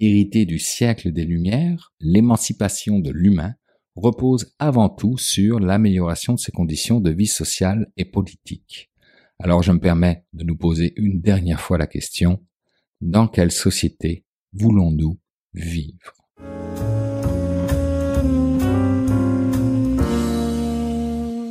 hérité 0.00 0.44
du 0.44 0.58
siècle 0.58 1.12
des 1.12 1.24
Lumières, 1.24 1.94
l'émancipation 2.00 2.98
de 2.98 3.10
l'humain 3.10 3.54
repose 3.94 4.54
avant 4.58 4.88
tout 4.88 5.18
sur 5.18 5.60
l'amélioration 5.60 6.34
de 6.34 6.38
ses 6.38 6.52
conditions 6.52 7.00
de 7.00 7.10
vie 7.10 7.26
sociale 7.26 7.90
et 7.96 8.04
politique. 8.04 8.90
Alors 9.38 9.62
je 9.62 9.72
me 9.72 9.80
permets 9.80 10.24
de 10.32 10.44
nous 10.44 10.56
poser 10.56 10.92
une 10.96 11.20
dernière 11.20 11.60
fois 11.60 11.78
la 11.78 11.86
question, 11.86 12.44
dans 13.00 13.26
quelle 13.26 13.52
société 13.52 14.24
voulons-nous 14.52 15.18
vivre? 15.52 16.21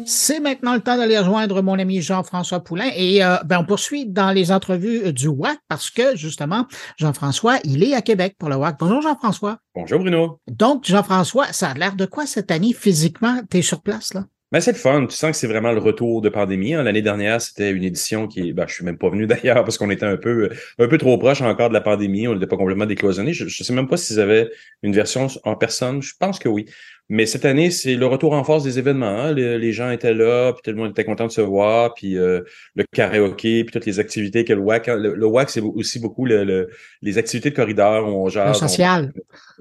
C'est 0.05 0.39
maintenant 0.39 0.73
le 0.73 0.81
temps 0.81 0.97
d'aller 0.97 1.17
rejoindre 1.17 1.61
mon 1.61 1.77
ami 1.77 2.01
Jean-François 2.01 2.63
Poulain 2.63 2.89
et 2.95 3.23
euh, 3.23 3.37
ben, 3.45 3.59
on 3.59 3.65
poursuit 3.65 4.05
dans 4.05 4.31
les 4.31 4.51
entrevues 4.51 5.05
euh, 5.05 5.11
du 5.11 5.27
WAC 5.27 5.57
parce 5.67 5.89
que 5.89 6.15
justement, 6.15 6.65
Jean-François, 6.97 7.57
il 7.63 7.83
est 7.83 7.93
à 7.93 8.01
Québec 8.01 8.35
pour 8.37 8.49
le 8.49 8.55
WAC. 8.55 8.77
Bonjour 8.79 9.01
Jean-François. 9.01 9.57
Bonjour 9.75 9.99
Bruno. 9.99 10.39
Donc 10.49 10.85
Jean-François, 10.85 11.51
ça 11.51 11.69
a 11.69 11.73
l'air 11.73 11.95
de 11.95 12.05
quoi 12.05 12.25
cette 12.25 12.51
année? 12.51 12.73
Physiquement? 12.73 13.41
Tu 13.49 13.57
es 13.57 13.61
sur 13.61 13.81
place 13.81 14.13
là? 14.13 14.25
Ben, 14.51 14.59
c'est 14.59 14.73
le 14.73 14.77
fun. 14.77 15.05
Tu 15.05 15.15
sens 15.15 15.31
que 15.31 15.37
c'est 15.37 15.47
vraiment 15.47 15.71
le 15.71 15.79
retour 15.79 16.21
de 16.21 16.27
pandémie. 16.27 16.73
Hein. 16.73 16.83
L'année 16.83 17.01
dernière, 17.01 17.41
c'était 17.41 17.71
une 17.71 17.85
édition 17.85 18.27
qui, 18.27 18.51
ben, 18.51 18.67
je 18.67 18.73
suis 18.73 18.83
même 18.83 18.97
pas 18.97 19.09
venu 19.09 19.25
d'ailleurs 19.27 19.63
parce 19.63 19.77
qu'on 19.77 19.89
était 19.89 20.05
un 20.05 20.17
peu, 20.17 20.49
un 20.77 20.87
peu 20.89 20.97
trop 20.97 21.17
proche 21.17 21.41
encore 21.41 21.69
de 21.69 21.73
la 21.73 21.79
pandémie. 21.79 22.27
On 22.27 22.33
n'était 22.33 22.47
pas 22.47 22.57
complètement 22.57 22.85
décloisonné. 22.85 23.31
Je, 23.31 23.45
ne 23.45 23.49
sais 23.49 23.73
même 23.73 23.87
pas 23.87 23.95
s'ils 23.95 24.19
avaient 24.19 24.51
une 24.83 24.93
version 24.93 25.27
en 25.45 25.55
personne. 25.55 26.01
Je 26.01 26.13
pense 26.19 26.37
que 26.37 26.49
oui. 26.49 26.65
Mais 27.13 27.25
cette 27.25 27.43
année, 27.43 27.71
c'est 27.71 27.95
le 27.95 28.05
retour 28.05 28.31
en 28.31 28.45
force 28.45 28.63
des 28.63 28.79
événements. 28.79 29.05
Hein. 29.05 29.33
Les, 29.33 29.73
gens 29.73 29.91
étaient 29.91 30.13
là, 30.13 30.53
puis 30.53 30.61
tout 30.63 30.71
le 30.71 30.77
monde 30.77 30.91
était 30.91 31.03
content 31.03 31.27
de 31.27 31.31
se 31.31 31.41
voir, 31.41 31.93
puis 31.93 32.17
euh, 32.17 32.39
le 32.73 32.85
karaoké, 32.89 33.65
puis 33.65 33.73
toutes 33.73 33.85
les 33.85 33.99
activités 33.99 34.45
que 34.45 34.53
le 34.53 34.61
WAC. 34.61 34.87
Hein. 34.87 34.95
Le, 34.95 35.25
WAC, 35.25 35.49
c'est 35.49 35.59
aussi 35.59 35.99
beaucoup 35.99 36.25
le, 36.25 36.69
les 37.01 37.17
activités 37.17 37.49
de 37.49 37.55
corridor 37.55 38.07
où 38.07 38.11
on 38.11 38.29
jase. 38.29 38.61
Le 38.61 38.65
social. 38.65 39.11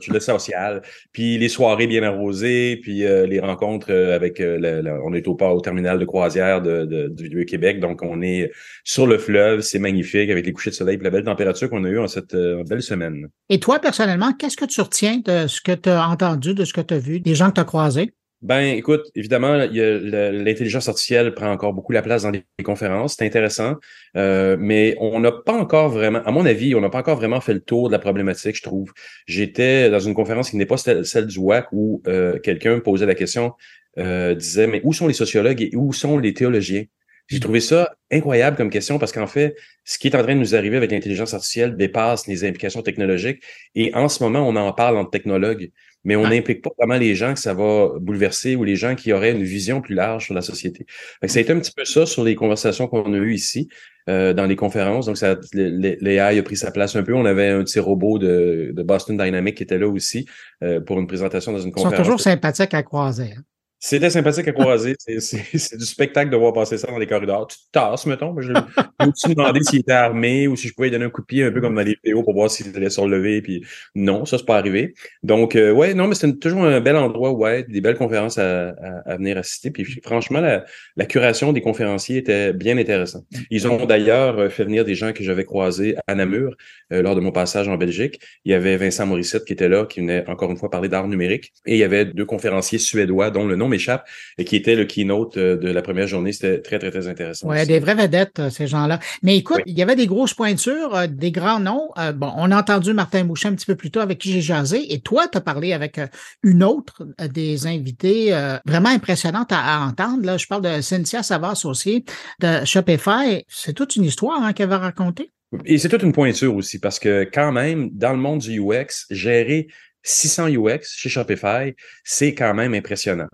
le 0.06 0.20
social. 0.20 0.82
Puis 1.10 1.38
les 1.38 1.48
soirées 1.48 1.88
bien 1.88 2.04
arrosées, 2.04 2.78
puis 2.82 3.04
euh, 3.04 3.26
les 3.26 3.40
rencontres 3.40 3.90
euh, 3.90 4.14
avec... 4.14 4.38
Le, 4.38 5.00
on 5.04 5.12
est 5.12 5.26
au 5.26 5.34
port, 5.34 5.56
au 5.56 5.60
terminal 5.60 5.98
de 5.98 6.04
croisière 6.04 6.62
de, 6.62 7.08
du 7.08 7.28
Vieux-Québec, 7.30 7.80
donc 7.80 8.02
on 8.04 8.22
est 8.22 8.52
sur 8.84 9.08
le 9.08 9.18
fleuve. 9.18 9.62
C'est 9.62 9.80
magnifique 9.80 10.30
avec 10.30 10.46
les 10.46 10.52
couchers 10.52 10.70
de 10.70 10.76
soleil 10.76 10.98
et 11.00 11.02
la 11.02 11.10
belle 11.10 11.24
température 11.24 11.68
qu'on 11.68 11.82
a 11.82 11.88
eue 11.88 11.98
en 11.98 12.06
cette 12.06 12.36
belle 12.68 12.82
semaine. 12.82 13.26
Et 13.48 13.58
toi, 13.58 13.80
personnellement, 13.80 14.32
qu'est-ce 14.34 14.56
que 14.56 14.66
tu 14.66 14.80
retiens 14.80 15.18
de 15.24 15.48
ce 15.48 15.60
que 15.60 15.72
tu 15.72 15.88
as 15.88 16.08
entendu, 16.08 16.54
de 16.54 16.64
ce 16.64 16.72
que 16.72 16.80
tu 16.80 16.94
as 16.94 16.98
vu, 16.98 17.18
des 17.18 17.39
gens 17.40 17.50
que 17.50 17.54
tu 17.54 17.60
as 17.60 17.64
croisés? 17.64 18.12
Ben, 18.42 18.74
écoute, 18.74 19.02
évidemment, 19.14 19.54
l'intelligence 19.54 20.88
artificielle 20.88 21.34
prend 21.34 21.50
encore 21.50 21.74
beaucoup 21.74 21.92
la 21.92 22.00
place 22.00 22.22
dans 22.22 22.30
les 22.30 22.42
conférences. 22.64 23.16
C'est 23.18 23.26
intéressant, 23.26 23.74
euh, 24.16 24.56
mais 24.58 24.96
on 24.98 25.20
n'a 25.20 25.30
pas 25.30 25.52
encore 25.52 25.90
vraiment, 25.90 26.22
à 26.24 26.30
mon 26.30 26.46
avis, 26.46 26.74
on 26.74 26.80
n'a 26.80 26.88
pas 26.88 27.00
encore 27.00 27.16
vraiment 27.16 27.42
fait 27.42 27.52
le 27.52 27.60
tour 27.60 27.88
de 27.88 27.92
la 27.92 27.98
problématique. 27.98 28.56
Je 28.56 28.62
trouve. 28.62 28.92
J'étais 29.26 29.90
dans 29.90 29.98
une 29.98 30.14
conférence 30.14 30.50
qui 30.50 30.56
n'est 30.56 30.64
pas 30.64 30.78
celle 30.78 31.26
du 31.26 31.38
WAC 31.38 31.66
où 31.72 32.02
euh, 32.06 32.38
quelqu'un 32.38 32.80
posait 32.80 33.04
la 33.04 33.14
question, 33.14 33.52
euh, 33.98 34.34
disait, 34.34 34.66
mais 34.66 34.80
où 34.84 34.94
sont 34.94 35.06
les 35.06 35.12
sociologues 35.12 35.60
et 35.60 35.76
où 35.76 35.92
sont 35.92 36.16
les 36.16 36.32
théologiens? 36.32 36.84
J'ai 37.26 37.36
mm. 37.36 37.40
trouvé 37.40 37.60
ça 37.60 37.94
incroyable 38.10 38.56
comme 38.56 38.70
question 38.70 38.98
parce 38.98 39.12
qu'en 39.12 39.26
fait, 39.26 39.54
ce 39.84 39.98
qui 39.98 40.08
est 40.08 40.16
en 40.16 40.22
train 40.22 40.34
de 40.34 40.40
nous 40.40 40.54
arriver 40.54 40.78
avec 40.78 40.90
l'intelligence 40.92 41.34
artificielle 41.34 41.76
dépasse 41.76 42.26
les 42.26 42.44
implications 42.44 42.80
technologiques 42.80 43.42
et 43.74 43.94
en 43.94 44.08
ce 44.08 44.22
moment, 44.22 44.48
on 44.48 44.56
en 44.56 44.72
parle 44.72 44.96
entre 44.96 45.10
technologues 45.10 45.70
mais 46.04 46.16
on 46.16 46.26
n'implique 46.28 46.62
pas 46.62 46.70
vraiment 46.78 46.98
les 46.98 47.14
gens 47.14 47.34
que 47.34 47.40
ça 47.40 47.54
va 47.54 47.90
bouleverser 48.00 48.56
ou 48.56 48.64
les 48.64 48.76
gens 48.76 48.94
qui 48.94 49.12
auraient 49.12 49.32
une 49.32 49.42
vision 49.42 49.80
plus 49.80 49.94
large 49.94 50.24
sur 50.26 50.34
la 50.34 50.42
société. 50.42 50.86
ça 51.26 51.38
a 51.38 51.42
été 51.42 51.52
un 51.52 51.60
petit 51.60 51.72
peu 51.72 51.84
ça 51.84 52.06
sur 52.06 52.24
les 52.24 52.34
conversations 52.34 52.88
qu'on 52.88 53.12
a 53.12 53.16
eues 53.16 53.34
ici 53.34 53.68
euh, 54.08 54.32
dans 54.32 54.46
les 54.46 54.56
conférences. 54.56 55.06
Donc, 55.06 55.18
ça, 55.18 55.36
l'AI 55.52 56.38
a 56.38 56.42
pris 56.42 56.56
sa 56.56 56.70
place 56.70 56.96
un 56.96 57.02
peu. 57.02 57.14
On 57.14 57.26
avait 57.26 57.48
un 57.48 57.62
petit 57.62 57.78
robot 57.78 58.18
de, 58.18 58.72
de 58.74 58.82
Boston 58.82 59.16
Dynamics 59.16 59.56
qui 59.56 59.62
était 59.62 59.78
là 59.78 59.88
aussi 59.88 60.26
euh, 60.62 60.80
pour 60.80 60.98
une 60.98 61.06
présentation 61.06 61.52
dans 61.52 61.60
une 61.60 61.70
conférence. 61.70 61.92
Ils 61.92 61.96
sont 61.96 62.02
toujours 62.02 62.20
sympathiques 62.20 62.74
à 62.74 62.82
croiser. 62.82 63.34
Hein. 63.36 63.42
C'était 63.82 64.10
sympathique 64.10 64.46
à 64.46 64.52
croiser. 64.52 64.94
C'est 65.18 65.76
du 65.78 65.86
spectacle 65.86 66.30
de 66.30 66.36
voir 66.36 66.52
passer 66.52 66.76
ça 66.76 66.88
dans 66.88 66.98
les 66.98 67.06
corridors. 67.06 67.46
Tu 67.46 67.56
tasses, 67.72 68.04
mettons. 68.04 68.38
Je 68.38 68.52
me 68.52 69.12
suis 69.14 69.34
demandé 69.34 69.62
s'il 69.62 69.80
était 69.80 69.92
armé 69.92 70.46
ou 70.48 70.54
si 70.54 70.68
je 70.68 70.74
pouvais 70.74 70.88
lui 70.88 70.92
donner 70.92 71.06
un 71.06 71.10
coup 71.10 71.22
de 71.22 71.26
pied 71.26 71.44
un 71.44 71.50
peu 71.50 71.62
comme 71.62 71.74
dans 71.74 71.80
les 71.80 71.94
vidéos 71.94 72.22
pour 72.22 72.34
voir 72.34 72.50
s'il 72.50 72.76
allait 72.76 72.90
se 72.90 73.00
relever. 73.00 73.40
Puis 73.40 73.64
non, 73.94 74.26
ça, 74.26 74.36
c'est 74.36 74.44
pas 74.44 74.58
arrivé. 74.58 74.92
Donc, 75.22 75.56
euh, 75.56 75.72
ouais, 75.72 75.94
non, 75.94 76.08
mais 76.08 76.14
c'était 76.14 76.36
toujours 76.36 76.64
un 76.64 76.80
bel 76.82 76.94
endroit, 76.94 77.32
ouais, 77.32 77.64
des 77.64 77.80
belles 77.80 77.96
conférences 77.96 78.36
à, 78.36 78.74
à, 79.06 79.16
venir 79.16 79.38
assister. 79.38 79.70
Puis 79.70 79.86
franchement, 80.04 80.40
la, 80.40 80.66
la, 80.96 81.06
curation 81.06 81.54
des 81.54 81.62
conférenciers 81.62 82.18
était 82.18 82.52
bien 82.52 82.76
intéressante. 82.76 83.24
Ils 83.50 83.66
ont 83.66 83.86
d'ailleurs 83.86 84.38
euh, 84.38 84.50
fait 84.50 84.64
venir 84.64 84.84
des 84.84 84.94
gens 84.94 85.14
que 85.14 85.24
j'avais 85.24 85.46
croisés 85.46 85.96
à 86.06 86.14
Namur 86.14 86.54
euh, 86.92 87.00
lors 87.00 87.14
de 87.14 87.20
mon 87.20 87.32
passage 87.32 87.66
en 87.68 87.78
Belgique. 87.78 88.20
Il 88.44 88.52
y 88.52 88.54
avait 88.54 88.76
Vincent 88.76 89.06
Morissette 89.06 89.46
qui 89.46 89.54
était 89.54 89.70
là, 89.70 89.86
qui 89.86 90.00
venait 90.00 90.28
encore 90.28 90.50
une 90.50 90.58
fois 90.58 90.70
parler 90.70 90.90
d'art 90.90 91.08
numérique. 91.08 91.54
Et 91.64 91.76
il 91.76 91.78
y 91.78 91.84
avait 91.84 92.04
deux 92.04 92.26
conférenciers 92.26 92.78
suédois 92.78 93.30
dont 93.30 93.46
le 93.46 93.56
nom 93.56 93.69
m'échappe, 93.70 94.06
et 94.38 94.44
qui 94.44 94.56
était 94.56 94.76
le 94.76 94.84
keynote 94.84 95.36
euh, 95.36 95.56
de 95.56 95.70
la 95.70 95.82
première 95.82 96.06
journée. 96.06 96.32
C'était 96.32 96.60
très, 96.60 96.78
très, 96.78 96.90
très 96.90 97.08
intéressant. 97.08 97.48
Oui, 97.48 97.66
des 97.66 97.78
vraies 97.78 97.94
vedettes, 97.94 98.38
euh, 98.38 98.50
ces 98.50 98.66
gens-là. 98.66 98.98
Mais 99.22 99.36
écoute, 99.36 99.62
il 99.66 99.78
y 99.78 99.82
avait 99.82 99.96
des 99.96 100.06
grosses 100.06 100.34
pointures, 100.34 100.94
euh, 100.94 101.06
des 101.06 101.32
grands 101.32 101.60
noms. 101.60 101.88
bon, 102.14 102.32
on 102.36 102.50
a 102.50 102.58
entendu 102.58 102.92
Martin 102.92 103.24
Boucher 103.24 103.48
un 103.48 103.54
petit 103.54 103.66
peu 103.66 103.76
plus 103.76 103.90
tôt 103.90 104.00
avec 104.00 104.18
qui 104.18 104.32
j'ai 104.32 104.40
jasé, 104.40 104.92
et 104.92 105.00
toi, 105.00 105.26
tu 105.28 105.38
as 105.38 105.40
parlé 105.40 105.72
avec 105.72 106.00
une 106.42 106.62
autre 106.62 107.06
des 107.32 107.66
invités 107.66 108.30
vraiment 108.66 108.90
impressionnante 108.90 109.50
à, 109.52 109.80
entendre. 109.80 110.24
Là, 110.24 110.36
je 110.36 110.46
parle 110.46 110.62
de 110.62 110.80
Cynthia 110.80 111.22
Savas 111.22 111.62
aussi, 111.64 112.04
de 112.40 112.64
Shopify. 112.64 113.44
C'est 113.48 113.72
toute 113.72 113.96
une 113.96 114.04
histoire 114.04 114.42
hein, 114.42 114.52
qu'elle 114.52 114.68
va 114.68 114.78
raconter. 114.78 115.30
Et 115.64 115.78
c'est 115.78 115.88
toute 115.88 116.02
une 116.02 116.12
pointure 116.12 116.54
aussi, 116.54 116.78
parce 116.78 116.98
que 116.98 117.28
quand 117.32 117.52
même, 117.52 117.90
dans 117.90 118.12
le 118.12 118.18
monde 118.18 118.38
du 118.38 118.60
UX, 118.60 119.06
gérer 119.10 119.68
600 120.02 120.48
UX 120.48 120.80
chez 120.84 121.08
Shopify, 121.08 121.74
c'est 122.04 122.34
quand 122.34 122.54
même 122.54 122.74
impressionnant. 122.74 123.28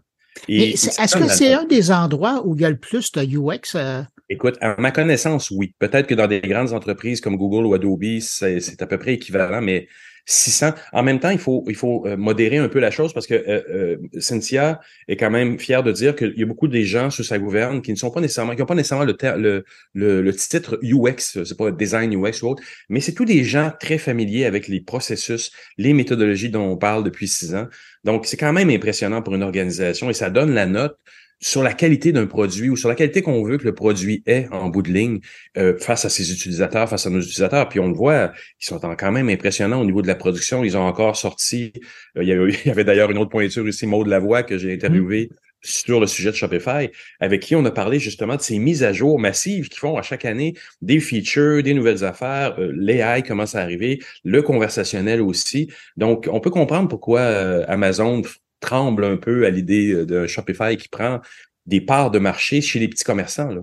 Est-ce 0.49 1.17
que 1.17 1.29
c'est 1.29 1.55
un 1.55 1.65
des 1.65 1.91
endroits 1.91 2.43
où 2.45 2.55
il 2.55 2.63
y 2.63 2.65
a 2.65 2.71
le 2.71 2.77
plus 2.77 3.13
de 3.13 3.23
UX? 3.23 3.75
Euh? 3.75 4.03
Écoute, 4.29 4.57
à 4.61 4.81
ma 4.81 4.91
connaissance, 4.91 5.51
oui. 5.51 5.75
Peut-être 5.79 6.07
que 6.07 6.15
dans 6.15 6.27
des 6.27 6.41
grandes 6.41 6.73
entreprises 6.73 7.21
comme 7.21 7.37
Google 7.37 7.65
ou 7.67 7.75
Adobe, 7.75 8.19
c'est 8.21 8.83
à 8.83 8.87
peu 8.87 8.99
près 8.99 9.15
équivalent, 9.15 9.61
mais 9.63 9.89
600. 10.27 10.75
En 10.93 11.03
même 11.05 11.21
temps, 11.21 11.31
il 11.31 11.39
faut, 11.39 11.65
il 11.69 11.77
faut 11.77 12.05
euh, 12.07 12.17
modérer 12.17 12.59
un 12.59 12.69
peu 12.69 12.81
la 12.81 12.91
chose 12.91 13.13
parce 13.13 13.27
que 13.29 13.35
euh, 13.35 13.63
euh, 13.71 13.97
Cynthia 14.19 14.81
est 15.07 15.17
quand 15.17 15.31
même 15.31 15.59
fière 15.59 15.85
de 15.85 15.93
dire 15.93 16.17
qu'il 16.17 16.35
y 16.37 16.43
a 16.43 16.47
beaucoup 16.47 16.67
des 16.67 16.85
gens 16.85 17.11
sous 17.11 17.23
sa 17.23 17.39
gouverne 17.39 17.81
qui 17.81 17.93
ne 17.93 17.97
sont 17.97 18.11
pas 18.11 18.21
nécessairement, 18.21 18.55
qui 18.55 18.61
n'ont 18.61 18.67
pas 18.67 18.75
nécessairement 18.75 19.05
le, 19.05 19.17
le, 19.39 19.65
le, 19.95 20.23
le, 20.23 20.35
titre 20.35 20.81
UX, 20.83 21.45
c'est 21.45 21.57
pas 21.57 21.71
design 21.71 22.13
UX 22.13 22.43
ou 22.43 22.49
autre, 22.49 22.63
mais 22.89 23.01
c'est 23.01 23.15
tous 23.15 23.25
des 23.25 23.45
gens 23.45 23.73
très 23.79 23.99
familiers 23.99 24.47
avec 24.47 24.67
les 24.67 24.81
processus, 24.81 25.53
les 25.79 25.95
méthodologies 25.95 26.51
dont 26.51 26.67
on 26.73 26.77
parle 26.77 27.05
depuis 27.05 27.29
six 27.29 27.55
ans. 27.55 27.69
Donc, 28.03 28.27
c'est 28.27 28.37
quand 28.37 28.53
même 28.53 28.71
impressionnant 28.71 29.23
pour 29.23 29.35
une 29.35 29.45
organisation 29.45 30.11
et 30.11 30.15
ça 30.15 30.31
donne 30.31 30.53
la 30.53 30.67
note 30.67 30.99
sur 31.41 31.63
la 31.63 31.75
qualité 31.75 32.13
d'un 32.13 32.27
produit 32.27 32.71
ou 32.71 32.77
sur 32.77 32.89
la 32.89 32.95
qualité 32.95 33.23
qu'on 33.23 33.43
veut 33.43 33.59
que 33.59 33.65
le 33.65 33.75
produit 33.75 34.23
ait 34.27 34.49
en 34.51 34.69
bout 34.69 34.83
de 34.83 34.91
ligne 34.91 35.21
euh, 35.59 35.77
face 35.79 36.05
à 36.05 36.09
ses 36.09 36.33
utilisateurs, 36.33 36.89
face 36.89 37.07
à 37.07 37.11
nos 37.11 37.21
utilisateurs. 37.21 37.69
Puis 37.69 37.81
on 37.81 37.89
le 37.89 37.95
voit, 37.95 38.33
ils 38.61 38.65
sont 38.65 38.79
quand 38.79 39.13
même 39.13 39.29
impressionnants 39.29 39.81
au 39.81 39.85
niveau 39.85 40.03
de 40.03 40.07
la 40.07 40.15
production. 40.15 40.65
Ils 40.65 40.77
ont 40.77 40.87
encore 40.87 41.17
sorti, 41.17 41.73
euh, 42.17 42.25
il, 42.25 42.29
y 42.29 42.69
avait, 42.71 42.85
d'ailleurs 42.85 43.11
une 43.11 43.19
autre 43.19 43.31
pointure 43.31 43.69
ici, 43.69 43.87
Maud 43.87 44.07
Lavoie, 44.07 44.43
que 44.43 44.57
j'ai 44.57 44.73
interviewé 44.73 45.31
sur 45.63 46.01
le 46.01 46.07
sujet 46.07 46.31
de 46.31 46.37
Shopify, 46.37 46.91
avec 47.21 47.43
qui 47.43 47.57
on 47.57 47.65
a 47.65 47.71
parlé 47.71 47.99
justement 47.99 48.37
de 48.37 48.41
ces 48.41 48.59
mises 48.59 48.85
à 48.85 48.93
jour 48.93 49.19
massives 49.19 49.69
qui 49.69 49.79
font 49.79 49.97
à 49.97 50.03
chaque 50.03 50.25
année 50.25 50.55
des 50.81 51.01
features, 51.01 51.63
des 51.63 51.75
nouvelles 51.75 52.05
affaires, 52.05 52.55
euh, 52.59 52.73
l'AI 52.75 53.23
commence 53.23 53.55
à 53.55 53.61
arriver, 53.63 54.01
le 54.25 54.43
conversationnel 54.43 55.21
aussi. 55.21 55.71
Donc, 55.97 56.29
on 56.31 56.41
peut 56.41 56.51
comprendre 56.51 56.89
pourquoi 56.89 57.21
euh, 57.21 57.65
Amazon 57.69 58.23
tremble 58.61 59.05
un 59.05 59.17
peu 59.17 59.47
à 59.47 59.51
l'idée 59.51 59.93
euh, 59.93 60.07
d'un 60.07 60.27
Shopify 60.27 60.77
qui 60.77 60.89
prend 60.89 61.21
des 61.67 61.81
parts 61.81 62.11
de 62.11 62.19
marché 62.19 62.61
chez 62.61 62.79
les 62.79 62.89
petits 62.89 63.05
commerçants. 63.05 63.51
Là 63.51 63.63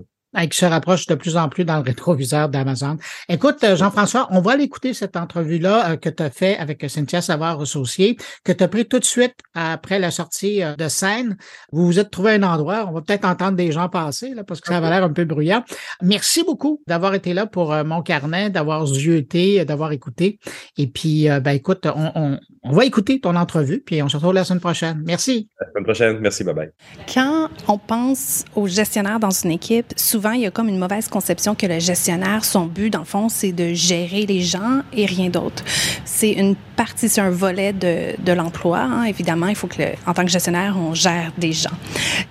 qui 0.49 0.57
se 0.57 0.65
rapproche 0.65 1.05
de 1.07 1.15
plus 1.15 1.37
en 1.37 1.49
plus 1.49 1.65
dans 1.65 1.77
le 1.77 1.83
rétroviseur 1.83 2.49
d'Amazon. 2.49 2.97
Écoute, 3.29 3.63
euh, 3.63 3.75
Jean-François, 3.75 4.27
on 4.31 4.41
va 4.41 4.55
l'écouter 4.55 4.93
cette 4.93 5.15
entrevue-là 5.15 5.91
euh, 5.91 5.97
que 5.97 6.09
tu 6.09 6.23
as 6.23 6.29
fait 6.29 6.57
avec 6.57 6.83
Cynthia 6.89 7.21
Savard 7.21 7.61
associée, 7.61 8.17
que 8.43 8.51
tu 8.51 8.63
as 8.63 8.67
pris 8.67 8.85
tout 8.85 8.99
de 8.99 9.05
suite 9.05 9.35
après 9.53 9.99
la 9.99 10.11
sortie 10.11 10.61
de 10.77 10.87
scène. 10.87 11.37
Vous 11.71 11.85
vous 11.85 11.99
êtes 11.99 12.11
trouvé 12.11 12.33
un 12.33 12.43
endroit, 12.43 12.85
on 12.87 12.93
va 12.93 13.01
peut-être 13.01 13.25
entendre 13.25 13.57
des 13.57 13.71
gens 13.71 13.89
passer, 13.89 14.33
là, 14.33 14.43
parce 14.43 14.61
que 14.61 14.67
ça 14.67 14.79
va 14.79 14.89
l'air 14.89 15.03
un 15.03 15.13
peu 15.13 15.25
bruyant. 15.25 15.63
Merci 16.01 16.43
beaucoup 16.43 16.81
d'avoir 16.87 17.13
été 17.13 17.33
là 17.33 17.45
pour 17.45 17.73
mon 17.83 18.01
carnet, 18.01 18.49
d'avoir 18.49 18.85
zioté, 18.85 19.63
d'avoir 19.65 19.91
écouté. 19.91 20.39
Et 20.77 20.87
puis, 20.87 21.27
ben 21.41 21.51
écoute, 21.51 21.85
on, 21.85 22.11
on, 22.15 22.39
on 22.63 22.71
va 22.71 22.85
écouter 22.85 23.19
ton 23.19 23.35
entrevue, 23.35 23.81
puis 23.85 24.01
on 24.01 24.09
se 24.09 24.17
retrouve 24.17 24.33
la 24.33 24.43
semaine 24.43 24.61
prochaine. 24.61 25.01
Merci. 25.05 25.49
La 25.59 25.67
semaine 25.69 25.83
prochaine. 25.83 26.19
Merci. 26.19 26.43
Bye 26.43 26.55
bye. 26.55 26.71
Quand 27.13 27.49
on 27.67 27.77
pense 27.77 28.45
au 28.55 28.67
gestionnaire 28.67 29.19
dans 29.19 29.31
une 29.31 29.51
équipe, 29.51 29.93
souvent, 29.97 30.22
il 30.31 30.41
y 30.41 30.45
a 30.45 30.51
comme 30.51 30.69
une 30.69 30.77
mauvaise 30.77 31.07
conception 31.07 31.55
que 31.55 31.65
le 31.65 31.79
gestionnaire, 31.79 32.45
son 32.45 32.65
but, 32.65 32.89
dans 32.89 32.99
le 32.99 33.05
fond, 33.05 33.29
c'est 33.29 33.51
de 33.51 33.73
gérer 33.73 34.25
les 34.25 34.41
gens 34.41 34.81
et 34.93 35.05
rien 35.05 35.29
d'autre. 35.29 35.63
C'est 36.05 36.31
une 36.31 36.55
partie, 36.75 37.09
c'est 37.09 37.21
un 37.21 37.29
volet 37.29 37.73
de, 37.73 38.15
de 38.23 38.31
l'emploi. 38.31 38.79
Hein. 38.79 39.03
Évidemment, 39.03 39.47
il 39.47 39.55
faut 39.55 39.67
que, 39.67 39.83
en 40.05 40.13
tant 40.13 40.23
que 40.23 40.31
gestionnaire, 40.31 40.75
on 40.77 40.93
gère 40.93 41.31
des 41.37 41.51
gens. 41.51 41.69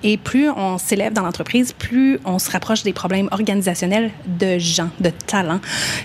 Et 0.03 0.17
plus 0.17 0.51
on 0.51 0.79
s'élève 0.79 1.13
dans 1.13 1.23
l'entreprise, 1.23 1.73
plus 1.73 2.19
on 2.25 2.39
se 2.39 2.51
rapproche 2.51 2.83
des 2.83 2.93
problèmes 2.93 3.29
organisationnels 3.31 4.11
de 4.27 4.59
gens, 4.59 4.91
de 5.01 5.11
talents. 5.11 5.61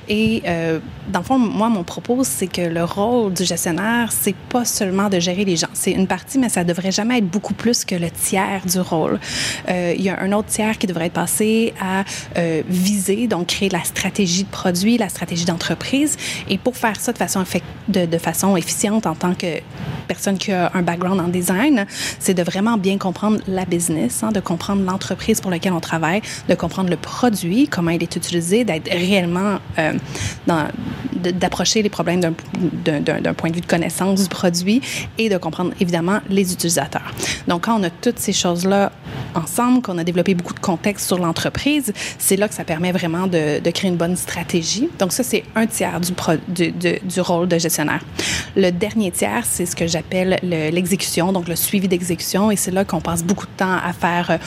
Et 0.07 0.43
euh, 0.45 0.79
dans 1.11 1.19
le 1.19 1.25
fond, 1.25 1.39
moi, 1.39 1.69
mon 1.69 1.83
propos, 1.83 2.23
c'est 2.23 2.47
que 2.47 2.61
le 2.61 2.83
rôle 2.83 3.33
du 3.33 3.43
gestionnaire, 3.45 4.11
c'est 4.11 4.35
pas 4.35 4.65
seulement 4.65 5.09
de 5.09 5.19
gérer 5.19 5.45
les 5.45 5.55
gens. 5.55 5.67
C'est 5.73 5.91
une 5.91 6.07
partie, 6.07 6.37
mais 6.37 6.49
ça 6.49 6.63
devrait 6.63 6.91
jamais 6.91 7.19
être 7.19 7.27
beaucoup 7.27 7.53
plus 7.53 7.85
que 7.85 7.95
le 7.95 8.09
tiers 8.09 8.61
du 8.65 8.79
rôle. 8.79 9.19
Euh, 9.69 9.93
il 9.97 10.03
y 10.03 10.09
a 10.09 10.19
un 10.21 10.31
autre 10.33 10.49
tiers 10.49 10.77
qui 10.77 10.87
devrait 10.87 11.07
être 11.07 11.13
passé 11.13 11.73
à 11.79 12.03
euh, 12.37 12.61
viser, 12.67 13.27
donc 13.27 13.47
créer 13.47 13.69
la 13.69 13.83
stratégie 13.83 14.43
de 14.43 14.49
produit, 14.49 14.97
la 14.97 15.09
stratégie 15.09 15.45
d'entreprise. 15.45 16.17
Et 16.49 16.57
pour 16.57 16.75
faire 16.75 16.99
ça 16.99 17.13
de 17.13 17.17
façon, 17.17 17.43
de, 17.87 18.17
façon 18.17 18.55
efficiente 18.57 19.05
en 19.05 19.15
tant 19.15 19.33
que 19.33 19.61
personne 20.07 20.37
qui 20.37 20.51
a 20.51 20.71
un 20.73 20.81
background 20.81 21.19
en 21.19 21.27
design, 21.27 21.85
c'est 22.19 22.33
de 22.33 22.43
vraiment 22.43 22.77
bien 22.77 22.97
comprendre 22.97 23.39
la 23.47 23.65
business, 23.65 24.23
hein, 24.23 24.31
de 24.31 24.39
comprendre 24.39 24.83
l'entreprise 24.83 25.41
pour 25.41 25.51
laquelle 25.51 25.73
on 25.73 25.79
travaille, 25.79 26.21
de 26.47 26.55
comprendre 26.55 26.89
le 26.89 26.97
produit, 26.97 27.67
comment 27.67 27.91
il 27.91 28.01
est 28.01 28.15
utilisé, 28.15 28.63
d'être 28.63 28.89
réellement 28.89 29.59
euh, 29.77 29.93
d'approcher 31.13 31.81
les 31.81 31.89
problèmes 31.89 32.21
d'un 32.21 33.33
point 33.33 33.49
de 33.49 33.55
vue 33.55 33.61
de 33.61 33.65
connaissance 33.65 34.23
du 34.23 34.29
produit 34.29 34.81
et 35.17 35.29
de 35.29 35.37
comprendre 35.37 35.71
évidemment 35.79 36.19
les 36.29 36.53
utilisateurs. 36.53 37.13
Donc, 37.47 37.65
quand 37.65 37.79
on 37.79 37.83
a 37.83 37.89
toutes 37.89 38.19
ces 38.19 38.33
choses-là 38.33 38.91
ensemble, 39.35 39.81
qu'on 39.81 39.97
a 39.97 40.03
développé 40.03 40.33
beaucoup 40.35 40.53
de 40.53 40.59
contexte 40.59 41.07
sur 41.07 41.17
l'entreprise, 41.17 41.66
c'est 42.17 42.35
là 42.35 42.47
que 42.47 42.53
ça 42.53 42.63
permet 42.63 42.91
vraiment 42.91 43.27
de, 43.27 43.59
créer 43.71 43.89
une 43.89 43.97
bonne 43.97 44.15
stratégie. 44.15 44.89
Donc, 44.99 45.11
ça, 45.11 45.23
c'est 45.23 45.43
un 45.55 45.67
tiers 45.67 45.99
du, 45.99 47.21
rôle 47.21 47.47
de 47.47 47.57
gestionnaire. 47.57 48.03
Le 48.55 48.71
dernier 48.71 49.11
tiers, 49.11 49.45
c'est 49.45 49.65
ce 49.65 49.75
que 49.75 49.87
j'appelle 49.87 50.39
l'exécution, 50.43 51.31
donc 51.31 51.47
le 51.47 51.55
suivi 51.55 51.87
d'exécution, 51.87 52.51
et 52.51 52.55
c'est 52.55 52.71
là 52.71 52.85
qu'on 52.85 53.01
passe 53.01 53.23
beaucoup 53.23 53.45
de 53.45 53.51
temps 53.57 53.77
à 53.83 53.93
faire 53.93 54.31
euh, 54.31 54.37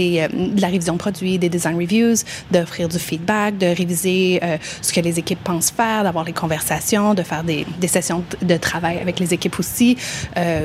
euh, 0.00 0.28
de 0.28 0.60
la 0.60 0.68
révision 0.68 0.94
de 0.94 0.98
produits, 0.98 1.38
des 1.38 1.48
design 1.48 1.76
reviews, 1.76 2.24
d'offrir 2.50 2.88
du 2.88 2.98
feedback, 2.98 3.58
de 3.58 3.66
réviser 3.66 4.40
euh, 4.42 4.56
ce 4.82 4.92
que 4.92 5.00
les 5.00 5.18
équipes 5.18 5.42
pensent 5.42 5.70
faire, 5.70 6.04
d'avoir 6.04 6.24
les 6.24 6.32
conversations, 6.32 7.14
de 7.14 7.22
faire 7.22 7.44
des, 7.44 7.66
sessions 7.86 8.24
de 8.42 8.56
travail 8.56 8.98
avec 8.98 9.18
les 9.18 9.34
équipes 9.34 9.58
aussi. 9.58 9.96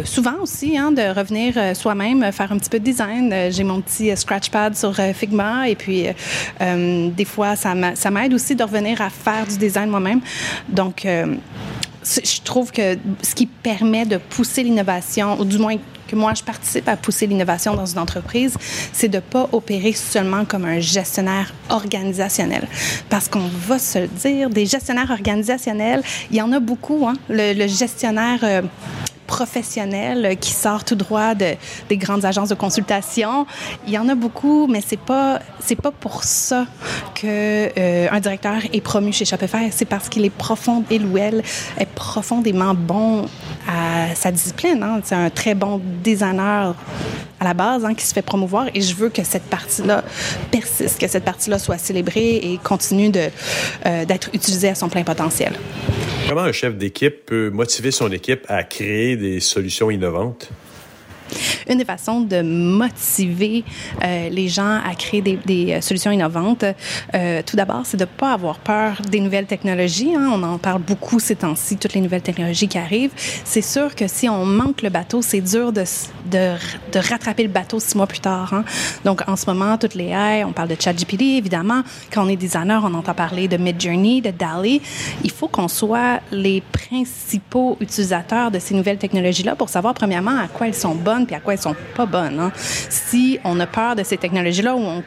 Souvent 0.04 0.36
aussi, 0.42 0.78
hein, 0.78 0.92
de 0.92 1.02
revenir 1.02 1.76
soi-même, 1.76 2.32
faire 2.32 2.52
un 2.52 2.58
petit 2.60 2.70
peu 2.70 2.80
de 2.80 2.84
design. 2.84 3.34
J'ai 3.50 3.64
mon 3.64 3.82
petit 3.82 4.16
scratchpad 4.16 4.76
sur 4.76 4.96
Figma 5.16 5.68
et 5.68 5.76
puis 5.76 6.05
des 6.60 7.26
fois, 7.26 7.56
ça 7.56 7.74
m'aide 7.76 8.34
aussi 8.34 8.56
de 8.56 8.64
revenir 8.64 9.02
à 9.02 9.10
faire 9.10 9.46
du 9.48 9.58
design 9.58 9.90
moi-même. 9.90 10.22
Donc, 10.70 11.06
je 12.06 12.42
trouve 12.44 12.72
que 12.72 12.98
ce 13.22 13.36
qui 13.36 13.48
permet 13.48 14.06
de 14.06 14.18
pousser 14.18 14.64
l'innovation, 14.64 15.40
ou 15.40 15.46
du 15.46 15.58
moins 15.58 15.78
que 16.08 16.16
moi 16.16 16.34
je 16.36 16.44
participe 16.44 16.88
à 16.88 16.96
pousser 16.96 17.26
l'innovation 17.26 17.74
dans 17.76 17.86
une 17.86 18.00
entreprise, 18.00 18.56
c'est 18.94 19.08
de 19.08 19.20
pas 19.20 19.50
opérer 19.52 19.94
seulement 19.94 20.46
comme 20.46 20.66
un 20.66 20.80
gestionnaire 20.80 21.54
organisationnel. 21.70 22.68
Parce 23.10 23.28
qu'on 23.28 23.50
va 23.68 23.80
se 23.80 24.00
le 24.00 24.08
dire, 24.08 24.50
des 24.50 24.66
gestionnaires 24.66 25.10
organisationnels, 25.10 26.04
il 26.30 26.38
y 26.38 26.42
en 26.42 26.52
a 26.52 26.60
beaucoup. 26.60 27.08
Hein? 27.08 27.16
Le, 27.30 27.68
gestionnaire 27.68 28.40
euh, 28.44 28.62
professionnel 29.26 30.38
qui 30.40 30.52
sort 30.52 30.84
tout 30.84 30.96
droit 30.96 31.36
de, 31.36 31.56
des 31.90 31.98
grandes 31.98 32.26
agences 32.26 32.50
de 32.50 32.56
consultation. 32.56 33.46
Il 33.88 33.94
y 33.94 33.98
en 33.98 34.08
a 34.10 34.16
beaucoup, 34.16 34.68
mais 34.68 34.82
c'est 34.86 35.00
pas 35.00 35.40
pas 35.82 35.92
pour 35.92 36.24
ça 36.24 36.66
que 37.16 37.70
euh, 37.78 38.08
un 38.12 38.20
directeur 38.20 38.58
est 38.72 38.82
promu 38.82 39.12
chez 39.12 39.26
Shopify. 39.26 39.72
C'est 39.72 39.86
parce 39.86 40.10
qu'il 40.10 40.26
est 40.26 40.30
profond, 40.30 40.84
il 40.92 41.06
ou 41.06 41.18
est 41.18 41.44
profondément 41.96 42.74
bon 42.74 43.26
à 43.68 44.14
sa 44.16 44.32
discipline. 44.32 44.82
Hein. 44.84 45.02
C'est 45.04 45.16
un 45.16 45.30
très 45.30 45.56
bon 45.56 45.82
designer 46.04 46.76
la 47.46 47.54
base 47.54 47.86
hein, 47.86 47.94
qui 47.94 48.06
se 48.06 48.14
fait 48.14 48.22
promouvoir 48.22 48.68
et 48.74 48.82
je 48.82 48.94
veux 48.96 49.10
que 49.10 49.24
cette 49.24 49.44
partie-là 49.44 50.04
persiste, 50.52 51.00
que 51.00 51.08
cette 51.08 51.24
partie-là 51.24 51.60
soit 51.60 51.78
célébrée 51.78 52.36
et 52.36 52.60
continue 52.62 53.12
euh, 53.16 54.06
d'être 54.06 54.30
utilisée 54.34 54.70
à 54.70 54.76
son 54.76 54.90
plein 54.90 55.04
potentiel. 55.04 55.54
Comment 56.28 56.42
un 56.42 56.52
chef 56.52 56.76
d'équipe 56.76 57.26
peut 57.26 57.50
motiver 57.52 57.92
son 57.92 58.12
équipe 58.12 58.46
à 58.50 58.64
créer 58.64 59.16
des 59.16 59.40
solutions 59.40 59.92
innovantes? 59.92 60.50
Une 61.70 61.78
des 61.78 61.86
façons 61.86 62.22
de 62.22 62.42
motiver 62.42 63.64
euh, 64.04 64.30
les 64.30 64.48
gens 64.48 64.80
à 64.86 64.94
créer 64.96 65.22
des, 65.22 65.74
euh, 65.74 65.82
solutions 65.82 66.12
innovantes, 66.12 66.66
euh, 67.14 67.42
tout 67.46 67.56
d'abord, 67.56 67.82
c'est 67.86 67.98
de 67.98 68.04
ne 68.04 68.10
pas 68.10 68.34
avoir 68.34 68.60
peur 68.60 69.02
des 69.10 69.20
nouvelles 69.20 69.46
technologies. 69.46 70.16
Hein. 70.16 70.30
On 70.34 70.44
en 70.44 70.58
parle 70.58 70.82
beaucoup 70.82 71.20
ces 71.20 71.36
temps-ci, 71.36 71.78
toutes 71.78 71.94
les 71.94 72.02
nouvelles 72.02 72.22
technologies 72.22 72.68
qui 72.68 72.78
arrivent. 72.78 73.12
C'est 73.44 73.62
sûr 73.62 73.96
que 73.96 74.08
si 74.08 74.30
on 74.30 74.46
manque 74.46 74.82
le 74.82 74.90
bateau, 74.90 75.22
c'est 75.22 75.42
dur 75.42 75.72
de, 75.72 75.84
rattraper 76.96 77.44
le 77.44 77.50
bateau 77.50 77.80
six 77.80 77.96
mois 77.96 78.08
plus 78.08 78.20
tard. 78.20 78.54
Hein. 78.54 78.64
Donc, 79.04 79.22
en 79.28 79.36
ce 79.36 79.46
moment, 79.46 79.78
toutes 79.78 79.96
les 79.96 80.06
AI, 80.06 80.44
on 80.44 80.54
parle 80.54 80.70
de 80.70 80.76
ChatGPT, 80.80 81.22
évidemment. 81.38 81.84
Quand 82.12 82.26
on 82.26 82.30
est 82.30 82.36
designer, 82.36 82.84
on 82.84 82.94
entend 82.94 83.14
parler 83.14 83.48
de 83.48 83.58
Midjourney, 83.58 84.22
de 84.22 84.32
DALI. 84.32 84.82
Il 85.24 85.32
faut 85.32 85.48
qu'on 85.48 85.68
soit 85.68 86.20
les 86.32 86.62
principaux 86.62 87.78
utilisateurs 87.80 88.52
de 88.52 88.60
ces 88.60 88.76
nouvelles 88.76 88.98
technologies-là 88.98 89.56
pour 89.56 89.70
savoir, 89.70 89.94
premièrement, 89.94 90.38
à 90.38 90.48
quoi 90.48 90.68
elles 90.68 90.76
sont 90.76 90.96
bonnes 90.96 91.25
puis 91.26 91.36
à 91.36 91.40
quoi 91.40 91.54
elles 91.54 91.62
sont 91.62 91.76
pas 91.96 92.06
bonnes. 92.06 92.40
Hein. 92.40 92.52
Si 92.56 93.40
on 93.44 93.60
a 93.60 93.68
peur 93.68 93.96
de 93.96 94.04
ces 94.04 94.18
technologies-là 94.18 94.76
ou 94.76 94.80
on, 94.80 95.04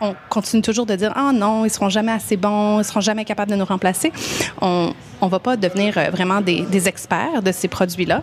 on, 0.00 0.14
continue 0.28 0.62
toujours 0.62 0.86
de 0.86 0.94
dire, 0.94 1.12
ah 1.14 1.28
oh 1.30 1.32
non, 1.32 1.64
ils 1.64 1.70
seront 1.70 1.88
jamais 1.88 2.12
assez 2.12 2.36
bons, 2.36 2.80
ils 2.80 2.84
seront 2.84 3.00
jamais 3.00 3.24
capables 3.24 3.50
de 3.50 3.56
nous 3.56 3.64
remplacer, 3.64 4.12
on 4.60 4.92
on 5.22 5.28
va 5.28 5.38
pas 5.38 5.56
devenir 5.56 5.96
euh, 5.96 6.10
vraiment 6.10 6.40
des, 6.40 6.62
des 6.62 6.88
experts 6.88 7.42
de 7.42 7.52
ces 7.52 7.68
produits-là. 7.68 8.22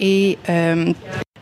Et 0.00 0.38
euh, 0.48 0.92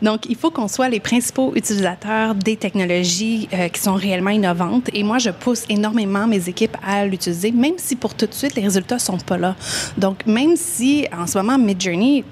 donc, 0.01 0.25
il 0.27 0.35
faut 0.35 0.51
qu'on 0.51 0.67
soit 0.67 0.89
les 0.89 0.99
principaux 0.99 1.53
utilisateurs 1.55 2.35
des 2.35 2.57
technologies 2.57 3.47
euh, 3.53 3.69
qui 3.69 3.79
sont 3.79 3.93
réellement 3.93 4.31
innovantes. 4.31 4.89
Et 4.93 5.01
moi, 5.01 5.17
je 5.17 5.29
pousse 5.29 5.63
énormément 5.69 6.27
mes 6.27 6.49
équipes 6.49 6.75
à 6.85 7.05
l'utiliser, 7.05 7.51
même 7.51 7.75
si 7.77 7.95
pour 7.95 8.13
tout 8.13 8.27
de 8.27 8.33
suite, 8.33 8.55
les 8.55 8.63
résultats 8.63 8.99
sont 8.99 9.17
pas 9.17 9.37
là. 9.37 9.55
Donc, 9.97 10.25
même 10.25 10.57
si 10.57 11.07
en 11.17 11.25
ce 11.25 11.37
moment, 11.37 11.57
Midjourney 11.57 12.25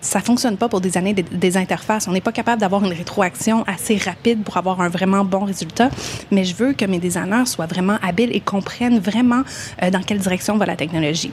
ça 0.00 0.20
fonctionne 0.20 0.56
pas 0.56 0.68
pour 0.68 0.80
des 0.80 0.96
années 0.96 1.14
des, 1.14 1.56
interfaces. 1.56 2.06
On 2.08 2.12
n'est 2.12 2.20
pas 2.20 2.32
capable 2.32 2.60
d'avoir 2.60 2.84
une 2.84 2.92
rétroaction 2.92 3.64
assez 3.66 3.96
rapide 3.96 4.42
pour 4.42 4.56
avoir 4.56 4.80
un 4.80 4.88
vraiment 4.88 5.24
bon 5.24 5.44
résultat. 5.44 5.90
Mais 6.30 6.44
je 6.44 6.54
veux 6.54 6.72
que 6.72 6.84
mes 6.84 6.98
designers 6.98 7.46
soient 7.46 7.66
vraiment 7.66 7.98
habiles 8.02 8.30
et 8.32 8.40
comprennent 8.40 8.98
vraiment 8.98 9.42
euh, 9.82 9.90
dans 9.90 10.02
quelle 10.02 10.18
direction 10.18 10.56
va 10.56 10.66
la 10.66 10.76
technologie. 10.76 11.32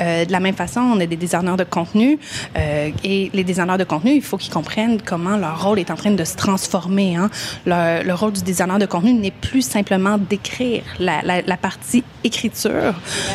Euh, 0.00 0.24
de 0.24 0.32
la 0.32 0.40
même 0.40 0.54
façon, 0.54 0.80
on 0.80 0.98
a 1.00 1.06
des 1.06 1.16
designers 1.16 1.56
de 1.56 1.64
contenu 1.64 2.18
euh, 2.56 2.90
et 3.04 3.30
les 3.32 3.44
designers 3.44 3.78
de 3.78 3.84
contenu, 3.84 4.12
il 4.12 4.22
faut 4.22 4.38
qu'ils 4.38 4.52
comprennent 4.52 5.00
comment 5.02 5.36
leur 5.36 5.62
rôle 5.62 5.78
est 5.78 5.90
en 5.90 5.96
train 5.96 6.10
de 6.10 6.24
se 6.24 6.36
transformer. 6.36 7.16
Hein. 7.16 7.30
Le, 7.66 8.02
le, 8.02 8.14
rôle 8.14 8.32
du 8.32 8.42
designer 8.42 8.78
de 8.78 8.86
contenu 8.86 9.12
n'est 9.12 9.30
plus 9.30 9.62
simplement 9.62 10.18
d'écrire. 10.18 10.82
La, 10.98 11.22
la 11.22 11.56
partie 11.56 12.02
écriture 12.24 12.94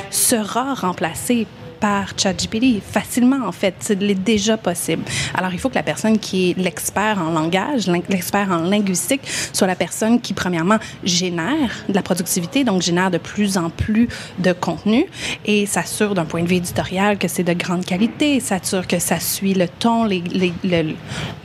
sera 0.10 0.74
remplacée 0.74 1.48
par 1.80 2.14
ChatGPT 2.18 2.82
facilement, 2.82 3.48
en 3.48 3.52
fait. 3.52 3.76
C'est 3.80 3.96
déjà 3.96 4.58
possible. 4.58 5.04
Alors, 5.34 5.54
il 5.54 5.60
faut 5.60 5.70
que 5.70 5.76
la 5.76 5.84
personne 5.84 6.18
qui 6.18 6.52
est 6.52 6.58
l'expert 6.58 7.22
en 7.22 7.32
langage, 7.32 7.88
l'expert 8.10 8.50
en 8.52 8.58
linguistique, 8.58 9.22
soit 9.54 9.68
la 9.68 9.76
personne 9.76 10.20
qui, 10.20 10.34
premièrement, 10.34 10.78
génère 11.04 11.72
de 11.90 11.94
la 11.94 12.02
productivité, 12.02 12.64
donc 12.64 12.82
génère 12.82 13.12
de 13.12 13.18
plus 13.18 13.58
en 13.58 13.70
plus 13.70 14.08
de 14.40 14.54
contenu 14.54 15.06
et 15.46 15.66
s'assure 15.66 16.16
d'un 16.16 16.26
point 16.26 16.44
de 16.44 16.48
vue 16.48 16.56
éditorial 16.56 17.18
que 17.18 17.28
c'est 17.28 17.44
de 17.44 17.54
grande 17.54 17.86
qualité, 17.86 18.40
s'assure 18.40 18.88
que 18.88 19.00
ça 19.00 19.20
suit 19.20 19.54
le 19.54 19.68
ton, 19.68 20.08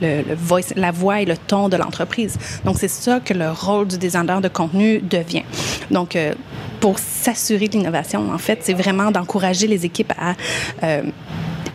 la 0.01 0.91
voix 0.91 1.21
et 1.21 1.25
le 1.25 1.37
ton 1.37 1.69
de 1.69 1.77
l'entreprise. 1.77 2.37
Donc, 2.65 2.77
c'est 2.79 2.87
ça 2.87 3.19
que 3.19 3.33
le 3.33 3.51
rôle 3.51 3.87
du 3.87 3.97
designer 3.97 4.41
de 4.41 4.47
contenu 4.47 4.99
devient. 4.99 5.43
Donc, 5.89 6.15
euh, 6.15 6.33
pour 6.79 6.97
s'assurer 6.97 7.67
de 7.67 7.77
l'innovation, 7.77 8.31
en 8.33 8.37
fait, 8.39 8.59
c'est 8.63 8.73
vraiment 8.73 9.11
d'encourager 9.11 9.67
les 9.67 9.85
équipes 9.85 10.13
à 10.21 10.35
euh, 10.83 11.03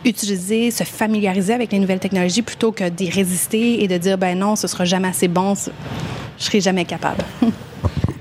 utiliser, 0.05 0.71
se 0.71 0.83
familiariser 0.83 1.53
avec 1.53 1.71
les 1.71 1.79
nouvelles 1.79 1.99
technologies 1.99 2.41
plutôt 2.41 2.71
que 2.71 2.89
d'y 2.89 3.09
résister 3.09 3.83
et 3.83 3.87
de 3.87 3.97
dire 3.97 4.17
ben 4.17 4.37
non, 4.37 4.55
ce 4.55 4.67
sera 4.67 4.85
jamais 4.85 5.09
assez 5.09 5.27
bon, 5.27 5.53
je 6.37 6.43
serai 6.43 6.61
jamais 6.61 6.85
capable. 6.85 7.23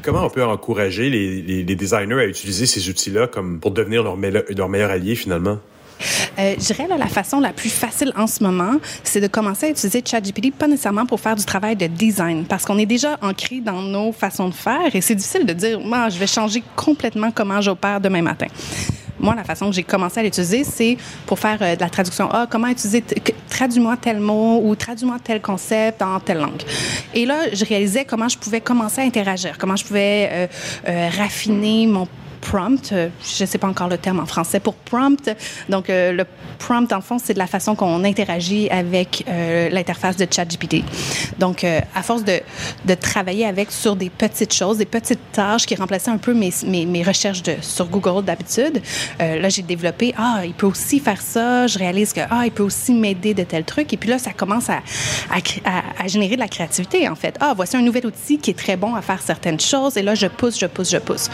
Comment 0.03 0.25
on 0.25 0.31
peut 0.31 0.45
encourager 0.45 1.11
les, 1.11 1.43
les, 1.43 1.65
les, 1.65 1.75
designers 1.75 2.21
à 2.21 2.27
utiliser 2.27 2.67
ces 2.67 2.89
outils-là 2.89 3.27
comme 3.27 3.59
pour 3.59 3.73
devenir 3.73 4.05
leur, 4.05 4.17
me 4.17 4.31
leur 4.31 4.69
meilleur 4.69 4.91
allié 4.91 5.17
finalement? 5.17 5.59
Euh, 6.39 6.55
je 6.59 6.65
dirais 6.67 6.87
là, 6.87 6.97
la 6.97 7.07
façon 7.07 7.41
la 7.41 7.53
plus 7.53 7.71
facile 7.71 8.13
en 8.17 8.27
ce 8.27 8.43
moment, 8.43 8.77
c'est 9.03 9.21
de 9.21 9.27
commencer 9.27 9.67
à 9.67 9.71
utiliser 9.71 10.03
ChatGPT, 10.05 10.53
pas 10.53 10.69
nécessairement 10.69 11.07
pour 11.07 11.21
faire 11.21 11.35
du 11.35 11.45
travail 11.45 11.75
de 11.77 11.87
design, 11.87 12.45
parce 12.45 12.65
qu'on 12.65 12.79
est 12.79 12.87
déjà 12.87 13.17
ancré 13.23 13.61
dans 13.61 13.83
nos 13.83 14.13
façons 14.13 14.49
de 14.49 14.55
faire 14.55 14.95
et 14.95 15.01
c'est 15.01 15.15
difficile 15.15 15.47
de 15.47 15.53
dire, 15.53 15.81
moi, 15.81 16.09
je 16.09 16.19
vais 16.19 16.27
changer 16.27 16.63
complètement 16.77 17.31
comment 17.31 17.61
j'opère 17.61 18.01
demain 18.01 18.23
matin 18.23 18.47
moi, 19.19 19.35
la 19.35 19.45
façon 19.45 19.67
que 19.67 19.73
j'ai 19.75 19.83
commencé 19.83 20.21
à 20.21 20.23
l'utiliser, 20.23 20.65
c'est 20.65 20.97
pour 21.27 21.39
faire 21.39 21.59
euh, 21.63 21.75
de 21.75 21.81
la 21.81 21.89
traduction. 21.89 22.29
Ah, 22.31 22.47
comment 22.49 22.69
utiliser, 22.69 23.03
traduis-moi 23.49 23.97
tel 23.97 24.21
mot 24.21 24.61
ou 24.63 24.75
traduis-moi 24.75 25.17
tel 25.23 25.41
concept 25.41 26.03
en 26.03 26.21
telle 26.21 26.39
langue. 26.39 26.63
Et 27.15 27.27
là, 27.27 27.37
je 27.53 27.65
réalisais 27.65 28.05
comment 28.05 28.29
je 28.29 28.39
pouvais 28.39 28.61
commencer 28.61 29.01
à 29.01 29.05
interagir, 29.05 29.57
comment 29.59 29.77
je 29.77 29.85
pouvais 29.85 30.29
euh, 30.31 30.47
euh, 30.89 31.09
raffiner 31.17 31.87
mon 31.87 32.07
prompt. 32.37 32.93
Euh, 32.93 33.09
je 33.23 33.45
ne 33.45 33.49
sais 33.49 33.59
pas 33.59 33.67
encore 33.67 33.89
le 33.89 33.99
terme 33.99 34.21
en 34.21 34.27
français 34.27 34.61
pour 34.61 34.75
prompt. 34.75 35.31
Donc, 35.69 35.91
euh, 35.91 36.13
le 36.13 36.25
prompt, 36.59 36.93
en 36.93 37.01
fond, 37.01 37.19
c'est 37.23 37.35
de 37.35 37.39
la 37.39 37.47
façon 37.47 37.75
qu'on 37.75 38.05
interagit 38.05 38.69
avec 38.71 39.25
euh, 39.29 39.69
l'interface 39.71 40.17
de 40.17 40.27
ChatGPT. 40.31 40.83
Donc, 41.39 41.65
à 41.65 42.03
force 42.03 42.25
de, 42.25 42.41
travailler 42.95 43.47
avec 43.47 43.71
sur 43.71 43.95
des 43.95 44.11
petites 44.11 44.55
choses, 44.55 44.79
des 44.79 44.87
petites 44.87 45.21
tâches 45.33 45.67
qui 45.67 45.75
remplaçaient 45.75 46.11
un 46.11 46.19
peu 46.19 46.35
mes, 46.35 47.03
recherches 47.03 47.43
sur 47.61 47.87
Google 47.87 48.25
d'habitude, 48.25 48.81
là, 49.19 49.49
j'ai 49.49 49.63
développé, 49.63 50.15
ah, 50.17 50.41
il 50.45 50.55
peut 50.55 50.67
aussi 50.67 50.99
faire 50.99 51.21
ça. 51.21 51.67
Je 51.67 51.79
réalise 51.79 52.13
que, 52.13 52.21
ah, 52.31 52.43
il 52.45 52.51
peut 52.51 52.63
aussi 52.63 52.95
m'aider 52.95 53.35
de 53.35 53.43
tels 53.43 53.65
trucs. 53.65 53.93
Et 53.93 53.97
puis 53.97 54.09
là, 54.09 54.19
ça 54.19 54.33
commence 54.33 54.71
à 54.71 54.81
générer 56.07 56.37
de 56.37 56.41
la 56.41 56.49
créativité, 56.49 57.09
en 57.09 57.15
fait. 57.15 57.37
Ah, 57.41 57.53
voici 57.55 57.77
un 57.77 57.83
nouvel 57.83 58.07
outil 58.07 58.39
qui 58.39 58.51
est 58.51 58.59
très 58.59 58.77
bon 58.77 58.95
à 58.95 59.03
faire 59.03 59.21
certaines 59.21 59.61
choses. 59.61 59.97
Et 59.97 60.03
là, 60.03 60.15
je 60.15 60.27
pousse, 60.27 60.59
je 60.59 60.67
pousse, 60.67 60.91
je 60.91 60.99
pousse. 60.99 61.29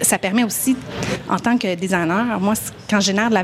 Ça 0.00 0.18
permet 0.18 0.44
aussi, 0.44 0.76
en 1.28 1.38
tant 1.38 1.56
que 1.58 1.74
designer, 1.74 2.40
moi, 2.40 2.54
quand 2.88 3.00
je 3.00 3.06
génère 3.06 3.30
de 3.30 3.34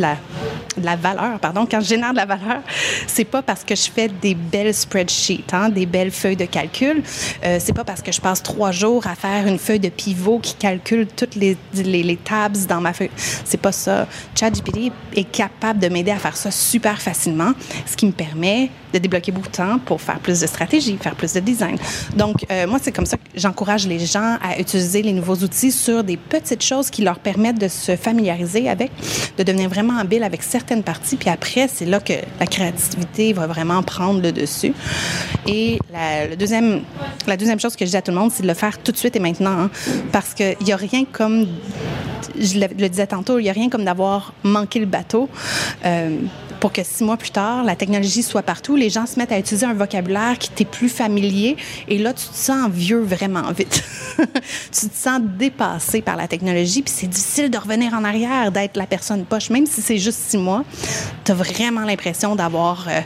la, 0.00 0.96
valeur, 0.96 1.38
pardon, 1.40 1.66
quand 1.70 1.80
je 1.80 1.86
génère 1.88 2.12
de 2.12 2.16
la 2.16 2.26
valeur, 2.26 2.62
c'est 3.06 3.24
pas 3.24 3.42
parce 3.42 3.64
que 3.64 3.74
je 3.74 3.90
fais 3.90 4.08
des 4.08 4.34
belles 4.34 4.74
spreadsheets, 4.74 5.44
hein, 5.52 5.68
des 5.68 5.86
belles 5.86 6.10
feuilles 6.10 6.36
de 6.36 6.44
calcul. 6.44 7.02
Euh, 7.44 7.58
c'est 7.60 7.72
pas 7.72 7.84
parce 7.84 8.02
que 8.02 8.12
je 8.12 8.20
passe 8.20 8.42
trois 8.42 8.72
jours 8.72 9.06
à 9.06 9.14
faire 9.14 9.46
une 9.46 9.58
feuille 9.58 9.80
de 9.80 9.88
pivot 9.88 10.38
qui 10.38 10.54
calcule 10.54 11.06
toutes 11.06 11.34
les, 11.34 11.56
les, 11.74 12.02
les 12.02 12.16
tabs 12.16 12.66
dans 12.66 12.80
ma 12.80 12.92
feuille. 12.92 13.10
C'est 13.44 13.60
pas 13.60 13.72
ça. 13.72 14.06
ChatGPT 14.34 14.92
est 15.14 15.30
capable 15.30 15.78
de 15.78 15.88
m'aider 15.88 16.10
à 16.10 16.18
faire 16.18 16.36
ça 16.36 16.50
super 16.50 17.00
facilement, 17.00 17.52
ce 17.86 17.96
qui 17.96 18.06
me 18.06 18.12
permet 18.12 18.70
de 18.92 18.98
débloquer 18.98 19.32
beaucoup 19.32 19.48
de 19.48 19.52
temps 19.52 19.78
pour 19.78 20.00
faire 20.00 20.18
plus 20.18 20.40
de 20.40 20.46
stratégie, 20.46 20.98
faire 21.00 21.14
plus 21.14 21.32
de 21.32 21.40
design. 21.40 21.76
Donc, 22.14 22.44
euh, 22.50 22.66
moi, 22.66 22.78
c'est 22.80 22.92
comme 22.92 23.06
ça 23.06 23.16
que 23.16 23.22
j'encourage 23.34 23.86
les 23.86 23.98
gens 24.00 24.36
à 24.42 24.58
utiliser 24.58 24.91
les 25.00 25.12
nouveaux 25.12 25.36
outils 25.36 25.72
sur 25.72 26.04
des 26.04 26.16
petites 26.16 26.62
choses 26.62 26.90
qui 26.90 27.02
leur 27.02 27.18
permettent 27.18 27.58
de 27.58 27.68
se 27.68 27.96
familiariser 27.96 28.68
avec, 28.68 28.90
de 29.38 29.42
devenir 29.42 29.70
vraiment 29.70 29.96
habile 29.96 30.24
avec 30.24 30.42
certaines 30.42 30.82
parties. 30.82 31.16
Puis 31.16 31.30
après, 31.30 31.68
c'est 31.68 31.86
là 31.86 32.00
que 32.00 32.12
la 32.38 32.46
créativité 32.46 33.32
va 33.32 33.46
vraiment 33.46 33.82
prendre 33.82 34.20
le 34.20 34.32
dessus. 34.32 34.74
Et 35.46 35.78
la, 35.92 36.36
deuxième, 36.36 36.82
la 37.26 37.36
deuxième 37.36 37.60
chose 37.60 37.76
que 37.76 37.86
je 37.86 37.90
dis 37.90 37.96
à 37.96 38.02
tout 38.02 38.10
le 38.10 38.18
monde, 38.18 38.30
c'est 38.30 38.42
de 38.42 38.48
le 38.48 38.54
faire 38.54 38.82
tout 38.82 38.92
de 38.92 38.96
suite 38.96 39.16
et 39.16 39.20
maintenant. 39.20 39.52
Hein, 39.52 39.70
parce 40.12 40.34
qu'il 40.34 40.56
n'y 40.60 40.72
a 40.72 40.76
rien 40.76 41.04
comme 41.10 41.46
je 42.38 42.58
le 42.58 42.88
disais 42.88 43.06
tantôt, 43.06 43.38
il 43.38 43.44
n'y 43.44 43.50
a 43.50 43.52
rien 43.52 43.68
comme 43.68 43.84
d'avoir 43.84 44.32
manqué 44.42 44.78
le 44.78 44.86
bateau. 44.86 45.28
Euh, 45.84 46.16
pour 46.62 46.72
que 46.72 46.84
six 46.84 47.02
mois 47.02 47.16
plus 47.16 47.32
tard, 47.32 47.64
la 47.64 47.74
technologie 47.74 48.22
soit 48.22 48.42
partout, 48.42 48.76
les 48.76 48.88
gens 48.88 49.04
se 49.04 49.18
mettent 49.18 49.32
à 49.32 49.38
utiliser 49.40 49.66
un 49.66 49.74
vocabulaire 49.74 50.38
qui 50.38 50.48
t'est 50.48 50.64
plus 50.64 50.88
familier 50.88 51.56
et 51.88 51.98
là, 51.98 52.12
tu 52.12 52.24
te 52.24 52.36
sens 52.36 52.70
vieux 52.70 53.00
vraiment 53.00 53.50
vite. 53.50 53.82
tu 54.18 54.88
te 54.88 54.94
sens 54.94 55.20
dépassé 55.20 56.02
par 56.02 56.14
la 56.14 56.28
technologie, 56.28 56.82
puis 56.82 56.94
c'est 56.96 57.08
difficile 57.08 57.50
de 57.50 57.58
revenir 57.58 57.94
en 57.94 58.04
arrière, 58.04 58.52
d'être 58.52 58.76
la 58.76 58.86
personne 58.86 59.24
poche, 59.24 59.50
même 59.50 59.66
si 59.66 59.82
c'est 59.82 59.98
juste 59.98 60.20
six 60.20 60.38
mois. 60.38 60.62
Tu 61.24 61.32
as 61.32 61.34
vraiment 61.34 61.80
l'impression 61.80 62.36
d'avoir... 62.36 62.86
Euh, 62.88 63.00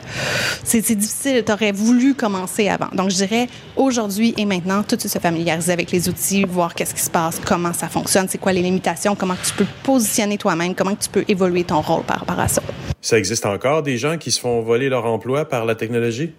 c'est 0.63 0.83
difficile, 0.95 1.43
tu 1.43 1.51
aurais 1.51 1.73
voulu 1.73 2.15
commencer 2.15 2.69
avant. 2.69 2.89
Donc, 2.93 3.09
je 3.09 3.17
dirais 3.17 3.49
aujourd'hui 3.75 4.35
et 4.37 4.45
maintenant, 4.45 4.83
tout 4.83 4.97
de 4.97 5.01
suite 5.01 5.13
se 5.13 5.19
familiariser 5.19 5.73
avec 5.73 5.93
les 5.93 6.11
outils, 6.11 6.45
voir 6.45 6.75
qu'est-ce 6.75 6.93
qui 6.93 7.01
se 7.01 7.09
passe, 7.11 7.41
comment 7.43 7.73
ça 7.73 7.89
fonctionne, 7.89 8.27
c'est 8.29 8.37
quoi 8.37 8.53
les 8.53 8.63
limitations, 8.63 9.15
comment 9.15 9.37
tu 9.43 9.55
peux 9.55 9.67
positionner 9.83 10.37
toi-même, 10.37 10.75
comment 10.75 10.95
tu 10.95 11.09
peux 11.09 11.25
évoluer 11.27 11.65
ton 11.65 11.81
rôle 11.81 12.03
par 12.03 12.19
rapport 12.19 12.39
à 12.39 12.49
ça. 12.49 12.61
Ça 13.01 13.17
existe 13.17 13.46
encore 13.47 13.83
des 13.83 13.97
gens 13.97 14.19
qui 14.19 14.31
se 14.31 14.41
font 14.41 14.61
voler 14.61 14.89
leur 14.89 15.07
emploi 15.07 15.45
par 15.45 15.65
la 15.65 15.75
technologie? 15.75 16.33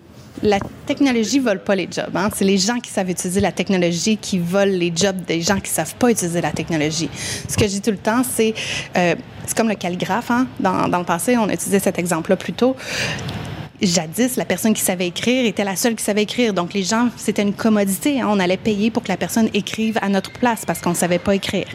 La 0.44 0.60
technologie 0.86 1.40
vole 1.40 1.60
pas 1.60 1.76
les 1.76 1.88
jobs. 1.90 2.16
Hein? 2.16 2.30
C'est 2.34 2.46
les 2.46 2.60
gens 2.60 2.80
qui 2.80 2.92
savent 2.92 3.10
utiliser 3.10 3.42
la 3.42 3.52
technologie 3.52 4.18
qui 4.18 4.38
volent 4.38 4.72
les 4.72 4.92
jobs 4.96 5.18
des 5.26 5.42
gens 5.42 5.60
qui 5.60 5.72
savent 5.72 5.96
pas 5.96 6.12
utiliser 6.12 6.42
la 6.42 6.52
technologie. 6.52 7.10
Ce 7.48 7.58
que 7.58 7.64
je 7.64 7.72
dis 7.72 7.82
tout 7.82 7.92
le 7.92 7.98
temps, 7.98 8.22
c'est 8.24 8.54
euh, 8.96 9.16
c'est 9.46 9.58
comme 9.58 9.70
le 9.70 9.76
calligraphe. 9.76 10.30
Hein? 10.30 10.46
Dans, 10.60 10.88
dans 10.88 11.00
le 11.00 11.06
passé, 11.06 11.38
on 11.38 11.50
a 11.50 11.54
utilisé 11.54 11.80
cet 11.80 11.98
exemple-là 11.98 12.36
plus 12.36 12.54
tôt 12.54 12.76
jadis, 13.82 14.38
la 14.38 14.46
personne 14.46 14.74
qui 14.74 14.82
savait 14.82 15.08
écrire 15.08 15.46
était 15.46 15.64
la 15.64 15.76
seule 15.76 15.96
qui 15.96 16.04
savait 16.04 16.24
écrire. 16.24 16.54
Donc, 16.54 16.74
les 16.74 16.84
gens, 16.84 17.10
c'était 17.16 17.42
une 17.42 17.54
commodité. 17.54 18.22
Hein. 18.22 18.28
On 18.30 18.40
allait 18.40 18.58
payer 18.58 18.92
pour 18.92 19.04
que 19.04 19.10
la 19.10 19.18
personne 19.18 19.50
écrive 19.54 19.98
à 20.02 20.10
notre 20.10 20.32
place 20.32 20.66
parce 20.66 20.82
qu'on 20.82 20.92
ne 20.92 20.96
savait 20.96 21.20
pas 21.20 21.36
écrire. 21.36 21.68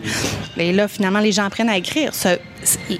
Et 0.56 0.72
là, 0.72 0.88
finalement, 0.88 1.20
les 1.20 1.32
gens 1.32 1.44
apprennent 1.44 1.68
à 1.68 1.76
écrire. 1.76 2.12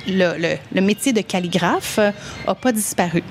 Le, 0.08 0.80
métier 0.80 1.12
de 1.12 1.20
calligraphe 1.20 1.98
n'a 1.98 2.12
euh, 2.48 2.54
pas 2.54 2.72
disparu. 2.72 3.22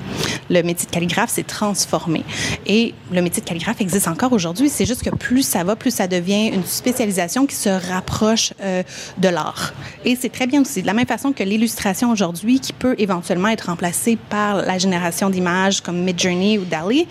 Le 0.49 0.61
métier 0.63 0.85
de 0.85 0.91
calligraphe 0.91 1.29
s'est 1.29 1.43
transformé. 1.43 2.23
Et 2.65 2.93
le 3.11 3.21
métier 3.21 3.41
de 3.41 3.47
calligraphe 3.47 3.81
existe 3.81 4.07
encore 4.07 4.31
aujourd'hui. 4.31 4.69
C'est 4.69 4.85
juste 4.85 5.03
que 5.03 5.09
plus 5.09 5.43
ça 5.43 5.63
va, 5.63 5.75
plus 5.75 5.91
ça 5.91 6.07
devient 6.07 6.47
une 6.47 6.65
spécialisation 6.65 7.45
qui 7.45 7.55
se 7.55 7.69
rapproche 7.69 8.53
euh, 8.61 8.83
de 9.17 9.27
l'art. 9.27 9.73
Et 10.05 10.15
c'est 10.15 10.29
très 10.29 10.47
bien 10.47 10.61
aussi. 10.61 10.81
De 10.81 10.87
la 10.87 10.93
même 10.93 11.07
façon 11.07 11.33
que 11.33 11.43
l'illustration 11.43 12.11
aujourd'hui, 12.11 12.59
qui 12.59 12.73
peut 12.73 12.95
éventuellement 12.97 13.49
être 13.49 13.67
remplacée 13.67 14.17
par 14.29 14.57
la 14.57 14.77
génération 14.77 15.29
d'images 15.29 15.60
comme 15.83 16.01
Midjourney 16.03 16.57
ou 16.57 16.65
DALI, 16.65 17.07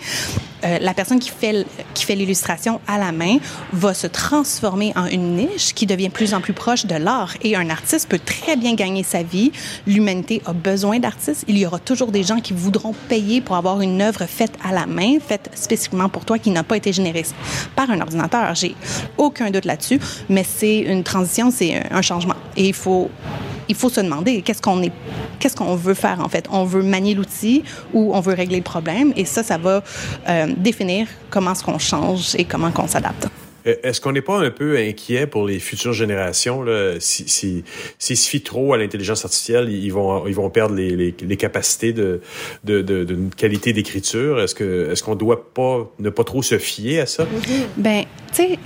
euh, 0.63 0.77
la 0.79 0.93
personne 0.93 1.19
qui 1.19 1.29
fait, 1.29 1.65
qui 1.93 2.05
fait 2.05 2.15
l'illustration 2.15 2.81
à 2.87 2.97
la 2.97 3.11
main 3.11 3.37
va 3.73 3.93
se 3.93 4.07
transformer 4.07 4.93
en 4.95 5.05
une 5.07 5.35
niche 5.35 5.73
qui 5.73 5.85
devient 5.85 6.09
plus 6.09 6.33
en 6.33 6.41
plus 6.41 6.53
proche 6.53 6.85
de 6.85 6.95
l'art. 6.95 7.33
Et 7.41 7.55
un 7.55 7.69
artiste 7.69 8.09
peut 8.09 8.19
très 8.19 8.55
bien 8.57 8.75
gagner 8.75 9.03
sa 9.03 9.23
vie. 9.23 9.51
L'humanité 9.87 10.41
a 10.45 10.53
besoin 10.53 10.99
d'artistes. 10.99 11.45
Il 11.47 11.57
y 11.57 11.65
aura 11.65 11.79
toujours 11.79 12.11
des 12.11 12.23
gens 12.23 12.39
qui 12.39 12.53
voudront 12.53 12.93
payer 13.09 13.41
pour 13.41 13.55
avoir 13.55 13.81
une 13.81 14.01
œuvre 14.01 14.25
faite 14.25 14.53
à 14.63 14.71
la 14.71 14.85
main, 14.85 15.17
faite 15.19 15.49
spécifiquement 15.55 16.09
pour 16.09 16.25
toi, 16.25 16.37
qui 16.37 16.51
n'a 16.51 16.63
pas 16.63 16.77
été 16.77 16.93
générée 16.93 17.25
par 17.75 17.89
un 17.89 17.99
ordinateur. 18.01 18.53
J'ai 18.53 18.75
aucun 19.17 19.49
doute 19.49 19.65
là-dessus, 19.65 19.99
mais 20.29 20.43
c'est 20.43 20.79
une 20.79 21.03
transition, 21.03 21.49
c'est 21.51 21.81
un 21.91 22.01
changement. 22.01 22.35
Et 22.55 22.67
il 22.67 22.73
faut 22.73 23.09
il 23.71 23.75
faut 23.75 23.89
se 23.89 24.01
demander 24.01 24.41
qu'est-ce 24.41 24.61
qu'on 24.61 24.83
est, 24.83 24.91
qu'est-ce 25.39 25.55
qu'on 25.55 25.75
veut 25.75 25.93
faire 25.93 26.19
en 26.19 26.27
fait. 26.27 26.45
On 26.51 26.65
veut 26.65 26.83
manier 26.83 27.15
l'outil 27.15 27.63
ou 27.93 28.13
on 28.13 28.19
veut 28.19 28.33
régler 28.41 28.57
le 28.57 28.63
et 29.15 29.25
ça, 29.25 29.43
ça 29.43 29.57
va 29.57 29.83
euh, 30.27 30.47
définir 30.57 31.07
comment 31.29 31.51
est-ce 31.53 31.63
qu'on 31.63 31.79
change 31.79 32.35
et 32.35 32.45
comment 32.45 32.71
qu'on 32.71 32.87
s'adapte. 32.87 33.40
Euh, 33.67 33.75
est-ce 33.83 34.01
qu'on 34.01 34.11
n'est 34.11 34.21
pas 34.21 34.37
un 34.37 34.51
peu 34.51 34.77
inquiet 34.77 35.27
pour 35.27 35.45
les 35.45 35.59
futures 35.59 35.93
générations 35.93 36.63
là, 36.63 36.99
si, 36.99 37.27
si, 37.27 37.63
s'ils 37.99 38.17
se 38.17 38.29
fient 38.29 38.41
trop 38.41 38.73
à 38.73 38.77
l'intelligence 38.77 39.25
artificielle, 39.25 39.69
ils 39.69 39.91
vont 39.91 40.27
ils 40.27 40.35
vont 40.35 40.49
perdre 40.49 40.75
les, 40.75 40.95
les, 40.95 41.37
capacités 41.37 41.93
de 41.93 42.21
de, 42.63 42.81
de, 42.81 43.17
qualité 43.35 43.73
d'écriture. 43.73 44.39
Est-ce 44.41 45.03
qu'on 45.03 45.15
doit 45.15 45.53
pas 45.53 45.91
ne 45.99 46.09
pas 46.09 46.23
trop 46.23 46.41
se 46.41 46.57
fier 46.57 47.01
à 47.01 47.05
ça? 47.05 47.25
Ben, 47.77 48.03
tu 48.33 48.43
sais, 48.43 48.59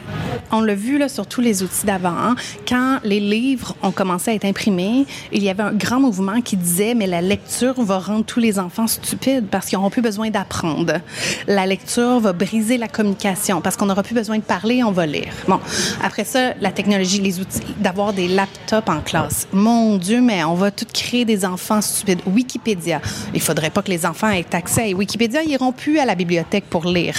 on 0.51 0.61
l'a 0.61 0.75
vu 0.75 0.97
là 0.97 1.09
sur 1.09 1.27
tous 1.27 1.41
les 1.41 1.63
outils 1.63 1.85
d'avant. 1.85 2.09
Hein. 2.09 2.35
Quand 2.67 2.99
les 3.03 3.19
livres 3.19 3.75
ont 3.81 3.91
commencé 3.91 4.31
à 4.31 4.33
être 4.33 4.45
imprimés, 4.45 5.05
il 5.31 5.43
y 5.43 5.49
avait 5.49 5.63
un 5.63 5.73
grand 5.73 5.99
mouvement 5.99 6.41
qui 6.41 6.57
disait 6.57 6.93
mais 6.93 7.07
la 7.07 7.21
lecture 7.21 7.81
va 7.81 7.99
rendre 7.99 8.25
tous 8.25 8.39
les 8.39 8.59
enfants 8.59 8.87
stupides 8.87 9.47
parce 9.49 9.67
qu'ils 9.67 9.77
n'auront 9.77 9.89
plus 9.89 10.01
besoin 10.01 10.29
d'apprendre. 10.29 10.99
La 11.47 11.65
lecture 11.65 12.19
va 12.19 12.33
briser 12.33 12.77
la 12.77 12.87
communication 12.87 13.61
parce 13.61 13.75
qu'on 13.75 13.87
n'aura 13.87 14.03
plus 14.03 14.15
besoin 14.15 14.37
de 14.37 14.43
parler 14.43 14.83
on 14.87 14.91
va 14.91 15.05
lire. 15.05 15.33
Bon, 15.47 15.59
après 16.03 16.23
ça, 16.23 16.53
la 16.61 16.71
technologie, 16.71 17.19
les 17.19 17.39
outils, 17.39 17.61
d'avoir 17.77 18.13
des 18.13 18.27
laptops 18.27 18.89
en 18.89 19.01
classe. 19.01 19.47
Mon 19.51 19.97
Dieu, 19.97 20.21
mais 20.21 20.43
on 20.43 20.55
va 20.55 20.71
tout 20.71 20.85
créer 20.91 21.25
des 21.25 21.45
enfants 21.45 21.81
stupides. 21.81 22.21
Wikipédia. 22.25 23.01
Il 23.33 23.41
faudrait 23.41 23.69
pas 23.69 23.81
que 23.81 23.91
les 23.91 24.05
enfants 24.05 24.29
aient 24.29 24.45
accès 24.53 24.91
à 24.91 24.95
Wikipédia. 24.95 25.43
Ils 25.43 25.51
iront 25.51 25.71
plus 25.71 25.99
à 25.99 26.05
la 26.05 26.15
bibliothèque 26.15 26.65
pour 26.69 26.85
lire 26.85 27.15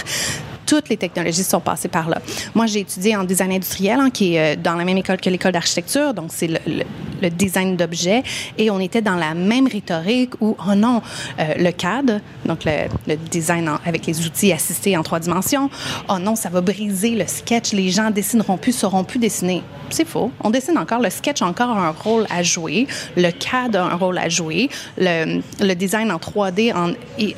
toutes 0.67 0.89
les 0.89 0.97
technologies 0.97 1.45
sont 1.45 1.61
passées 1.61 1.89
par 1.89 2.09
là. 2.09 2.21
Moi, 2.55 2.67
j'ai 2.67 2.81
étudié 2.81 3.17
en 3.17 3.25
design 3.25 3.53
industriel, 3.53 4.01
hein, 4.01 4.11
qui 4.11 4.35
est 4.35 4.55
euh, 4.55 4.61
dans 4.61 4.75
la 4.75 4.85
même 4.85 4.99
école 4.99 5.19
que 5.19 5.31
l'école 5.31 5.53
d'architecture, 5.53 6.13
donc 6.13 6.31
c'est 6.35 6.49
le, 6.49 7.31
design 7.31 7.77
d'objets, 7.77 8.23
et 8.59 8.71
on 8.71 8.79
était 8.79 9.03
dans 9.03 9.17
la 9.17 9.35
même 9.35 9.67
rhétorique 9.67 10.35
où, 10.41 10.57
oh 10.69 10.75
non, 10.75 11.01
euh, 11.39 11.55
le 11.59 11.71
CAD, 11.71 12.21
donc 12.45 12.65
le, 12.65 13.17
design 13.31 13.71
avec 13.85 14.07
les 14.07 14.27
outils 14.27 14.53
assistés 14.53 14.97
en 14.97 15.03
trois 15.03 15.19
dimensions, 15.19 15.71
oh 16.09 16.19
non, 16.19 16.37
ça 16.37 16.51
va 16.51 16.61
briser 16.61 17.11
le 17.11 17.27
sketch, 17.27 17.73
les 17.73 17.91
gens 17.91 18.11
dessineront 18.11 18.59
plus, 18.59 18.73
sauront 18.73 19.05
plus 19.05 19.19
dessiner. 19.19 19.63
C'est 19.91 20.07
faux. 20.07 20.33
On 20.43 20.51
dessine 20.51 20.79
encore. 20.79 21.01
Le 21.01 21.11
sketch 21.11 21.43
a 21.43 21.47
encore 21.47 21.71
un 21.71 21.91
rôle 21.91 22.27
à 22.29 22.43
jouer. 22.43 22.89
Le 23.17 23.31
CAD 23.31 23.77
a 23.77 23.85
un 23.85 23.95
rôle 23.95 24.19
à 24.19 24.29
jouer. 24.29 24.69
Le, 24.99 25.41
le 25.61 25.75
design 25.75 26.11
en 26.11 26.17
3D, 26.17 26.75
en, 26.75 26.91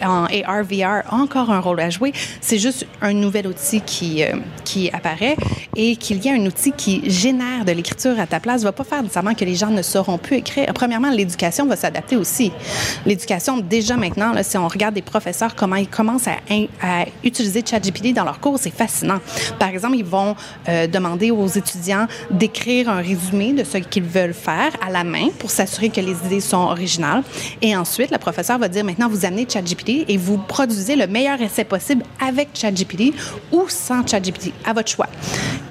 en 0.03 0.25
AR, 0.25 0.65
VR 0.65 1.07
a 1.07 1.15
encore 1.15 1.51
un 1.51 1.61
rôle 1.61 1.81
à 1.81 1.91
jouer. 1.91 2.13
C'est 2.41 2.59
juste 2.59 2.87
un 3.03 3.18
nouvel 3.19 3.47
outil 3.47 3.81
qui, 3.81 4.23
euh, 4.23 4.32
qui 4.65 4.90
apparaît 4.90 5.36
et 5.77 5.97
qu'il 5.97 6.24
y 6.24 6.28
ait 6.28 6.32
un 6.32 6.47
outil 6.47 6.73
qui 6.73 7.09
génère 7.11 7.65
de 7.65 7.73
l'écriture 7.73 8.19
à 8.19 8.27
ta 8.27 8.40
place 8.40 8.62
va 8.62 8.73
pas 8.73 8.85
faire 8.85 9.03
nécessairement 9.03 9.35
que 9.35 9.45
les 9.45 9.55
gens 9.55 9.70
ne 9.70 9.82
sauront 9.82 10.19
plus 10.19 10.36
écrire. 10.36 10.66
Premièrement, 10.74 11.11
l'éducation 11.11 11.66
va 11.66 11.77
s'adapter 11.77 12.16
aussi. 12.16 12.53
L'éducation, 13.07 13.59
déjà 13.59 13.97
maintenant, 13.97 14.32
si 14.43 14.57
on 14.57 14.69
regarde 14.69 14.95
des 14.95 15.03
professeurs, 15.03 15.55
comment 15.55 15.77
ils 15.77 15.89
commencent 15.89 16.28
à, 16.28 16.36
à 16.82 17.05
utiliser 17.24 17.62
ChatGPT 17.65 18.12
dans 18.12 18.24
leurs 18.24 18.40
cours, 18.40 18.59
c'est 18.59 18.74
fascinant. 18.74 19.19
Par 19.59 19.69
exemple, 19.69 19.97
ils 19.97 20.05
vont 20.05 20.35
euh, 20.69 20.86
demander 20.86 21.31
aux 21.31 21.47
étudiants 21.47 22.07
d'écrire 22.31 22.89
un 22.89 23.01
résumé 23.01 23.53
de 23.53 23.65
ce 23.65 23.78
qu'ils 23.78 24.03
veulent 24.03 24.35
faire 24.35 24.73
à 24.86 24.90
la 24.90 25.05
main 25.05 25.28
pour 25.39 25.51
s'assurer 25.51 25.89
que 25.90 26.01
les 26.01 26.16
idées 26.27 26.40
sont 26.40 26.57
originales. 26.57 27.23
Et 27.62 27.77
ensuite, 27.77 28.11
le 28.11 28.19
professeur 28.19 28.59
va 28.59 28.69
dire 28.69 28.85
maintenant, 28.85 29.09
vous 29.09 29.24
amenez 29.24 29.47
ChatGPT 29.49 30.05
et 30.09 30.16
vous 30.16 30.39
produisez 30.39 30.97
le 30.97 31.07
meilleur 31.07 31.40
essai 31.40 31.65
possible 31.65 32.05
avec 32.20 32.49
ChatGPT 32.55 33.08
ou 33.53 33.65
sans 33.69 34.07
ChatGPT, 34.07 34.53
à 34.65 34.73
votre 34.73 34.89
choix. 34.89 35.09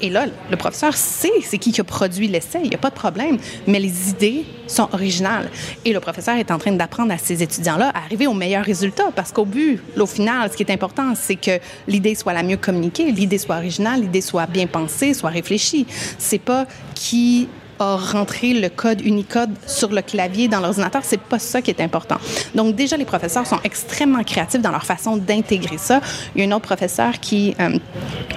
Et 0.01 0.09
là, 0.09 0.25
le 0.49 0.57
professeur 0.57 0.95
sait 0.95 1.31
c'est 1.43 1.57
qui 1.57 1.71
qui 1.71 1.81
a 1.81 1.83
produit 1.83 2.27
l'essai, 2.27 2.59
il 2.63 2.69
n'y 2.69 2.75
a 2.75 2.79
pas 2.79 2.89
de 2.89 2.95
problème, 2.95 3.37
mais 3.65 3.79
les 3.79 4.09
idées 4.09 4.45
sont 4.67 4.87
originales. 4.93 5.49
Et 5.85 5.93
le 5.93 5.99
professeur 5.99 6.35
est 6.35 6.51
en 6.51 6.57
train 6.57 6.71
d'apprendre 6.71 7.11
à 7.11 7.17
ses 7.17 7.41
étudiants-là 7.41 7.89
à 7.93 7.99
arriver 7.99 8.27
au 8.27 8.33
meilleur 8.33 8.63
résultat, 8.63 9.05
parce 9.15 9.31
qu'au 9.31 9.45
but, 9.45 9.81
au 9.97 10.05
final, 10.05 10.51
ce 10.51 10.57
qui 10.57 10.63
est 10.63 10.71
important, 10.71 11.13
c'est 11.15 11.35
que 11.35 11.59
l'idée 11.87 12.15
soit 12.15 12.33
la 12.33 12.43
mieux 12.43 12.57
communiquée, 12.57 13.11
l'idée 13.11 13.37
soit 13.37 13.57
originale, 13.57 14.01
l'idée 14.01 14.21
soit 14.21 14.45
bien 14.45 14.67
pensée, 14.67 15.13
soit 15.13 15.29
réfléchie. 15.29 15.87
C'est 16.17 16.39
pas 16.39 16.67
qui 16.93 17.47
a 17.79 17.95
rentré 17.95 18.53
le 18.53 18.69
code 18.69 19.01
Unicode 19.01 19.51
sur 19.65 19.91
le 19.91 20.01
clavier 20.01 20.47
dans 20.47 20.59
l'ordinateur. 20.59 21.01
C'est 21.03 21.19
pas 21.19 21.39
ça 21.39 21.61
qui 21.61 21.71
est 21.71 21.81
important. 21.81 22.17
Donc 22.55 22.75
déjà, 22.75 22.97
les 22.97 23.05
professeurs 23.05 23.45
sont 23.45 23.59
extrêmement 23.63 24.23
créatifs 24.23 24.61
dans 24.61 24.71
leur 24.71 24.85
façon 24.85 25.17
d'intégrer 25.17 25.77
ça. 25.77 26.01
Il 26.35 26.39
y 26.39 26.41
a 26.41 26.45
une 26.45 26.53
autre 26.53 26.65
professeure 26.65 27.19
qui 27.19 27.55
euh, 27.59 27.77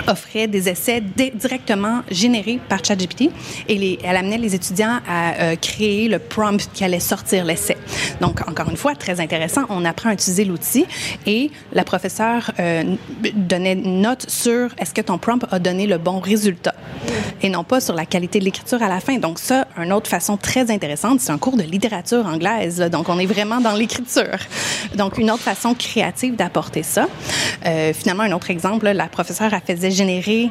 offrait 0.06 0.46
des 0.46 0.68
essais 0.68 1.00
directement 1.00 2.02
générés 2.10 2.60
par 2.68 2.84
ChatGPT 2.84 3.30
et 3.68 3.98
elle 4.02 4.16
amenait 4.16 4.38
les 4.38 4.54
étudiants 4.54 5.00
à 5.08 5.34
euh, 5.34 5.56
créer 5.56 6.08
le 6.08 6.18
prompt 6.18 6.70
qui 6.72 6.84
allait 6.84 7.00
sortir 7.00 7.44
l'essai. 7.44 7.76
Donc 8.20 8.46
encore 8.48 8.68
une 8.68 8.76
fois, 8.76 8.94
très 8.94 9.20
intéressant. 9.20 9.62
On 9.68 9.84
apprend 9.84 10.10
à 10.10 10.12
utiliser 10.12 10.44
l'outil 10.44 10.86
et 11.26 11.50
la 11.72 11.84
professeure 11.84 12.50
euh, 12.58 12.96
donnait 13.34 13.74
note 13.74 14.28
sur 14.28 14.70
est-ce 14.78 14.94
que 14.94 15.00
ton 15.00 15.18
prompt 15.18 15.44
a 15.50 15.58
donné 15.58 15.86
le 15.86 15.98
bon 15.98 16.20
résultat 16.20 16.74
et 17.42 17.48
non 17.48 17.64
pas 17.64 17.80
sur 17.80 17.94
la 17.94 18.06
qualité 18.06 18.38
de 18.38 18.44
l'écriture 18.44 18.82
à 18.82 18.88
la 18.88 19.00
fin. 19.00 19.18
Donc 19.30 19.38
ça, 19.38 19.68
une 19.76 19.92
autre 19.92 20.10
façon 20.10 20.36
très 20.36 20.72
intéressante, 20.72 21.20
c'est 21.20 21.30
un 21.30 21.38
cours 21.38 21.56
de 21.56 21.62
littérature 21.62 22.26
anglaise. 22.26 22.80
Donc 22.90 23.08
on 23.08 23.16
est 23.20 23.26
vraiment 23.26 23.60
dans 23.60 23.74
l'écriture. 23.74 24.38
Donc 24.96 25.18
une 25.18 25.30
autre 25.30 25.44
façon 25.44 25.72
créative 25.72 26.34
d'apporter 26.34 26.82
ça. 26.82 27.06
Euh, 27.64 27.92
finalement, 27.92 28.24
un 28.24 28.32
autre 28.32 28.50
exemple, 28.50 28.88
la 28.88 29.06
professeure 29.06 29.54
a 29.54 29.60
faisait 29.60 29.92
générer 29.92 30.50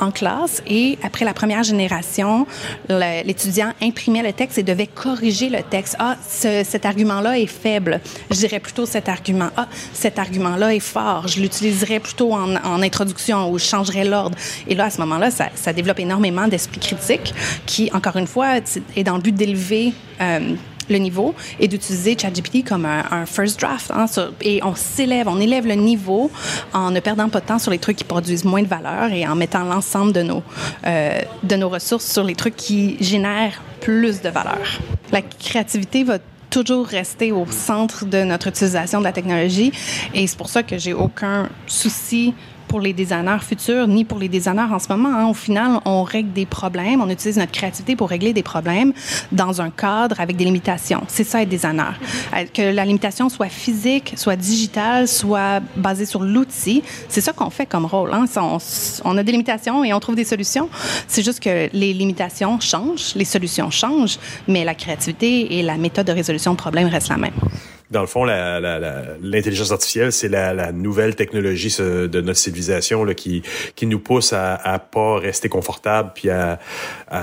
en 0.00 0.12
classe 0.12 0.62
et 0.68 0.96
après 1.02 1.24
la 1.24 1.34
première 1.34 1.64
génération, 1.64 2.46
l'étudiant 2.88 3.72
imprimait 3.82 4.22
le 4.22 4.32
texte 4.32 4.58
et 4.58 4.62
devait 4.62 4.86
corriger 4.86 5.48
le 5.48 5.64
texte. 5.64 5.96
Ah, 5.98 6.16
cet 6.22 6.86
argument-là 6.86 7.36
est 7.36 7.46
faible. 7.46 8.00
Je 8.30 8.36
dirais 8.36 8.60
plutôt 8.60 8.86
cet 8.86 9.08
argument. 9.08 9.50
Ah, 9.56 9.66
cet 9.92 10.20
argument-là 10.20 10.72
est 10.72 10.78
fort. 10.78 11.26
Je 11.26 11.40
l'utiliserais 11.40 11.98
plutôt 11.98 12.32
en, 12.32 12.80
introduction 12.80 13.50
ou 13.50 13.58
je 13.58 13.64
changerais 13.64 14.04
l'ordre. 14.04 14.36
Et 14.68 14.76
là, 14.76 14.84
à 14.84 14.90
ce 14.90 15.00
moment-là, 15.00 15.32
ça, 15.32 15.48
ça 15.56 15.72
développe 15.72 15.98
énormément 15.98 16.46
d'esprit 16.46 16.78
critique 16.78 17.34
qui, 17.66 17.90
encore 17.92 18.16
une 18.16 18.19
fois, 18.26 18.56
est 18.96 19.04
dans 19.04 19.16
le 19.16 19.22
but 19.22 19.34
d'élever 19.34 19.92
euh, 20.20 20.54
le 20.90 20.98
niveau 20.98 21.34
et 21.58 21.68
d'utiliser 21.68 22.16
ChatGPT 22.18 22.66
comme 22.66 22.84
un, 22.84 23.24
first 23.26 23.60
draft. 23.60 23.90
Hein, 23.94 24.06
et 24.42 24.60
on 24.62 24.74
s'élève, 24.74 25.28
on 25.28 25.40
élève 25.40 25.66
le 25.66 25.74
niveau 25.74 26.30
en 26.72 26.90
ne 26.90 27.00
perdant 27.00 27.28
pas 27.28 27.40
de 27.40 27.46
temps 27.46 27.58
sur 27.58 27.70
les 27.70 27.78
trucs 27.78 27.96
qui 27.96 28.04
produisent 28.04 28.44
moins 28.44 28.62
de 28.62 28.68
valeur 28.68 29.12
et 29.12 29.26
en 29.26 29.36
mettant 29.36 29.64
l'ensemble 29.64 30.12
de 30.12 30.20
euh, 30.86 31.20
de 31.42 31.56
nos 31.56 31.68
ressources 31.68 32.04
sur 32.04 32.24
les 32.24 32.34
trucs 32.34 32.56
qui 32.56 32.96
génèrent 33.00 33.62
plus 33.80 34.20
de 34.20 34.28
valeur. 34.28 34.58
La 35.12 35.22
créativité 35.22 36.04
va 36.04 36.18
toujours 36.50 36.86
rester 36.86 37.32
au 37.32 37.46
centre 37.46 38.04
de 38.04 38.24
notre 38.24 38.48
utilisation 38.48 38.98
de 38.98 39.04
la 39.04 39.12
technologie 39.12 39.72
et 40.12 40.26
c'est 40.26 40.36
pour 40.36 40.48
ça 40.48 40.62
que 40.62 40.76
j'ai 40.78 40.92
aucun 40.92 41.48
souci 41.66 42.34
pour 42.70 42.80
les 42.80 42.92
designers 42.92 43.40
futurs 43.40 43.88
ni 43.88 44.04
pour 44.04 44.20
les 44.20 44.28
designers 44.28 44.72
en 44.72 44.78
ce 44.78 44.86
moment. 44.88 45.08
Hein. 45.08 45.26
Au 45.26 45.34
final, 45.34 45.80
on 45.84 46.04
règle 46.04 46.32
des 46.32 46.46
problèmes, 46.46 47.02
on 47.02 47.10
utilise 47.10 47.36
notre 47.36 47.50
créativité 47.50 47.96
pour 47.96 48.08
régler 48.08 48.32
des 48.32 48.44
problèmes 48.44 48.92
dans 49.32 49.60
un 49.60 49.70
cadre 49.70 50.20
avec 50.20 50.36
des 50.36 50.44
limitations. 50.44 51.02
C'est 51.08 51.24
ça 51.24 51.42
être 51.42 51.48
designer. 51.48 51.98
Euh, 52.32 52.44
que 52.54 52.62
la 52.62 52.84
limitation 52.84 53.28
soit 53.28 53.48
physique, 53.48 54.14
soit 54.16 54.36
digitale, 54.36 55.08
soit 55.08 55.60
basée 55.74 56.06
sur 56.06 56.22
l'outil, 56.22 56.84
c'est 57.08 57.20
ça 57.20 57.32
qu'on 57.32 57.50
fait 57.50 57.66
comme 57.66 57.86
rôle. 57.86 58.14
Hein. 58.14 58.26
On, 58.36 58.58
on, 59.04 59.18
a 59.18 59.22
des 59.24 59.32
limitations 59.32 59.82
et 59.82 59.92
on 59.92 59.98
trouve 59.98 60.14
des 60.14 60.24
solutions. 60.24 60.68
C'est 61.08 61.24
juste 61.24 61.40
que 61.40 61.68
les 61.72 61.92
limitations 61.92 62.60
changent, 62.60 63.16
les 63.16 63.24
solutions 63.24 63.72
changent, 63.72 64.18
mais 64.46 64.64
la 64.64 64.76
créativité 64.76 65.58
et 65.58 65.62
la 65.62 65.76
méthode 65.76 66.06
de 66.06 66.12
résolution 66.12 66.52
de 66.52 66.58
problèmes 66.58 66.86
restent 66.86 67.08
la 67.08 67.16
même. 67.16 67.32
Dans 67.90 68.00
le 68.00 68.06
fond, 68.06 68.24
l'intelligence 68.24 69.72
artificielle, 69.72 70.12
c'est 70.12 70.28
la, 70.28 70.72
nouvelle 70.72 71.16
technologie 71.16 71.74
de 71.78 72.20
notre 72.20 72.38
civilisation 72.38 73.04
qui, 73.14 73.42
qui 73.74 73.86
nous 73.86 73.98
pousse 73.98 74.32
à, 74.32 74.54
à 74.54 74.78
pas 74.78 75.18
rester 75.18 75.48
confortable 75.48 76.12
puis 76.14 76.30
à, 76.30 76.58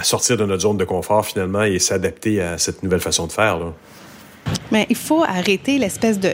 sortir 0.03 0.38
de 0.38 0.45
notre 0.45 0.64
zone 0.64 0.77
de 0.77 0.85
confort 0.85 1.26
finalement 1.26 1.64
et 1.64 1.80
s'adapter 1.80 2.41
à 2.41 2.57
cette 2.57 2.84
nouvelle 2.84 2.99
façon 2.99 3.27
de 3.27 3.31
faire. 3.31 3.60
Mais 4.72 4.85
il 4.89 4.95
faut 4.95 5.23
arrêter 5.23 5.77
l'espèce 5.77 6.19
de 6.19 6.31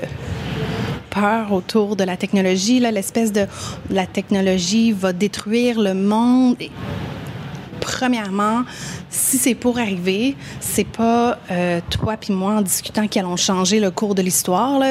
peur 1.10 1.52
autour 1.52 1.96
de 1.96 2.04
la 2.04 2.18
technologie, 2.18 2.80
l'espèce 2.80 3.32
de 3.32 3.46
la 3.90 4.08
technologie 4.08 4.92
va 4.92 5.14
détruire 5.14 5.80
le 5.80 5.94
monde. 5.94 6.58
Premièrement, 7.84 8.64
si 9.10 9.38
c'est 9.38 9.56
pour 9.56 9.78
arriver, 9.78 10.36
c'est 10.62 10.88
pas 10.88 11.38
euh, 11.52 11.82
toi 11.90 12.16
puis 12.18 12.34
moi 12.34 12.54
en 12.54 12.62
discutant 12.62 13.08
qui 13.08 13.20
allons 13.20 13.36
changer 13.36 13.80
le 13.80 13.92
cours 13.92 14.16
de 14.16 14.22
l'histoire. 14.22 14.82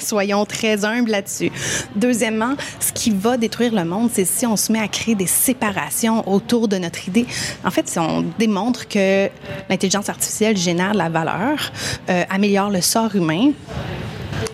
Soyons 0.00 0.44
très 0.44 0.84
humbles 0.84 1.10
là-dessus. 1.10 1.52
Deuxièmement, 1.94 2.54
ce 2.80 2.92
qui 2.92 3.10
va 3.10 3.36
détruire 3.36 3.72
le 3.74 3.84
monde, 3.84 4.10
c'est 4.12 4.24
si 4.24 4.44
on 4.44 4.56
se 4.56 4.72
met 4.72 4.80
à 4.80 4.88
créer 4.88 5.14
des 5.14 5.26
séparations 5.26 6.28
autour 6.28 6.66
de 6.66 6.76
notre 6.78 7.08
idée. 7.08 7.26
En 7.64 7.70
fait, 7.70 7.88
si 7.88 7.98
on 7.98 8.24
démontre 8.38 8.88
que 8.88 9.28
l'intelligence 9.70 10.08
artificielle 10.08 10.56
génère 10.56 10.92
de 10.92 10.98
la 10.98 11.08
valeur, 11.08 11.72
euh, 12.10 12.24
améliore 12.28 12.70
le 12.70 12.80
sort 12.80 13.14
humain, 13.14 13.52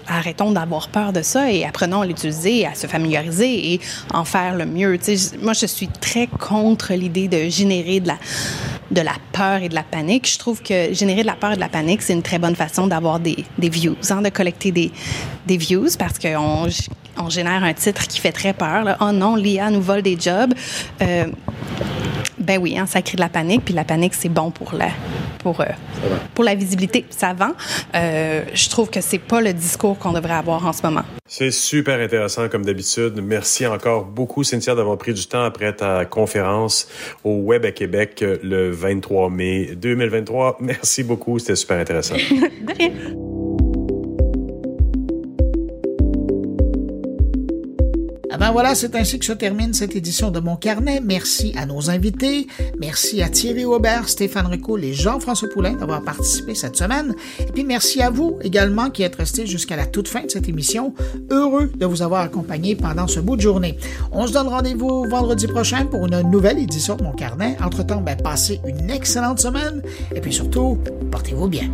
arrêtons 0.06 0.52
d'avoir 0.52 0.88
peur 0.88 1.12
de 1.12 1.22
ça 1.22 1.50
et 1.50 1.64
apprenons 1.64 2.02
à 2.02 2.06
l'utiliser, 2.06 2.66
à 2.66 2.74
se 2.74 2.86
familiariser 2.86 3.72
et 3.72 3.80
en 4.12 4.24
faire 4.24 4.54
le 4.54 4.66
mieux. 4.66 4.98
moi, 5.40 5.52
je 5.52 5.66
suis 5.66 5.88
très 5.88 6.26
contre 6.26 6.92
l'idée 6.94 7.28
de 7.28 7.48
générer 7.48 8.00
de 8.00 9.00
la, 9.00 9.12
peur 9.32 9.62
et 9.62 9.68
de 9.68 9.74
la 9.74 9.82
panique. 9.82 10.30
Je 10.30 10.38
trouve 10.38 10.62
que 10.62 10.92
générer 10.92 11.22
de 11.22 11.26
la 11.26 11.34
peur 11.34 11.52
et 11.52 11.56
de 11.56 11.60
la 11.60 11.68
panique, 11.68 12.02
c'est 12.02 12.12
une 12.12 12.22
très 12.22 12.38
bonne 12.38 12.56
façon 12.56 12.86
d'avoir 12.86 13.20
des, 13.20 13.44
views, 13.58 13.96
hein, 14.10 14.22
de 14.22 14.28
collecter 14.28 14.72
des, 14.72 15.56
views 15.56 15.96
parce 15.98 16.18
qu'on 16.18 16.68
on 17.18 17.28
génère 17.28 17.62
un 17.62 17.74
titre 17.74 18.06
qui 18.06 18.20
fait 18.20 18.32
très 18.32 18.52
peur. 18.52 18.96
Oh 19.00 19.12
non, 19.12 19.36
l'IA 19.36 19.70
nous 19.70 19.82
vole 19.82 20.02
des 20.02 20.18
jobs. 20.18 20.54
Euh, 21.02 21.26
ben 22.38 22.58
oui, 22.60 22.76
hein, 22.76 22.86
ça 22.86 23.02
crée 23.02 23.16
de 23.16 23.20
la 23.20 23.28
panique, 23.28 23.64
puis 23.64 23.74
la 23.74 23.84
panique, 23.84 24.14
c'est 24.14 24.28
bon 24.28 24.50
pour 24.50 24.74
la, 24.74 24.88
pour, 25.42 25.60
euh, 25.60 25.66
pour 26.34 26.44
la 26.44 26.54
visibilité. 26.54 27.04
Ça 27.10 27.32
vend. 27.32 27.52
Euh, 27.94 28.42
je 28.54 28.68
trouve 28.68 28.90
que 28.90 29.00
c'est 29.00 29.18
pas 29.18 29.40
le 29.40 29.52
discours 29.52 29.98
qu'on 29.98 30.12
devrait 30.12 30.34
avoir 30.34 30.66
en 30.66 30.72
ce 30.72 30.82
moment. 30.82 31.02
C'est 31.26 31.50
super 31.50 32.00
intéressant 32.00 32.48
comme 32.48 32.64
d'habitude. 32.64 33.20
Merci 33.22 33.66
encore 33.66 34.04
beaucoup, 34.04 34.44
Cynthia, 34.44 34.74
d'avoir 34.74 34.98
pris 34.98 35.14
du 35.14 35.26
temps 35.26 35.44
après 35.44 35.74
ta 35.74 36.04
conférence 36.04 36.88
au 37.24 37.36
Web 37.36 37.64
à 37.64 37.72
Québec 37.72 38.24
le 38.42 38.70
23 38.70 39.30
mai 39.30 39.74
2023. 39.76 40.58
Merci 40.60 41.02
beaucoup, 41.02 41.38
c'était 41.38 41.56
super 41.56 41.78
intéressant. 41.78 42.14
De 42.30 42.74
rien. 42.78 43.31
Ah 48.34 48.38
ben 48.38 48.50
voilà, 48.50 48.74
c'est 48.74 48.94
ainsi 48.94 49.18
que 49.18 49.26
se 49.26 49.32
termine 49.34 49.74
cette 49.74 49.94
édition 49.94 50.30
de 50.30 50.40
Mon 50.40 50.56
Carnet. 50.56 51.02
Merci 51.04 51.52
à 51.54 51.66
nos 51.66 51.90
invités. 51.90 52.46
Merci 52.80 53.20
à 53.20 53.28
Thierry 53.28 53.66
Aubert, 53.66 54.08
Stéphane 54.08 54.46
Ricoul 54.46 54.84
et 54.84 54.94
Jean-François 54.94 55.50
Poulain 55.50 55.74
d'avoir 55.74 56.02
participé 56.02 56.54
cette 56.54 56.74
semaine. 56.74 57.14
Et 57.40 57.52
puis 57.52 57.62
merci 57.62 58.00
à 58.00 58.08
vous 58.08 58.38
également 58.40 58.88
qui 58.88 59.02
êtes 59.02 59.16
restés 59.16 59.46
jusqu'à 59.46 59.76
la 59.76 59.84
toute 59.84 60.08
fin 60.08 60.22
de 60.22 60.30
cette 60.30 60.48
émission. 60.48 60.94
Heureux 61.30 61.70
de 61.76 61.84
vous 61.84 62.00
avoir 62.00 62.22
accompagné 62.22 62.74
pendant 62.74 63.06
ce 63.06 63.20
bout 63.20 63.36
de 63.36 63.42
journée. 63.42 63.76
On 64.12 64.26
se 64.26 64.32
donne 64.32 64.48
rendez-vous 64.48 65.04
vendredi 65.10 65.46
prochain 65.46 65.84
pour 65.84 66.06
une 66.06 66.22
nouvelle 66.30 66.58
édition 66.58 66.96
de 66.96 67.02
Mon 67.02 67.12
Carnet. 67.12 67.58
Entre-temps, 67.62 68.00
ben, 68.00 68.16
passez 68.16 68.62
une 68.66 68.88
excellente 68.88 69.40
semaine 69.40 69.82
et 70.14 70.22
puis 70.22 70.32
surtout, 70.32 70.78
portez-vous 71.10 71.48
bien. 71.48 71.68